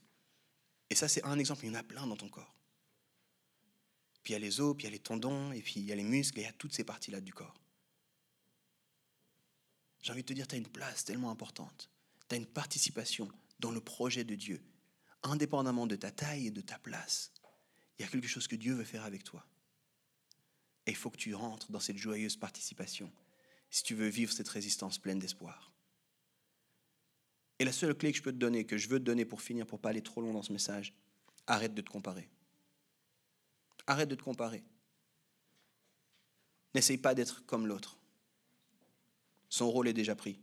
Et 0.90 0.94
ça, 0.94 1.06
c'est 1.06 1.24
un 1.24 1.38
exemple, 1.38 1.64
il 1.64 1.68
y 1.68 1.70
en 1.70 1.78
a 1.78 1.82
plein 1.82 2.06
dans 2.06 2.16
ton 2.16 2.28
corps. 2.28 2.54
Puis 4.22 4.32
il 4.32 4.34
y 4.34 4.36
a 4.36 4.38
les 4.38 4.60
os, 4.60 4.76
puis 4.76 4.84
il 4.84 4.90
y 4.90 4.92
a 4.92 4.92
les 4.92 4.98
tendons, 4.98 5.52
et 5.52 5.62
puis 5.62 5.80
il 5.80 5.84
y 5.84 5.92
a 5.92 5.96
les 5.96 6.04
muscles, 6.04 6.38
et 6.38 6.42
il 6.42 6.46
y 6.46 6.48
a 6.48 6.52
toutes 6.52 6.74
ces 6.74 6.84
parties-là 6.84 7.20
du 7.20 7.32
corps. 7.32 7.60
J'ai 10.00 10.12
envie 10.12 10.22
de 10.22 10.26
te 10.26 10.32
dire, 10.32 10.46
tu 10.46 10.54
as 10.54 10.58
une 10.58 10.68
place 10.68 11.04
tellement 11.04 11.30
importante. 11.30 11.90
Tu 12.28 12.34
as 12.34 12.38
une 12.38 12.46
participation 12.46 13.28
dans 13.58 13.70
le 13.70 13.80
projet 13.80 14.24
de 14.24 14.34
Dieu. 14.34 14.62
Indépendamment 15.22 15.86
de 15.86 15.96
ta 15.96 16.10
taille 16.10 16.46
et 16.46 16.50
de 16.50 16.60
ta 16.60 16.78
place, 16.78 17.32
il 17.98 18.02
y 18.02 18.04
a 18.04 18.08
quelque 18.08 18.28
chose 18.28 18.46
que 18.46 18.56
Dieu 18.56 18.74
veut 18.74 18.84
faire 18.84 19.04
avec 19.04 19.24
toi. 19.24 19.44
Et 20.86 20.92
il 20.92 20.96
faut 20.96 21.10
que 21.10 21.16
tu 21.16 21.34
rentres 21.34 21.70
dans 21.70 21.80
cette 21.80 21.98
joyeuse 21.98 22.36
participation 22.36 23.12
si 23.70 23.82
tu 23.82 23.94
veux 23.94 24.08
vivre 24.08 24.32
cette 24.32 24.48
résistance 24.48 24.98
pleine 24.98 25.18
d'espoir. 25.18 25.72
Et 27.58 27.64
la 27.64 27.72
seule 27.72 27.94
clé 27.94 28.12
que 28.12 28.18
je 28.18 28.22
peux 28.22 28.32
te 28.32 28.38
donner, 28.38 28.64
que 28.64 28.78
je 28.78 28.88
veux 28.88 28.98
te 28.98 29.04
donner 29.04 29.24
pour 29.24 29.42
finir, 29.42 29.66
pour 29.66 29.80
pas 29.80 29.90
aller 29.90 30.02
trop 30.02 30.20
loin 30.20 30.32
dans 30.32 30.42
ce 30.42 30.52
message, 30.52 30.94
arrête 31.46 31.74
de 31.74 31.82
te 31.82 31.90
comparer. 31.90 32.28
Arrête 33.88 34.08
de 34.08 34.14
te 34.14 34.22
comparer. 34.22 34.62
N'essaye 36.74 36.98
pas 36.98 37.14
d'être 37.14 37.44
comme 37.46 37.66
l'autre. 37.66 37.96
Son 39.48 39.70
rôle 39.70 39.88
est 39.88 39.94
déjà 39.94 40.14
pris. 40.14 40.38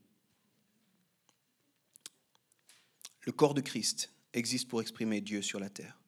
Le 3.21 3.31
corps 3.31 3.53
de 3.53 3.61
Christ 3.61 4.11
existe 4.33 4.67
pour 4.67 4.81
exprimer 4.81 5.21
Dieu 5.21 5.43
sur 5.43 5.59
la 5.59 5.69
terre. 5.69 5.99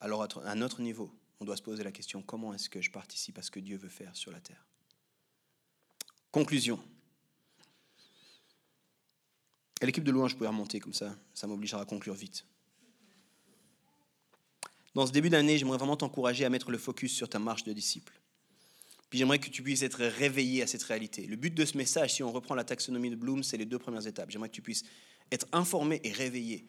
Alors 0.00 0.22
à 0.22 0.28
un 0.44 0.62
autre 0.62 0.82
niveau, 0.82 1.12
on 1.40 1.44
doit 1.44 1.56
se 1.56 1.62
poser 1.62 1.82
la 1.82 1.90
question, 1.90 2.22
comment 2.22 2.54
est-ce 2.54 2.70
que 2.70 2.80
je 2.80 2.92
participe 2.92 3.38
à 3.38 3.42
ce 3.42 3.50
que 3.50 3.60
Dieu 3.60 3.76
veut 3.76 3.88
faire 3.88 4.14
sur 4.14 4.30
la 4.30 4.40
terre? 4.40 4.64
Conclusion. 6.30 6.82
L'équipe 9.82 10.04
de 10.04 10.12
louange, 10.12 10.30
je 10.30 10.36
pouvais 10.36 10.48
remonter 10.48 10.78
comme 10.78 10.94
ça, 10.94 11.16
ça 11.34 11.48
m'obligera 11.48 11.82
à 11.82 11.86
conclure 11.86 12.14
vite. 12.14 12.46
Dans 14.96 15.06
ce 15.06 15.12
début 15.12 15.28
d'année, 15.28 15.58
j'aimerais 15.58 15.76
vraiment 15.76 15.98
t'encourager 15.98 16.46
à 16.46 16.48
mettre 16.48 16.70
le 16.70 16.78
focus 16.78 17.12
sur 17.12 17.28
ta 17.28 17.38
marche 17.38 17.64
de 17.64 17.72
disciple. 17.74 18.18
Puis 19.10 19.18
j'aimerais 19.18 19.38
que 19.38 19.50
tu 19.50 19.62
puisses 19.62 19.82
être 19.82 20.02
réveillé 20.02 20.62
à 20.62 20.66
cette 20.66 20.82
réalité. 20.84 21.26
Le 21.26 21.36
but 21.36 21.54
de 21.54 21.66
ce 21.66 21.76
message, 21.76 22.14
si 22.14 22.22
on 22.22 22.32
reprend 22.32 22.54
la 22.54 22.64
taxonomie 22.64 23.10
de 23.10 23.14
Bloom, 23.14 23.44
c'est 23.44 23.58
les 23.58 23.66
deux 23.66 23.78
premières 23.78 24.06
étapes. 24.06 24.30
J'aimerais 24.30 24.48
que 24.48 24.54
tu 24.54 24.62
puisses 24.62 24.84
être 25.30 25.46
informé 25.52 26.00
et 26.02 26.12
réveillé, 26.12 26.64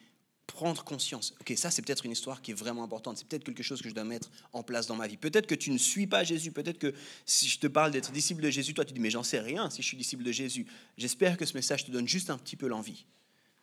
prendre 0.45 0.83
conscience. 0.83 1.35
Ok, 1.39 1.53
ça 1.55 1.71
c'est 1.71 1.81
peut-être 1.81 2.05
une 2.05 2.11
histoire 2.11 2.41
qui 2.41 2.51
est 2.51 2.53
vraiment 2.53 2.83
importante. 2.83 3.17
C'est 3.17 3.25
peut-être 3.29 3.45
quelque 3.45 3.63
chose 3.63 3.81
que 3.81 3.87
je 3.87 3.93
dois 3.93 4.03
mettre 4.03 4.29
en 4.51 4.61
place 4.61 4.87
dans 4.87 4.97
ma 4.97 5.07
vie. 5.07 5.15
Peut-être 5.15 5.47
que 5.47 5.55
tu 5.55 5.71
ne 5.71 5.77
suis 5.77 6.05
pas 6.05 6.25
Jésus. 6.25 6.51
Peut-être 6.51 6.79
que 6.79 6.93
si 7.25 7.47
je 7.47 7.59
te 7.59 7.67
parle 7.67 7.91
d'être 7.91 8.11
disciple 8.11 8.43
de 8.43 8.49
Jésus, 8.49 8.73
toi 8.73 8.83
tu 8.83 8.93
dis 8.93 8.99
mais 8.99 9.09
j'en 9.09 9.23
sais 9.23 9.39
rien 9.39 9.69
si 9.69 9.81
je 9.81 9.87
suis 9.87 9.95
disciple 9.95 10.25
de 10.25 10.33
Jésus. 10.33 10.67
J'espère 10.97 11.37
que 11.37 11.45
ce 11.45 11.53
message 11.53 11.85
te 11.85 11.91
donne 11.91 12.09
juste 12.09 12.29
un 12.29 12.37
petit 12.37 12.57
peu 12.57 12.67
l'envie 12.67 13.05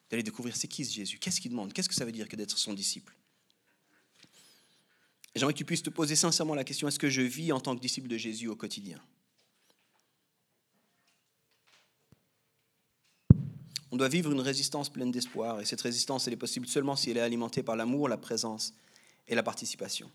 d'aller 0.09 0.23
découvrir 0.23 0.57
c'est 0.57 0.69
qui 0.69 0.87
ce 0.87 0.95
Jésus, 0.95 1.19
qu'est-ce 1.19 1.39
qu'il 1.39 1.51
demande, 1.51 1.75
qu'est-ce 1.75 1.89
que 1.91 1.95
ça 1.95 2.07
veut 2.07 2.13
dire 2.13 2.29
que 2.29 2.37
d'être 2.37 2.57
son 2.57 2.73
disciple? 2.73 3.15
J'aimerais 5.35 5.53
que 5.53 5.59
tu 5.59 5.65
puisses 5.65 5.83
te 5.83 5.91
poser 5.91 6.15
sincèrement 6.15 6.55
la 6.55 6.65
question 6.65 6.87
est-ce 6.87 6.99
que 6.99 7.11
je 7.11 7.23
vis 7.23 7.51
en 7.53 7.61
tant 7.61 7.75
que 7.75 7.81
disciple 7.81 8.09
de 8.09 8.17
Jésus 8.17 8.49
au 8.49 8.55
quotidien? 8.55 9.01
On 13.91 13.97
doit 13.97 14.09
vivre 14.09 14.33
une 14.33 14.41
résistance 14.41 14.89
pleine 14.89 15.11
d'espoir, 15.13 15.61
et 15.61 15.65
cette 15.65 15.81
résistance, 15.81 16.27
elle 16.27 16.35
est 16.35 16.37
possible 16.37 16.67
seulement 16.67 16.97
si 16.97 17.11
elle 17.11 17.17
est 17.17 17.21
alimentée 17.21 17.63
par 17.63 17.77
l'amour, 17.77 18.09
la 18.09 18.17
présence 18.17 18.75
et 19.29 19.35
la 19.35 19.43
participation. 19.43 20.11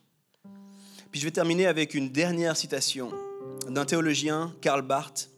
Puis 1.12 1.22
je 1.22 1.26
vais 1.26 1.32
terminer 1.32 1.66
avec 1.66 1.94
une 1.94 2.10
dernière 2.10 2.56
citation 2.56 3.12
d'un 3.68 3.86
théologien, 3.86 4.54
Karl 4.62 4.82
Barth, 4.82 5.30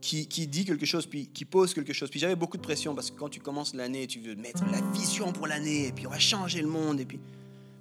qui, 0.00 0.28
qui, 0.28 0.46
dit 0.46 0.64
quelque 0.64 0.86
chose, 0.86 1.06
puis 1.06 1.26
qui 1.26 1.44
pose 1.44 1.74
quelque 1.74 1.92
chose. 1.92 2.08
Puis 2.08 2.20
j'avais 2.20 2.36
beaucoup 2.36 2.56
de 2.56 2.62
pression 2.62 2.94
parce 2.94 3.10
que 3.10 3.16
quand 3.16 3.28
tu 3.28 3.40
commences 3.40 3.74
l'année, 3.74 4.06
tu 4.06 4.20
veux 4.20 4.36
mettre 4.36 4.64
la 4.70 4.80
vision 4.92 5.32
pour 5.32 5.48
l'année, 5.48 5.88
et 5.88 5.92
puis 5.92 6.06
on 6.06 6.10
va 6.10 6.20
changer 6.20 6.62
le 6.62 6.68
monde, 6.68 7.00
et 7.00 7.04
puis, 7.04 7.18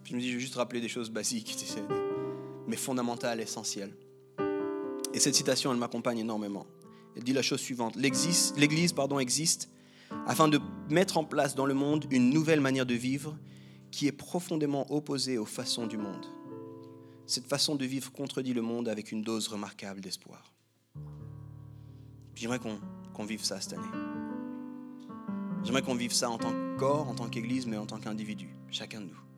je 0.06 0.16
me 0.16 0.20
dis, 0.20 0.30
je 0.30 0.36
vais 0.36 0.39
juste 0.39 0.56
rappeler 0.56 0.82
des 0.82 0.88
choses 0.88 1.10
basiques, 1.10 1.58
mais 2.68 2.78
fondamentales, 2.78 3.41
essentielles. 3.41 3.93
Et 5.14 5.20
cette 5.20 5.36
citation, 5.36 5.72
elle 5.72 5.80
m'accompagne 5.80 6.20
énormément. 6.20 6.68
Elle 7.16 7.24
dit 7.24 7.34
la 7.34 7.41
chose 7.41 7.60
suivante. 7.60 7.95
L'Église 7.95 8.93
pardon, 8.93 9.20
existe 9.20 9.70
afin 10.28 10.47
de 10.47 10.60
mettre 10.89 11.18
en 11.18 11.24
place 11.24 11.56
dans 11.56 11.66
le 11.66 11.74
monde 11.74 12.06
une 12.12 12.30
nouvelle 12.30 12.62
manière 12.62 12.86
de 12.86 12.93
vivre 12.93 13.38
qui 13.91 14.08
est 14.08 14.12
profondément 14.12 14.91
opposée 14.93 15.38
aux 15.38 15.45
façons 15.45 15.88
du 15.88 15.97
monde. 15.97 16.26
Cette 17.26 17.47
façon 17.47 17.76
de 17.76 17.86
vivre 17.86 18.12
contredit 18.12 18.53
le 18.53 18.62
monde 18.62 18.88
avec 18.88 19.12
une 19.12 19.24
dose 19.24 19.47
remarquable 19.47 20.01
d'espoir. 20.01 20.53
J'aimerais 22.36 22.60
qu'on 22.60 23.24
vive 23.24 23.43
ça 23.43 23.60
cette 23.62 23.74
année. 23.74 23.88
J'aimerais 25.64 25.82
qu'on 25.82 25.95
vive 25.95 26.14
ça 26.14 26.30
en 26.30 26.38
tant 26.38 26.51
que 26.51 26.78
corps, 26.78 27.08
en 27.08 27.16
tant 27.16 27.30
qu'Église, 27.30 27.66
mais 27.66 27.78
en 27.78 27.88
tant 27.88 27.97
qu'individu, 27.97 28.49
chacun 28.70 29.01
de 29.01 29.06
nous. 29.06 29.34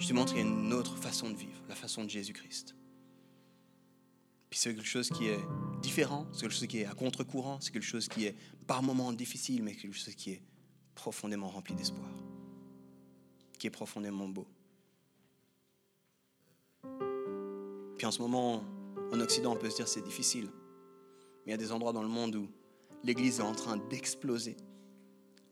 Je 0.00 0.08
te 0.08 0.14
montre 0.14 0.34
une 0.34 0.72
autre 0.72 0.96
façon 0.96 1.28
de 1.28 1.36
vivre, 1.36 1.62
la 1.68 1.74
façon 1.74 2.04
de 2.04 2.08
Jésus-Christ. 2.08 2.74
Puis 4.48 4.58
c'est 4.58 4.74
quelque 4.74 4.88
chose 4.88 5.10
qui 5.10 5.26
est 5.26 5.38
différent, 5.82 6.26
c'est 6.32 6.40
quelque 6.40 6.54
chose 6.54 6.66
qui 6.66 6.78
est 6.78 6.86
à 6.86 6.94
contre-courant, 6.94 7.60
c'est 7.60 7.70
quelque 7.70 7.84
chose 7.84 8.08
qui 8.08 8.24
est 8.24 8.34
par 8.66 8.82
moments 8.82 9.12
difficile, 9.12 9.62
mais 9.62 9.74
quelque 9.74 9.92
chose 9.92 10.14
qui 10.14 10.30
est 10.30 10.42
profondément 10.94 11.48
rempli 11.48 11.74
d'espoir, 11.74 12.08
qui 13.58 13.66
est 13.66 13.70
profondément 13.70 14.26
beau. 14.26 14.48
Puis 17.98 18.06
en 18.06 18.10
ce 18.10 18.22
moment, 18.22 18.64
en 19.12 19.20
Occident, 19.20 19.52
on 19.52 19.56
peut 19.56 19.68
se 19.68 19.76
dire 19.76 19.86
c'est 19.86 20.00
difficile, 20.02 20.48
mais 21.44 21.48
il 21.48 21.50
y 21.50 21.54
a 21.54 21.58
des 21.58 21.72
endroits 21.72 21.92
dans 21.92 22.02
le 22.02 22.08
monde 22.08 22.36
où 22.36 22.48
l'Église 23.04 23.40
est 23.40 23.42
en 23.42 23.54
train 23.54 23.76
d'exploser, 23.76 24.56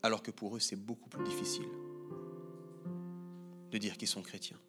alors 0.01 0.23
que 0.23 0.31
pour 0.31 0.55
eux, 0.55 0.59
c'est 0.59 0.75
beaucoup 0.75 1.07
plus 1.07 1.23
difficile 1.23 1.67
de 3.71 3.77
dire 3.77 3.97
qu'ils 3.97 4.07
sont 4.07 4.21
chrétiens. 4.21 4.59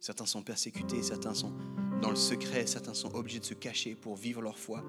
Certains 0.00 0.26
sont 0.26 0.42
persécutés, 0.42 1.02
certains 1.02 1.34
sont 1.34 1.52
dans 2.00 2.10
le 2.10 2.16
secret, 2.16 2.66
certains 2.66 2.94
sont 2.94 3.14
obligés 3.14 3.38
de 3.38 3.44
se 3.44 3.54
cacher 3.54 3.94
pour 3.94 4.16
vivre 4.16 4.42
leur 4.42 4.58
foi. 4.58 4.82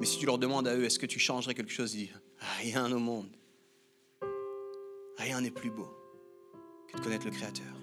Mais 0.00 0.06
si 0.06 0.18
tu 0.18 0.26
leur 0.26 0.38
demandes 0.38 0.66
à 0.66 0.76
eux, 0.76 0.84
est-ce 0.84 0.98
que 0.98 1.06
tu 1.06 1.18
changerais 1.18 1.54
quelque 1.54 1.72
chose, 1.72 1.94
ils 1.94 2.06
disent, 2.06 2.20
rien 2.60 2.90
au 2.90 2.98
monde. 2.98 3.36
Rien 5.18 5.40
n'est 5.40 5.50
plus 5.50 5.70
beau 5.70 5.88
que 6.88 6.96
de 6.96 7.02
connaître 7.02 7.24
le 7.24 7.30
Créateur 7.30 7.74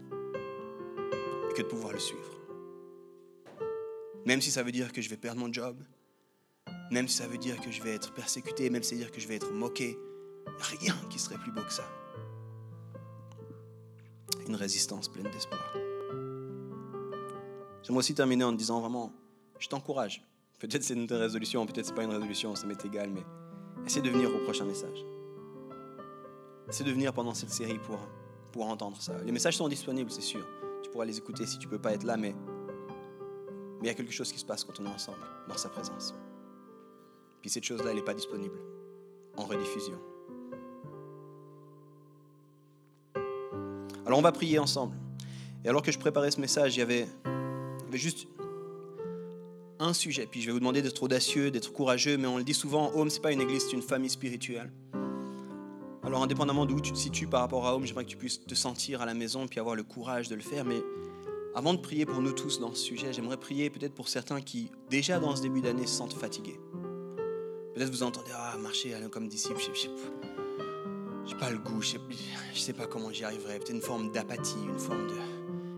et 1.49 1.53
que 1.53 1.61
de 1.61 1.67
pouvoir 1.67 1.93
le 1.93 1.99
suivre. 1.99 2.37
Même 4.25 4.41
si 4.41 4.51
ça 4.51 4.63
veut 4.63 4.71
dire 4.71 4.91
que 4.91 5.01
je 5.01 5.09
vais 5.09 5.17
perdre 5.17 5.39
mon 5.39 5.51
job, 5.51 5.81
même 6.91 7.07
si 7.07 7.17
ça 7.17 7.27
veut 7.27 7.37
dire 7.37 7.59
que 7.59 7.71
je 7.71 7.81
vais 7.81 7.93
être 7.93 8.13
persécuté, 8.13 8.69
même 8.69 8.83
si 8.83 8.89
ça 8.89 8.95
veut 8.95 9.01
dire 9.01 9.11
que 9.11 9.19
je 9.19 9.27
vais 9.27 9.35
être 9.35 9.51
moqué, 9.51 9.97
rien 10.79 10.95
qui 11.09 11.19
serait 11.19 11.37
plus 11.37 11.51
beau 11.51 11.63
que 11.63 11.73
ça. 11.73 11.89
Une 14.47 14.55
résistance 14.55 15.07
pleine 15.07 15.29
d'espoir. 15.31 15.61
J'aimerais 17.83 17.99
aussi 17.99 18.13
terminer 18.13 18.43
en 18.43 18.51
te 18.51 18.57
disant 18.57 18.81
vraiment, 18.81 19.11
je 19.59 19.67
t'encourage. 19.67 20.25
Peut-être 20.59 20.83
c'est 20.83 20.93
une 20.93 21.11
résolution, 21.11 21.65
peut-être 21.65 21.85
c'est 21.85 21.95
pas 21.95 22.03
une 22.03 22.11
résolution, 22.11 22.55
ça 22.55 22.65
m'est 22.67 22.85
égal, 22.85 23.09
mais 23.09 23.23
essaie 23.85 24.01
de 24.01 24.09
venir 24.09 24.33
au 24.33 24.39
prochain 24.39 24.65
message. 24.65 25.05
Essaie 26.69 26.83
de 26.83 26.91
venir 26.91 27.13
pendant 27.13 27.33
cette 27.33 27.51
série 27.51 27.79
pour, 27.79 27.99
pour 28.51 28.67
entendre 28.67 29.01
ça. 29.01 29.21
Les 29.23 29.31
messages 29.31 29.57
sont 29.57 29.67
disponibles, 29.67 30.11
c'est 30.11 30.21
sûr. 30.21 30.45
Tu 30.81 30.89
pourras 30.89 31.05
les 31.05 31.17
écouter 31.17 31.45
si 31.45 31.57
tu 31.57 31.67
peux 31.67 31.79
pas 31.79 31.93
être 31.93 32.03
là, 32.03 32.17
mais 32.17 32.35
mais 33.83 33.89
il 33.89 33.91
y 33.91 33.95
a 33.95 33.95
quelque 33.95 34.13
chose 34.13 34.31
qui 34.31 34.39
se 34.39 34.45
passe 34.45 34.63
quand 34.63 34.79
on 34.79 34.85
est 34.85 34.93
ensemble, 34.93 35.17
dans 35.49 35.57
sa 35.57 35.67
présence. 35.67 36.15
Puis 37.41 37.49
cette 37.49 37.65
chose-là, 37.65 37.89
elle 37.89 37.97
n'est 37.97 38.01
pas 38.01 38.13
disponible 38.13 38.57
en 39.35 39.43
rediffusion. 39.43 39.99
Alors 44.05 44.19
on 44.19 44.21
va 44.21 44.31
prier 44.31 44.59
ensemble. 44.59 44.95
Et 45.63 45.69
alors 45.69 45.81
que 45.81 45.91
je 45.91 45.99
préparais 45.99 46.31
ce 46.31 46.41
message, 46.41 46.75
il 46.75 46.79
y 46.79 46.81
avait 46.81 47.07
juste 47.93 48.27
un 49.79 49.93
sujet. 49.93 50.27
Puis 50.29 50.41
je 50.41 50.47
vais 50.47 50.51
vous 50.51 50.59
demander 50.59 50.81
d'être 50.81 51.01
audacieux, 51.03 51.51
d'être 51.51 51.71
courageux, 51.71 52.17
mais 52.17 52.27
on 52.27 52.37
le 52.37 52.43
dit 52.43 52.53
souvent, 52.53 52.91
Home, 52.95 53.09
c'est 53.09 53.21
pas 53.21 53.31
une 53.31 53.41
église, 53.41 53.65
c'est 53.65 53.73
une 53.73 53.81
famille 53.81 54.09
spirituelle. 54.09 54.71
Alors 56.03 56.21
indépendamment 56.21 56.65
d'où 56.65 56.81
tu 56.81 56.91
te 56.91 56.97
situes 56.97 57.27
par 57.27 57.41
rapport 57.41 57.65
à 57.65 57.75
Home, 57.75 57.85
j'aimerais 57.85 58.03
que 58.03 58.09
tu 58.09 58.17
puisses 58.17 58.45
te 58.45 58.55
sentir 58.55 59.01
à 59.01 59.05
la 59.05 59.13
maison 59.13 59.47
puis 59.47 59.59
avoir 59.59 59.75
le 59.75 59.83
courage 59.83 60.27
de 60.27 60.35
le 60.35 60.41
faire. 60.41 60.65
Mais 60.65 60.81
avant 61.55 61.73
de 61.73 61.79
prier 61.79 62.05
pour 62.05 62.21
nous 62.21 62.33
tous 62.33 62.59
dans 62.59 62.73
ce 62.73 62.81
sujet, 62.81 63.13
j'aimerais 63.13 63.37
prier 63.37 63.69
peut-être 63.69 63.93
pour 63.93 64.09
certains 64.09 64.41
qui, 64.41 64.69
déjà 64.89 65.19
dans 65.19 65.35
ce 65.35 65.41
début 65.41 65.61
d'année, 65.61 65.87
se 65.87 65.95
sentent 65.95 66.13
fatigués. 66.13 66.59
Peut-être 67.73 67.89
vous 67.89 68.03
entendez, 68.03 68.31
ah, 68.35 68.57
marcher 68.61 68.93
comme 69.11 69.27
disciple, 69.27 69.59
je 69.59 69.87
n'ai 69.87 69.95
pas 71.43 71.51
le 71.51 71.57
goût, 71.57 71.81
je 71.81 71.97
ne 71.97 72.55
sais 72.55 72.71
pas 72.71 72.87
comment 72.87 73.11
j'y 73.11 73.25
arriverai. 73.25 73.59
Peut-être 73.59 73.71
une 73.71 73.81
forme 73.81 74.13
d'apathie, 74.13 74.63
une 74.65 74.79
forme 74.79 75.07
de 75.07 75.13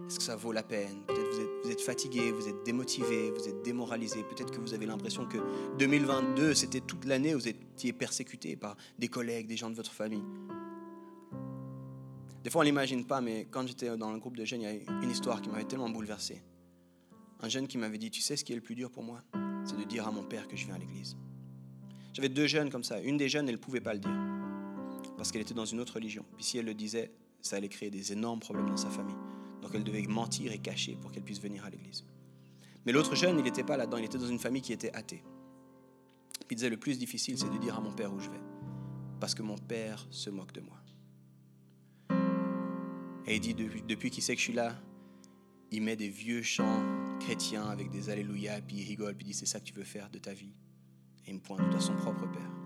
est-ce 0.06 0.20
que 0.20 0.24
ça 0.24 0.36
vaut 0.36 0.52
la 0.52 0.62
peine? 0.62 1.02
Peut-être 1.08 1.28
vous 1.32 1.40
êtes, 1.42 1.50
vous 1.64 1.72
êtes 1.72 1.82
fatigué, 1.82 2.32
vous 2.32 2.48
êtes 2.48 2.64
démotivé, 2.64 3.32
vous 3.32 3.50
êtes 3.50 3.64
démoralisé. 3.64 4.22
Peut-être 4.22 4.52
que 4.52 4.60
vous 4.60 4.76
avez 4.76 4.86
l'impression 4.86 5.26
que 5.26 5.40
2022, 5.80 6.54
c'était 6.54 6.82
toute 6.82 7.06
l'année 7.06 7.34
où 7.34 7.40
vous 7.40 7.48
étiez 7.48 7.94
persécuté 7.94 8.56
par 8.56 8.78
des 9.00 9.08
collègues, 9.08 9.48
des 9.48 9.58
gens 9.58 9.72
de 9.72 9.76
votre 9.76 9.92
famille. 9.92 10.22
Des 12.44 12.52
fois, 12.52 12.62
on 12.62 12.66
l'imagine 12.66 13.04
pas, 13.04 13.22
mais 13.22 13.48
quand 13.50 13.66
j'étais 13.66 13.98
dans 13.98 14.12
le 14.12 14.20
groupe 14.20 14.38
de 14.38 14.46
jeunes, 14.46 14.62
il 14.62 14.66
y 14.66 14.68
a 14.68 15.02
une 15.02 15.10
histoire 15.10 15.42
qui 15.42 15.50
m'avait 15.50 15.64
tellement 15.64 15.90
bouleversé. 15.90 16.44
Un 17.42 17.50
jeune 17.50 17.68
qui 17.68 17.80
m'avait 17.80 17.98
dit, 17.98 18.12
tu 18.12 18.22
sais 18.22 18.36
ce 18.36 18.46
qui 18.46 18.52
est 18.52 18.56
le 18.56 18.62
plus 18.62 18.76
dur 18.76 18.92
pour 18.92 19.02
moi? 19.02 19.24
C'est 19.66 19.76
de 19.76 19.84
dire 19.84 20.08
à 20.08 20.12
mon 20.12 20.26
père 20.26 20.48
que 20.48 20.56
je 20.56 20.68
viens 20.68 20.76
à 20.76 20.80
l'église. 20.80 21.18
J'avais 22.14 22.30
deux 22.30 22.46
jeunes 22.46 22.70
comme 22.70 22.84
ça. 22.84 23.02
Une 23.02 23.18
des 23.18 23.30
jeunes, 23.30 23.50
elle 23.50 23.56
ne 23.56 23.60
pouvait 23.60 23.82
pas 23.82 23.96
le 23.96 24.00
dire 24.00 24.45
parce 25.18 25.32
qu'elle 25.32 25.42
était 25.42 25.54
dans 25.54 25.66
une 25.66 25.80
autre 25.80 25.94
religion. 25.94 26.26
Puis 26.36 26.46
si 26.46 26.58
elle 26.58 26.66
le 26.66 26.74
disait, 26.74 27.12
ça 27.42 27.58
allait 27.58 27.70
créer 27.70 27.90
des 27.90 28.12
énormes 28.12 28.40
problèmes 28.40 28.68
dans 28.68 28.78
sa 28.78 28.90
famille 28.90 29.16
Donc 29.62 29.72
elle 29.74 29.84
devait 29.84 30.02
mentir 30.04 30.52
et 30.52 30.58
cacher 30.58 30.98
pour 31.02 31.12
qu'elle 31.12 31.24
puisse 31.24 31.42
venir 31.42 31.64
à 31.66 31.70
l'église. 31.70 32.04
Mais 32.86 32.92
l'autre 32.92 33.16
jeune, 33.16 33.38
il 33.40 33.44
n'était 33.44 33.64
pas 33.64 33.78
là-dedans, 33.78 33.98
il 33.98 34.06
était 34.06 34.18
dans 34.18 34.28
une 34.28 34.40
famille 34.40 34.62
qui 34.62 34.74
était 34.74 34.94
athée. 34.94 35.24
Il 36.50 36.56
disait 36.56 36.70
le 36.70 36.78
plus 36.78 37.00
difficile, 37.00 37.38
c'est 37.38 37.50
de 37.50 37.58
dire 37.58 37.76
à 37.76 37.82
mon 37.82 37.92
père 37.92 38.14
où 38.14 38.20
je 38.20 38.30
vais. 38.30 38.42
Parce 39.20 39.34
que 39.34 39.42
mon 39.42 39.58
père 39.58 40.06
se 40.12 40.30
moque 40.30 40.52
de 40.54 40.62
moi. 40.62 40.78
Et 43.28 43.36
il 43.36 43.40
dit, 43.40 43.56
depuis, 43.56 43.82
depuis 43.82 44.10
qu'il 44.12 44.22
sait 44.22 44.36
que 44.36 44.40
je 44.40 44.46
suis 44.46 44.54
là, 44.54 44.76
il 45.72 45.82
met 45.82 45.96
des 45.96 46.10
vieux 46.10 46.44
chants 46.44 46.84
chrétiens 47.20 47.66
avec 47.66 47.90
des 47.90 48.10
Alléluia, 48.12 48.62
puis 48.62 48.78
il 48.78 48.88
rigole, 48.88 49.16
puis 49.16 49.26
il 49.26 49.32
dit, 49.32 49.34
c'est 49.34 49.48
ça 49.48 49.60
que 49.60 49.66
tu 49.66 49.74
veux 49.74 49.84
faire 49.84 50.10
de 50.12 50.20
ta 50.20 50.34
vie. 50.34 50.54
Et 51.26 51.32
il 51.32 51.36
me 51.36 51.40
pointe 51.40 51.74
à 51.74 51.80
son 51.80 51.96
propre 51.96 52.30
père. 52.32 52.65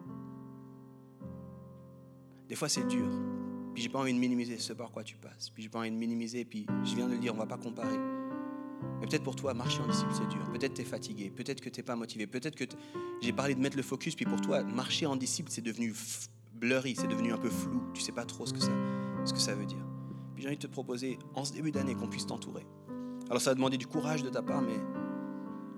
Des 2.50 2.56
fois, 2.56 2.68
c'est 2.68 2.88
dur. 2.88 3.08
Puis 3.74 3.84
j'ai 3.84 3.90
pas 3.90 4.00
envie 4.00 4.14
de 4.14 4.18
minimiser 4.18 4.58
ce 4.58 4.74
par 4.74 4.92
quoi 4.92 5.04
tu 5.04 5.16
passes. 5.16 5.52
Puis 5.52 5.62
j'ai 5.64 5.70
pas 5.70 5.80
envie 5.80 5.92
de 5.92 5.96
minimiser, 5.96 6.44
puis 6.44 6.66
je 6.84 6.96
viens 6.96 7.08
de 7.08 7.14
le 7.14 7.20
dire, 7.20 7.34
on 7.34 7.38
va 7.38 7.46
pas 7.46 7.58
comparer. 7.58 7.98
Mais 9.00 9.06
peut-être 9.06 9.24
pour 9.24 9.36
toi, 9.36 9.54
marcher 9.54 9.82
en 9.82 9.88
disciple, 9.88 10.12
c'est 10.14 10.28
dur. 10.28 10.50
Peut-être 10.52 10.74
tu 10.74 10.82
es 10.82 10.86
fatigué, 10.86 11.30
peut-être 11.30 11.62
que 11.62 11.70
tu 11.70 11.80
n'es 11.80 11.84
pas 11.84 11.96
motivé, 11.96 12.26
peut-être 12.26 12.56
que 12.56 12.66
j'ai 13.22 13.32
parlé 13.32 13.54
de 13.54 13.62
mettre 13.62 13.78
le 13.78 13.84
focus, 13.84 14.16
puis 14.16 14.26
pour 14.26 14.42
toi, 14.42 14.64
marcher 14.64 15.06
en 15.06 15.16
disciple, 15.16 15.52
c'est 15.52 15.62
devenu 15.62 15.94
blurry, 16.54 16.96
c'est 16.96 17.08
devenu 17.08 17.32
un 17.32 17.38
peu 17.38 17.50
flou. 17.50 17.82
Tu 17.94 18.02
sais 18.02 18.12
pas 18.12 18.26
trop 18.26 18.46
ce 18.46 18.54
que 18.54 18.60
ça, 18.60 18.72
ce 19.26 19.34
que 19.34 19.40
ça 19.40 19.54
veut 19.54 19.66
dire. 19.66 19.86
Puis 20.34 20.42
j'ai 20.42 20.48
envie 20.48 20.58
de 20.58 20.62
te 20.62 20.68
proposer, 20.72 21.20
en 21.36 21.46
ce 21.46 21.54
début 21.54 21.72
d'année, 21.72 21.94
qu'on 21.94 22.08
puisse 22.10 22.26
t'entourer. 22.26 22.66
Alors 23.30 23.42
ça 23.42 23.52
va 23.52 23.56
demander 23.56 23.78
du 23.78 23.86
courage 23.86 24.24
de 24.24 24.30
ta 24.30 24.42
part, 24.42 24.62
mais 24.62 24.80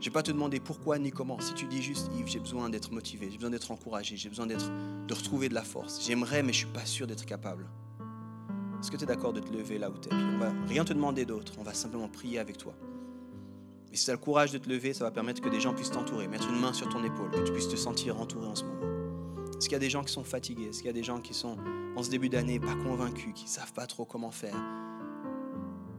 je 0.02 0.06
vais 0.06 0.12
pas 0.12 0.24
te 0.24 0.32
demander 0.32 0.60
pourquoi 0.60 0.97
ni 0.97 1.12
comment. 1.12 1.39
Si 1.39 1.54
tu 1.54 1.68
dis 1.68 1.82
juste, 1.82 2.10
Yves, 2.18 2.28
j'ai 2.28 2.39
besoin 2.39 2.70
d'être 2.70 2.91
motivé, 2.91 3.28
j'ai 3.30 3.38
besoin 3.38 3.52
d'être 3.52 3.70
encouragé, 3.70 4.18
j'ai 4.18 4.30
besoin 4.30 4.47
d'être, 4.47 4.68
de 5.08 5.14
retrouver 5.14 5.47
de 5.47 5.54
la 5.54 5.62
force. 5.62 6.04
J'aimerais, 6.04 6.41
mais 6.41 6.54
je 6.54 6.60
suis 6.60 6.68
pas 6.68 6.86
sûr 6.86 7.06
d'être 7.06 7.26
capable. 7.26 7.70
Est-ce 8.80 8.89
que 8.89 8.97
tu 8.97 9.04
es 9.04 9.06
d'accord 9.08 9.32
de 9.32 9.41
te 9.41 9.54
lever 9.54 9.78
là 9.78 9.91
où 9.91 9.97
tu 9.99 10.10
es 10.10 10.14
On 10.14 10.39
va 10.39 10.52
rien 10.68 10.84
te 10.84 10.91
demander 10.91 11.24
d'autre, 11.26 11.54
on 11.60 11.64
va 11.64 11.76
simplement 11.76 12.08
prier 12.08 12.39
avec 12.39 12.58
toi. 12.58 12.74
Et 13.93 13.95
si 13.95 14.06
tu 14.06 14.10
as 14.10 14.14
le 14.14 14.20
courage 14.20 14.52
de 14.52 14.58
te 14.58 14.68
lever, 14.68 14.93
ça 14.95 15.04
va 15.04 15.12
permettre 15.12 15.39
que 15.39 15.49
des 15.49 15.60
gens 15.60 15.76
puissent 15.76 15.91
t'entourer, 15.91 16.28
mettre 16.28 16.49
une 16.49 16.60
main 16.60 16.74
sur 16.74 16.89
ton 16.89 17.04
épaule, 17.04 17.30
que 17.30 17.43
tu 17.43 17.52
puisses 17.52 17.70
te 17.70 17.76
sentir 17.76 18.20
entouré 18.20 18.47
en 18.47 18.56
ce 18.56 18.64
moment. 18.64 18.82
Est-ce 19.56 19.70
qu'il 19.70 19.74
y 19.74 19.76
a 19.76 19.80
des 19.80 19.91
gens 19.91 20.04
qui 20.04 20.12
sont 20.12 20.24
fatigués? 20.24 20.70
Est-ce 20.70 20.80
qu'il 20.80 20.88
y 20.88 20.89
a 20.89 20.93
des 20.93 21.04
gens 21.04 21.22
qui 21.22 21.36
sont 21.36 21.58
en 21.95 22.02
ce 22.02 22.10
début 22.10 22.30
d'année 22.30 22.60
pas 22.60 22.74
convaincus, 22.74 23.34
qui 23.36 23.43
ne 23.43 23.49
savent 23.49 23.74
pas 23.74 23.86
trop 23.86 24.06
comment 24.06 24.32
faire? 24.32 24.56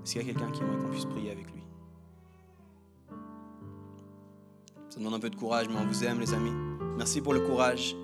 Est-ce 0.03 0.15
qu'il 0.15 0.27
y 0.27 0.29
a 0.29 0.33
quelqu'un 0.33 0.51
qui 0.51 0.63
aimerait 0.63 0.79
qu'on 0.79 0.91
puisse 0.91 1.05
prier 1.05 1.31
avec 1.31 1.53
lui? 1.53 1.63
Ça 4.93 4.99
demande 4.99 5.15
un 5.15 5.21
peu 5.21 5.31
de 5.31 5.37
courage, 5.37 5.69
mais 5.71 5.77
on 5.81 5.87
vous 5.87 6.05
aime 6.05 6.21
les 6.21 6.35
amis. 6.35 6.53
Merci 6.99 7.23
pour 7.23 7.33
le 7.33 7.41
courage. 7.41 7.97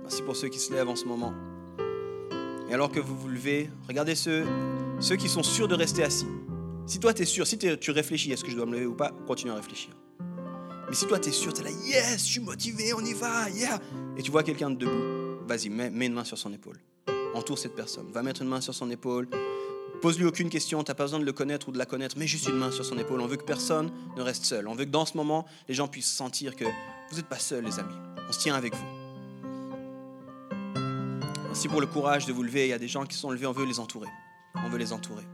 Merci 0.00 0.22
pour 0.22 0.34
ceux 0.34 0.48
qui 0.48 0.58
se 0.58 0.72
lèvent 0.72 0.88
en 0.88 0.96
ce 0.96 1.04
moment. 1.04 1.34
Et 2.70 2.72
alors 2.72 2.90
que 2.90 2.98
vous 3.00 3.14
vous 3.14 3.28
levez, 3.28 3.68
regardez 3.86 4.14
ceux, 4.14 4.46
ceux 4.98 5.16
qui 5.16 5.28
sont 5.28 5.42
sûrs 5.42 5.68
de 5.68 5.74
rester 5.74 6.02
assis. 6.02 6.26
Si 6.86 6.98
toi, 7.00 7.12
tu 7.12 7.20
es 7.20 7.26
sûr, 7.26 7.46
si 7.46 7.58
tu 7.58 7.90
réfléchis, 7.90 8.32
est-ce 8.32 8.42
que 8.42 8.50
je 8.50 8.56
dois 8.56 8.64
me 8.64 8.72
lever 8.72 8.86
ou 8.86 8.94
pas, 8.94 9.12
continue 9.26 9.50
à 9.50 9.56
réfléchir. 9.56 9.90
Mais 10.88 10.94
si 10.94 11.06
toi, 11.06 11.18
tu 11.18 11.28
es 11.28 11.32
sûr, 11.32 11.52
tu 11.52 11.60
es 11.60 11.64
là, 11.64 11.70
yes, 11.70 12.20
je 12.20 12.32
suis 12.32 12.40
motivé, 12.40 12.94
on 12.94 13.04
y 13.04 13.12
va, 13.12 13.50
yeah. 13.50 13.78
Et 14.16 14.22
tu 14.22 14.30
vois 14.30 14.42
quelqu'un 14.42 14.70
de 14.70 14.76
debout, 14.76 15.44
vas-y, 15.46 15.68
mets, 15.68 15.90
mets, 15.90 16.06
une 16.06 16.14
main 16.14 16.24
sur 16.24 16.38
son 16.38 16.50
épaule. 16.50 16.80
Entoure 17.34 17.58
cette 17.58 17.74
personne. 17.74 18.10
Va 18.10 18.22
mettre 18.22 18.40
une 18.40 18.48
main 18.48 18.62
sur 18.62 18.72
son 18.72 18.90
épaule. 18.90 19.28
Pose-lui 20.02 20.26
aucune 20.26 20.50
question, 20.50 20.82
tu 20.84 20.90
n'as 20.90 20.94
pas 20.94 21.04
besoin 21.04 21.18
de 21.18 21.24
le 21.24 21.32
connaître 21.32 21.68
ou 21.68 21.72
de 21.72 21.78
la 21.78 21.86
connaître, 21.86 22.18
mets 22.18 22.26
juste 22.26 22.48
une 22.48 22.56
main 22.56 22.70
sur 22.70 22.84
son 22.84 22.98
épaule. 22.98 23.20
On 23.20 23.26
veut 23.26 23.36
que 23.36 23.44
personne 23.44 23.90
ne 24.16 24.22
reste 24.22 24.44
seul. 24.44 24.68
On 24.68 24.74
veut 24.74 24.84
que 24.84 24.90
dans 24.90 25.06
ce 25.06 25.16
moment, 25.16 25.46
les 25.68 25.74
gens 25.74 25.88
puissent 25.88 26.12
sentir 26.12 26.54
que 26.54 26.64
vous 26.64 27.16
n'êtes 27.16 27.26
pas 27.26 27.38
seuls, 27.38 27.64
les 27.64 27.78
amis. 27.78 27.94
On 28.28 28.32
se 28.32 28.38
tient 28.38 28.54
avec 28.54 28.74
vous. 28.74 28.86
Merci 31.46 31.68
pour 31.68 31.80
le 31.80 31.86
courage 31.86 32.26
de 32.26 32.32
vous 32.32 32.42
lever. 32.42 32.66
Il 32.66 32.70
y 32.70 32.74
a 32.74 32.78
des 32.78 32.88
gens 32.88 33.06
qui 33.06 33.16
sont 33.16 33.30
levés, 33.30 33.46
on 33.46 33.52
veut 33.52 33.64
les 33.64 33.80
entourer. 33.80 34.08
On 34.54 34.68
veut 34.68 34.78
les 34.78 34.92
entourer. 34.92 35.24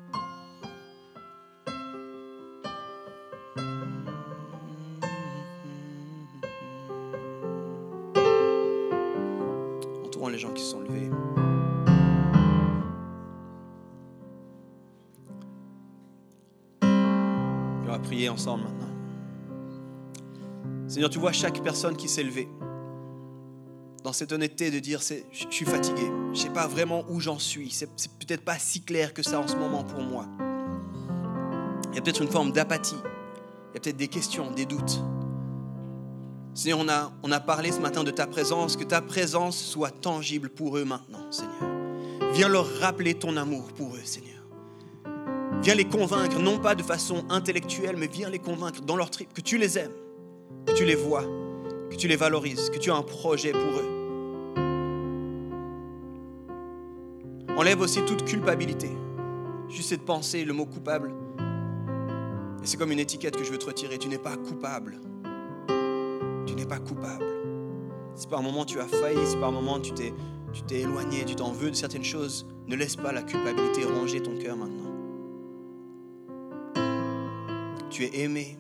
Ensemble 18.28 18.64
maintenant. 18.64 18.88
Seigneur, 20.88 21.10
tu 21.10 21.18
vois 21.18 21.32
chaque 21.32 21.62
personne 21.62 21.96
qui 21.96 22.08
s'est 22.08 22.22
levée. 22.22 22.48
Dans 24.04 24.12
cette 24.12 24.32
honnêteté 24.32 24.70
de 24.70 24.78
dire, 24.78 25.00
je 25.00 25.46
suis 25.50 25.64
fatigué, 25.64 26.02
je 26.04 26.30
ne 26.30 26.34
sais 26.34 26.50
pas 26.50 26.66
vraiment 26.66 27.04
où 27.08 27.20
j'en 27.20 27.38
suis, 27.38 27.70
c'est 27.70 27.86
peut-être 28.18 28.44
pas 28.44 28.58
si 28.58 28.82
clair 28.82 29.14
que 29.14 29.22
ça 29.22 29.38
en 29.40 29.46
ce 29.46 29.56
moment 29.56 29.84
pour 29.84 30.02
moi. 30.02 30.26
Il 31.90 31.96
y 31.96 31.98
a 31.98 32.02
peut-être 32.02 32.22
une 32.22 32.28
forme 32.28 32.52
d'apathie, 32.52 32.96
il 32.96 33.74
y 33.74 33.78
a 33.78 33.80
peut-être 33.80 33.96
des 33.96 34.08
questions, 34.08 34.50
des 34.50 34.66
doutes. 34.66 35.00
Seigneur, 36.54 36.80
on 36.80 36.88
a, 36.88 37.12
on 37.22 37.30
a 37.32 37.40
parlé 37.40 37.72
ce 37.72 37.80
matin 37.80 38.04
de 38.04 38.10
ta 38.10 38.26
présence, 38.26 38.76
que 38.76 38.84
ta 38.84 39.00
présence 39.00 39.56
soit 39.56 39.90
tangible 39.90 40.50
pour 40.50 40.76
eux 40.76 40.84
maintenant, 40.84 41.30
Seigneur. 41.30 41.70
Viens 42.34 42.48
leur 42.48 42.66
rappeler 42.80 43.14
ton 43.14 43.36
amour 43.36 43.72
pour 43.72 43.94
eux, 43.94 44.04
Seigneur. 44.04 44.31
Viens 45.62 45.74
les 45.74 45.84
convaincre, 45.84 46.38
non 46.38 46.58
pas 46.58 46.74
de 46.74 46.82
façon 46.82 47.24
intellectuelle, 47.30 47.96
mais 47.96 48.08
viens 48.08 48.28
les 48.28 48.38
convaincre 48.38 48.80
dans 48.82 48.96
leur 48.96 49.10
trip, 49.10 49.32
que 49.32 49.40
tu 49.40 49.58
les 49.58 49.78
aimes, 49.78 49.92
que 50.66 50.72
tu 50.72 50.84
les 50.84 50.96
vois, 50.96 51.24
que 51.90 51.96
tu 51.96 52.08
les 52.08 52.16
valorises, 52.16 52.70
que 52.70 52.78
tu 52.78 52.90
as 52.90 52.96
un 52.96 53.02
projet 53.02 53.52
pour 53.52 53.60
eux. 53.60 53.88
Enlève 57.56 57.80
aussi 57.80 58.02
toute 58.04 58.24
culpabilité. 58.24 58.90
Juste 59.68 59.90
cette 59.90 60.04
pensée, 60.04 60.44
le 60.44 60.52
mot 60.52 60.66
coupable. 60.66 61.12
Et 62.62 62.66
c'est 62.66 62.76
comme 62.76 62.92
une 62.92 62.98
étiquette 62.98 63.36
que 63.36 63.44
je 63.44 63.52
veux 63.52 63.58
te 63.58 63.66
retirer. 63.66 63.98
Tu 63.98 64.08
n'es 64.08 64.18
pas 64.18 64.36
coupable 64.36 64.98
tu 66.46 66.54
n'es 66.54 66.66
pas 66.66 66.78
coupable. 66.78 67.24
Si 68.14 68.26
par 68.26 68.42
moment 68.42 68.64
tu 68.64 68.78
as 68.78 68.86
failli, 68.86 69.26
si 69.26 69.36
par 69.36 69.52
moment 69.52 69.80
tu 69.80 69.92
t'es, 69.92 70.12
tu 70.52 70.62
t'es 70.62 70.80
éloigné, 70.80 71.24
tu 71.24 71.34
t'en 71.34 71.52
veux 71.52 71.70
de 71.70 71.76
certaines 71.76 72.04
choses, 72.04 72.46
ne 72.66 72.76
laisse 72.76 72.96
pas 72.96 73.12
la 73.12 73.22
culpabilité 73.22 73.84
ranger 73.84 74.20
ton 74.20 74.36
cœur 74.36 74.56
maintenant. 74.56 74.91
Tu 77.93 78.05
es 78.05 78.22
aimé, 78.22 78.59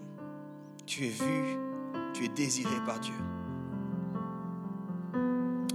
tu 0.86 1.06
es 1.06 1.08
vu, 1.08 1.56
tu 2.14 2.26
es 2.26 2.28
désiré 2.28 2.76
par 2.86 3.00
Dieu. 3.00 3.14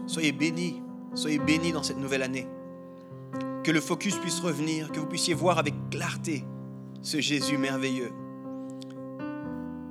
Soyez 0.05 0.31
bénis, 0.31 0.81
soyez 1.13 1.39
bénis 1.39 1.73
dans 1.73 1.83
cette 1.83 1.97
nouvelle 1.97 2.21
année. 2.21 2.47
Que 3.63 3.71
le 3.71 3.81
focus 3.81 4.15
puisse 4.15 4.39
revenir, 4.39 4.91
que 4.91 4.99
vous 4.99 5.07
puissiez 5.07 5.33
voir 5.33 5.57
avec 5.57 5.73
clarté 5.89 6.45
ce 7.01 7.19
Jésus 7.19 7.57
merveilleux 7.57 8.13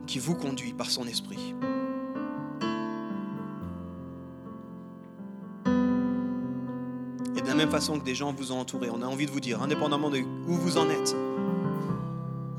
qui 0.06 0.18
vous 0.18 0.34
conduit 0.34 0.72
par 0.72 0.88
son 0.88 1.06
esprit. 1.06 1.54
même 7.56 7.70
façon 7.70 7.98
que 7.98 8.04
des 8.04 8.14
gens 8.14 8.32
vous 8.32 8.52
ont 8.52 8.60
entouré. 8.60 8.88
On 8.90 9.02
a 9.02 9.06
envie 9.06 9.26
de 9.26 9.30
vous 9.30 9.40
dire, 9.40 9.62
indépendamment 9.62 10.10
de 10.10 10.18
où 10.18 10.52
vous 10.52 10.78
en 10.78 10.88
êtes, 10.88 11.16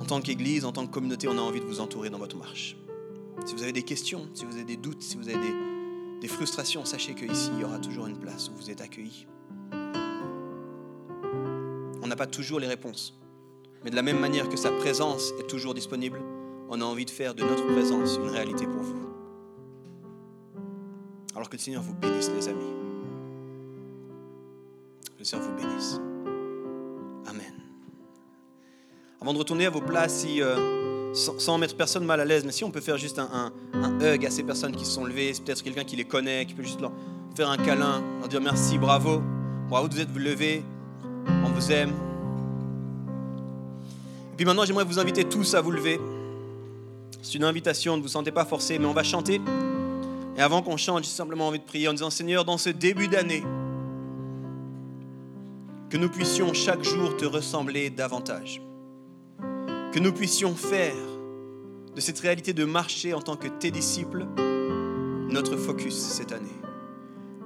tant 0.08 0.22
qu'Église, 0.22 0.66
en 0.66 0.72
tant 0.72 0.88
que 0.88 0.92
communauté, 0.92 1.28
on 1.28 1.38
a 1.38 1.42
envie 1.42 1.60
de 1.60 1.66
vous 1.66 1.82
entourer 1.82 2.10
dans 2.10 2.18
votre 2.18 2.38
marche. 2.38 2.78
Si 3.46 3.54
vous 3.54 3.62
avez 3.62 3.74
des 3.74 3.84
questions, 3.84 4.28
si 4.34 4.46
vous 4.46 4.54
avez 4.54 4.64
des 4.64 4.78
doutes, 4.78 5.04
si 5.04 5.18
vous 5.18 5.30
avez 5.30 5.38
des, 6.22 6.28
frustrations, 6.28 6.84
sachez 6.86 7.14
qu'ici, 7.14 7.52
il 7.54 7.62
y 7.62 7.64
aura 7.64 7.78
toujours 7.78 8.08
une 8.08 8.18
place 8.18 8.50
où 8.50 8.54
vous 8.56 8.72
êtes 8.72 8.82
accueillis. 8.82 9.28
On 12.02 12.08
n'a 12.08 12.16
pas 12.16 12.26
toujours 12.26 12.60
les 12.60 12.68
réponses, 12.68 13.20
mais 13.84 13.92
de 13.92 13.96
la 13.96 14.02
même 14.02 14.20
manière 14.20 14.50
que 14.50 14.58
sa 14.58 14.72
présence 14.72 15.32
est 15.40 15.48
toujours 15.48 15.74
disponible, 15.74 16.20
on 16.70 16.82
a 16.82 16.86
envie 16.86 17.06
de 17.06 17.12
faire 17.12 17.36
de 17.36 17.44
notre 17.44 17.66
présence 17.68 18.18
une 18.18 18.30
réalité 18.30 18.66
pour 18.66 18.82
vous. 18.82 19.08
Alors 21.36 21.50
que 21.50 21.56
le 21.56 21.62
Seigneur 21.62 21.84
vous 21.84 21.94
bénisse, 21.94 22.32
les 22.32 22.48
amis. 22.48 22.74
Le 25.20 25.24
Seigneur 25.24 25.48
vous 25.48 25.56
bénisse. 25.56 26.00
Avant 29.28 29.34
de 29.34 29.40
retourner 29.40 29.66
à 29.66 29.70
vos 29.70 29.82
places, 29.82 30.20
si, 30.20 30.42
euh, 30.42 30.56
sans, 31.14 31.58
mettre 31.58 31.76
personne 31.76 32.06
mal 32.06 32.22
à 32.22 32.24
l'aise, 32.24 32.46
mais 32.46 32.54
si 32.54 32.64
on 32.64 32.72
peut 32.72 32.80
faire 32.80 32.96
juste 32.98 33.20
un, 33.20 33.52
hug 34.02 34.26
à 34.26 34.30
ces 34.30 34.42
personnes 34.42 34.74
qui 34.74 34.86
se 34.86 34.92
sont 34.92 35.04
levées, 35.04 35.34
c'est 35.34 35.44
peut-être 35.44 35.62
quelqu'un 35.64 35.84
qui 35.84 35.98
les 35.98 36.06
connaît, 36.06 36.46
qui 36.46 36.54
peut 36.54 36.64
juste 36.64 36.80
leur 36.80 36.94
faire 37.36 37.50
un 37.50 37.58
câlin, 37.58 38.02
leur 38.22 38.30
dire 38.30 38.40
merci, 38.40 38.78
bravo, 38.78 39.22
bravo, 39.68 39.90
vous 39.92 40.00
êtes 40.00 40.10
vous 40.10 40.20
levés, 40.20 40.64
on 41.46 41.50
vous 41.50 41.74
aime. 41.74 41.90
Et 44.32 44.38
puis 44.38 44.46
maintenant, 44.46 44.64
j'aimerais 44.64 44.86
vous 44.86 44.98
inviter 44.98 45.26
tous 45.26 45.56
à 45.56 45.60
vous 45.60 45.72
lever. 45.72 46.00
C'est 47.22 47.34
une 47.34 47.44
invitation, 47.44 47.98
ne 47.98 48.02
vous 48.02 48.08
sentez 48.08 48.32
pas 48.32 48.46
forcé, 48.46 48.80
mais 48.80 48.86
on 48.86 48.94
va 48.94 49.04
chanter. 49.04 49.42
Et 50.38 50.42
avant 50.42 50.62
qu'on 50.62 50.78
chante, 50.78 51.04
j'ai 51.04 51.10
simplement 51.10 51.50
envie 51.50 51.60
de 51.60 51.66
prier 51.66 51.90
en 51.90 51.92
disant 51.92 52.12
Seigneur, 52.12 52.46
dans 52.46 52.58
ce 52.58 52.70
début 52.70 53.10
d'année, 53.10 53.44
que 55.90 55.98
nous 55.98 56.08
puissions 56.08 56.54
chaque 56.54 56.86
jour 56.86 57.18
te 57.18 57.26
ressembler 57.26 57.90
davantage, 57.90 58.62
que 59.92 60.00
nous 60.00 60.12
puissions 60.12 60.56
faire 60.56 60.96
de 61.96 62.02
cette 62.02 62.20
réalité 62.20 62.54
de 62.54 62.66
marcher 62.66 63.14
en 63.14 63.22
tant 63.22 63.36
que 63.36 63.48
tes 63.48 63.72
disciples 63.72 64.26
notre 65.30 65.58
focus 65.58 65.96
cette 65.96 66.32
année, 66.32 66.56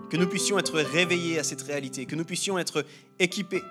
que 0.10 0.18
nous 0.18 0.28
puissions 0.28 0.60
être 0.60 0.80
réveillés 0.80 1.40
à 1.40 1.44
cette 1.44 1.62
réalité, 1.62 2.06
que 2.06 2.16
nous 2.16 2.26
puissions 2.26 2.58
être 2.58 2.86
équipés 3.20 3.64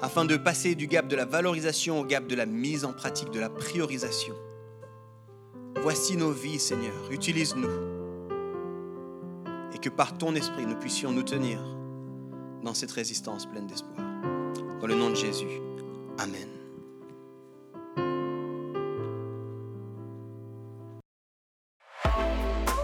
afin 0.00 0.24
de 0.24 0.36
passer 0.36 0.74
du 0.74 0.86
gap 0.86 1.06
de 1.08 1.16
la 1.16 1.24
valorisation 1.24 2.00
au 2.00 2.04
gap 2.04 2.26
de 2.26 2.34
la 2.34 2.46
mise 2.46 2.84
en 2.84 2.92
pratique, 2.92 3.30
de 3.30 3.38
la 3.38 3.50
priorisation. 3.50 4.34
Voici 5.80 6.16
nos 6.16 6.32
vies, 6.32 6.58
Seigneur, 6.58 7.10
utilise-nous. 7.10 7.70
Et 9.74 9.78
que 9.78 9.88
par 9.88 10.16
ton 10.18 10.34
esprit, 10.34 10.66
nous 10.66 10.76
puissions 10.76 11.12
nous 11.12 11.22
tenir 11.22 11.58
dans 12.62 12.74
cette 12.74 12.92
résistance 12.92 13.46
pleine 13.46 13.66
d'espoir. 13.66 13.96
Dans 14.80 14.86
le 14.86 14.94
nom 14.94 15.10
de 15.10 15.16
Jésus. 15.16 15.60
Amen. 16.18 16.61